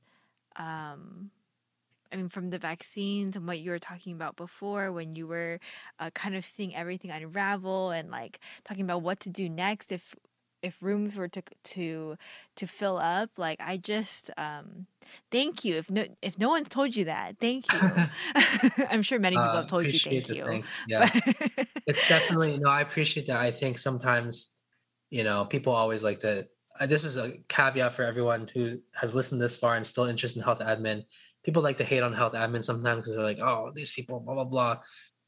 um 0.55 1.31
I 2.11 2.15
mean 2.17 2.29
from 2.29 2.49
the 2.49 2.59
vaccines 2.59 3.35
and 3.35 3.47
what 3.47 3.59
you 3.59 3.71
were 3.71 3.79
talking 3.79 4.13
about 4.13 4.35
before 4.35 4.91
when 4.91 5.13
you 5.13 5.27
were 5.27 5.59
uh, 5.99 6.09
kind 6.11 6.35
of 6.35 6.43
seeing 6.45 6.75
everything 6.75 7.11
unravel 7.11 7.91
and 7.91 8.09
like 8.11 8.39
talking 8.63 8.83
about 8.83 9.01
what 9.01 9.19
to 9.21 9.29
do 9.29 9.49
next 9.49 9.91
if 9.91 10.15
if 10.61 10.81
rooms 10.81 11.15
were 11.15 11.27
to 11.27 11.41
to 11.63 12.15
to 12.55 12.67
fill 12.67 12.97
up 12.97 13.31
like 13.37 13.59
I 13.61 13.77
just 13.77 14.29
um 14.37 14.85
thank 15.31 15.65
you. 15.65 15.75
If 15.77 15.89
no 15.89 16.05
if 16.21 16.37
no 16.37 16.49
one's 16.49 16.69
told 16.69 16.95
you 16.95 17.05
that 17.05 17.37
thank 17.39 17.65
you. 17.71 17.79
I'm 18.89 19.01
sure 19.01 19.19
many 19.19 19.35
people 19.35 19.49
uh, 19.49 19.55
have 19.57 19.67
told 19.67 19.85
you 19.85 19.99
thank 19.99 20.29
you. 20.29 20.45
Thanks. 20.45 20.77
Yeah. 20.87 21.09
But- 21.55 21.67
it's 21.87 22.07
definitely 22.07 22.57
no 22.57 22.69
i 22.69 22.81
appreciate 22.81 23.25
that. 23.27 23.37
I 23.37 23.51
think 23.51 23.79
sometimes 23.79 24.55
you 25.09 25.23
know 25.23 25.45
people 25.45 25.73
always 25.73 26.03
like 26.03 26.19
to 26.19 26.47
uh, 26.79 26.85
this 26.85 27.03
is 27.03 27.17
a 27.17 27.33
caveat 27.49 27.93
for 27.93 28.03
everyone 28.03 28.49
who 28.53 28.79
has 28.93 29.13
listened 29.13 29.41
this 29.41 29.57
far 29.57 29.75
and 29.75 29.85
still 29.85 30.05
interested 30.05 30.39
in 30.39 30.45
health 30.45 30.61
admin 30.61 31.03
people 31.43 31.61
like 31.61 31.77
to 31.77 31.83
hate 31.83 32.03
on 32.03 32.13
health 32.13 32.33
admin 32.33 32.63
sometimes 32.63 33.03
because 33.03 33.15
they're 33.15 33.23
like 33.23 33.39
oh 33.39 33.71
these 33.73 33.91
people 33.91 34.19
blah 34.19 34.35
blah 34.35 34.45
blah. 34.45 34.77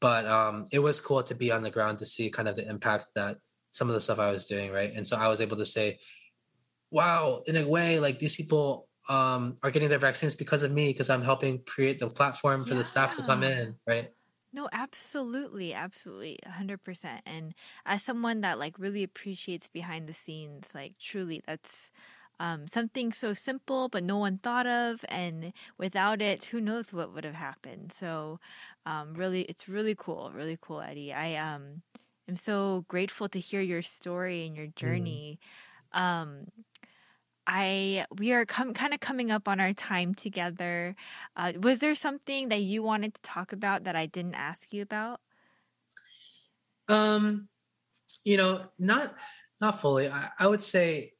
But 0.00 0.26
um 0.26 0.66
it 0.72 0.78
was 0.80 1.00
cool 1.00 1.22
to 1.22 1.34
be 1.34 1.50
on 1.50 1.62
the 1.62 1.70
ground 1.70 1.98
to 1.98 2.06
see 2.06 2.30
kind 2.30 2.48
of 2.48 2.56
the 2.56 2.68
impact 2.68 3.06
that 3.14 3.38
some 3.70 3.88
of 3.88 3.94
the 3.94 4.00
stuff 4.00 4.18
i 4.18 4.30
was 4.30 4.46
doing 4.46 4.70
right? 4.72 4.92
And 4.94 5.06
so 5.06 5.16
i 5.16 5.28
was 5.28 5.40
able 5.40 5.56
to 5.56 5.66
say 5.66 5.98
wow 6.90 7.42
in 7.46 7.56
a 7.56 7.66
way 7.66 7.98
like 7.98 8.18
these 8.18 8.36
people 8.36 8.88
um 9.08 9.56
are 9.62 9.70
getting 9.70 9.88
their 9.88 9.98
vaccines 9.98 10.34
because 10.34 10.62
of 10.62 10.70
me 10.70 10.88
because 10.90 11.10
i'm 11.10 11.20
helping 11.20 11.62
create 11.64 11.98
the 11.98 12.08
platform 12.08 12.64
for 12.64 12.74
the 12.74 12.84
staff 12.84 13.16
to 13.16 13.22
come 13.22 13.42
in 13.42 13.74
right? 13.86 14.10
No, 14.54 14.68
absolutely, 14.70 15.74
absolutely, 15.74 16.38
a 16.46 16.50
hundred 16.50 16.84
percent. 16.84 17.22
And 17.26 17.54
as 17.84 18.04
someone 18.04 18.42
that 18.42 18.60
like 18.60 18.78
really 18.78 19.02
appreciates 19.02 19.66
behind 19.66 20.06
the 20.06 20.14
scenes, 20.14 20.68
like 20.72 20.94
truly, 20.96 21.42
that's 21.44 21.90
um, 22.40 22.66
something 22.68 23.12
so 23.12 23.34
simple 23.34 23.88
but 23.88 24.04
no 24.04 24.18
one 24.18 24.38
thought 24.38 24.66
of, 24.66 25.04
and 25.08 25.52
without 25.78 26.20
it, 26.20 26.46
who 26.46 26.60
knows 26.60 26.92
what 26.92 27.14
would 27.14 27.24
have 27.24 27.34
happened. 27.34 27.92
So, 27.92 28.40
um, 28.86 29.14
really, 29.14 29.42
it's 29.42 29.68
really 29.68 29.94
cool, 29.96 30.30
really 30.34 30.58
cool, 30.60 30.80
Eddie. 30.80 31.12
I 31.12 31.36
um, 31.36 31.82
am 32.28 32.36
so 32.36 32.84
grateful 32.88 33.28
to 33.28 33.40
hear 33.40 33.60
your 33.60 33.82
story 33.82 34.46
and 34.46 34.56
your 34.56 34.68
journey. 34.68 35.38
Um, 35.92 36.46
I 37.46 38.06
we 38.18 38.32
are 38.32 38.46
com- 38.46 38.74
kind 38.74 38.94
of 38.94 39.00
coming 39.00 39.30
up 39.30 39.48
on 39.48 39.60
our 39.60 39.72
time 39.72 40.14
together. 40.14 40.96
Uh, 41.36 41.52
was 41.60 41.80
there 41.80 41.94
something 41.94 42.48
that 42.48 42.60
you 42.60 42.82
wanted 42.82 43.14
to 43.14 43.22
talk 43.22 43.52
about 43.52 43.84
that 43.84 43.96
I 43.96 44.06
didn't 44.06 44.34
ask 44.34 44.72
you 44.72 44.82
about? 44.82 45.20
Um, 46.88 47.48
you 48.24 48.36
know, 48.36 48.62
not 48.78 49.14
not 49.60 49.80
fully. 49.80 50.08
I, 50.08 50.30
I 50.38 50.46
would 50.46 50.62
say, 50.62 51.13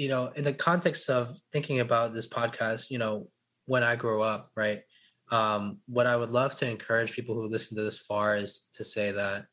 you 0.00 0.08
know, 0.08 0.28
in 0.34 0.44
the 0.44 0.54
context 0.54 1.10
of 1.10 1.38
thinking 1.52 1.80
about 1.80 2.14
this 2.14 2.26
podcast, 2.26 2.88
you 2.88 2.96
know, 2.96 3.28
when 3.66 3.82
I 3.82 3.96
grow 3.96 4.22
up, 4.22 4.48
right? 4.56 4.80
Um, 5.30 5.80
what 5.86 6.06
I 6.06 6.16
would 6.16 6.30
love 6.30 6.54
to 6.54 6.70
encourage 6.70 7.12
people 7.12 7.34
who 7.34 7.50
listen 7.50 7.76
to 7.76 7.82
this 7.82 7.98
far 7.98 8.34
is 8.34 8.70
to 8.76 8.82
say 8.82 9.12
that 9.12 9.44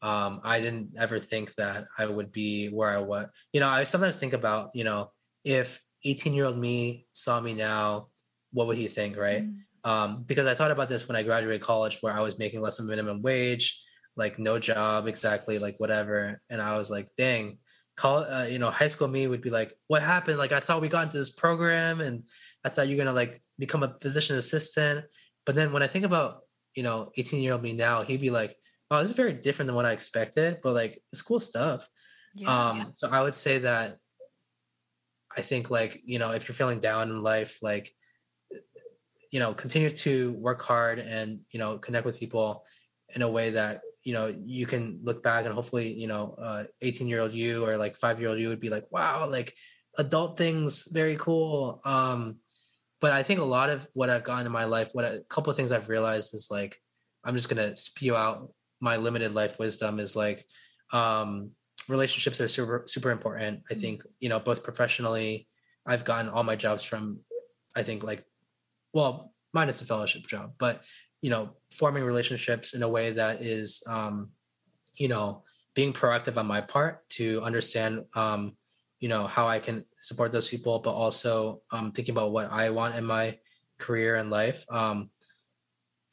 um, 0.00 0.40
I 0.42 0.58
didn't 0.58 0.92
ever 0.98 1.18
think 1.18 1.54
that 1.56 1.84
I 1.98 2.06
would 2.06 2.32
be 2.32 2.68
where 2.68 2.88
I 2.88 3.02
was. 3.02 3.26
You 3.52 3.60
know, 3.60 3.68
I 3.68 3.84
sometimes 3.84 4.16
think 4.16 4.32
about, 4.32 4.70
you 4.72 4.84
know, 4.84 5.10
if 5.44 5.84
18 6.06 6.32
year 6.32 6.46
old 6.46 6.56
me 6.56 7.06
saw 7.12 7.38
me 7.38 7.52
now, 7.52 8.06
what 8.54 8.68
would 8.68 8.78
he 8.78 8.86
think, 8.86 9.18
right? 9.18 9.44
Mm, 9.44 9.58
um, 9.84 10.24
because 10.26 10.46
I 10.46 10.54
thought 10.54 10.70
about 10.70 10.88
this 10.88 11.08
when 11.08 11.16
I 11.16 11.22
graduated 11.22 11.60
college, 11.60 11.98
where 12.00 12.14
I 12.14 12.20
was 12.20 12.38
making 12.38 12.62
less 12.62 12.78
than 12.78 12.86
minimum 12.86 13.20
wage, 13.20 13.78
like 14.16 14.38
no 14.38 14.58
job 14.58 15.06
exactly, 15.06 15.58
like 15.58 15.78
whatever, 15.78 16.40
and 16.48 16.62
I 16.62 16.78
was 16.78 16.90
like, 16.90 17.08
dang, 17.18 17.58
call, 18.00 18.24
uh, 18.24 18.46
you 18.46 18.58
know, 18.58 18.70
high 18.70 18.88
school 18.88 19.08
me 19.08 19.26
would 19.26 19.42
be 19.42 19.50
like, 19.50 19.74
what 19.88 20.00
happened? 20.00 20.38
Like 20.38 20.52
I 20.52 20.60
thought 20.60 20.80
we 20.80 20.88
got 20.88 21.04
into 21.04 21.18
this 21.18 21.30
program, 21.30 22.00
and 22.00 22.24
I 22.64 22.70
thought 22.70 22.88
you're 22.88 22.96
gonna 22.96 23.12
like 23.12 23.42
become 23.58 23.82
a 23.82 23.94
physician 24.00 24.36
assistant, 24.36 25.04
but 25.44 25.54
then 25.54 25.70
when 25.70 25.82
I 25.82 25.86
think 25.86 26.06
about, 26.06 26.40
you 26.74 26.82
know, 26.82 27.10
18 27.18 27.42
year 27.42 27.52
old 27.52 27.62
me 27.62 27.74
now, 27.74 28.02
he'd 28.02 28.22
be 28.22 28.30
like, 28.30 28.56
oh, 28.90 29.00
this 29.00 29.10
is 29.10 29.16
very 29.16 29.34
different 29.34 29.66
than 29.66 29.76
what 29.76 29.84
I 29.84 29.92
expected, 29.92 30.58
but 30.62 30.72
like 30.72 31.02
it's 31.12 31.20
cool 31.20 31.40
stuff. 31.40 31.86
Yeah. 32.34 32.48
Um, 32.48 32.92
so 32.94 33.10
I 33.10 33.20
would 33.20 33.34
say 33.34 33.58
that 33.58 33.98
I 35.36 35.42
think 35.42 35.70
like, 35.70 36.00
you 36.04 36.18
know, 36.18 36.30
if 36.30 36.48
you're 36.48 36.54
feeling 36.54 36.80
down 36.80 37.10
in 37.10 37.22
life, 37.22 37.58
like, 37.60 37.92
you 39.30 39.40
know, 39.40 39.52
continue 39.52 39.90
to 39.90 40.32
work 40.32 40.62
hard 40.62 40.98
and, 41.00 41.40
you 41.50 41.60
know, 41.60 41.76
connect 41.78 42.06
with 42.06 42.18
people 42.18 42.64
in 43.14 43.20
a 43.20 43.30
way 43.30 43.50
that, 43.50 43.82
you 44.10 44.16
know, 44.16 44.26
you 44.44 44.66
can 44.66 44.98
look 45.04 45.22
back 45.22 45.44
and 45.44 45.54
hopefully, 45.54 45.92
you 45.92 46.08
know, 46.08 46.34
uh 46.46 46.64
18 46.82 47.06
year 47.06 47.20
old 47.20 47.32
you 47.32 47.64
or 47.64 47.76
like 47.76 47.94
five 47.96 48.18
year 48.18 48.28
old 48.30 48.40
you 48.40 48.48
would 48.48 48.58
be 48.58 48.68
like, 48.76 48.86
wow, 48.90 49.28
like 49.30 49.54
adult 49.98 50.36
things, 50.36 50.88
very 50.90 51.14
cool. 51.14 51.80
Um, 51.84 52.38
but 53.00 53.12
I 53.12 53.22
think 53.22 53.38
a 53.38 53.44
lot 53.44 53.70
of 53.70 53.86
what 53.92 54.10
I've 54.10 54.24
gotten 54.24 54.46
in 54.46 54.50
my 54.52 54.64
life, 54.64 54.88
what 54.94 55.04
a 55.04 55.22
couple 55.30 55.48
of 55.52 55.56
things 55.56 55.70
I've 55.70 55.88
realized 55.88 56.34
is 56.34 56.48
like, 56.50 56.76
I'm 57.22 57.36
just 57.36 57.48
gonna 57.48 57.76
spew 57.76 58.16
out 58.16 58.52
my 58.80 58.96
limited 58.96 59.32
life 59.32 59.60
wisdom 59.60 60.00
is 60.00 60.16
like, 60.16 60.44
um, 60.92 61.52
relationships 61.88 62.40
are 62.40 62.48
super 62.48 62.82
super 62.94 63.12
important. 63.12 63.62
I 63.70 63.74
Mhm. 63.74 63.80
think 63.80 64.02
you 64.18 64.28
know 64.28 64.40
both 64.40 64.64
professionally, 64.64 65.46
I've 65.86 66.04
gotten 66.04 66.28
all 66.34 66.42
my 66.42 66.56
jobs 66.56 66.82
from, 66.82 67.20
I 67.76 67.84
think 67.84 68.02
like, 68.02 68.24
well 68.92 69.12
minus 69.52 69.78
the 69.78 69.86
fellowship 69.86 70.26
job, 70.26 70.54
but 70.58 70.82
you 71.22 71.30
know 71.30 71.50
forming 71.70 72.04
relationships 72.04 72.74
in 72.74 72.82
a 72.82 72.88
way 72.88 73.10
that 73.10 73.42
is, 73.42 73.82
um, 73.88 74.30
you 74.96 75.08
know, 75.08 75.42
being 75.74 75.92
proactive 75.92 76.36
on 76.36 76.46
my 76.46 76.60
part 76.60 77.08
to 77.10 77.40
understand, 77.42 78.04
um, 78.14 78.56
you 78.98 79.08
know, 79.08 79.26
how 79.26 79.46
I 79.46 79.58
can 79.58 79.84
support 80.00 80.32
those 80.32 80.50
people, 80.50 80.80
but 80.80 80.92
also 80.92 81.62
um, 81.70 81.92
thinking 81.92 82.12
about 82.12 82.32
what 82.32 82.50
I 82.50 82.70
want 82.70 82.96
in 82.96 83.04
my 83.04 83.38
career 83.78 84.16
and 84.16 84.30
life. 84.30 84.64
Um, 84.68 85.10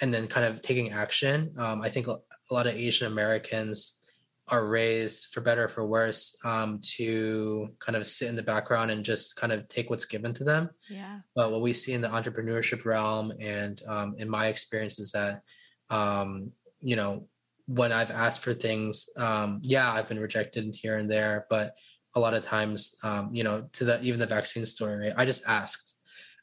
and 0.02 0.14
then 0.14 0.28
kind 0.28 0.46
of 0.46 0.62
taking 0.62 0.92
action. 0.92 1.52
Um, 1.58 1.82
I 1.82 1.90
think 1.90 2.08
a 2.08 2.20
lot 2.52 2.68
of 2.68 2.76
Asian 2.76 3.12
Americans 3.12 4.04
are 4.50 4.68
raised 4.68 5.34
for 5.34 5.42
better 5.42 5.66
or 5.66 5.68
for 5.68 5.86
worse 5.86 6.38
um, 6.46 6.80
to 6.82 7.70
kind 7.80 7.96
of 7.96 8.08
sit 8.08 8.30
in 8.30 8.36
the 8.36 8.44
background 8.44 8.92
and 8.92 9.04
just 9.04 9.36
kind 9.36 9.52
of 9.52 9.68
take 9.68 9.90
what's 9.90 10.06
given 10.06 10.34
to 10.34 10.44
them. 10.44 10.70
yeah. 10.90 11.20
But 11.36 11.52
what 11.52 11.62
we 11.62 11.74
see 11.74 11.94
in 11.94 12.02
the 12.02 12.08
entrepreneurship 12.08 12.86
realm 12.86 13.34
and 13.40 13.82
um, 13.88 14.16
in 14.18 14.30
my 14.30 14.48
experience 14.48 15.00
is 15.00 15.12
that, 15.12 15.42
um, 15.90 16.52
you 16.82 16.96
know, 16.96 17.28
when 17.68 17.92
I've 17.92 18.12
asked 18.12 18.42
for 18.42 18.54
things, 18.54 19.10
um, 19.18 19.60
yeah, 19.62 19.92
I've 19.92 20.08
been 20.08 20.20
rejected 20.20 20.74
here 20.74 20.98
and 20.98 21.12
there, 21.12 21.46
but 21.50 21.76
a 22.16 22.20
lot 22.20 22.34
of 22.34 22.42
times, 22.42 22.98
um, 23.04 23.30
you 23.34 23.44
know, 23.44 23.68
to 23.74 23.84
the 23.84 24.02
even 24.02 24.20
the 24.20 24.26
vaccine 24.26 24.66
story, 24.66 24.96
right? 24.96 25.14
I 25.18 25.26
just 25.26 25.48
asked, 25.48 25.98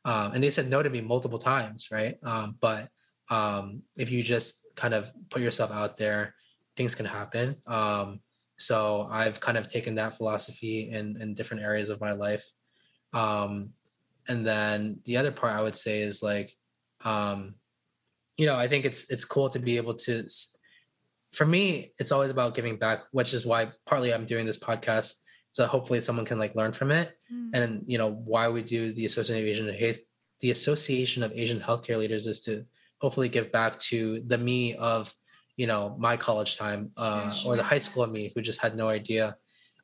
um, 0.05 0.33
and 0.33 0.45
they 0.45 0.51
said 0.51 0.69
no 0.69 0.83
to 0.83 0.91
me 0.91 1.01
multiple 1.01 1.39
times, 1.39 1.89
right? 1.91 2.17
Um, 2.23 2.59
but 2.61 2.91
um, 3.31 3.83
if 3.97 4.11
you 4.11 4.23
just 4.23 4.67
kind 4.77 4.93
of 4.93 5.11
put 5.31 5.41
yourself 5.41 5.73
out 5.73 5.97
there, 5.97 6.35
things 6.77 6.95
can 6.95 7.07
happen. 7.07 7.57
Um, 7.67 8.21
so 8.57 9.07
I've 9.11 9.41
kind 9.41 9.59
of 9.59 9.69
taken 9.69 9.95
that 9.97 10.17
philosophy 10.17 10.91
in 10.91 11.21
in 11.21 11.35
different 11.35 11.63
areas 11.63 11.91
of 11.91 12.01
my 12.01 12.13
life. 12.13 12.45
Um, 13.13 13.71
and 14.29 14.47
then 14.47 15.01
the 15.05 15.17
other 15.17 15.33
part 15.33 15.55
I 15.55 15.63
would 15.63 15.77
say 15.77 16.01
is 16.01 16.23
like, 16.23 16.57
um, 17.05 17.55
you 18.37 18.47
know, 18.47 18.55
I 18.55 18.69
think 18.69 18.85
it's 18.85 19.11
it's 19.11 19.25
cool 19.25 19.49
to 19.51 19.59
be 19.59 19.77
able 19.77 19.95
to. 19.95 20.27
For 21.33 21.45
me, 21.45 21.93
it's 21.99 22.13
always 22.13 22.31
about 22.31 22.55
giving 22.55 22.77
back, 22.77 23.03
which 23.11 23.35
is 23.35 23.45
why 23.45 23.73
partly 23.87 24.15
I'm 24.15 24.25
doing 24.25 24.47
this 24.47 24.59
podcast. 24.59 25.21
So 25.51 25.67
hopefully 25.67 26.01
someone 26.01 26.25
can 26.25 26.39
like 26.39 26.55
learn 26.55 26.73
from 26.73 26.91
it, 26.91 27.17
mm. 27.33 27.51
and 27.55 27.83
you 27.87 27.99
know 27.99 28.13
why 28.13 28.49
we 28.49 28.63
do 28.63 28.93
the 28.93 29.07
Association 29.07 29.69
of 29.69 29.75
Asian 29.75 30.03
the 30.41 30.51
Association 30.51 31.23
of 31.23 31.33
Asian 31.33 31.61
Healthcare 31.61 31.99
Leaders 31.99 32.27
is 32.27 32.41
to 32.43 32.65
hopefully 33.01 33.29
give 33.29 33.53
back 33.53 33.79
to 33.79 34.21
the 34.27 34.39
me 34.39 34.75
of 34.75 35.15
you 35.57 35.67
know 35.67 35.95
my 35.99 36.17
college 36.17 36.57
time 36.57 36.91
uh, 36.97 37.31
sure. 37.31 37.53
or 37.53 37.57
the 37.57 37.63
high 37.63 37.79
school 37.79 38.03
of 38.03 38.11
me 38.11 38.31
who 38.35 38.43
just 38.43 38.61
had 38.61 38.77
no 38.77 38.89
idea. 38.89 39.37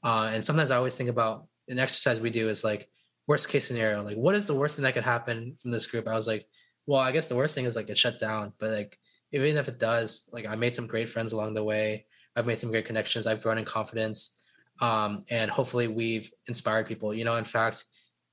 Uh, 0.03 0.31
and 0.33 0.43
sometimes 0.43 0.71
i 0.71 0.77
always 0.77 0.97
think 0.97 1.11
about 1.11 1.45
an 1.69 1.79
exercise 1.79 2.21
we 2.21 2.31
do 2.31 2.49
is 2.49 2.65
like 2.65 2.89
worst 3.27 3.49
case 3.51 3.69
scenario 3.69 4.03
like 4.03 4.17
what 4.17 4.35
is 4.35 4.47
the 4.47 4.55
worst 4.55 4.77
thing 4.77 4.83
that 4.83 4.95
could 4.95 5.05
happen 5.05 5.57
from 5.61 5.71
this 5.71 5.87
group? 5.87 6.09
I 6.09 6.15
was 6.15 6.27
like 6.27 6.47
well 6.87 7.01
i 7.01 7.13
guess 7.13 7.29
the 7.29 7.37
worst 7.37 7.55
thing 7.55 7.67
is 7.67 7.77
like 7.77 7.91
it 7.91 7.99
shut 7.99 8.19
down. 8.19 8.53
But 8.59 8.71
like 8.71 8.99
even 9.33 9.57
if 9.57 9.69
it 9.69 9.79
does 9.79 10.29
like 10.33 10.49
i 10.49 10.57
made 10.57 10.75
some 10.75 10.87
great 10.87 11.09
friends 11.09 11.33
along 11.33 11.55
the 11.55 11.65
way. 11.65 12.07
I've 12.37 12.47
made 12.47 12.61
some 12.61 12.71
great 12.71 12.87
connections. 12.87 13.27
I've 13.27 13.43
grown 13.43 13.59
in 13.59 13.65
confidence. 13.65 14.41
Um, 14.81 15.25
and 15.31 15.51
hopefully 15.51 15.89
we've 15.89 16.31
inspired 16.47 16.87
people. 16.87 17.13
You 17.13 17.25
know 17.25 17.37
in 17.37 17.45
fact 17.45 17.85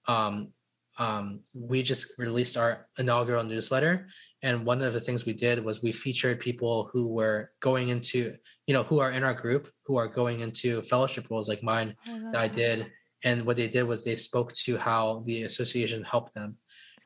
um, 0.07 0.49
um, 0.97 1.41
we 1.53 1.83
just 1.83 2.17
released 2.17 2.57
our 2.57 2.87
inaugural 2.97 3.43
newsletter 3.43 4.07
and 4.47 4.65
one 4.65 4.81
of 4.81 4.93
the 4.93 5.01
things 5.01 5.25
we 5.25 5.33
did 5.33 5.63
was 5.63 5.83
we 5.83 5.91
featured 5.91 6.39
people 6.39 6.89
who 6.93 7.13
were 7.13 7.51
going 7.59 7.89
into 7.89 8.33
you 8.65 8.73
know 8.73 8.83
who 8.83 8.99
are 8.99 9.11
in 9.11 9.23
our 9.23 9.33
group 9.33 9.69
who 9.85 9.97
are 9.97 10.07
going 10.07 10.39
into 10.39 10.81
fellowship 10.83 11.27
roles 11.29 11.49
like 11.49 11.61
mine 11.61 11.93
that 12.31 12.41
i 12.41 12.47
did. 12.47 12.87
And 13.23 13.45
what 13.45 13.57
they 13.57 13.67
did 13.67 13.83
was 13.83 14.05
they 14.05 14.15
spoke 14.15 14.53
to 14.65 14.77
how 14.77 15.23
the 15.25 15.43
association 15.43 16.03
helped 16.03 16.35
them. 16.35 16.57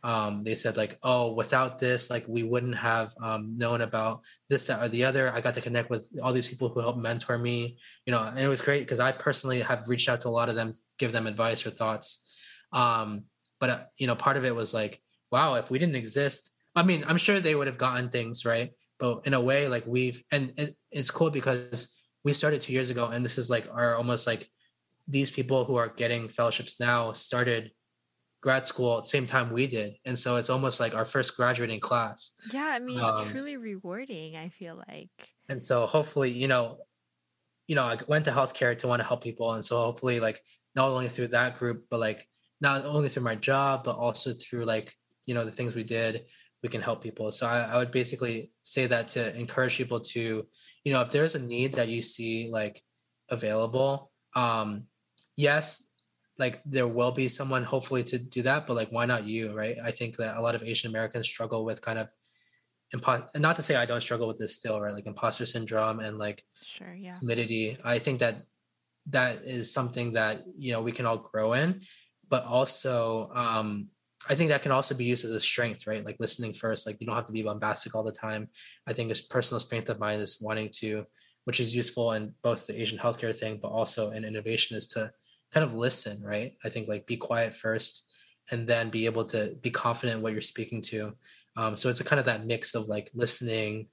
Um, 0.04 0.44
they 0.44 0.56
said 0.56 0.76
like 0.78 1.00
oh 1.04 1.34
without 1.34 1.80
this 1.80 2.10
like 2.10 2.26
we 2.28 2.44
wouldn't 2.44 2.76
have 2.76 3.14
um, 3.22 3.58
known 3.58 3.82
about 3.82 4.24
this 4.50 4.68
that, 4.68 4.82
or 4.84 4.90
the 4.90 5.06
other. 5.06 5.32
I 5.34 5.42
got 5.42 5.56
to 5.56 5.62
connect 5.62 5.90
with 5.90 6.04
all 6.22 6.34
these 6.34 6.50
people 6.50 6.70
who 6.70 6.82
helped 6.82 7.00
mentor 7.00 7.38
me. 7.38 7.78
You 8.06 8.12
know 8.14 8.22
and 8.22 8.40
it 8.40 8.48
was 8.48 8.62
great 8.68 8.82
because 8.82 9.00
i 9.00 9.12
personally 9.12 9.62
have 9.62 9.88
reached 9.88 10.10
out 10.10 10.22
to 10.22 10.30
a 10.30 10.38
lot 10.40 10.50
of 10.50 10.56
them 10.56 10.74
give 11.00 11.12
them 11.12 11.28
advice 11.28 11.66
or 11.66 11.72
thoughts. 11.72 12.08
Um, 12.74 13.26
but 13.60 13.70
uh, 13.70 13.80
you 13.98 14.08
know 14.08 14.16
part 14.16 14.38
of 14.38 14.44
it 14.44 14.56
was 14.56 14.74
like 14.74 15.02
wow 15.32 15.56
if 15.56 15.70
we 15.72 15.80
didn't 15.80 16.02
exist 16.04 16.52
I 16.76 16.84
mean, 16.84 17.04
I'm 17.08 17.18
sure 17.18 17.40
they 17.40 17.56
would 17.56 17.68
have 17.68 17.78
gotten 17.78 18.10
things 18.10 18.46
right, 18.46 18.72
but 19.00 19.26
in 19.26 19.34
a 19.34 19.42
way, 19.42 19.68
like 19.68 19.86
we've 19.86 20.24
and, 20.32 20.54
and 20.58 20.74
it's 20.92 21.12
cool 21.12 21.30
because 21.30 22.02
we 22.24 22.34
started 22.34 22.62
two 22.62 22.74
years 22.74 22.90
ago, 22.90 23.08
and 23.08 23.26
this 23.26 23.38
is 23.38 23.50
like 23.50 23.68
our 23.72 23.96
almost 23.96 24.28
like 24.28 24.50
these 25.08 25.30
people 25.30 25.66
who 25.66 25.76
are 25.76 25.90
getting 25.90 26.30
fellowships 26.30 26.80
now 26.80 27.12
started 27.12 27.72
grad 28.42 28.66
school 28.66 28.98
at 28.98 29.04
the 29.04 29.10
same 29.10 29.26
time 29.26 29.52
we 29.52 29.68
did, 29.68 29.96
and 30.06 30.18
so 30.18 30.38
it's 30.38 30.50
almost 30.50 30.80
like 30.80 30.94
our 30.94 31.06
first 31.06 31.36
graduating 31.36 31.80
class. 31.80 32.32
Yeah, 32.54 32.72
I 32.74 32.80
mean, 32.80 33.00
it's 33.00 33.10
um, 33.10 33.28
truly 33.28 33.58
rewarding. 33.58 34.38
I 34.38 34.50
feel 34.50 34.82
like. 34.88 35.10
And 35.50 35.62
so 35.62 35.86
hopefully, 35.86 36.32
you 36.32 36.48
know, 36.48 36.78
you 37.68 37.76
know, 37.76 37.84
I 37.84 37.98
went 38.08 38.26
to 38.26 38.32
healthcare 38.32 38.78
to 38.78 38.88
want 38.88 39.02
to 39.02 39.08
help 39.08 39.24
people, 39.24 39.52
and 39.54 39.66
so 39.66 39.76
hopefully, 39.76 40.22
like 40.22 40.40
not 40.74 40.88
only 40.88 41.10
through 41.10 41.28
that 41.30 41.60
group, 41.60 41.86
but 41.90 42.00
like 42.00 42.26
not 42.62 42.86
only 42.86 43.10
through 43.10 43.24
my 43.24 43.36
job, 43.36 43.84
but 43.84 43.98
also 43.98 44.32
through 44.32 44.64
like 44.64 44.96
you 45.26 45.34
know 45.34 45.44
the 45.44 45.52
things 45.52 45.76
we 45.76 45.84
did 45.84 46.22
we 46.64 46.70
can 46.70 46.82
help 46.82 47.02
people. 47.02 47.32
So 47.32 47.48
I, 47.48 47.62
I, 47.62 47.78
would 47.78 47.92
basically 47.92 48.52
say 48.62 48.86
that 48.86 49.08
to 49.10 49.36
encourage 49.36 49.78
people 49.78 50.00
to, 50.00 50.46
you 50.84 50.94
know, 50.94 51.02
if 51.02 51.12
there's 51.12 51.36
a 51.36 51.44
need 51.44 51.74
that 51.74 51.90
you 51.90 52.02
see 52.02 52.50
like 52.52 52.82
available, 53.30 54.12
um, 54.36 54.84
yes, 55.36 55.92
like 56.38 56.62
there 56.66 56.88
will 56.88 57.12
be 57.12 57.28
someone 57.28 57.64
hopefully 57.64 58.04
to 58.04 58.18
do 58.18 58.42
that, 58.44 58.68
but 58.68 58.76
like 58.76 58.90
why 58.90 59.06
not 59.06 59.26
you, 59.26 59.56
right? 59.56 59.78
I 59.84 59.92
think 59.92 60.18
that 60.18 60.38
a 60.38 60.42
lot 60.42 60.56
of 60.56 60.64
Asian 60.64 60.90
Americans 60.90 61.28
struggle 61.28 61.66
with 61.66 61.82
kind 61.82 62.00
of 62.00 62.12
impo- 62.96 63.28
not 63.40 63.56
to 63.56 63.62
say 63.62 63.76
I 63.76 63.86
don't 63.86 64.02
struggle 64.02 64.28
with 64.28 64.38
this 64.38 64.56
still, 64.56 64.80
right? 64.80 64.94
Like 64.94 65.08
imposter 65.08 65.46
syndrome 65.46 66.00
and 66.00 66.18
like 66.18 66.44
sure, 66.64 66.94
yeah. 66.94 67.14
timidity. 67.14 67.78
I 67.84 68.00
think 68.00 68.20
that 68.20 68.38
that 69.08 69.38
is 69.44 69.74
something 69.74 70.14
that 70.14 70.44
you 70.58 70.72
know 70.72 70.82
we 70.82 70.92
can 70.92 71.06
all 71.06 71.18
grow 71.18 71.54
in, 71.54 71.82
but 72.30 72.46
also 72.46 73.32
um 73.34 73.88
I 74.30 74.36
think 74.36 74.50
that 74.50 74.62
can 74.62 74.72
also 74.72 74.96
be 74.96 75.06
used 75.06 75.26
as 75.26 75.32
a 75.32 75.40
strength, 75.40 75.88
right? 75.88 76.06
Like 76.06 76.18
listening 76.20 76.54
first. 76.54 76.86
Like 76.86 77.00
you 77.00 77.08
don't 77.08 77.16
have 77.16 77.26
to 77.26 77.32
be 77.32 77.44
bombastic 77.44 77.96
all 77.96 78.04
the 78.04 78.12
time. 78.12 78.50
I 78.88 78.94
think 78.94 79.12
a 79.12 79.16
personal 79.30 79.60
strength 79.60 79.90
of 79.90 80.00
mine 80.00 80.20
is 80.20 80.40
wanting 80.42 80.70
to, 80.76 81.06
which 81.46 81.60
is 81.60 81.76
useful 81.76 82.12
in 82.14 82.34
both 82.44 82.68
the 82.68 82.80
Asian 82.80 83.00
healthcare 83.00 83.36
thing, 83.36 83.60
but 83.62 83.70
also 83.70 84.12
in 84.12 84.24
innovation, 84.26 84.78
is 84.78 84.88
to 84.90 85.12
kind 85.52 85.64
of 85.64 85.74
listen, 85.74 86.22
right? 86.24 86.54
I 86.64 86.70
think 86.70 86.88
like 86.88 87.08
be 87.08 87.18
quiet 87.18 87.56
first, 87.56 88.12
and 88.52 88.68
then 88.68 88.90
be 88.90 89.06
able 89.06 89.26
to 89.26 89.56
be 89.62 89.72
confident 89.72 90.22
what 90.22 90.34
you're 90.34 90.42
speaking 90.42 90.82
to. 90.82 91.14
Um, 91.58 91.76
so 91.76 91.90
it's 91.90 92.00
a 92.00 92.06
kind 92.06 92.20
of 92.20 92.26
that 92.26 92.46
mix 92.46 92.76
of 92.76 92.88
like 92.88 93.10
listening, 93.14 93.88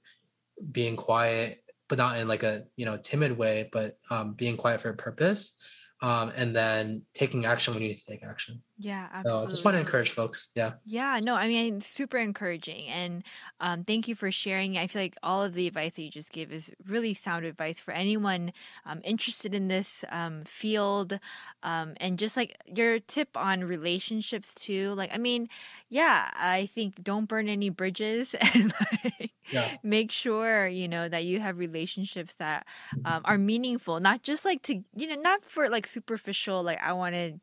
being 0.71 0.95
quiet, 0.95 1.63
but 1.87 1.97
not 1.97 2.17
in 2.17 2.27
like 2.27 2.43
a 2.43 2.65
you 2.75 2.85
know 2.85 2.97
timid 2.97 3.37
way, 3.37 3.69
but 3.71 3.97
um, 4.09 4.33
being 4.33 4.57
quiet 4.57 4.81
for 4.81 4.89
a 4.89 4.95
purpose, 4.95 5.59
um, 6.01 6.31
and 6.35 6.55
then 6.55 7.01
taking 7.13 7.45
action 7.45 7.73
when 7.73 7.83
you 7.83 7.89
need 7.89 7.97
to 7.97 8.05
take 8.05 8.23
action. 8.23 8.61
Yeah, 8.81 9.09
absolutely. 9.11 9.47
So 9.47 9.49
just 9.49 9.65
want 9.65 9.75
to 9.75 9.81
encourage 9.81 10.11
folks. 10.11 10.53
Yeah. 10.55 10.75
Yeah, 10.85 11.19
no, 11.21 11.35
I 11.35 11.49
mean, 11.49 11.81
super 11.81 12.17
encouraging. 12.17 12.87
And 12.87 13.23
um, 13.59 13.83
thank 13.83 14.07
you 14.07 14.15
for 14.15 14.31
sharing. 14.31 14.77
I 14.77 14.87
feel 14.87 15.01
like 15.01 15.17
all 15.21 15.43
of 15.43 15.53
the 15.53 15.67
advice 15.67 15.97
that 15.97 16.03
you 16.03 16.09
just 16.09 16.31
gave 16.31 16.49
is 16.49 16.71
really 16.87 17.13
sound 17.13 17.45
advice 17.45 17.81
for 17.81 17.91
anyone 17.91 18.53
um, 18.85 19.01
interested 19.03 19.53
in 19.53 19.67
this 19.67 20.05
um, 20.09 20.45
field. 20.45 21.19
Um, 21.61 21.95
and 21.97 22.17
just 22.17 22.37
like 22.37 22.55
your 22.73 22.99
tip 22.99 23.35
on 23.35 23.65
relationships, 23.65 24.55
too. 24.55 24.93
Like, 24.93 25.13
I 25.13 25.17
mean, 25.17 25.49
yeah, 25.89 26.31
I 26.33 26.67
think 26.67 27.03
don't 27.03 27.25
burn 27.25 27.49
any 27.49 27.69
bridges 27.69 28.33
and 28.55 28.73
like, 29.03 29.31
yeah. 29.51 29.71
make 29.83 30.09
sure, 30.11 30.67
you 30.67 30.87
know, 30.87 31.09
that 31.09 31.25
you 31.25 31.41
have 31.41 31.57
relationships 31.57 32.35
that 32.35 32.65
um, 33.03 33.23
are 33.25 33.37
meaningful, 33.37 33.99
not 33.99 34.23
just 34.23 34.45
like 34.45 34.61
to, 34.63 34.81
you 34.95 35.07
know, 35.07 35.21
not 35.21 35.41
for 35.41 35.69
like 35.69 35.85
superficial, 35.85 36.63
like, 36.63 36.79
I 36.81 36.93
want 36.93 37.15
to 37.15 37.33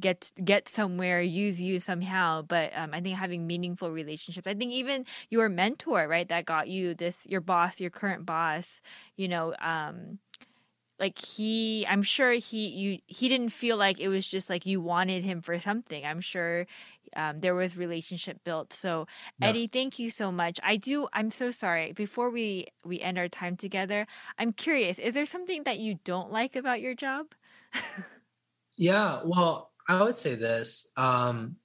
get 0.00 0.32
get 0.42 0.68
somewhere, 0.68 1.20
use 1.20 1.60
you 1.60 1.80
somehow. 1.80 2.42
But 2.42 2.76
um, 2.76 2.90
I 2.92 3.00
think 3.00 3.16
having 3.16 3.46
meaningful 3.46 3.90
relationships. 3.90 4.46
I 4.46 4.54
think 4.54 4.72
even 4.72 5.06
your 5.30 5.48
mentor, 5.48 6.08
right, 6.08 6.28
that 6.28 6.44
got 6.44 6.68
you 6.68 6.94
this, 6.94 7.26
your 7.26 7.40
boss, 7.40 7.80
your 7.80 7.90
current 7.90 8.26
boss, 8.26 8.80
you 9.16 9.28
know, 9.28 9.54
um, 9.60 10.18
like 10.98 11.18
he 11.18 11.86
i'm 11.88 12.02
sure 12.02 12.32
he 12.32 12.68
you 12.68 12.98
he 13.06 13.28
didn't 13.28 13.50
feel 13.50 13.76
like 13.76 13.98
it 13.98 14.08
was 14.08 14.26
just 14.26 14.48
like 14.48 14.64
you 14.64 14.80
wanted 14.80 15.24
him 15.24 15.40
for 15.40 15.58
something 15.58 16.04
i'm 16.04 16.20
sure 16.20 16.66
um, 17.16 17.38
there 17.38 17.54
was 17.54 17.76
relationship 17.76 18.42
built 18.44 18.72
so 18.72 19.06
yeah. 19.38 19.48
eddie 19.48 19.66
thank 19.66 19.98
you 19.98 20.10
so 20.10 20.30
much 20.30 20.58
i 20.62 20.76
do 20.76 21.08
i'm 21.12 21.30
so 21.30 21.50
sorry 21.50 21.92
before 21.92 22.30
we 22.30 22.66
we 22.84 23.00
end 23.00 23.18
our 23.18 23.28
time 23.28 23.56
together 23.56 24.06
i'm 24.38 24.52
curious 24.52 24.98
is 24.98 25.14
there 25.14 25.26
something 25.26 25.64
that 25.64 25.78
you 25.78 25.98
don't 26.04 26.30
like 26.32 26.56
about 26.56 26.80
your 26.80 26.94
job 26.94 27.26
yeah 28.76 29.20
well 29.24 29.70
I 29.88 30.02
would 30.02 30.16
say 30.16 30.34
this 30.34 30.90
um, 30.96 31.56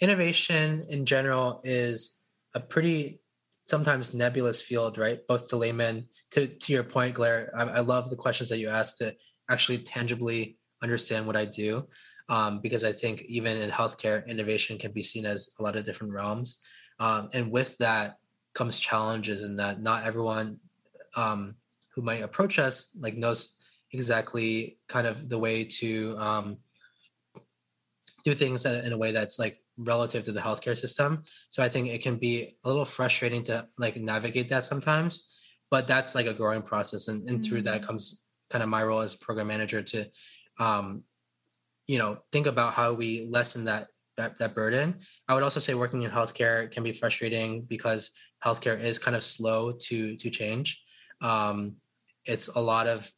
innovation 0.00 0.86
in 0.88 1.06
general 1.06 1.60
is 1.64 2.22
a 2.54 2.60
pretty 2.60 3.20
sometimes 3.64 4.14
nebulous 4.14 4.62
field, 4.62 4.98
right? 4.98 5.26
Both 5.26 5.48
to 5.48 5.56
laymen, 5.56 6.08
to, 6.32 6.46
to 6.46 6.72
your 6.72 6.84
point, 6.84 7.14
Blair, 7.14 7.50
I, 7.56 7.62
I 7.62 7.80
love 7.80 8.10
the 8.10 8.16
questions 8.16 8.48
that 8.50 8.58
you 8.58 8.68
asked 8.68 8.98
to 8.98 9.14
actually 9.48 9.78
tangibly 9.78 10.58
understand 10.82 11.26
what 11.26 11.36
I 11.36 11.46
do. 11.46 11.88
Um, 12.28 12.60
because 12.60 12.84
I 12.84 12.92
think 12.92 13.22
even 13.22 13.56
in 13.56 13.70
healthcare, 13.70 14.26
innovation 14.26 14.78
can 14.78 14.92
be 14.92 15.02
seen 15.02 15.26
as 15.26 15.50
a 15.58 15.62
lot 15.62 15.76
of 15.76 15.84
different 15.84 16.12
realms. 16.12 16.64
Um, 16.98 17.28
and 17.32 17.50
with 17.50 17.76
that 17.78 18.16
comes 18.54 18.78
challenges 18.78 19.42
in 19.42 19.56
that 19.56 19.82
not 19.82 20.04
everyone 20.04 20.58
um, 21.16 21.56
who 21.94 22.02
might 22.02 22.22
approach 22.22 22.58
us 22.58 22.96
like 23.00 23.16
knows 23.16 23.56
exactly 23.92 24.78
kind 24.88 25.06
of 25.06 25.28
the 25.28 25.38
way 25.38 25.64
to 25.64 26.16
um, 26.18 26.58
do 28.24 28.34
things 28.34 28.64
in 28.64 28.92
a 28.92 28.96
way 28.96 29.12
that's 29.12 29.38
like 29.38 29.60
relative 29.76 30.22
to 30.24 30.32
the 30.32 30.40
healthcare 30.40 30.76
system. 30.76 31.22
So 31.50 31.62
I 31.62 31.68
think 31.68 31.88
it 31.88 32.02
can 32.02 32.16
be 32.16 32.56
a 32.64 32.68
little 32.68 32.84
frustrating 32.84 33.44
to 33.44 33.68
like 33.78 33.96
navigate 33.96 34.48
that 34.48 34.64
sometimes, 34.64 35.42
but 35.70 35.86
that's 35.86 36.14
like 36.14 36.26
a 36.26 36.34
growing 36.34 36.62
process. 36.62 37.08
And, 37.08 37.28
and 37.28 37.40
mm-hmm. 37.40 37.48
through 37.48 37.62
that 37.62 37.82
mm. 37.82 37.86
comes 37.86 38.24
kind 38.50 38.62
of 38.62 38.68
my 38.68 38.82
role 38.82 39.00
as 39.00 39.16
program 39.16 39.48
manager 39.48 39.82
to, 39.82 40.06
um, 40.58 41.02
you 41.86 41.98
know, 41.98 42.18
think 42.32 42.46
about 42.46 42.72
how 42.72 42.92
we 42.92 43.28
lessen 43.30 43.64
that, 43.64 43.88
that, 44.16 44.38
that 44.38 44.54
burden. 44.54 44.96
I 45.28 45.34
would 45.34 45.42
also 45.42 45.60
say 45.60 45.74
working 45.74 46.02
in 46.02 46.10
healthcare 46.10 46.70
can 46.70 46.82
be 46.82 46.92
frustrating 46.92 47.62
because 47.62 48.12
healthcare 48.42 48.80
is 48.80 48.98
kind 48.98 49.16
of 49.16 49.22
slow 49.22 49.72
to, 49.72 50.16
to 50.16 50.30
change. 50.30 50.82
Um, 51.20 51.76
it's 52.24 52.48
a 52.48 52.60
lot 52.60 52.86
of 52.86 53.10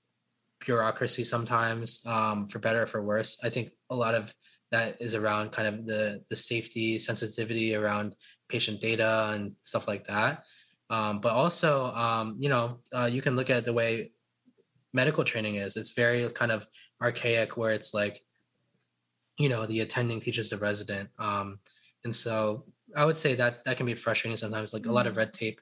bureaucracy 0.64 1.22
sometimes, 1.22 2.00
um, 2.06 2.48
for 2.48 2.58
better 2.58 2.82
or 2.82 2.86
for 2.86 3.02
worse. 3.02 3.38
I 3.44 3.50
think 3.50 3.70
a 3.90 3.94
lot 3.94 4.14
of 4.14 4.34
that 4.76 5.00
is 5.00 5.14
around 5.14 5.52
kind 5.56 5.68
of 5.68 5.86
the 5.86 6.22
the 6.30 6.36
safety 6.36 6.98
sensitivity 6.98 7.74
around 7.74 8.14
patient 8.48 8.80
data 8.80 9.30
and 9.32 9.52
stuff 9.62 9.88
like 9.88 10.04
that. 10.04 10.44
Um, 10.88 11.20
but 11.20 11.32
also, 11.32 11.92
um, 12.06 12.36
you 12.38 12.48
know, 12.48 12.78
uh, 12.96 13.08
you 13.10 13.22
can 13.22 13.34
look 13.34 13.50
at 13.50 13.64
the 13.64 13.72
way 13.72 14.12
medical 14.92 15.24
training 15.24 15.56
is. 15.56 15.76
It's 15.76 15.92
very 15.92 16.28
kind 16.28 16.52
of 16.52 16.66
archaic, 17.02 17.56
where 17.56 17.72
it's 17.72 17.92
like, 17.92 18.20
you 19.38 19.48
know, 19.48 19.66
the 19.66 19.80
attending 19.80 20.20
teaches 20.20 20.50
the 20.50 20.58
resident, 20.58 21.08
um, 21.18 21.58
and 22.04 22.14
so 22.14 22.64
I 22.94 23.04
would 23.04 23.16
say 23.16 23.34
that 23.34 23.64
that 23.64 23.76
can 23.76 23.86
be 23.86 23.94
frustrating 23.94 24.36
sometimes. 24.36 24.72
Like 24.72 24.82
mm-hmm. 24.82 24.90
a 24.90 24.98
lot 24.98 25.06
of 25.06 25.12
mm-hmm. 25.12 25.26
red 25.26 25.32
tape 25.32 25.60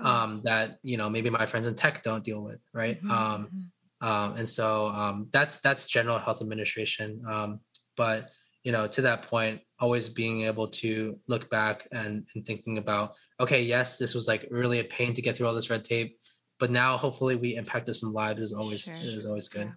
um, 0.00 0.42
that 0.44 0.78
you 0.82 0.96
know 0.96 1.08
maybe 1.08 1.30
my 1.30 1.46
friends 1.46 1.66
in 1.66 1.74
tech 1.74 2.02
don't 2.02 2.24
deal 2.24 2.42
with, 2.42 2.60
right? 2.72 2.98
Mm-hmm. 2.98 3.10
Um, 3.10 3.40
mm-hmm. 3.44 4.08
um, 4.08 4.36
and 4.38 4.48
so 4.48 4.88
um, 4.88 5.28
that's 5.32 5.60
that's 5.60 5.86
general 5.86 6.18
health 6.18 6.42
administration. 6.42 7.22
Um, 7.34 7.60
but 7.96 8.30
you 8.66 8.72
know, 8.72 8.88
to 8.88 9.00
that 9.00 9.22
point, 9.22 9.60
always 9.78 10.08
being 10.08 10.42
able 10.42 10.66
to 10.66 11.16
look 11.28 11.48
back 11.50 11.86
and, 11.92 12.26
and 12.34 12.44
thinking 12.44 12.78
about, 12.78 13.14
okay, 13.38 13.62
yes, 13.62 13.96
this 13.96 14.12
was 14.12 14.26
like 14.26 14.44
really 14.50 14.80
a 14.80 14.84
pain 14.84 15.14
to 15.14 15.22
get 15.22 15.36
through 15.36 15.46
all 15.46 15.54
this 15.54 15.70
red 15.70 15.84
tape, 15.84 16.18
but 16.58 16.72
now 16.72 16.96
hopefully 16.96 17.36
we 17.36 17.54
impacted 17.54 17.94
some 17.94 18.12
lives 18.12 18.42
is 18.42 18.52
always 18.52 18.82
sure, 18.82 18.94
is 18.96 19.24
always 19.24 19.46
good. 19.48 19.70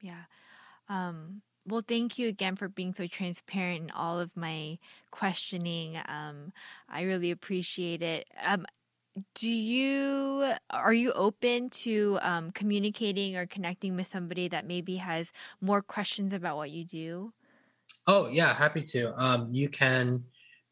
Yeah. 0.00 0.14
yeah. 0.88 1.08
Um, 1.08 1.42
well, 1.66 1.82
thank 1.86 2.18
you 2.18 2.28
again 2.28 2.56
for 2.56 2.70
being 2.70 2.94
so 2.94 3.06
transparent 3.06 3.82
in 3.82 3.90
all 3.90 4.18
of 4.18 4.34
my 4.34 4.78
questioning. 5.10 5.98
Um, 6.08 6.54
I 6.88 7.02
really 7.02 7.30
appreciate 7.30 8.02
it. 8.02 8.26
Um, 8.42 8.64
do 9.34 9.50
you 9.50 10.54
are 10.70 10.94
you 10.94 11.12
open 11.12 11.68
to 11.70 12.18
um, 12.22 12.50
communicating 12.50 13.36
or 13.36 13.44
connecting 13.44 13.94
with 13.94 14.06
somebody 14.06 14.48
that 14.48 14.66
maybe 14.66 14.96
has 14.96 15.32
more 15.60 15.82
questions 15.82 16.32
about 16.32 16.56
what 16.56 16.70
you 16.70 16.84
do? 16.84 17.32
Oh 18.06 18.28
yeah, 18.28 18.54
happy 18.54 18.82
to. 18.82 19.12
Um, 19.22 19.48
you 19.50 19.68
can 19.68 20.24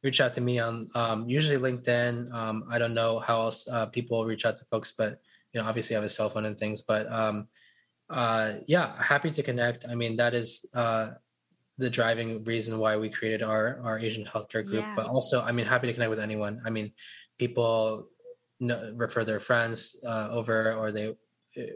reach 0.03 0.21
out 0.21 0.33
to 0.35 0.41
me 0.41 0.59
on 0.59 0.87
um, 0.95 1.29
usually 1.29 1.57
LinkedIn. 1.57 2.33
Um, 2.33 2.65
I 2.71 2.79
don't 2.79 2.95
know 2.95 3.19
how 3.19 3.41
else 3.41 3.67
uh, 3.69 3.87
people 3.87 4.25
reach 4.25 4.45
out 4.45 4.57
to 4.57 4.65
folks, 4.67 4.93
but 4.93 5.21
you 5.53 5.61
know, 5.61 5.67
obviously 5.67 5.97
I 5.97 5.99
have 5.99 6.05
a 6.05 6.09
cell 6.09 6.29
phone 6.29 6.45
and 6.45 6.59
things. 6.59 6.83
But 6.83 7.11
um, 7.11 7.49
uh, 8.11 8.55
yeah, 8.67 8.93
happy 9.03 9.31
to 9.31 9.43
connect. 9.43 9.87
I 9.89 9.95
mean, 9.95 10.17
that 10.17 10.35
is 10.35 10.67
uh, 10.75 11.13
the 11.79 11.91
driving 11.91 12.45
reason 12.45 12.79
why 12.79 12.97
we 12.97 13.09
created 13.09 13.43
our 13.43 13.81
our 13.83 13.99
Asian 13.99 14.25
healthcare 14.25 14.65
group. 14.65 14.85
Yeah. 14.85 14.95
But 14.95 15.07
also, 15.07 15.43
I 15.43 15.53
mean, 15.53 15.67
happy 15.67 15.87
to 15.87 15.93
connect 15.93 16.11
with 16.11 16.21
anyone. 16.21 16.61
I 16.65 16.71
mean, 16.71 16.93
people 17.39 18.09
know, 18.61 18.93
refer 18.95 19.25
their 19.25 19.41
friends 19.41 19.97
uh, 20.07 20.29
over, 20.31 20.73
or 20.75 20.93
they 20.93 21.15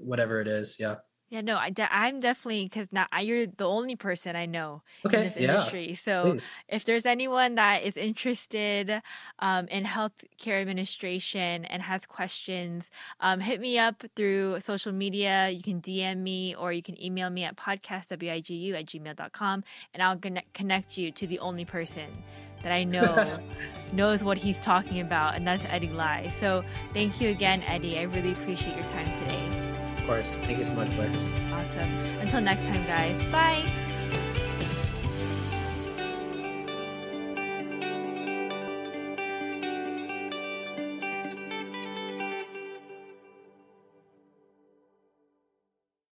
whatever 0.02 0.40
it 0.40 0.48
is. 0.48 0.76
Yeah. 0.78 0.96
Yeah, 1.30 1.42
no, 1.42 1.58
I 1.58 1.68
de- 1.68 1.94
I'm 1.94 2.20
definitely 2.20 2.64
because 2.64 2.88
now 2.90 3.06
you're 3.20 3.46
the 3.46 3.66
only 3.66 3.96
person 3.96 4.34
I 4.34 4.46
know 4.46 4.82
okay, 5.04 5.18
in 5.18 5.24
this 5.24 5.36
industry. 5.36 5.88
Yeah. 5.90 5.96
So 5.96 6.22
Please. 6.32 6.42
if 6.68 6.84
there's 6.86 7.04
anyone 7.04 7.56
that 7.56 7.82
is 7.82 7.98
interested 7.98 9.02
um, 9.38 9.68
in 9.68 9.84
healthcare 9.84 10.60
administration 10.60 11.66
and 11.66 11.82
has 11.82 12.06
questions, 12.06 12.90
um, 13.20 13.40
hit 13.40 13.60
me 13.60 13.78
up 13.78 14.04
through 14.16 14.60
social 14.60 14.92
media. 14.92 15.50
You 15.50 15.62
can 15.62 15.82
DM 15.82 16.18
me 16.18 16.54
or 16.54 16.72
you 16.72 16.82
can 16.82 17.02
email 17.02 17.28
me 17.28 17.44
at 17.44 17.56
podcastwigu 17.56 18.72
at 18.74 18.86
gmail.com 18.86 19.64
and 19.92 20.02
I'll 20.02 20.18
connect 20.54 20.96
you 20.96 21.12
to 21.12 21.26
the 21.26 21.38
only 21.40 21.66
person 21.66 22.06
that 22.62 22.72
I 22.72 22.84
know 22.84 23.38
knows 23.92 24.24
what 24.24 24.38
he's 24.38 24.58
talking 24.58 25.00
about, 25.00 25.36
and 25.36 25.46
that's 25.46 25.64
Eddie 25.66 25.90
Lai. 25.90 26.28
So 26.28 26.64
thank 26.92 27.20
you 27.20 27.28
again, 27.28 27.62
Eddie. 27.66 27.98
I 27.98 28.02
really 28.02 28.32
appreciate 28.32 28.76
your 28.76 28.86
time 28.88 29.14
today 29.14 29.77
course. 30.08 30.38
Thank 30.38 30.58
you 30.58 30.64
so 30.64 30.72
much, 30.72 30.90
Blair. 30.96 31.12
Awesome. 31.52 31.92
Until 32.20 32.40
next 32.40 32.64
time, 32.64 32.86
guys. 32.86 33.22
Bye. 33.30 33.87